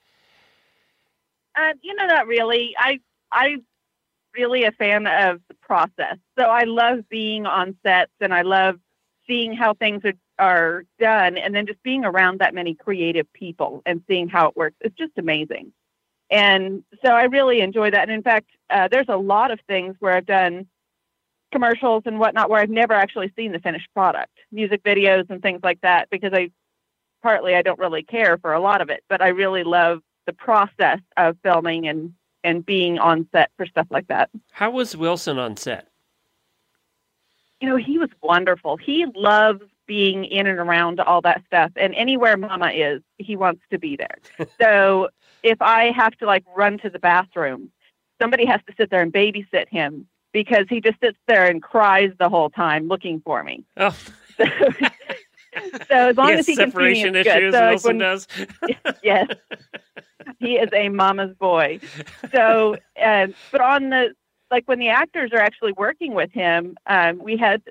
Uh, 1.57 1.73
you 1.83 1.95
know, 1.95 2.07
not 2.07 2.27
really. 2.27 2.75
I 2.79 3.01
I 3.33 3.57
really 4.35 4.65
a 4.65 4.73
fan 4.73 5.07
of 5.07 5.41
the 5.49 5.55
process. 5.55 6.17
So 6.39 6.45
I 6.45 6.65
love 6.65 7.09
being 7.09 7.47
on 7.47 7.77
sets 7.85 8.13
and 8.21 8.33
I 8.33 8.43
love 8.43 8.77
seeing 9.27 9.53
how 9.53 9.75
things 9.75 10.03
are 10.05 10.15
are 10.39 10.85
done 11.01 11.37
and 11.37 11.53
then 11.53 11.67
just 11.67 11.83
being 11.83 12.05
around 12.05 12.39
that 12.39 12.55
many 12.55 12.73
creative 12.73 13.31
people 13.33 13.83
and 13.85 14.03
seeing 14.07 14.29
how 14.29 14.47
it 14.47 14.57
works. 14.57 14.77
It's 14.81 14.95
just 14.97 15.13
amazing. 15.19 15.73
And 16.31 16.85
so 17.05 17.11
I 17.11 17.25
really 17.25 17.61
enjoy 17.61 17.91
that. 17.91 18.03
And 18.03 18.13
in 18.13 18.23
fact, 18.23 18.51
uh, 18.71 18.89
there's 18.89 19.09
a 19.09 19.17
lot 19.17 19.51
of 19.51 19.59
things 19.67 19.97
where 19.99 20.13
I've 20.13 20.27
done 20.27 20.69
commercials 21.51 22.03
and 22.07 22.19
whatnot 22.19 22.51
where 22.51 22.61
I've 22.61 22.71
never 22.71 22.93
actually 22.93 23.33
seen 23.35 23.53
the 23.53 23.59
finished 23.59 23.89
product, 23.95 24.33
music 24.53 24.83
videos 24.85 25.29
and 25.31 25.43
things 25.43 25.61
like 25.63 25.81
that, 25.81 26.09
because 26.11 26.33
I 26.33 26.51
partly 27.23 27.55
I 27.55 27.63
don't 27.63 27.79
really 27.79 28.03
care 28.03 28.39
for 28.39 28.53
a 28.53 28.61
lot 28.61 28.81
of 28.81 28.91
it, 28.91 29.03
but 29.09 29.23
I 29.23 29.29
really 29.29 29.65
love 29.65 30.01
the 30.27 30.33
process 30.35 31.01
of 31.17 31.37
filming 31.43 31.89
and 31.89 32.13
and 32.49 32.65
being 32.65 32.99
on 32.99 33.29
set 33.31 33.51
for 33.57 33.67
stuff 33.67 33.87
like 33.91 34.09
that. 34.09 34.31
How 34.53 34.71
was 34.71 34.97
Wilson 34.97 35.39
on 35.39 35.57
set? 35.57 35.89
You 37.61 37.69
know, 37.69 37.77
he 37.77 37.99
was 37.99 38.09
wonderful. 38.23 38.79
He 38.79 39.05
loves 39.15 39.61
being 39.87 40.25
in 40.25 40.47
and 40.47 40.59
around 40.59 41.01
all 41.01 41.21
that 41.23 41.43
stuff, 41.47 41.73
and 41.77 41.95
anywhere 41.95 42.37
Mama 42.37 42.71
is, 42.71 43.03
he 43.19 43.37
wants 43.37 43.63
to 43.71 43.79
be 43.79 43.97
there. 43.97 44.19
so 44.61 45.09
if 45.43 45.61
I 45.61 45.91
have 45.93 46.13
to 46.19 46.27
like 46.27 46.45
run 46.57 46.79
to 46.79 46.91
the 46.91 46.99
bathroom, 46.99 47.71
somebody 48.21 48.47
has 48.47 48.61
to 48.67 48.75
sit 48.77 48.91
there 48.91 49.03
and 49.03 49.13
babysit 49.13 49.69
him 49.69 50.07
because 50.33 50.67
he 50.71 50.81
just 50.81 51.01
sits 51.01 51.19
there 51.27 51.47
and 51.47 51.63
cries 51.63 52.13
the 52.19 52.29
whole 52.29 52.51
time 52.51 52.89
looking 52.89 53.21
for 53.21 53.43
me. 53.43 53.65
Oh. 53.77 53.95
So 54.39 54.45
as 55.91 56.17
long 56.17 56.31
as 56.31 56.47
he 56.47 56.57
can 56.57 56.71
see 56.71 56.77
me, 56.77 56.95
separation 56.95 57.13
good. 57.13 57.27
issues, 57.27 57.55
So, 57.55 57.69
Wilson 57.69 57.99
does. 57.99 58.29
yes, 59.03 59.29
he 60.39 60.57
is 60.57 60.69
a 60.73 60.89
mama's 60.89 61.35
boy. 61.37 61.81
So, 62.33 62.77
uh, 63.03 63.29
but 63.51 63.61
on 63.61 63.91
the 63.91 64.15
like 64.51 64.67
when 64.67 64.79
the 64.79 64.89
actors 64.89 65.33
are 65.33 65.41
actually 65.41 65.73
working 65.73 66.15
with 66.15 66.33
him, 66.33 66.77
um, 66.87 67.19
we 67.19 67.37
had 67.37 67.63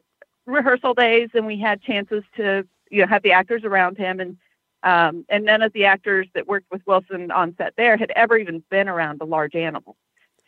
rehearsal 0.45 0.93
days 0.93 1.29
and 1.33 1.45
we 1.45 1.59
had 1.59 1.81
chances 1.81 2.23
to 2.35 2.65
you 2.89 3.01
know 3.01 3.07
have 3.07 3.23
the 3.23 3.31
actors 3.31 3.63
around 3.63 3.97
him 3.97 4.19
and 4.19 4.37
um, 4.83 5.25
and 5.29 5.43
none 5.43 5.61
of 5.61 5.73
the 5.73 5.85
actors 5.85 6.27
that 6.35 6.47
worked 6.47 6.67
with 6.71 6.81
Wilson 6.85 7.31
on 7.31 7.55
set 7.57 7.73
there 7.77 7.97
had 7.97 8.11
ever 8.15 8.37
even 8.37 8.63
been 8.69 8.87
around 8.87 9.21
a 9.21 9.25
large 9.25 9.55
animal. 9.55 9.97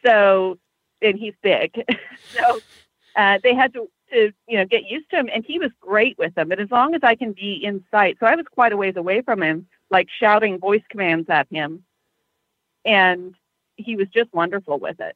So, 0.06 0.60
and 1.02 1.18
he's 1.18 1.34
big, 1.42 1.84
so 2.34 2.60
uh, 3.16 3.40
they 3.44 3.54
had 3.54 3.74
to 3.74 3.90
to 4.12 4.32
you 4.48 4.58
know 4.58 4.66
get 4.66 4.86
used 4.86 5.10
to 5.12 5.18
him, 5.18 5.30
and 5.34 5.46
he 5.46 5.60
was 5.60 5.72
great 5.80 6.18
with 6.18 6.36
them. 6.36 6.52
And 6.52 6.62
as 6.62 6.72
long 6.72 6.96
as 6.96 7.02
I 7.04 7.16
can 7.16 7.34
be 7.34 7.60
in 7.64 7.84
sight, 7.92 8.18
so 8.20 8.26
I 8.26 8.36
was 8.36 8.46
quite 8.52 8.72
a 8.72 8.78
ways 8.78 8.96
away 8.96 9.22
from 9.22 9.42
him, 9.42 9.68
like 9.90 10.08
shouting 10.20 10.60
voice 10.60 10.84
commands 10.90 11.30
at 11.30 11.48
him, 11.50 11.84
and 12.86 13.36
he 13.76 13.96
was 13.96 14.08
just 14.10 14.34
wonderful 14.34 14.80
with 14.80 14.98
it. 15.00 15.16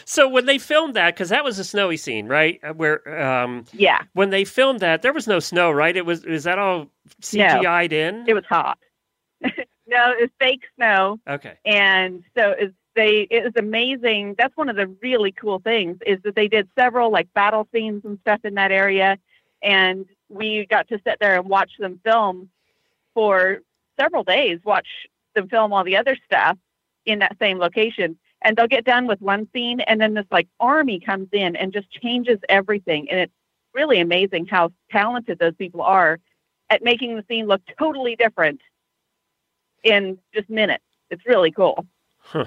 So 0.08 0.26
when 0.26 0.46
they 0.46 0.56
filmed 0.56 0.94
that, 0.94 1.14
because 1.14 1.28
that 1.28 1.44
was 1.44 1.58
a 1.58 1.64
snowy 1.64 1.98
scene, 1.98 2.28
right? 2.28 2.58
Uh, 2.64 2.72
Where, 2.72 3.22
um, 3.22 3.66
yeah, 3.74 4.04
when 4.14 4.30
they 4.30 4.46
filmed 4.46 4.80
that, 4.80 5.02
there 5.02 5.12
was 5.12 5.26
no 5.26 5.38
snow, 5.38 5.70
right? 5.70 5.94
It 5.94 6.06
was 6.06 6.24
is 6.24 6.44
that 6.44 6.58
all 6.58 6.86
CGI'd 7.20 7.92
in? 7.92 8.24
It 8.26 8.32
was 8.32 8.46
hot. 8.46 8.78
no, 9.42 9.50
it 9.86 10.18
was 10.18 10.30
fake 10.40 10.62
snow. 10.76 11.20
Okay. 11.28 11.58
and 11.66 12.22
so 12.34 12.54
it's 12.58 12.74
they 12.98 13.28
it 13.30 13.44
was 13.44 13.52
amazing. 13.56 14.34
That's 14.36 14.56
one 14.56 14.68
of 14.68 14.74
the 14.74 14.88
really 15.00 15.30
cool 15.30 15.60
things 15.60 15.98
is 16.04 16.18
that 16.24 16.34
they 16.34 16.48
did 16.48 16.68
several 16.76 17.12
like 17.12 17.32
battle 17.32 17.68
scenes 17.72 18.04
and 18.04 18.18
stuff 18.22 18.40
in 18.44 18.54
that 18.54 18.72
area. 18.72 19.18
And 19.62 20.04
we 20.28 20.66
got 20.66 20.88
to 20.88 20.98
sit 21.06 21.18
there 21.20 21.36
and 21.36 21.48
watch 21.48 21.70
them 21.78 22.00
film 22.04 22.50
for 23.14 23.60
several 23.98 24.24
days 24.24 24.58
watch 24.64 24.88
them 25.34 25.48
film 25.48 25.72
all 25.72 25.84
the 25.84 25.96
other 25.96 26.16
stuff 26.24 26.58
in 27.06 27.20
that 27.20 27.36
same 27.40 27.58
location. 27.58 28.18
And 28.42 28.56
they'll 28.56 28.66
get 28.66 28.84
done 28.84 29.06
with 29.06 29.20
one 29.20 29.48
scene 29.52 29.80
and 29.80 30.00
then 30.00 30.14
this 30.14 30.26
like 30.30 30.48
army 30.58 30.98
comes 30.98 31.28
in 31.32 31.54
and 31.54 31.72
just 31.72 31.90
changes 31.90 32.38
everything. 32.48 33.08
And 33.10 33.20
it's 33.20 33.32
really 33.74 34.00
amazing 34.00 34.46
how 34.46 34.72
talented 34.90 35.38
those 35.38 35.54
people 35.54 35.82
are 35.82 36.18
at 36.68 36.82
making 36.82 37.14
the 37.14 37.24
scene 37.28 37.46
look 37.46 37.62
totally 37.78 38.16
different 38.16 38.60
in 39.84 40.18
just 40.34 40.50
minutes. 40.50 40.84
It's 41.10 41.24
really 41.26 41.52
cool. 41.52 41.86
Huh. 42.18 42.44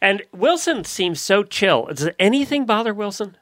And 0.00 0.22
Wilson 0.32 0.84
seems 0.84 1.20
so 1.20 1.42
chill. 1.42 1.86
Does 1.86 2.08
anything 2.18 2.66
bother 2.66 2.92
Wilson? 2.94 3.36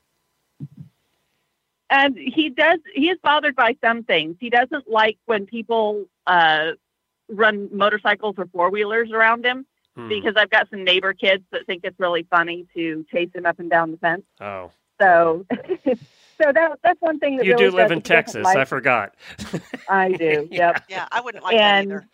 and 1.91 2.17
he 2.17 2.49
does 2.49 2.79
he 2.95 3.11
is 3.11 3.19
bothered 3.23 3.55
by 3.55 3.77
some 3.85 4.03
things 4.05 4.37
he 4.41 4.49
doesn't 4.49 4.89
like 4.91 5.19
when 5.27 5.45
people 5.47 6.07
uh 6.27 6.71
run 7.29 7.69
motorcycles 7.73 8.35
or 8.39 8.47
four 8.47 8.71
wheelers 8.71 9.11
around 9.11 9.45
him 9.45 9.67
Hmm. 9.97 10.09
because 10.09 10.35
i've 10.37 10.51
got 10.51 10.69
some 10.71 10.83
neighbor 10.83 11.13
kids 11.13 11.45
that 11.53 11.67
think 11.67 11.83
it's 11.85 12.01
really 12.01 12.25
funny 12.31 12.67
to 12.75 13.05
chase 13.13 13.29
him 13.35 13.47
up 13.47 13.61
and 13.61 13.71
down 13.71 13.91
the 13.93 13.97
fence 13.99 14.23
Oh, 14.41 14.71
so 15.01 15.45
so 15.85 16.53
that 16.53 16.79
that's 16.83 17.01
one 17.01 17.19
thing 17.21 17.37
that 17.37 17.47
you 17.47 17.53
really 17.53 17.71
do 17.71 17.77
live 17.77 17.93
in 17.93 18.01
Texas. 18.03 18.43
like. 18.45 18.57
I 18.57 18.65
forgot. 18.65 19.15
I 19.89 20.13
do 20.13 20.49
yep 20.51 20.83
Yeah, 20.89 21.07
I 21.13 21.21
wouldn't 21.21 21.45
like 21.45 21.55
and 21.57 21.91
that 21.91 22.05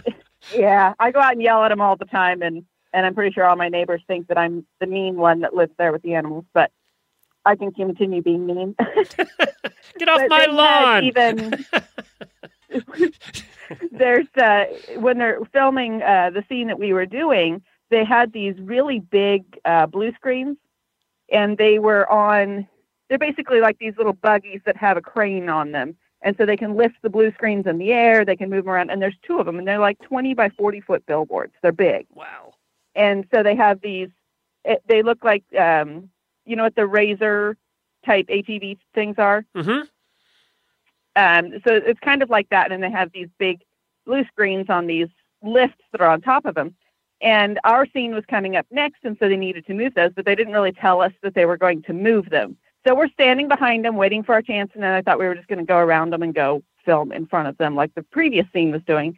either. 0.00 0.16
yeah 0.56 0.94
i 0.98 1.10
go 1.12 1.20
out 1.20 1.32
and 1.32 1.42
yell 1.42 1.62
at 1.62 1.70
him 1.70 1.80
all 1.80 1.94
the 1.96 2.04
time 2.04 2.42
and 2.42 2.64
and 2.94 3.04
i'm 3.04 3.14
pretty 3.14 3.32
sure 3.32 3.44
all 3.44 3.56
my 3.56 3.68
neighbors 3.68 4.02
think 4.06 4.26
that 4.28 4.38
i'm 4.38 4.64
the 4.80 4.86
mean 4.86 5.16
one 5.16 5.40
that 5.40 5.54
lives 5.54 5.72
there 5.78 5.92
with 5.92 6.02
the 6.02 6.14
animals 6.14 6.44
but 6.54 6.70
i 7.44 7.54
can 7.54 7.70
continue 7.72 8.22
being 8.22 8.46
mean 8.46 8.74
Get 9.98 10.08
off 10.08 10.22
my 10.28 10.46
lawn. 10.46 11.04
Even 11.04 11.64
there's 13.92 14.26
uh, 14.36 14.64
when 14.96 15.18
they're 15.18 15.38
filming 15.52 16.02
uh, 16.02 16.30
the 16.30 16.44
scene 16.48 16.66
that 16.68 16.78
we 16.78 16.92
were 16.92 17.06
doing, 17.06 17.62
they 17.90 18.04
had 18.04 18.32
these 18.32 18.54
really 18.58 19.00
big 19.00 19.44
uh, 19.64 19.86
blue 19.86 20.12
screens, 20.14 20.56
and 21.30 21.58
they 21.58 21.78
were 21.78 22.10
on. 22.10 22.66
They're 23.08 23.18
basically 23.18 23.60
like 23.60 23.78
these 23.78 23.94
little 23.96 24.14
buggies 24.14 24.62
that 24.66 24.76
have 24.76 24.96
a 24.96 25.02
crane 25.02 25.48
on 25.48 25.72
them, 25.72 25.96
and 26.22 26.36
so 26.36 26.46
they 26.46 26.56
can 26.56 26.74
lift 26.74 26.96
the 27.02 27.10
blue 27.10 27.32
screens 27.32 27.66
in 27.66 27.78
the 27.78 27.92
air. 27.92 28.24
They 28.24 28.36
can 28.36 28.50
move 28.50 28.66
'em 28.66 28.70
around, 28.70 28.90
and 28.90 29.00
there's 29.00 29.16
two 29.22 29.38
of 29.38 29.46
them, 29.46 29.58
and 29.58 29.68
they're 29.68 29.78
like 29.78 29.98
20 30.00 30.34
by 30.34 30.48
40 30.48 30.80
foot 30.80 31.06
billboards. 31.06 31.52
They're 31.62 31.72
big. 31.72 32.06
Wow. 32.10 32.53
And 32.94 33.26
so 33.32 33.42
they 33.42 33.56
have 33.56 33.80
these. 33.80 34.10
It, 34.64 34.82
they 34.86 35.02
look 35.02 35.24
like 35.24 35.44
um, 35.58 36.10
you 36.44 36.56
know 36.56 36.64
what 36.64 36.76
the 36.76 36.86
razor 36.86 37.56
type 38.04 38.28
ATV 38.28 38.78
things 38.94 39.16
are. 39.18 39.44
Mm-hmm. 39.56 39.82
Um, 41.16 41.60
so 41.66 41.74
it's 41.74 42.00
kind 42.00 42.22
of 42.22 42.30
like 42.30 42.48
that, 42.50 42.72
and 42.72 42.82
they 42.82 42.90
have 42.90 43.12
these 43.12 43.28
big 43.38 43.60
blue 44.04 44.24
screens 44.26 44.68
on 44.68 44.86
these 44.86 45.08
lifts 45.42 45.82
that 45.92 46.00
are 46.00 46.10
on 46.10 46.20
top 46.20 46.44
of 46.44 46.54
them. 46.54 46.74
And 47.20 47.58
our 47.64 47.86
scene 47.86 48.14
was 48.14 48.24
coming 48.28 48.56
up 48.56 48.66
next, 48.70 49.04
and 49.04 49.16
so 49.18 49.28
they 49.28 49.36
needed 49.36 49.66
to 49.66 49.74
move 49.74 49.94
those, 49.94 50.10
but 50.14 50.24
they 50.24 50.34
didn't 50.34 50.52
really 50.52 50.72
tell 50.72 51.00
us 51.00 51.12
that 51.22 51.34
they 51.34 51.46
were 51.46 51.56
going 51.56 51.82
to 51.82 51.92
move 51.92 52.30
them. 52.30 52.56
So 52.86 52.94
we're 52.94 53.08
standing 53.08 53.48
behind 53.48 53.84
them, 53.84 53.96
waiting 53.96 54.22
for 54.22 54.34
our 54.34 54.42
chance, 54.42 54.70
and 54.74 54.82
then 54.82 54.92
I 54.92 55.00
thought 55.00 55.18
we 55.18 55.26
were 55.26 55.34
just 55.34 55.48
going 55.48 55.60
to 55.60 55.64
go 55.64 55.78
around 55.78 56.10
them 56.10 56.22
and 56.22 56.34
go 56.34 56.62
film 56.84 57.12
in 57.12 57.26
front 57.26 57.48
of 57.48 57.56
them, 57.56 57.74
like 57.74 57.94
the 57.94 58.02
previous 58.02 58.46
scene 58.52 58.70
was 58.70 58.82
doing. 58.86 59.16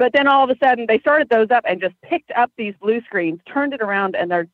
But 0.00 0.14
then 0.14 0.26
all 0.26 0.42
of 0.42 0.48
a 0.48 0.56
sudden, 0.64 0.86
they 0.88 0.98
started 0.98 1.28
those 1.28 1.50
up 1.50 1.62
and 1.68 1.78
just 1.78 1.94
picked 2.00 2.30
up 2.30 2.50
these 2.56 2.72
blue 2.80 3.02
screens, 3.02 3.38
turned 3.46 3.74
it 3.74 3.82
around, 3.82 4.16
and 4.16 4.30
they're 4.30 4.48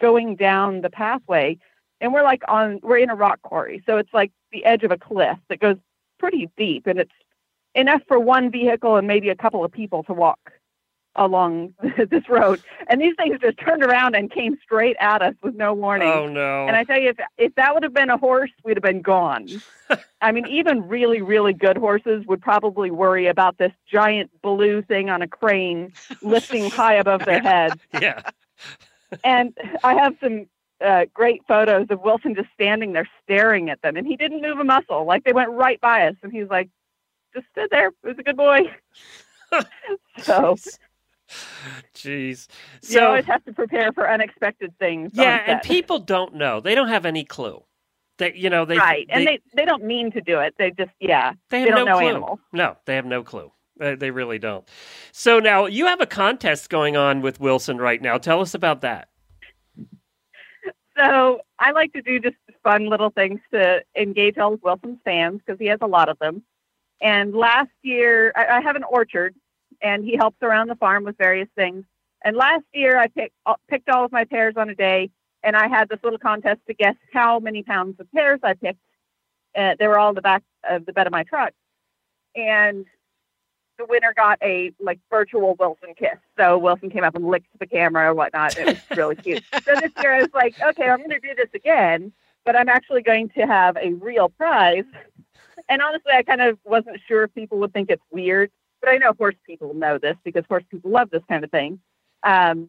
going 0.00 0.36
down 0.36 0.80
the 0.80 0.90
pathway. 0.90 1.58
And 2.00 2.12
we're 2.12 2.22
like 2.22 2.42
on, 2.46 2.78
we're 2.84 2.98
in 2.98 3.10
a 3.10 3.16
rock 3.16 3.42
quarry, 3.42 3.82
so 3.84 3.96
it's 3.96 4.14
like 4.14 4.30
the 4.52 4.64
edge 4.64 4.84
of 4.84 4.92
a 4.92 4.96
cliff 4.96 5.38
that 5.48 5.58
goes 5.58 5.76
pretty 6.20 6.48
deep, 6.56 6.86
and 6.86 7.00
it's 7.00 7.10
enough 7.74 8.02
for 8.06 8.20
one 8.20 8.48
vehicle 8.48 8.94
and 8.94 9.08
maybe 9.08 9.28
a 9.28 9.34
couple 9.34 9.64
of 9.64 9.72
people 9.72 10.04
to 10.04 10.12
walk 10.12 10.52
along 11.16 11.74
this 12.10 12.28
road. 12.28 12.62
And 12.88 13.00
these 13.00 13.14
things 13.16 13.38
just 13.40 13.58
turned 13.58 13.82
around 13.82 14.14
and 14.14 14.30
came 14.30 14.56
straight 14.62 14.96
at 15.00 15.22
us 15.22 15.34
with 15.42 15.54
no 15.54 15.74
warning. 15.74 16.08
Oh 16.08 16.28
no! 16.28 16.66
And 16.66 16.76
I 16.76 16.84
tell 16.84 16.98
you, 16.98 17.10
if 17.10 17.18
if 17.36 17.54
that 17.56 17.74
would 17.74 17.82
have 17.82 17.94
been 17.94 18.10
a 18.10 18.16
horse, 18.16 18.50
we'd 18.64 18.76
have 18.76 18.82
been 18.82 19.02
gone. 19.02 19.48
I 20.20 20.32
mean, 20.32 20.46
even 20.46 20.86
really, 20.88 21.22
really 21.22 21.52
good 21.52 21.76
horses 21.76 22.24
would 22.26 22.40
probably 22.40 22.90
worry 22.90 23.26
about 23.26 23.58
this 23.58 23.72
giant 23.90 24.30
blue 24.42 24.82
thing 24.82 25.10
on 25.10 25.22
a 25.22 25.28
crane 25.28 25.92
lifting 26.22 26.70
high 26.70 26.94
above 26.94 27.24
their 27.24 27.42
heads. 27.42 27.80
Yeah. 28.00 28.22
And 29.24 29.56
I 29.84 29.94
have 29.94 30.16
some 30.22 30.46
uh, 30.84 31.06
great 31.14 31.42
photos 31.46 31.86
of 31.90 32.00
Wilson 32.00 32.34
just 32.34 32.48
standing 32.54 32.92
there 32.92 33.08
staring 33.22 33.70
at 33.70 33.80
them, 33.82 33.96
and 33.96 34.06
he 34.06 34.16
didn't 34.16 34.42
move 34.42 34.58
a 34.58 34.64
muscle. 34.64 35.04
Like 35.04 35.24
they 35.24 35.32
went 35.32 35.50
right 35.50 35.80
by 35.80 36.08
us, 36.08 36.16
and 36.22 36.32
he's 36.32 36.48
like, 36.48 36.68
just 37.34 37.46
stood 37.52 37.70
there. 37.70 37.88
It 37.88 37.94
was 38.02 38.18
a 38.18 38.22
good 38.22 38.36
boy. 38.36 38.62
so 40.22 40.56
Jeez. 41.94 42.48
you 42.88 43.00
always 43.00 43.24
have 43.24 43.44
to 43.44 43.52
prepare 43.52 43.92
for 43.92 44.10
unexpected 44.10 44.72
things. 44.78 45.10
yeah, 45.14 45.42
and 45.46 45.62
people 45.62 45.98
don't 45.98 46.34
know. 46.34 46.60
They 46.60 46.74
don't 46.74 46.88
have 46.88 47.06
any 47.06 47.24
clue. 47.24 47.62
That 48.18 48.36
you 48.36 48.48
know 48.48 48.64
they 48.64 48.78
right, 48.78 49.06
and 49.10 49.26
they, 49.26 49.40
they 49.54 49.66
don't 49.66 49.84
mean 49.84 50.10
to 50.12 50.22
do 50.22 50.38
it. 50.38 50.54
They 50.58 50.70
just 50.70 50.90
yeah, 51.00 51.34
they 51.50 51.60
have 51.60 51.68
don't 51.68 51.84
no 51.84 51.84
know 51.84 51.98
clue. 51.98 52.08
animals. 52.08 52.38
No, 52.50 52.76
they 52.86 52.94
have 52.94 53.04
no 53.04 53.22
clue. 53.22 53.52
Uh, 53.78 53.94
they 53.94 54.10
really 54.10 54.38
don't. 54.38 54.66
So 55.12 55.38
now 55.38 55.66
you 55.66 55.84
have 55.84 56.00
a 56.00 56.06
contest 56.06 56.70
going 56.70 56.96
on 56.96 57.20
with 57.20 57.40
Wilson 57.40 57.76
right 57.76 58.00
now. 58.00 58.16
Tell 58.16 58.40
us 58.40 58.54
about 58.54 58.80
that. 58.80 59.08
So 60.96 61.40
I 61.58 61.72
like 61.72 61.92
to 61.92 62.00
do 62.00 62.18
just 62.18 62.36
fun 62.64 62.88
little 62.88 63.10
things 63.10 63.40
to 63.52 63.82
engage 63.94 64.38
all 64.38 64.54
of 64.54 64.62
Wilson's 64.62 64.98
fans 65.04 65.40
because 65.44 65.58
he 65.58 65.66
has 65.66 65.78
a 65.82 65.86
lot 65.86 66.08
of 66.08 66.18
them. 66.18 66.42
And 67.02 67.34
last 67.34 67.70
year, 67.82 68.32
I, 68.34 68.56
I 68.56 68.60
have 68.62 68.76
an 68.76 68.84
orchard, 68.84 69.34
and 69.82 70.04
he 70.04 70.16
helps 70.16 70.42
around 70.42 70.68
the 70.68 70.76
farm 70.76 71.04
with 71.04 71.16
various 71.18 71.48
things. 71.54 71.84
And 72.22 72.36
last 72.36 72.64
year, 72.72 72.98
I 72.98 73.08
picked 73.08 73.34
uh, 73.44 73.54
picked 73.68 73.88
all 73.88 74.04
of 74.04 74.12
my 74.12 74.24
pears 74.24 74.54
on 74.56 74.68
a 74.68 74.74
day, 74.74 75.10
and 75.42 75.56
I 75.56 75.68
had 75.68 75.88
this 75.88 76.00
little 76.02 76.18
contest 76.18 76.60
to 76.66 76.74
guess 76.74 76.96
how 77.12 77.38
many 77.38 77.62
pounds 77.62 78.00
of 78.00 78.10
pears 78.12 78.40
I 78.42 78.54
picked. 78.54 78.80
Uh, 79.56 79.74
they 79.78 79.86
were 79.86 79.98
all 79.98 80.10
in 80.10 80.14
the 80.14 80.22
back 80.22 80.42
of 80.68 80.86
the 80.86 80.92
bed 80.92 81.06
of 81.06 81.12
my 81.12 81.22
truck, 81.22 81.52
and 82.34 82.86
the 83.78 83.86
winner 83.86 84.12
got 84.16 84.38
a 84.42 84.72
like 84.80 84.98
virtual 85.10 85.54
Wilson 85.58 85.94
kiss. 85.96 86.18
So 86.38 86.58
Wilson 86.58 86.90
came 86.90 87.04
up 87.04 87.14
and 87.14 87.26
licked 87.26 87.48
the 87.58 87.66
camera 87.66 88.10
or 88.10 88.14
whatnot. 88.14 88.56
It 88.58 88.66
was 88.66 88.96
really 88.96 89.16
cute. 89.16 89.44
So 89.64 89.74
this 89.80 89.92
year 90.00 90.14
I 90.14 90.20
was 90.20 90.34
like, 90.34 90.54
okay, 90.60 90.88
I'm 90.88 90.98
going 90.98 91.10
to 91.10 91.20
do 91.20 91.34
this 91.34 91.48
again, 91.54 92.12
but 92.44 92.56
I'm 92.56 92.68
actually 92.68 93.02
going 93.02 93.28
to 93.30 93.42
have 93.42 93.76
a 93.76 93.92
real 93.94 94.28
prize. 94.28 94.84
And 95.68 95.82
honestly, 95.82 96.12
I 96.12 96.22
kind 96.22 96.40
of 96.40 96.58
wasn't 96.64 97.00
sure 97.08 97.24
if 97.24 97.34
people 97.34 97.58
would 97.58 97.72
think 97.72 97.90
it's 97.90 98.02
weird, 98.10 98.50
but 98.80 98.90
I 98.90 98.96
know 98.98 99.12
horse 99.16 99.34
people 99.46 99.74
know 99.74 99.98
this 99.98 100.16
because 100.24 100.44
horse 100.48 100.64
people 100.70 100.90
love 100.90 101.10
this 101.10 101.22
kind 101.28 101.44
of 101.44 101.50
thing. 101.50 101.80
Um, 102.22 102.68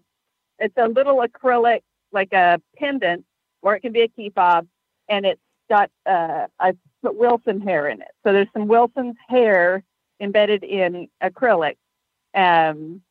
it's 0.60 0.76
a 0.78 0.88
little 0.88 1.24
acrylic, 1.24 1.82
like 2.12 2.34
a 2.34 2.62
pendant, 2.78 3.26
or 3.62 3.76
it 3.76 3.82
can 3.82 3.92
be 3.92 4.02
a 4.02 4.08
key 4.08 4.32
fob, 4.34 4.68
and 5.10 5.26
it's 5.26 5.42
got 5.70 5.92
uh, 6.06 6.48
I 6.60 6.74
put 7.04 7.16
Wilson 7.16 7.62
hair 7.62 7.88
in 7.88 8.02
it. 8.02 8.12
So 8.26 8.34
there's 8.34 8.48
some 8.54 8.68
Wilson's 8.68 9.16
hair 9.28 9.84
embedded 10.20 10.64
in 10.64 11.08
acrylic 11.22 11.76
um, 12.34 13.02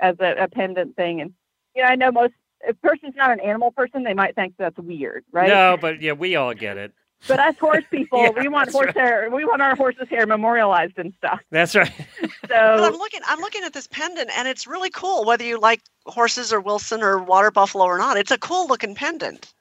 as 0.00 0.16
a, 0.20 0.44
a 0.44 0.48
pendant 0.48 0.96
thing. 0.96 1.20
And 1.20 1.34
you 1.74 1.82
know, 1.82 1.88
I 1.88 1.96
know 1.96 2.10
most 2.10 2.34
if 2.62 2.80
person's 2.80 3.14
not 3.16 3.30
an 3.30 3.40
animal 3.40 3.70
person, 3.70 4.02
they 4.02 4.14
might 4.14 4.34
think 4.34 4.54
that's 4.58 4.78
weird, 4.78 5.24
right? 5.32 5.48
No, 5.48 5.76
but 5.80 6.00
yeah, 6.00 6.12
we 6.12 6.36
all 6.36 6.54
get 6.54 6.76
it. 6.78 6.92
But 7.28 7.40
us 7.40 7.56
horse 7.58 7.84
people, 7.90 8.18
Yeah, 8.22 8.30
we 8.30 8.48
want 8.48 8.70
horse 8.70 8.86
right. 8.86 8.96
hair. 8.96 9.30
We 9.30 9.44
want 9.44 9.62
our 9.62 9.74
horses' 9.76 10.08
hair 10.08 10.26
memorialized 10.26 10.98
and 10.98 11.12
stuff. 11.18 11.40
That's 11.50 11.74
right. 11.74 11.92
Well, 12.74 12.84
I'm 12.84 12.94
So 12.94 12.98
looking. 12.98 13.20
I'm 13.26 13.40
looking 13.40 13.64
at 13.64 13.72
this 13.72 13.86
pendant, 13.88 14.30
and 14.36 14.46
it's 14.48 14.66
really 14.66 14.90
cool. 14.90 15.24
Whether 15.24 15.44
you 15.44 15.58
like 15.58 15.80
horses 16.06 16.52
or 16.52 16.60
Wilson 16.60 17.02
or 17.02 17.18
water 17.18 17.50
buffalo 17.50 17.84
or 17.84 17.98
not, 17.98 18.16
it's 18.16 18.30
a 18.30 18.38
cool 18.38 18.68
looking 18.68 18.94
pendant. 18.94 19.52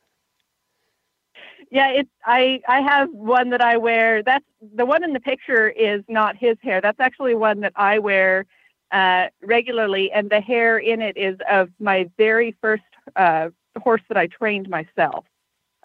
yeah, 1.72 1.90
it's 1.90 2.10
I 2.26 2.62
I 2.68 2.82
have 2.82 3.10
one 3.12 3.50
that 3.50 3.62
I 3.62 3.78
wear. 3.78 4.22
That's 4.24 4.46
the 4.76 4.86
one 4.86 5.04
in 5.04 5.14
the 5.14 5.20
picture 5.20 5.70
is 5.70 6.04
not 6.08 6.36
his 6.38 6.58
hair. 6.62 6.82
That's 6.82 7.00
actually 7.00 7.36
one 7.36 7.62
that 7.62 7.74
I 7.76 8.00
wear 8.00 8.46
uh, 8.92 9.28
regularly, 9.42 10.12
and 10.12 10.30
the 10.30 10.42
hair 10.42 10.78
in 10.78 11.02
it 11.02 11.18
is 11.18 11.38
of 11.50 11.70
my 11.80 12.10
very 12.18 12.56
first 12.62 12.84
uh, 13.16 13.50
horse 13.82 14.02
that 14.10 14.18
I 14.18 14.28
trained 14.28 14.70
myself. 14.70 15.26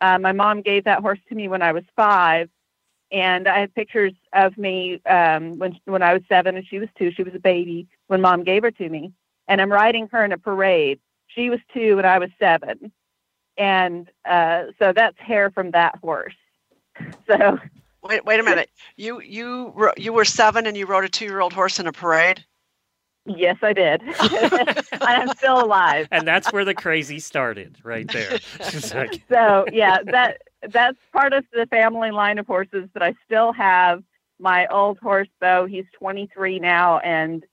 Uh, 0.00 0.18
my 0.18 0.32
mom 0.32 0.62
gave 0.62 0.84
that 0.84 1.00
horse 1.00 1.18
to 1.28 1.34
me 1.34 1.48
when 1.48 1.62
I 1.62 1.72
was 1.72 1.84
five, 1.96 2.48
and 3.12 3.48
I 3.48 3.60
have 3.60 3.74
pictures 3.74 4.12
of 4.32 4.56
me 4.56 5.00
um, 5.06 5.58
when 5.58 5.78
when 5.84 6.02
I 6.02 6.14
was 6.14 6.22
seven 6.28 6.56
and 6.56 6.66
she 6.66 6.78
was 6.78 6.88
two. 6.98 7.10
She 7.12 7.22
was 7.22 7.34
a 7.34 7.40
baby 7.40 7.88
when 8.06 8.20
mom 8.20 8.44
gave 8.44 8.62
her 8.62 8.70
to 8.70 8.88
me, 8.88 9.12
and 9.48 9.60
I'm 9.60 9.72
riding 9.72 10.08
her 10.12 10.24
in 10.24 10.32
a 10.32 10.38
parade. 10.38 11.00
She 11.26 11.50
was 11.50 11.60
two 11.72 11.98
and 11.98 12.06
I 12.06 12.18
was 12.18 12.30
seven, 12.38 12.92
and 13.56 14.10
uh, 14.24 14.64
so 14.78 14.92
that's 14.92 15.18
hair 15.18 15.50
from 15.50 15.72
that 15.72 15.96
horse. 16.02 16.34
So 17.26 17.58
Wait, 18.02 18.24
wait 18.24 18.40
a 18.40 18.42
minute. 18.42 18.70
You 18.96 19.20
you 19.20 19.92
you 19.96 20.12
were 20.12 20.24
seven 20.24 20.66
and 20.66 20.76
you 20.76 20.86
rode 20.86 21.04
a 21.04 21.08
two 21.08 21.26
year 21.26 21.40
old 21.40 21.52
horse 21.52 21.78
in 21.78 21.86
a 21.86 21.92
parade. 21.92 22.44
Yes, 23.26 23.56
I 23.62 23.72
did. 23.72 24.02
I'm 25.00 25.28
still 25.36 25.62
alive. 25.62 26.08
And 26.10 26.26
that's 26.26 26.52
where 26.52 26.64
the 26.64 26.74
crazy 26.74 27.18
started, 27.18 27.78
right 27.82 28.10
there. 28.10 28.38
Like- 28.94 29.22
so 29.28 29.66
yeah, 29.72 29.98
that 30.06 30.42
that's 30.68 30.98
part 31.12 31.32
of 31.32 31.44
the 31.52 31.66
family 31.66 32.10
line 32.10 32.38
of 32.38 32.46
horses 32.46 32.88
that 32.94 33.02
I 33.02 33.14
still 33.24 33.52
have. 33.52 34.02
My 34.38 34.66
old 34.68 34.98
horse, 34.98 35.28
Bo, 35.40 35.66
he's 35.66 35.84
23 35.98 36.58
now, 36.60 36.98
and 37.00 37.44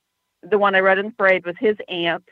the 0.42 0.58
one 0.58 0.76
I 0.76 0.80
rode 0.80 1.00
in 1.00 1.08
the 1.08 1.12
parade 1.12 1.46
was 1.46 1.56
his 1.60 1.76
aunt. 1.90 2.24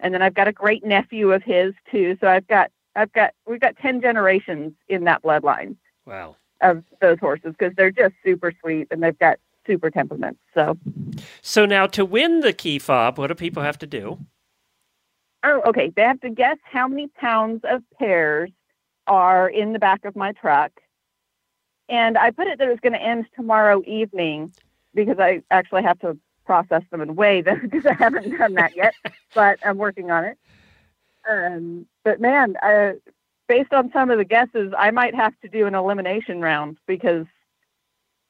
And 0.00 0.12
then 0.12 0.22
I've 0.22 0.34
got 0.34 0.48
a 0.48 0.52
great 0.52 0.84
nephew 0.84 1.32
of 1.32 1.42
his 1.42 1.74
too. 1.90 2.16
So 2.20 2.28
I've 2.28 2.46
got 2.46 2.70
I've 2.96 3.12
got 3.12 3.34
we've 3.46 3.60
got 3.60 3.76
10 3.78 4.00
generations 4.00 4.72
in 4.88 5.04
that 5.04 5.22
bloodline 5.22 5.76
wow. 6.06 6.36
of 6.60 6.84
those 7.00 7.18
horses 7.18 7.54
because 7.58 7.74
they're 7.76 7.90
just 7.90 8.14
super 8.24 8.52
sweet 8.60 8.88
and 8.90 9.02
they've 9.02 9.18
got 9.18 9.38
super 9.66 9.90
temperaments. 9.90 10.40
So 10.54 10.78
So 11.42 11.66
now 11.66 11.86
to 11.88 12.04
win 12.04 12.40
the 12.40 12.52
key 12.52 12.78
fob, 12.78 13.18
what 13.18 13.28
do 13.28 13.34
people 13.34 13.62
have 13.62 13.78
to 13.78 13.86
do? 13.86 14.18
Oh, 15.42 15.60
okay. 15.66 15.92
They 15.94 16.02
have 16.02 16.20
to 16.20 16.30
guess 16.30 16.56
how 16.64 16.88
many 16.88 17.08
pounds 17.08 17.62
of 17.64 17.82
pears 17.98 18.50
are 19.06 19.48
in 19.48 19.72
the 19.72 19.78
back 19.78 20.04
of 20.04 20.16
my 20.16 20.32
truck. 20.32 20.72
And 21.88 22.16
I 22.16 22.30
put 22.30 22.46
it 22.46 22.58
that 22.58 22.66
it 22.66 22.70
was 22.70 22.80
going 22.80 22.94
to 22.94 23.02
end 23.02 23.26
tomorrow 23.36 23.82
evening 23.86 24.52
because 24.94 25.18
I 25.18 25.42
actually 25.50 25.82
have 25.82 25.98
to 26.00 26.16
process 26.46 26.82
them 26.90 27.00
and 27.00 27.16
weigh 27.16 27.42
them 27.42 27.60
because 27.70 27.84
I 27.86 27.94
haven't 27.94 28.36
done 28.38 28.54
that 28.54 28.76
yet, 28.76 28.94
but 29.34 29.58
I'm 29.64 29.76
working 29.76 30.10
on 30.10 30.24
it. 30.24 30.38
Um, 31.28 31.86
but 32.04 32.20
man, 32.20 32.56
uh, 32.62 32.92
based 33.48 33.72
on 33.72 33.90
some 33.92 34.10
of 34.10 34.18
the 34.18 34.24
guesses, 34.24 34.72
I 34.76 34.90
might 34.90 35.14
have 35.14 35.38
to 35.40 35.48
do 35.48 35.66
an 35.66 35.74
elimination 35.74 36.40
round 36.40 36.78
because 36.86 37.26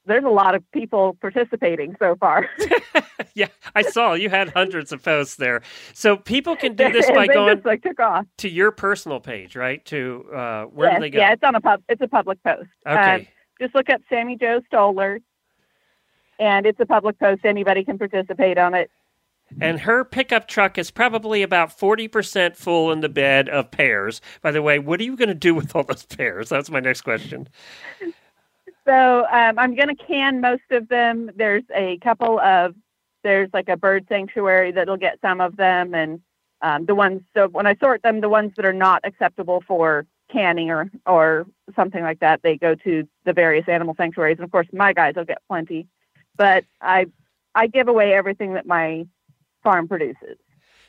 there's 0.06 0.24
a 0.24 0.28
lot 0.28 0.54
of 0.54 0.62
people 0.72 1.16
participating 1.20 1.96
so 1.98 2.16
far. 2.16 2.48
Yeah, 3.34 3.48
I 3.74 3.82
saw 3.82 4.12
you 4.12 4.30
had 4.30 4.50
hundreds 4.50 4.92
of 4.92 5.02
posts 5.02 5.36
there. 5.36 5.62
So 5.92 6.16
people 6.16 6.54
can 6.54 6.76
do 6.76 6.92
this 6.92 7.10
by 7.10 7.26
going 7.26 7.56
just, 7.56 7.66
like 7.66 7.82
took 7.82 7.98
off. 7.98 8.26
to 8.38 8.48
your 8.48 8.70
personal 8.70 9.18
page, 9.18 9.56
right? 9.56 9.84
To 9.86 10.24
uh, 10.32 10.64
where 10.66 10.90
yes, 10.90 10.98
do 10.98 11.00
they 11.00 11.10
go? 11.10 11.18
Yeah, 11.18 11.32
it's 11.32 11.42
on 11.42 11.56
a 11.56 11.60
pub. 11.60 11.82
It's 11.88 12.00
a 12.00 12.06
public 12.06 12.40
post. 12.44 12.68
Okay. 12.86 13.14
Um, 13.14 13.26
just 13.60 13.74
look 13.74 13.90
up 13.90 14.00
Sammy 14.08 14.36
Joe 14.36 14.60
Stoller, 14.68 15.18
and 16.38 16.64
it's 16.64 16.78
a 16.78 16.86
public 16.86 17.18
post. 17.18 17.44
Anybody 17.44 17.84
can 17.84 17.98
participate 17.98 18.56
on 18.56 18.74
it. 18.74 18.88
And 19.60 19.80
her 19.80 20.04
pickup 20.04 20.48
truck 20.48 20.78
is 20.78 20.90
probably 20.90 21.42
about 21.42 21.76
40% 21.76 22.56
full 22.56 22.90
in 22.92 23.00
the 23.00 23.08
bed 23.08 23.48
of 23.48 23.70
pears. 23.70 24.20
By 24.42 24.52
the 24.52 24.62
way, 24.62 24.78
what 24.78 25.00
are 25.00 25.04
you 25.04 25.16
going 25.16 25.28
to 25.28 25.34
do 25.34 25.54
with 25.54 25.74
all 25.76 25.84
those 25.84 26.06
pears? 26.06 26.48
That's 26.48 26.70
my 26.70 26.80
next 26.80 27.02
question. 27.02 27.48
So 28.86 29.26
um, 29.32 29.58
I'm 29.58 29.74
going 29.74 29.88
to 29.88 29.94
can 29.94 30.40
most 30.40 30.62
of 30.70 30.88
them. 30.88 31.30
There's 31.36 31.64
a 31.74 31.98
couple 31.98 32.38
of 32.40 32.74
there's 33.22 33.48
like 33.54 33.68
a 33.70 33.76
bird 33.76 34.04
sanctuary 34.08 34.70
that'll 34.72 34.98
get 34.98 35.18
some 35.22 35.40
of 35.40 35.56
them, 35.56 35.94
and 35.94 36.20
um, 36.60 36.84
the 36.84 36.94
ones. 36.94 37.22
So 37.34 37.48
when 37.48 37.66
I 37.66 37.74
sort 37.76 38.02
them, 38.02 38.20
the 38.20 38.28
ones 38.28 38.52
that 38.56 38.66
are 38.66 38.72
not 38.72 39.00
acceptable 39.04 39.62
for 39.66 40.06
canning 40.30 40.70
or 40.70 40.90
or 41.06 41.46
something 41.74 42.02
like 42.02 42.20
that, 42.20 42.40
they 42.42 42.56
go 42.56 42.74
to 42.74 43.08
the 43.24 43.32
various 43.32 43.68
animal 43.68 43.94
sanctuaries. 43.96 44.36
And 44.36 44.44
of 44.44 44.52
course, 44.52 44.66
my 44.72 44.92
guys 44.92 45.14
will 45.16 45.24
get 45.24 45.42
plenty, 45.48 45.86
but 46.36 46.64
I 46.80 47.06
I 47.54 47.66
give 47.66 47.88
away 47.88 48.12
everything 48.12 48.54
that 48.54 48.66
my 48.66 49.06
farm 49.62 49.88
produces. 49.88 50.36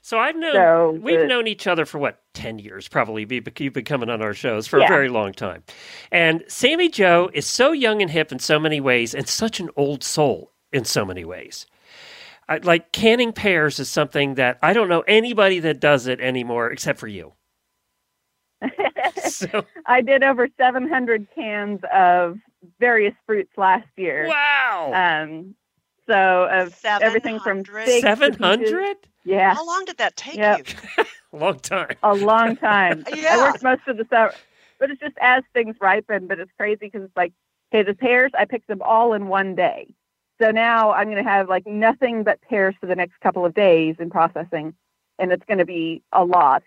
So 0.05 0.19
I've 0.19 0.35
known 0.35 0.53
So 0.53 0.99
we've 1.01 1.21
the- 1.21 1.25
known 1.25 1.47
each 1.47 1.65
other 1.65 1.83
for 1.83 1.97
what 1.97 2.21
ten 2.35 2.59
years, 2.59 2.87
probably. 2.87 3.25
Be- 3.25 3.41
You've 3.57 3.73
been 3.73 3.85
coming 3.85 4.07
on 4.11 4.21
our 4.21 4.35
shows 4.35 4.67
for 4.67 4.77
a 4.77 4.87
very 4.87 5.09
long 5.09 5.33
time, 5.33 5.63
and 6.11 6.43
Sammy 6.47 6.89
Joe 6.89 7.31
is 7.33 7.47
so 7.47 7.71
young 7.71 8.03
and 8.03 8.11
hip 8.11 8.31
in 8.31 8.37
so 8.37 8.59
many 8.59 8.79
ways, 8.79 9.15
and 9.15 9.27
such 9.27 9.59
an 9.59 9.71
old 9.75 10.03
soul 10.03 10.51
in 10.71 10.85
so 10.85 11.05
many 11.05 11.25
ways. 11.25 11.65
I, 12.47 12.57
like 12.57 12.91
canning 12.91 13.33
pears 13.33 13.79
is 13.79 13.89
something 13.89 14.35
that 14.35 14.59
I 14.61 14.73
don't 14.73 14.89
know 14.89 15.01
anybody 15.07 15.57
that 15.61 15.79
does 15.79 16.05
it 16.05 16.19
anymore 16.19 16.69
except 16.69 16.99
for 16.99 17.07
you. 17.07 17.33
so 19.23 19.65
I 19.87 20.01
did 20.01 20.23
over 20.23 20.47
700 20.55 21.27
cans 21.33 21.79
of 21.91 22.37
various 22.79 23.15
fruits 23.25 23.53
last 23.57 23.87
year. 23.97 24.27
Wow. 24.27 24.91
Um, 24.93 25.55
so 26.07 26.47
of 26.51 26.75
everything 27.01 27.39
from 27.39 27.63
figs 27.63 27.85
to 27.87 28.01
Seven 28.01 28.31
peaches. 28.31 28.45
hundred? 28.45 28.97
Yeah. 29.23 29.53
How 29.55 29.65
long 29.65 29.85
did 29.85 29.97
that 29.97 30.15
take 30.15 30.35
Yep. 30.37 30.67
you? 30.97 31.03
Long 31.39 31.59
time. 31.59 31.95
A 32.03 32.13
long 32.13 32.55
time. 32.55 33.03
I 33.11 33.37
worked 33.37 33.61
most 33.63 33.81
of 33.87 33.97
the 33.97 34.05
summer, 34.09 34.33
but 34.79 34.89
it's 34.89 35.01
just 35.01 35.15
as 35.19 35.43
things 35.53 35.75
ripen. 35.81 36.27
But 36.27 36.39
it's 36.39 36.51
crazy 36.57 36.77
because 36.85 37.03
it's 37.03 37.17
like, 37.17 37.33
okay, 37.73 37.83
the 37.83 37.93
pears 37.93 38.31
I 38.37 38.45
picked 38.45 38.67
them 38.69 38.81
all 38.81 39.11
in 39.13 39.27
one 39.27 39.53
day. 39.53 39.93
So 40.41 40.51
now 40.51 40.91
I'm 40.93 41.09
going 41.09 41.21
to 41.21 41.29
have 41.29 41.49
like 41.49 41.67
nothing 41.67 42.23
but 42.23 42.39
pears 42.41 42.73
for 42.79 42.85
the 42.85 42.95
next 42.95 43.19
couple 43.19 43.45
of 43.45 43.53
days 43.53 43.95
in 43.99 44.09
processing, 44.09 44.75
and 45.19 45.31
it's 45.33 45.43
going 45.45 45.57
to 45.57 45.65
be 45.65 46.03
a 46.13 46.23
lot. 46.23 46.63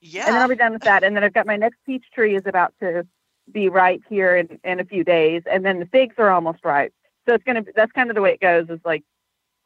Yeah. 0.00 0.26
And 0.26 0.34
then 0.36 0.42
I'll 0.42 0.48
be 0.48 0.54
done 0.54 0.72
with 0.74 0.82
that. 0.82 1.02
And 1.02 1.16
then 1.16 1.24
I've 1.24 1.34
got 1.34 1.46
my 1.46 1.56
next 1.56 1.78
peach 1.84 2.04
tree 2.14 2.36
is 2.36 2.42
about 2.46 2.72
to 2.80 3.04
be 3.50 3.68
ripe 3.68 4.02
here 4.08 4.36
in, 4.36 4.60
in 4.62 4.78
a 4.78 4.84
few 4.84 5.02
days. 5.02 5.42
And 5.50 5.64
then 5.64 5.80
the 5.80 5.86
figs 5.86 6.14
are 6.18 6.30
almost 6.30 6.64
ripe. 6.64 6.94
So 7.28 7.34
it's 7.34 7.44
going 7.44 7.56
to 7.56 7.62
be, 7.62 7.72
that's 7.74 7.92
kind 7.92 8.10
of 8.10 8.14
the 8.16 8.22
way 8.22 8.32
it 8.32 8.40
goes 8.40 8.68
is 8.68 8.80
like, 8.84 9.02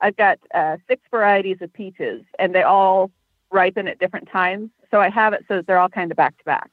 I've 0.00 0.16
got 0.16 0.38
uh, 0.54 0.76
six 0.86 1.02
varieties 1.10 1.58
of 1.60 1.72
peaches 1.72 2.22
and 2.38 2.54
they 2.54 2.62
all 2.62 3.10
ripen 3.50 3.88
at 3.88 3.98
different 3.98 4.28
times. 4.28 4.70
So 4.90 5.00
I 5.00 5.08
have 5.10 5.32
it 5.32 5.44
so 5.48 5.56
that 5.56 5.66
they're 5.66 5.78
all 5.78 5.88
kind 5.88 6.10
of 6.10 6.16
back 6.16 6.38
to 6.38 6.44
back. 6.44 6.70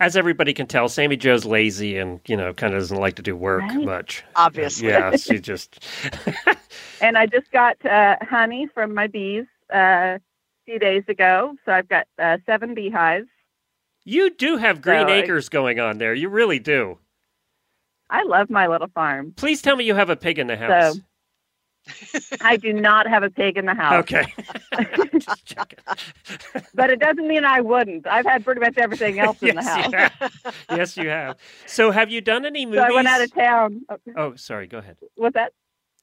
As 0.00 0.16
everybody 0.16 0.52
can 0.52 0.66
tell, 0.66 0.88
Sammy 0.88 1.16
Joe's 1.16 1.44
lazy 1.44 1.96
and 1.96 2.20
you 2.26 2.36
know 2.36 2.52
kind 2.52 2.74
of 2.74 2.80
doesn't 2.80 2.98
like 2.98 3.14
to 3.16 3.22
do 3.22 3.36
work 3.36 3.62
Right. 3.62 3.84
much. 3.84 4.24
Obviously. 4.34 4.88
Yeah, 4.88 5.14
she 5.16 5.38
just 5.38 5.86
And 7.00 7.16
I 7.16 7.26
just 7.26 7.50
got 7.52 7.76
uh, 7.86 8.16
honey 8.22 8.66
from 8.74 8.92
my 8.94 9.06
bees 9.06 9.44
uh, 9.72 10.18
a 10.18 10.20
few 10.66 10.78
days 10.80 11.04
ago. 11.08 11.54
So 11.64 11.72
I've 11.72 11.88
got 11.88 12.08
uh, 12.18 12.38
seven 12.44 12.74
beehives. 12.74 13.28
You 14.04 14.30
do 14.34 14.56
have 14.56 14.82
green 14.82 15.06
So 15.06 15.12
I- 15.12 15.16
acres 15.18 15.48
going 15.48 15.78
on 15.78 15.98
there. 15.98 16.12
You 16.12 16.28
really 16.28 16.58
do. 16.58 16.98
I 18.14 18.22
love 18.22 18.48
my 18.48 18.68
little 18.68 18.86
farm. 18.94 19.32
Please 19.34 19.60
tell 19.60 19.74
me 19.74 19.84
you 19.84 19.96
have 19.96 20.08
a 20.08 20.14
pig 20.14 20.38
in 20.38 20.46
the 20.46 20.56
house. 20.56 20.94
So 20.94 21.00
I 22.40 22.56
do 22.56 22.72
not 22.72 23.08
have 23.08 23.24
a 23.24 23.30
pig 23.30 23.58
in 23.58 23.66
the 23.66 23.74
house. 23.74 24.04
okay. 24.04 24.32
but 26.74 26.90
it 26.90 27.00
doesn't 27.00 27.26
mean 27.26 27.44
I 27.44 27.60
wouldn't. 27.60 28.06
I've 28.06 28.24
had 28.24 28.44
pretty 28.44 28.60
much 28.60 28.78
everything 28.78 29.18
else 29.18 29.42
in 29.42 29.56
the 29.56 29.64
house. 29.64 29.92
you 30.70 30.76
yes, 30.76 30.96
you 30.96 31.08
have. 31.08 31.38
So, 31.66 31.90
have 31.90 32.08
you 32.08 32.20
done 32.20 32.46
any 32.46 32.62
So 32.62 32.68
movies? 32.70 32.84
I 32.84 32.92
went 32.92 33.08
out 33.08 33.20
of 33.20 33.34
town. 33.34 33.82
Oh, 34.16 34.36
sorry. 34.36 34.68
Go 34.68 34.78
ahead. 34.78 34.96
What's 35.16 35.34
that? 35.34 35.52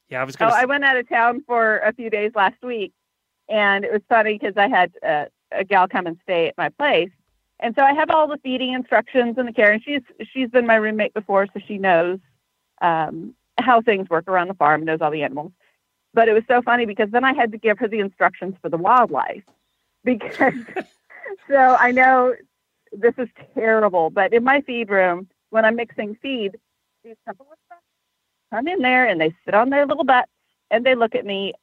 Yeah, 0.09 0.19
I 0.19 0.25
was 0.25 0.35
going 0.35 0.51
to. 0.51 0.57
Oh, 0.57 0.59
I 0.59 0.65
went 0.65 0.83
out 0.83 0.97
of 0.97 1.07
town 1.07 1.43
for 1.47 1.77
a 1.77 1.93
few 1.93 2.09
days 2.09 2.33
last 2.35 2.61
week, 2.61 2.91
and 3.47 3.85
it 3.85 3.91
was 3.93 4.01
funny 4.09 4.38
because 4.38 4.57
I 4.57 4.67
had 4.67 4.91
uh, 5.01 5.25
a 5.53 5.63
gal 5.63 5.88
come 5.88 6.07
and 6.07 6.17
stay 6.23 6.49
at 6.49 6.57
my 6.57 6.67
place, 6.67 7.11
and 7.61 7.75
so 7.75 7.83
I 7.83 7.93
have 7.93 8.09
all 8.09 8.27
the 8.27 8.38
feeding 8.38 8.73
instructions 8.73 9.38
and 9.38 9.47
the 9.47 9.53
care. 9.53 9.71
And 9.71 9.83
she's 9.83 10.01
she's 10.33 10.49
been 10.49 10.65
my 10.65 10.75
roommate 10.75 11.13
before, 11.13 11.47
so 11.53 11.59
she 11.65 11.77
knows 11.77 12.19
um, 12.81 13.35
how 13.59 13.81
things 13.81 14.09
work 14.09 14.27
around 14.27 14.47
the 14.47 14.55
farm, 14.55 14.83
knows 14.83 14.99
all 15.01 15.11
the 15.11 15.23
animals. 15.23 15.51
But 16.13 16.27
it 16.27 16.33
was 16.33 16.43
so 16.47 16.61
funny 16.61 16.85
because 16.85 17.09
then 17.11 17.23
I 17.23 17.33
had 17.33 17.51
to 17.51 17.57
give 17.57 17.77
her 17.79 17.88
the 17.88 17.99
instructions 17.99 18.55
for 18.61 18.69
the 18.69 18.77
wildlife 18.77 19.43
because 20.03 20.55
so 21.47 21.77
I 21.79 21.91
know 21.91 22.35
this 22.91 23.13
is 23.17 23.29
terrible, 23.53 24.09
but 24.09 24.33
in 24.33 24.43
my 24.43 24.61
feed 24.61 24.89
room 24.89 25.27
when 25.51 25.63
I'm 25.63 25.75
mixing 25.75 26.15
feed, 26.15 26.57
these 27.03 27.15
couple 27.25 27.45
of 27.51 27.57
stuff 27.67 27.79
come 28.51 28.67
in 28.67 28.79
there 28.79 29.05
and 29.05 29.21
they 29.21 29.35
sit 29.45 29.53
on 29.53 29.69
their 29.69 29.85
little 29.85 30.03
butts 30.03 30.31
and 30.71 30.85
they 30.85 30.95
look 30.95 31.15
at 31.15 31.25
me 31.25 31.53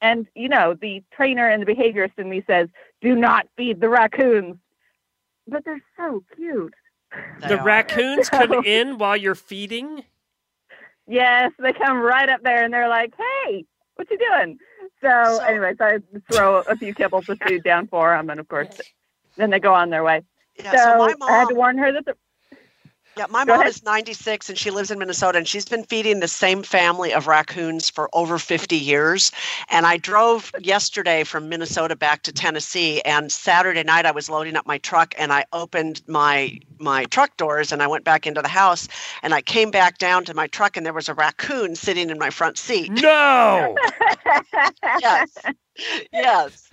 and 0.00 0.26
you 0.34 0.48
know 0.48 0.74
the 0.74 1.02
trainer 1.12 1.48
and 1.48 1.62
the 1.62 1.72
behaviorist 1.72 2.18
in 2.18 2.28
me 2.28 2.42
says 2.46 2.68
do 3.00 3.14
not 3.14 3.46
feed 3.56 3.80
the 3.80 3.88
raccoons 3.88 4.56
but 5.46 5.64
they're 5.64 5.82
so 5.96 6.22
cute. 6.34 6.74
The 7.48 7.58
raccoons 7.62 8.28
come 8.28 8.52
in 8.64 8.98
while 8.98 9.16
you're 9.16 9.34
feeding. 9.34 10.04
yes 11.08 11.52
they 11.58 11.72
come 11.72 11.98
right 11.98 12.28
up 12.28 12.42
there 12.42 12.64
and 12.64 12.74
they're 12.74 12.88
like 12.88 13.14
hey 13.16 13.64
what 13.94 14.10
you 14.10 14.18
doing? 14.18 14.58
So, 15.00 15.38
anyway 15.40 15.74
so 15.78 15.84
i 15.84 15.98
throw 16.32 16.60
a 16.62 16.76
few 16.76 16.94
kibbles 16.98 17.28
of 17.28 17.38
food 17.46 17.62
down 17.62 17.86
for 17.86 18.10
them 18.14 18.28
and 18.30 18.40
of 18.40 18.48
course 18.48 18.80
then 19.36 19.50
they 19.50 19.60
go 19.60 19.72
on 19.74 19.90
their 19.90 20.02
way. 20.02 20.22
Yeah, 20.58 20.72
so, 20.72 20.78
so 20.78 20.98
my 21.18 21.26
i 21.28 21.38
had 21.38 21.48
to 21.48 21.54
warn 21.54 21.78
her 21.78 21.92
that 21.92 22.04
the, 22.06 22.14
Yeah, 23.16 23.26
my 23.30 23.46
Go 23.46 23.52
mom 23.52 23.60
ahead. 23.62 23.70
is 23.70 23.82
96 23.82 24.50
and 24.50 24.58
she 24.58 24.70
lives 24.70 24.90
in 24.90 24.98
Minnesota 24.98 25.38
and 25.38 25.48
she's 25.48 25.64
been 25.64 25.84
feeding 25.84 26.20
the 26.20 26.28
same 26.28 26.62
family 26.62 27.14
of 27.14 27.26
raccoons 27.26 27.88
for 27.88 28.10
over 28.12 28.38
50 28.38 28.76
years. 28.76 29.32
And 29.70 29.86
I 29.86 29.96
drove 29.96 30.52
yesterday 30.60 31.24
from 31.24 31.48
Minnesota 31.48 31.96
back 31.96 32.22
to 32.24 32.32
Tennessee 32.32 33.00
and 33.02 33.32
Saturday 33.32 33.82
night 33.84 34.04
I 34.04 34.10
was 34.10 34.28
loading 34.28 34.54
up 34.54 34.66
my 34.66 34.76
truck 34.78 35.14
and 35.16 35.32
I 35.32 35.46
opened 35.52 36.02
my 36.06 36.58
my 36.78 37.06
truck 37.06 37.38
doors 37.38 37.72
and 37.72 37.82
I 37.82 37.86
went 37.86 38.04
back 38.04 38.26
into 38.26 38.42
the 38.42 38.48
house 38.48 38.86
and 39.22 39.32
I 39.32 39.40
came 39.40 39.70
back 39.70 39.96
down 39.96 40.26
to 40.26 40.34
my 40.34 40.46
truck 40.46 40.76
and 40.76 40.84
there 40.84 40.92
was 40.92 41.08
a 41.08 41.14
raccoon 41.14 41.74
sitting 41.74 42.10
in 42.10 42.18
my 42.18 42.28
front 42.28 42.58
seat. 42.58 42.90
No. 42.90 43.76
yes. 45.00 45.36
Yes. 46.12 46.68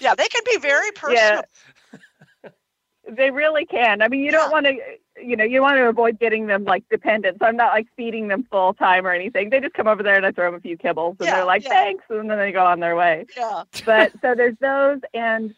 Yeah, 0.00 0.14
they 0.14 0.28
can 0.28 0.42
be 0.44 0.58
very 0.58 0.90
personal. 0.92 1.42
Yeah 2.42 2.50
They 3.08 3.30
really 3.30 3.64
can. 3.64 4.02
I 4.02 4.08
mean, 4.08 4.20
you 4.20 4.30
don't 4.32 4.50
want 4.50 4.66
to, 4.66 4.76
you 5.22 5.36
know, 5.36 5.44
you 5.44 5.62
want 5.62 5.76
to 5.76 5.88
avoid 5.88 6.18
getting 6.18 6.46
them 6.46 6.64
like 6.64 6.84
dependent. 6.90 7.38
So 7.40 7.46
I'm 7.46 7.56
not 7.56 7.72
like 7.72 7.86
feeding 7.96 8.28
them 8.28 8.46
full 8.50 8.74
time 8.74 9.06
or 9.06 9.12
anything. 9.12 9.50
They 9.50 9.60
just 9.60 9.74
come 9.74 9.86
over 9.86 10.02
there 10.02 10.14
and 10.16 10.26
I 10.26 10.32
throw 10.32 10.46
them 10.46 10.54
a 10.54 10.60
few 10.60 10.76
kibbles 10.76 11.16
and 11.18 11.28
Yeah, 11.28 11.36
they're 11.36 11.44
like, 11.44 11.64
yeah. 11.64 11.70
thanks. 11.70 12.04
And 12.10 12.30
then 12.30 12.38
they 12.38 12.52
go 12.52 12.64
on 12.64 12.80
their 12.80 12.96
way. 12.96 13.26
Yeah. 13.36 13.64
But 13.86 14.12
so 14.20 14.34
there's 14.34 14.56
those 14.60 15.00
and 15.14 15.54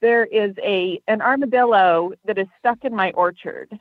there 0.00 0.24
is 0.24 0.54
a, 0.62 1.00
an 1.08 1.20
armadillo 1.20 2.12
that 2.24 2.38
is 2.38 2.46
stuck 2.58 2.84
in 2.84 2.94
my 2.94 3.10
orchard, 3.12 3.78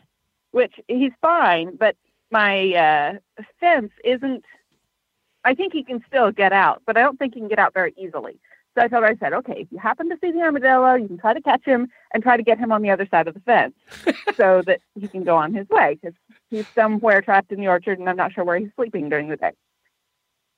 which 0.51 0.73
he's 0.87 1.11
fine, 1.21 1.75
but 1.75 1.95
my 2.31 2.73
uh, 2.73 3.43
fence 3.59 3.91
isn't, 4.03 4.43
I 5.45 5.53
think 5.53 5.73
he 5.73 5.83
can 5.83 6.03
still 6.07 6.31
get 6.31 6.51
out, 6.51 6.81
but 6.85 6.97
I 6.97 7.01
don't 7.01 7.17
think 7.19 7.35
he 7.35 7.39
can 7.39 7.47
get 7.49 7.59
out 7.59 7.73
very 7.73 7.93
easily. 7.97 8.39
So 8.77 8.83
I 8.83 8.87
told 8.89 9.03
her, 9.03 9.09
I 9.09 9.15
said, 9.15 9.33
okay, 9.33 9.55
if 9.57 9.71
you 9.71 9.79
happen 9.79 10.07
to 10.09 10.17
see 10.21 10.31
the 10.31 10.41
armadillo, 10.41 10.93
you 10.93 11.07
can 11.07 11.17
try 11.17 11.33
to 11.33 11.41
catch 11.41 11.65
him 11.65 11.87
and 12.13 12.21
try 12.21 12.37
to 12.37 12.43
get 12.43 12.59
him 12.59 12.71
on 12.71 12.83
the 12.83 12.91
other 12.91 13.07
side 13.09 13.27
of 13.27 13.33
the 13.33 13.39
fence 13.39 13.73
so 14.35 14.61
that 14.67 14.81
he 14.93 15.07
can 15.07 15.23
go 15.23 15.35
on 15.35 15.51
his 15.51 15.67
way 15.69 15.97
because 15.99 16.15
he's 16.51 16.67
somewhere 16.75 17.19
trapped 17.23 17.51
in 17.51 17.59
the 17.59 17.67
orchard 17.67 17.97
and 17.97 18.07
I'm 18.07 18.17
not 18.17 18.33
sure 18.33 18.43
where 18.43 18.59
he's 18.59 18.69
sleeping 18.75 19.09
during 19.09 19.29
the 19.29 19.35
day. 19.35 19.53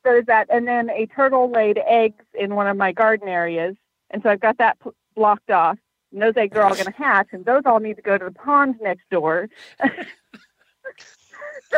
So 0.03 0.11
there's 0.11 0.25
that. 0.25 0.47
And 0.49 0.67
then 0.67 0.89
a 0.89 1.05
turtle 1.05 1.49
laid 1.49 1.79
eggs 1.87 2.25
in 2.33 2.55
one 2.55 2.67
of 2.67 2.75
my 2.75 2.91
garden 2.91 3.29
areas. 3.29 3.77
And 4.11 4.21
so 4.21 4.29
I've 4.29 4.41
got 4.41 4.57
that 4.57 4.77
p- 4.83 4.89
blocked 5.15 5.49
off. 5.49 5.77
And 6.11 6.21
those 6.21 6.35
eggs 6.35 6.57
are 6.57 6.63
all 6.63 6.73
going 6.73 6.85
to 6.87 6.91
hatch 6.91 7.27
and 7.31 7.45
those 7.45 7.61
all 7.65 7.79
need 7.79 7.95
to 7.95 8.01
go 8.01 8.17
to 8.17 8.25
the 8.25 8.31
pond 8.31 8.75
next 8.81 9.09
door. 9.09 9.47
so 9.79 9.87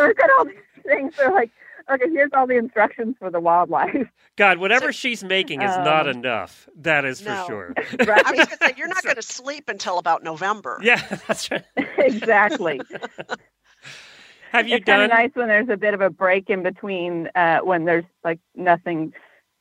I've 0.01 0.17
got 0.17 0.29
all 0.39 0.45
these 0.45 0.55
things. 0.87 1.13
They're 1.17 1.31
like, 1.31 1.51
okay, 1.89 2.09
here's 2.11 2.31
all 2.33 2.47
the 2.47 2.57
instructions 2.57 3.15
for 3.19 3.29
the 3.29 3.39
wildlife. 3.39 4.07
God, 4.37 4.57
whatever 4.57 4.91
she's 4.91 5.23
making 5.23 5.61
is 5.61 5.75
not 5.77 6.07
Um, 6.09 6.17
enough. 6.17 6.67
That 6.75 7.05
is 7.05 7.21
for 7.21 7.29
no. 7.29 7.45
sure. 7.47 7.73
I 7.77 7.83
was 8.05 8.23
going 8.35 8.47
to 8.47 8.57
say, 8.61 8.73
you're 8.77 8.87
not 8.87 9.03
going 9.03 9.15
to 9.15 9.21
sleep 9.21 9.69
until 9.69 9.97
about 9.97 10.23
November. 10.23 10.79
Yeah, 10.83 11.01
that's 11.27 11.49
right. 11.51 11.63
exactly. 11.97 12.81
Have 14.51 14.67
you 14.67 14.75
it's 14.75 14.85
kind 14.85 14.97
done? 14.99 15.03
of 15.05 15.09
nice 15.11 15.31
when 15.33 15.47
there's 15.47 15.69
a 15.69 15.77
bit 15.77 15.93
of 15.93 16.01
a 16.01 16.09
break 16.09 16.49
in 16.49 16.61
between 16.63 17.29
uh, 17.35 17.59
when 17.59 17.85
there's 17.85 18.03
like 18.23 18.39
nothing 18.55 19.13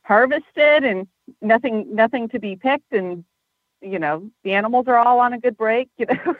harvested 0.03 0.83
and 0.83 1.07
nothing 1.41 1.95
nothing 1.95 2.27
to 2.29 2.39
be 2.39 2.57
picked 2.57 2.91
and 2.91 3.23
you 3.81 3.97
know 3.99 4.29
the 4.43 4.51
animals 4.53 4.87
are 4.87 4.97
all 4.97 5.19
on 5.21 5.31
a 5.31 5.39
good 5.39 5.55
break 5.55 5.89
you 5.97 6.05
know 6.07 6.35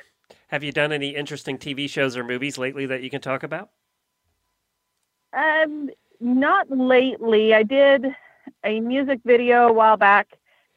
Have 0.49 0.63
you 0.65 0.73
done 0.73 0.91
any 0.91 1.15
interesting 1.15 1.57
TV 1.57 1.89
shows 1.89 2.17
or 2.17 2.25
movies 2.25 2.57
lately 2.57 2.85
that 2.87 3.01
you 3.03 3.09
can 3.09 3.21
talk 3.21 3.43
about? 3.43 3.69
Um 5.33 5.89
not 6.19 6.69
lately 6.69 7.53
i 7.53 7.63
did 7.63 8.05
a 8.63 8.79
music 8.79 9.19
video 9.25 9.67
a 9.67 9.73
while 9.73 9.97
back 9.97 10.27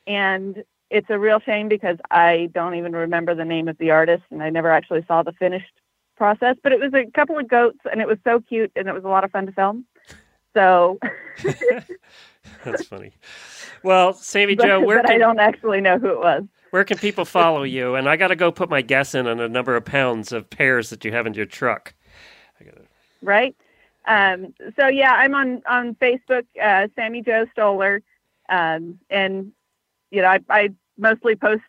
and 0.07 0.65
it's 0.91 1.09
a 1.11 1.19
real 1.19 1.41
shame 1.41 1.69
because 1.69 1.99
i 2.11 2.49
don't 2.53 2.75
even 2.75 2.93
remember 2.93 3.35
the 3.35 3.45
name 3.45 3.69
of 3.69 3.77
the 3.79 3.91
artist 3.91 4.23
and 4.31 4.43
i 4.43 4.51
never 4.51 4.71
actually 4.71 5.05
saw 5.07 5.23
the 5.23 5.33
finished 5.33 5.73
process 6.17 6.57
but 6.63 6.73
it 6.73 6.79
was 6.79 6.95
a 6.95 7.11
couple 7.13 7.39
of 7.39 7.49
goats 7.49 7.79
and 7.91 8.01
it 8.01 8.07
was 8.07 8.19
so 8.25 8.41
cute 8.41 8.71
and 8.77 8.89
it 8.89 8.95
was 8.95 9.05
a 9.05 9.09
lot 9.09 9.25
of 9.25 9.31
fun 9.31 9.47
to 9.47 9.53
film 9.53 9.85
so 10.55 10.99
That's 12.65 12.85
funny. 12.85 13.13
Well, 13.83 14.13
Sammy 14.13 14.55
but, 14.57 14.67
Joe, 14.67 14.81
where 14.81 15.03
but 15.03 15.11
i 15.11 15.19
don't 15.19 15.41
actually 15.41 15.81
know 15.81 15.99
who 15.99 16.09
it 16.09 16.19
was 16.19 16.45
where 16.75 16.83
can 16.83 16.99
people 16.99 17.25
follow 17.25 17.63
you? 17.63 17.95
And 17.95 18.09
I 18.09 18.17
got 18.17 18.29
to 18.29 18.37
go 18.37 18.51
put 18.51 18.69
my 18.69 18.83
guess 18.83 19.15
in 19.15 19.29
on 19.29 19.39
a 19.39 19.49
number 19.49 19.77
of 19.77 19.85
pounds 19.85 20.33
of 20.33 20.51
pears 20.51 20.91
that 20.91 21.05
you 21.05 21.13
have 21.13 21.25
in 21.25 21.33
your 21.35 21.47
truck. 21.47 21.95
right? 23.23 23.55
Um, 24.07 24.55
so 24.79 24.87
yeah, 24.87 25.13
I'm 25.13 25.35
on 25.35 25.63
on 25.69 25.95
Facebook, 25.97 26.45
uh, 26.63 26.89
Sammy 26.95 27.23
Joe 27.23 27.47
Stoller, 27.53 28.03
um, 28.49 28.99
and 29.11 29.53
you 30.11 30.23
know 30.23 30.29
I, 30.29 30.41
I 30.49 30.69
mostly 30.99 31.37
post 31.37 31.63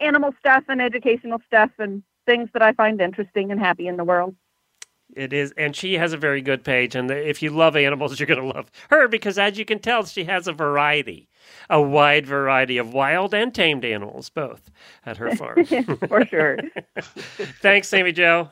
animal 0.00 0.34
stuff 0.38 0.64
and 0.68 0.80
educational 0.80 1.40
stuff 1.46 1.70
and 1.78 2.02
things 2.26 2.48
that 2.52 2.62
I 2.62 2.72
find 2.72 3.00
interesting 3.00 3.50
and 3.50 3.60
happy 3.60 3.86
in 3.86 3.96
the 3.96 4.04
world. 4.04 4.34
It 5.14 5.32
is, 5.32 5.52
and 5.58 5.76
she 5.76 5.94
has 5.94 6.12
a 6.12 6.16
very 6.16 6.40
good 6.40 6.64
page. 6.64 6.94
And 6.94 7.10
if 7.10 7.42
you 7.42 7.50
love 7.50 7.76
animals, 7.76 8.18
you're 8.18 8.26
going 8.26 8.40
to 8.40 8.46
love 8.46 8.70
her 8.90 9.08
because, 9.08 9.38
as 9.38 9.58
you 9.58 9.64
can 9.64 9.78
tell, 9.78 10.04
she 10.04 10.24
has 10.24 10.46
a 10.46 10.52
variety, 10.52 11.28
a 11.68 11.80
wide 11.80 12.26
variety 12.26 12.78
of 12.78 12.94
wild 12.94 13.34
and 13.34 13.54
tamed 13.54 13.84
animals, 13.84 14.30
both 14.30 14.70
at 15.04 15.18
her 15.18 15.34
farm. 15.36 15.64
For 16.08 16.26
sure. 16.26 16.58
Thanks, 17.60 17.88
Sammy 17.88 18.12
Joe. 18.12 18.50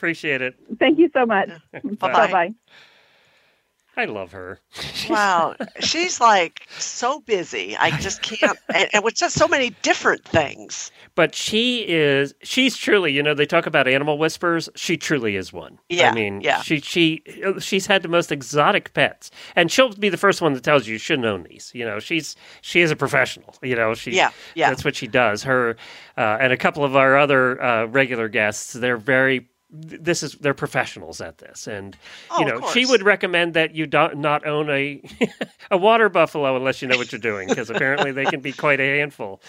Appreciate 0.00 0.40
it. 0.40 0.54
Thank 0.78 0.98
you 0.98 1.10
so 1.12 1.26
much. 1.26 1.50
Bye 1.98 2.32
bye. 2.32 2.54
I 3.98 4.06
love 4.06 4.32
her. 4.32 4.60
Wow, 5.10 5.56
she's 5.80 6.20
like 6.20 6.68
so 6.78 7.20
busy. 7.20 7.76
I 7.76 7.90
just 7.98 8.22
can't, 8.22 8.56
and, 8.72 8.88
and 8.92 9.02
with 9.02 9.16
just 9.16 9.36
so 9.36 9.48
many 9.48 9.70
different 9.82 10.24
things. 10.24 10.92
But 11.16 11.34
she 11.34 11.80
is, 11.88 12.32
she's 12.42 12.76
truly, 12.76 13.12
you 13.12 13.22
know, 13.22 13.34
they 13.34 13.44
talk 13.44 13.66
about 13.66 13.88
animal 13.88 14.16
whispers. 14.16 14.68
She 14.76 14.96
truly 14.96 15.34
is 15.34 15.52
one. 15.52 15.78
Yeah, 15.88 16.10
I 16.10 16.14
mean, 16.14 16.42
yeah. 16.42 16.62
she, 16.62 16.78
she, 16.80 17.24
she's 17.58 17.86
had 17.86 18.02
the 18.02 18.08
most 18.08 18.30
exotic 18.30 18.94
pets. 18.94 19.32
And 19.56 19.70
she'll 19.70 19.92
be 19.92 20.08
the 20.08 20.16
first 20.16 20.40
one 20.40 20.52
that 20.52 20.62
tells 20.62 20.86
you 20.86 20.92
you 20.92 20.98
shouldn't 20.98 21.26
own 21.26 21.42
these. 21.42 21.72
You 21.74 21.84
know, 21.84 21.98
she's, 21.98 22.36
she 22.60 22.82
is 22.82 22.92
a 22.92 22.96
professional. 22.96 23.56
You 23.62 23.74
know, 23.74 23.94
she, 23.94 24.12
Yeah, 24.12 24.30
yeah. 24.54 24.70
That's 24.70 24.84
what 24.84 24.94
she 24.94 25.08
does. 25.08 25.42
Her, 25.42 25.76
uh, 26.16 26.38
and 26.40 26.52
a 26.52 26.56
couple 26.56 26.84
of 26.84 26.94
our 26.94 27.18
other 27.18 27.60
uh, 27.60 27.86
regular 27.86 28.28
guests, 28.28 28.74
they're 28.74 28.96
very, 28.96 29.48
this 29.72 30.22
is 30.22 30.32
they're 30.34 30.54
professionals 30.54 31.20
at 31.20 31.38
this 31.38 31.66
and 31.68 31.96
Oh, 32.30 32.40
you 32.40 32.46
know 32.46 32.60
she 32.72 32.86
would 32.86 33.02
recommend 33.02 33.54
that 33.54 33.74
you 33.74 33.86
don't 33.86 34.18
not 34.18 34.46
own 34.46 34.68
a 34.70 35.00
a 35.70 35.76
water 35.76 36.08
buffalo 36.08 36.56
unless 36.56 36.82
you 36.82 36.88
know 36.88 36.96
what 36.98 37.12
you're 37.12 37.20
doing 37.20 37.48
because 37.48 37.70
apparently 37.70 38.10
they 38.12 38.24
can 38.26 38.40
be 38.40 38.52
quite 38.52 38.80
a 38.80 38.98
handful 38.98 39.40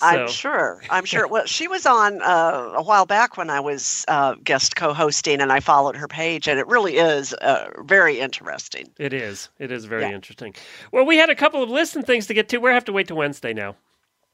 I'm 0.00 0.28
sure. 0.28 0.82
I'm 0.90 1.04
sure. 1.04 1.28
Well, 1.28 1.46
she 1.46 1.68
was 1.68 1.86
on 1.86 2.22
uh, 2.22 2.72
a 2.74 2.82
while 2.82 3.06
back 3.06 3.36
when 3.36 3.50
I 3.50 3.60
was 3.60 4.04
uh, 4.08 4.34
guest 4.42 4.74
co-hosting, 4.74 5.40
and 5.40 5.52
I 5.52 5.60
followed 5.60 5.96
her 5.96 6.08
page, 6.08 6.48
and 6.48 6.58
it 6.58 6.66
really 6.66 6.96
is 6.96 7.32
uh, 7.34 7.68
very 7.84 8.18
interesting. 8.18 8.90
It 8.98 9.12
is. 9.12 9.50
It 9.60 9.70
is 9.70 9.84
very 9.84 10.02
Yeah. 10.02 10.12
interesting. 10.12 10.54
Well, 10.90 11.04
we 11.04 11.18
had 11.18 11.30
a 11.30 11.36
couple 11.36 11.62
of 11.62 11.70
lists 11.70 11.94
and 11.94 12.04
things 12.04 12.26
to 12.26 12.34
get 12.34 12.48
to. 12.48 12.58
We're 12.58 12.72
have 12.72 12.86
to 12.86 12.92
wait 12.92 13.06
till 13.06 13.16
Wednesday 13.16 13.52
now. 13.52 13.76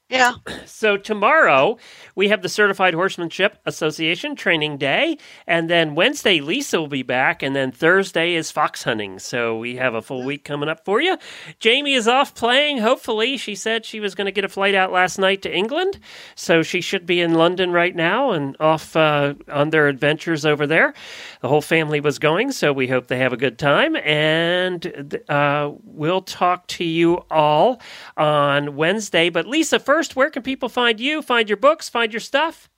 Yeah. 0.08 0.34
So 0.78 0.96
tomorrow 0.96 1.76
we 2.14 2.28
have 2.28 2.42
the 2.42 2.48
Certified 2.48 2.94
Horsemanship 2.94 3.58
Association 3.66 4.36
training 4.36 4.76
day, 4.78 5.18
and 5.44 5.68
then 5.68 5.96
Wednesday 5.96 6.40
Lisa 6.40 6.78
will 6.78 6.86
be 6.86 7.02
back, 7.02 7.42
and 7.42 7.56
then 7.56 7.72
Thursday 7.72 8.34
is 8.34 8.52
fox 8.52 8.84
hunting. 8.84 9.18
So 9.18 9.58
we 9.58 9.74
have 9.74 9.94
a 9.94 10.02
full 10.02 10.22
week 10.22 10.44
coming 10.44 10.68
up 10.68 10.84
for 10.84 11.00
you. 11.00 11.18
Jamie 11.58 11.94
is 11.94 12.06
off 12.06 12.36
playing. 12.36 12.78
Hopefully, 12.78 13.36
she 13.38 13.56
said 13.56 13.84
she 13.84 13.98
was 13.98 14.14
going 14.14 14.26
to 14.26 14.30
get 14.32 14.44
a 14.44 14.48
flight 14.48 14.76
out 14.76 14.92
last 14.92 15.18
night 15.18 15.42
to 15.42 15.52
England, 15.52 15.98
so 16.36 16.62
she 16.62 16.80
should 16.80 17.06
be 17.06 17.20
in 17.20 17.34
London 17.34 17.72
right 17.72 17.96
now 17.96 18.30
and 18.30 18.56
off 18.60 18.94
uh, 18.94 19.34
on 19.50 19.70
their 19.70 19.88
adventures 19.88 20.46
over 20.46 20.64
there. 20.64 20.94
The 21.40 21.48
whole 21.48 21.62
family 21.62 21.98
was 21.98 22.20
going, 22.20 22.52
so 22.52 22.72
we 22.72 22.86
hope 22.86 23.08
they 23.08 23.18
have 23.18 23.32
a 23.32 23.36
good 23.36 23.58
time, 23.58 23.96
and 23.96 25.18
uh, 25.28 25.72
we'll 25.82 26.22
talk 26.22 26.68
to 26.68 26.84
you 26.84 27.24
all 27.32 27.80
on 28.16 28.76
Wednesday. 28.76 29.28
But 29.28 29.48
Lisa, 29.48 29.80
first, 29.80 29.97
where 30.16 30.30
can 30.30 30.42
people 30.42 30.68
find 30.68 31.00
you, 31.00 31.22
find 31.22 31.48
your 31.48 31.56
books, 31.56 31.88
find 31.88 32.12
your 32.12 32.20
stuff? 32.20 32.68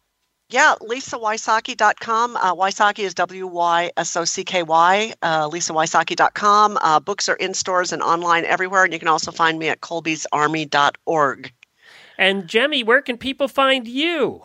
Yeah, 0.51 0.75
lisawysocky.com. 0.81 2.37
Uh, 2.37 2.55
Wysocky 2.57 3.05
is 3.05 3.15
W 3.15 3.47
Y 3.47 3.93
S 3.97 4.17
O 4.17 4.25
C 4.25 4.43
K 4.43 4.65
Y. 4.65 5.15
Uh, 5.23 5.49
lisawysocky.com. 5.49 6.79
Uh, 6.81 6.99
books 6.99 7.29
are 7.29 7.37
in 7.37 7.55
stores 7.55 7.93
and 7.93 8.03
online 8.03 8.45
everywhere, 8.45 8.83
and 8.83 8.93
you 8.93 8.99
can 8.99 9.07
also 9.07 9.31
find 9.31 9.61
me 9.61 9.69
at 9.69 9.81
colbysarmy.org. 9.81 11.53
And 12.19 12.49
Jemmy, 12.49 12.83
where 12.83 13.01
can 13.01 13.17
people 13.17 13.47
find 13.47 13.87
you? 13.87 14.43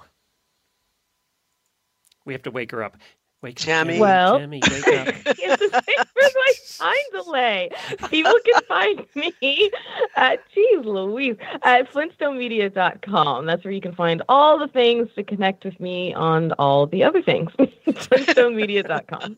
We 2.23 2.33
have 2.33 2.43
to 2.43 2.51
wake 2.51 2.71
her 2.71 2.83
up. 2.83 2.97
Wake 3.41 3.59
up, 3.59 3.65
Jemmy. 3.65 3.93
Jemmy. 3.93 4.01
Well- 4.01 4.39
Jemmy, 4.39 4.61
wake 4.69 4.87
up. 4.87 5.07
it's 5.25 5.61
the 5.61 5.83
same 5.87 6.05
for 6.13 6.21
my 6.35 6.53
time 6.79 7.23
delay. 7.23 7.69
People 8.09 8.33
can 8.43 8.61
find 8.67 9.05
me 9.15 9.71
at, 10.15 10.39
geez 10.53 10.83
Louise, 10.85 11.35
at 11.63 11.91
flintstonemedia.com. 11.91 13.45
That's 13.45 13.63
where 13.63 13.73
you 13.73 13.81
can 13.81 13.93
find 13.93 14.23
all 14.29 14.57
the 14.57 14.67
things 14.67 15.09
to 15.15 15.23
connect 15.23 15.63
with 15.65 15.79
me 15.79 16.13
on 16.13 16.53
all 16.53 16.87
the 16.87 17.03
other 17.03 17.21
things. 17.21 17.51
flintstonemedia.com. 17.87 19.37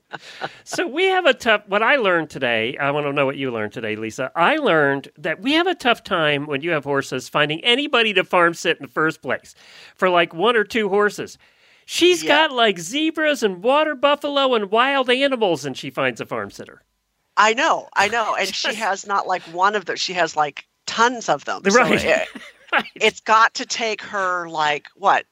So 0.63 0.87
we 0.87 1.05
have 1.05 1.25
a 1.25 1.33
tough. 1.33 1.63
What 1.67 1.83
I 1.83 1.97
learned 1.97 2.29
today, 2.29 2.77
I 2.77 2.91
want 2.91 3.05
to 3.07 3.13
know 3.13 3.25
what 3.25 3.37
you 3.37 3.51
learned 3.51 3.73
today, 3.73 3.95
Lisa. 3.95 4.31
I 4.35 4.55
learned 4.57 5.09
that 5.17 5.41
we 5.41 5.53
have 5.53 5.67
a 5.67 5.75
tough 5.75 6.03
time 6.03 6.45
when 6.47 6.61
you 6.61 6.71
have 6.71 6.83
horses 6.83 7.27
finding 7.29 7.63
anybody 7.63 8.13
to 8.13 8.23
farm 8.23 8.53
sit 8.53 8.77
in 8.77 8.83
the 8.83 8.91
first 8.91 9.21
place 9.21 9.53
for 9.95 10.09
like 10.09 10.33
one 10.33 10.55
or 10.55 10.63
two 10.63 10.89
horses. 10.89 11.37
She's 11.89 12.21
got 12.21 12.51
like 12.51 12.79
zebras 12.79 13.43
and 13.43 13.63
water 13.63 13.95
buffalo 13.95 14.53
and 14.55 14.69
wild 14.69 15.09
animals, 15.09 15.63
and 15.63 15.77
she 15.77 15.89
finds 15.89 16.19
a 16.19 16.25
farm 16.25 16.51
sitter. 16.51 16.83
I 17.37 17.53
know, 17.53 17.87
I 17.95 18.09
know. 18.09 18.35
And 18.35 18.53
she 18.53 18.75
has 18.75 19.07
not 19.07 19.25
like 19.25 19.41
one 19.43 19.73
of 19.73 19.85
those, 19.85 20.01
she 20.01 20.11
has 20.11 20.35
like 20.35 20.67
tons 20.85 21.29
of 21.29 21.45
them. 21.45 21.61
So 21.63 21.79
Right. 21.79 22.27
It's 22.95 23.21
got 23.21 23.53
to 23.53 23.65
take 23.65 24.01
her 24.01 24.49
like, 24.49 24.87
what, 24.95 25.25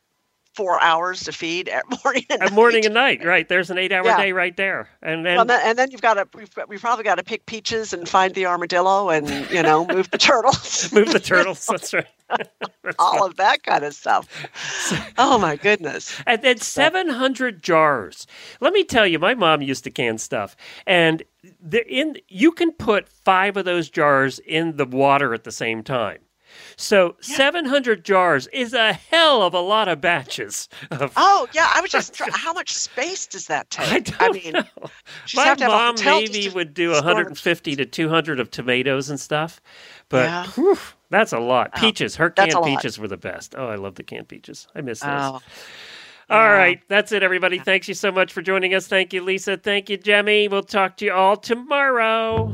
four 0.55 0.81
hours 0.81 1.23
to 1.23 1.31
feed 1.31 1.69
at 1.69 1.83
morning 2.03 2.25
and 2.29 2.41
A 2.43 2.49
morning 2.51 2.85
and 2.85 2.93
night, 2.93 3.23
right? 3.25 3.47
There's 3.47 3.69
an 3.69 3.77
eight-hour 3.77 4.05
Yeah. 4.05 4.17
day 4.17 4.31
right 4.31 4.55
there, 4.55 4.89
and 5.01 5.25
then 5.25 5.35
Well, 5.37 5.45
then, 5.45 5.61
and 5.63 5.77
then 5.77 5.91
you've 5.91 6.01
got 6.01 6.15
to 6.15 6.27
we've, 6.33 6.49
we've 6.67 6.81
probably 6.81 7.03
got 7.03 7.15
to 7.15 7.23
pick 7.23 7.45
peaches 7.45 7.93
and 7.93 8.07
find 8.07 8.33
the 8.33 8.45
armadillo 8.45 9.09
and 9.09 9.29
you 9.51 9.61
know 9.63 9.85
move 9.85 10.09
the 10.11 10.17
turtles, 10.17 10.91
move 10.93 11.11
the 11.11 11.19
turtles. 11.19 11.65
That's 11.69 11.93
right. 11.93 12.07
all 12.99 13.25
of 13.25 13.35
that 13.35 13.63
kind 13.63 13.83
of 13.83 13.93
stuff. 13.93 14.27
Oh 15.17 15.37
my 15.37 15.55
goodness! 15.55 16.15
And 16.25 16.41
then 16.41 16.57
700 16.57 17.61
jars. 17.61 18.27
Let 18.61 18.73
me 18.73 18.83
tell 18.83 19.05
you, 19.07 19.19
my 19.19 19.33
mom 19.35 19.61
used 19.61 19.83
to 19.85 19.91
can 19.91 20.17
stuff, 20.17 20.55
and 20.87 21.23
the, 21.61 21.85
in 21.87 22.17
you 22.27 22.51
can 22.51 22.71
put 22.71 23.07
five 23.09 23.57
of 23.57 23.65
those 23.65 23.89
jars 23.89 24.39
in 24.39 24.77
the 24.77 24.85
water 24.85 25.33
at 25.33 25.43
the 25.43 25.51
same 25.51 25.83
time. 25.83 26.19
So 26.77 27.15
700 27.21 28.03
jars 28.03 28.47
is 28.47 28.73
a 28.73 28.93
hell 28.93 29.41
of 29.41 29.53
a 29.53 29.59
lot 29.59 29.87
of 29.87 30.01
batches. 30.01 30.67
Of, 30.91 31.13
Oh 31.15 31.47
yeah, 31.53 31.69
I 31.73 31.81
was 31.81 31.91
just, 31.91 32.19
how 32.33 32.53
much 32.53 32.73
space 32.73 33.27
does 33.27 33.47
that 33.47 33.69
take? 33.69 34.13
I, 34.21 34.29
mean, 34.29 34.53
she'd 35.25 35.37
my 35.37 35.43
have 35.45 35.57
to 35.59 35.63
have 35.65 35.71
mom 35.71 35.95
maybe 36.05 36.49
would 36.49 36.73
do 36.73 36.93
store 36.93 37.03
150 37.03 37.75
to 37.77 37.85
200 37.85 38.39
of 38.39 38.51
tomatoes 38.51 39.09
and 39.09 39.19
stuff, 39.19 39.61
but 40.09 40.25
Yeah. 40.29 40.45
whew, 40.51 40.77
that's 41.09 41.33
a 41.33 41.39
lot. 41.39 41.71
Oh, 41.75 41.79
Peaches, 41.79 42.15
her 42.17 42.29
canned 42.29 42.63
peaches 42.63 42.99
were 42.99 43.07
the 43.07 43.17
best. 43.17 43.55
Oh, 43.57 43.67
I 43.67 43.75
love 43.75 43.95
the 43.95 44.03
canned 44.03 44.27
peaches. 44.27 44.67
I 44.75 44.81
miss 44.81 44.99
those. 44.99 45.11
Oh. 45.11 45.41
All 46.27 46.49
right, 46.49 46.81
that's 46.87 47.11
it, 47.11 47.21
everybody. 47.21 47.59
Thanks 47.59 47.87
you 47.87 47.93
so 47.93 48.11
much 48.11 48.33
for 48.33 48.41
joining 48.41 48.73
us. 48.73 48.87
Thank 48.87 49.13
you, 49.13 49.21
Lisa. 49.21 49.57
Thank 49.57 49.91
you, 49.91 49.97
Jemmy. 49.97 50.47
We'll 50.47 50.63
talk 50.63 50.97
to 50.97 51.05
you 51.05 51.13
all 51.13 51.37
tomorrow. 51.37 52.51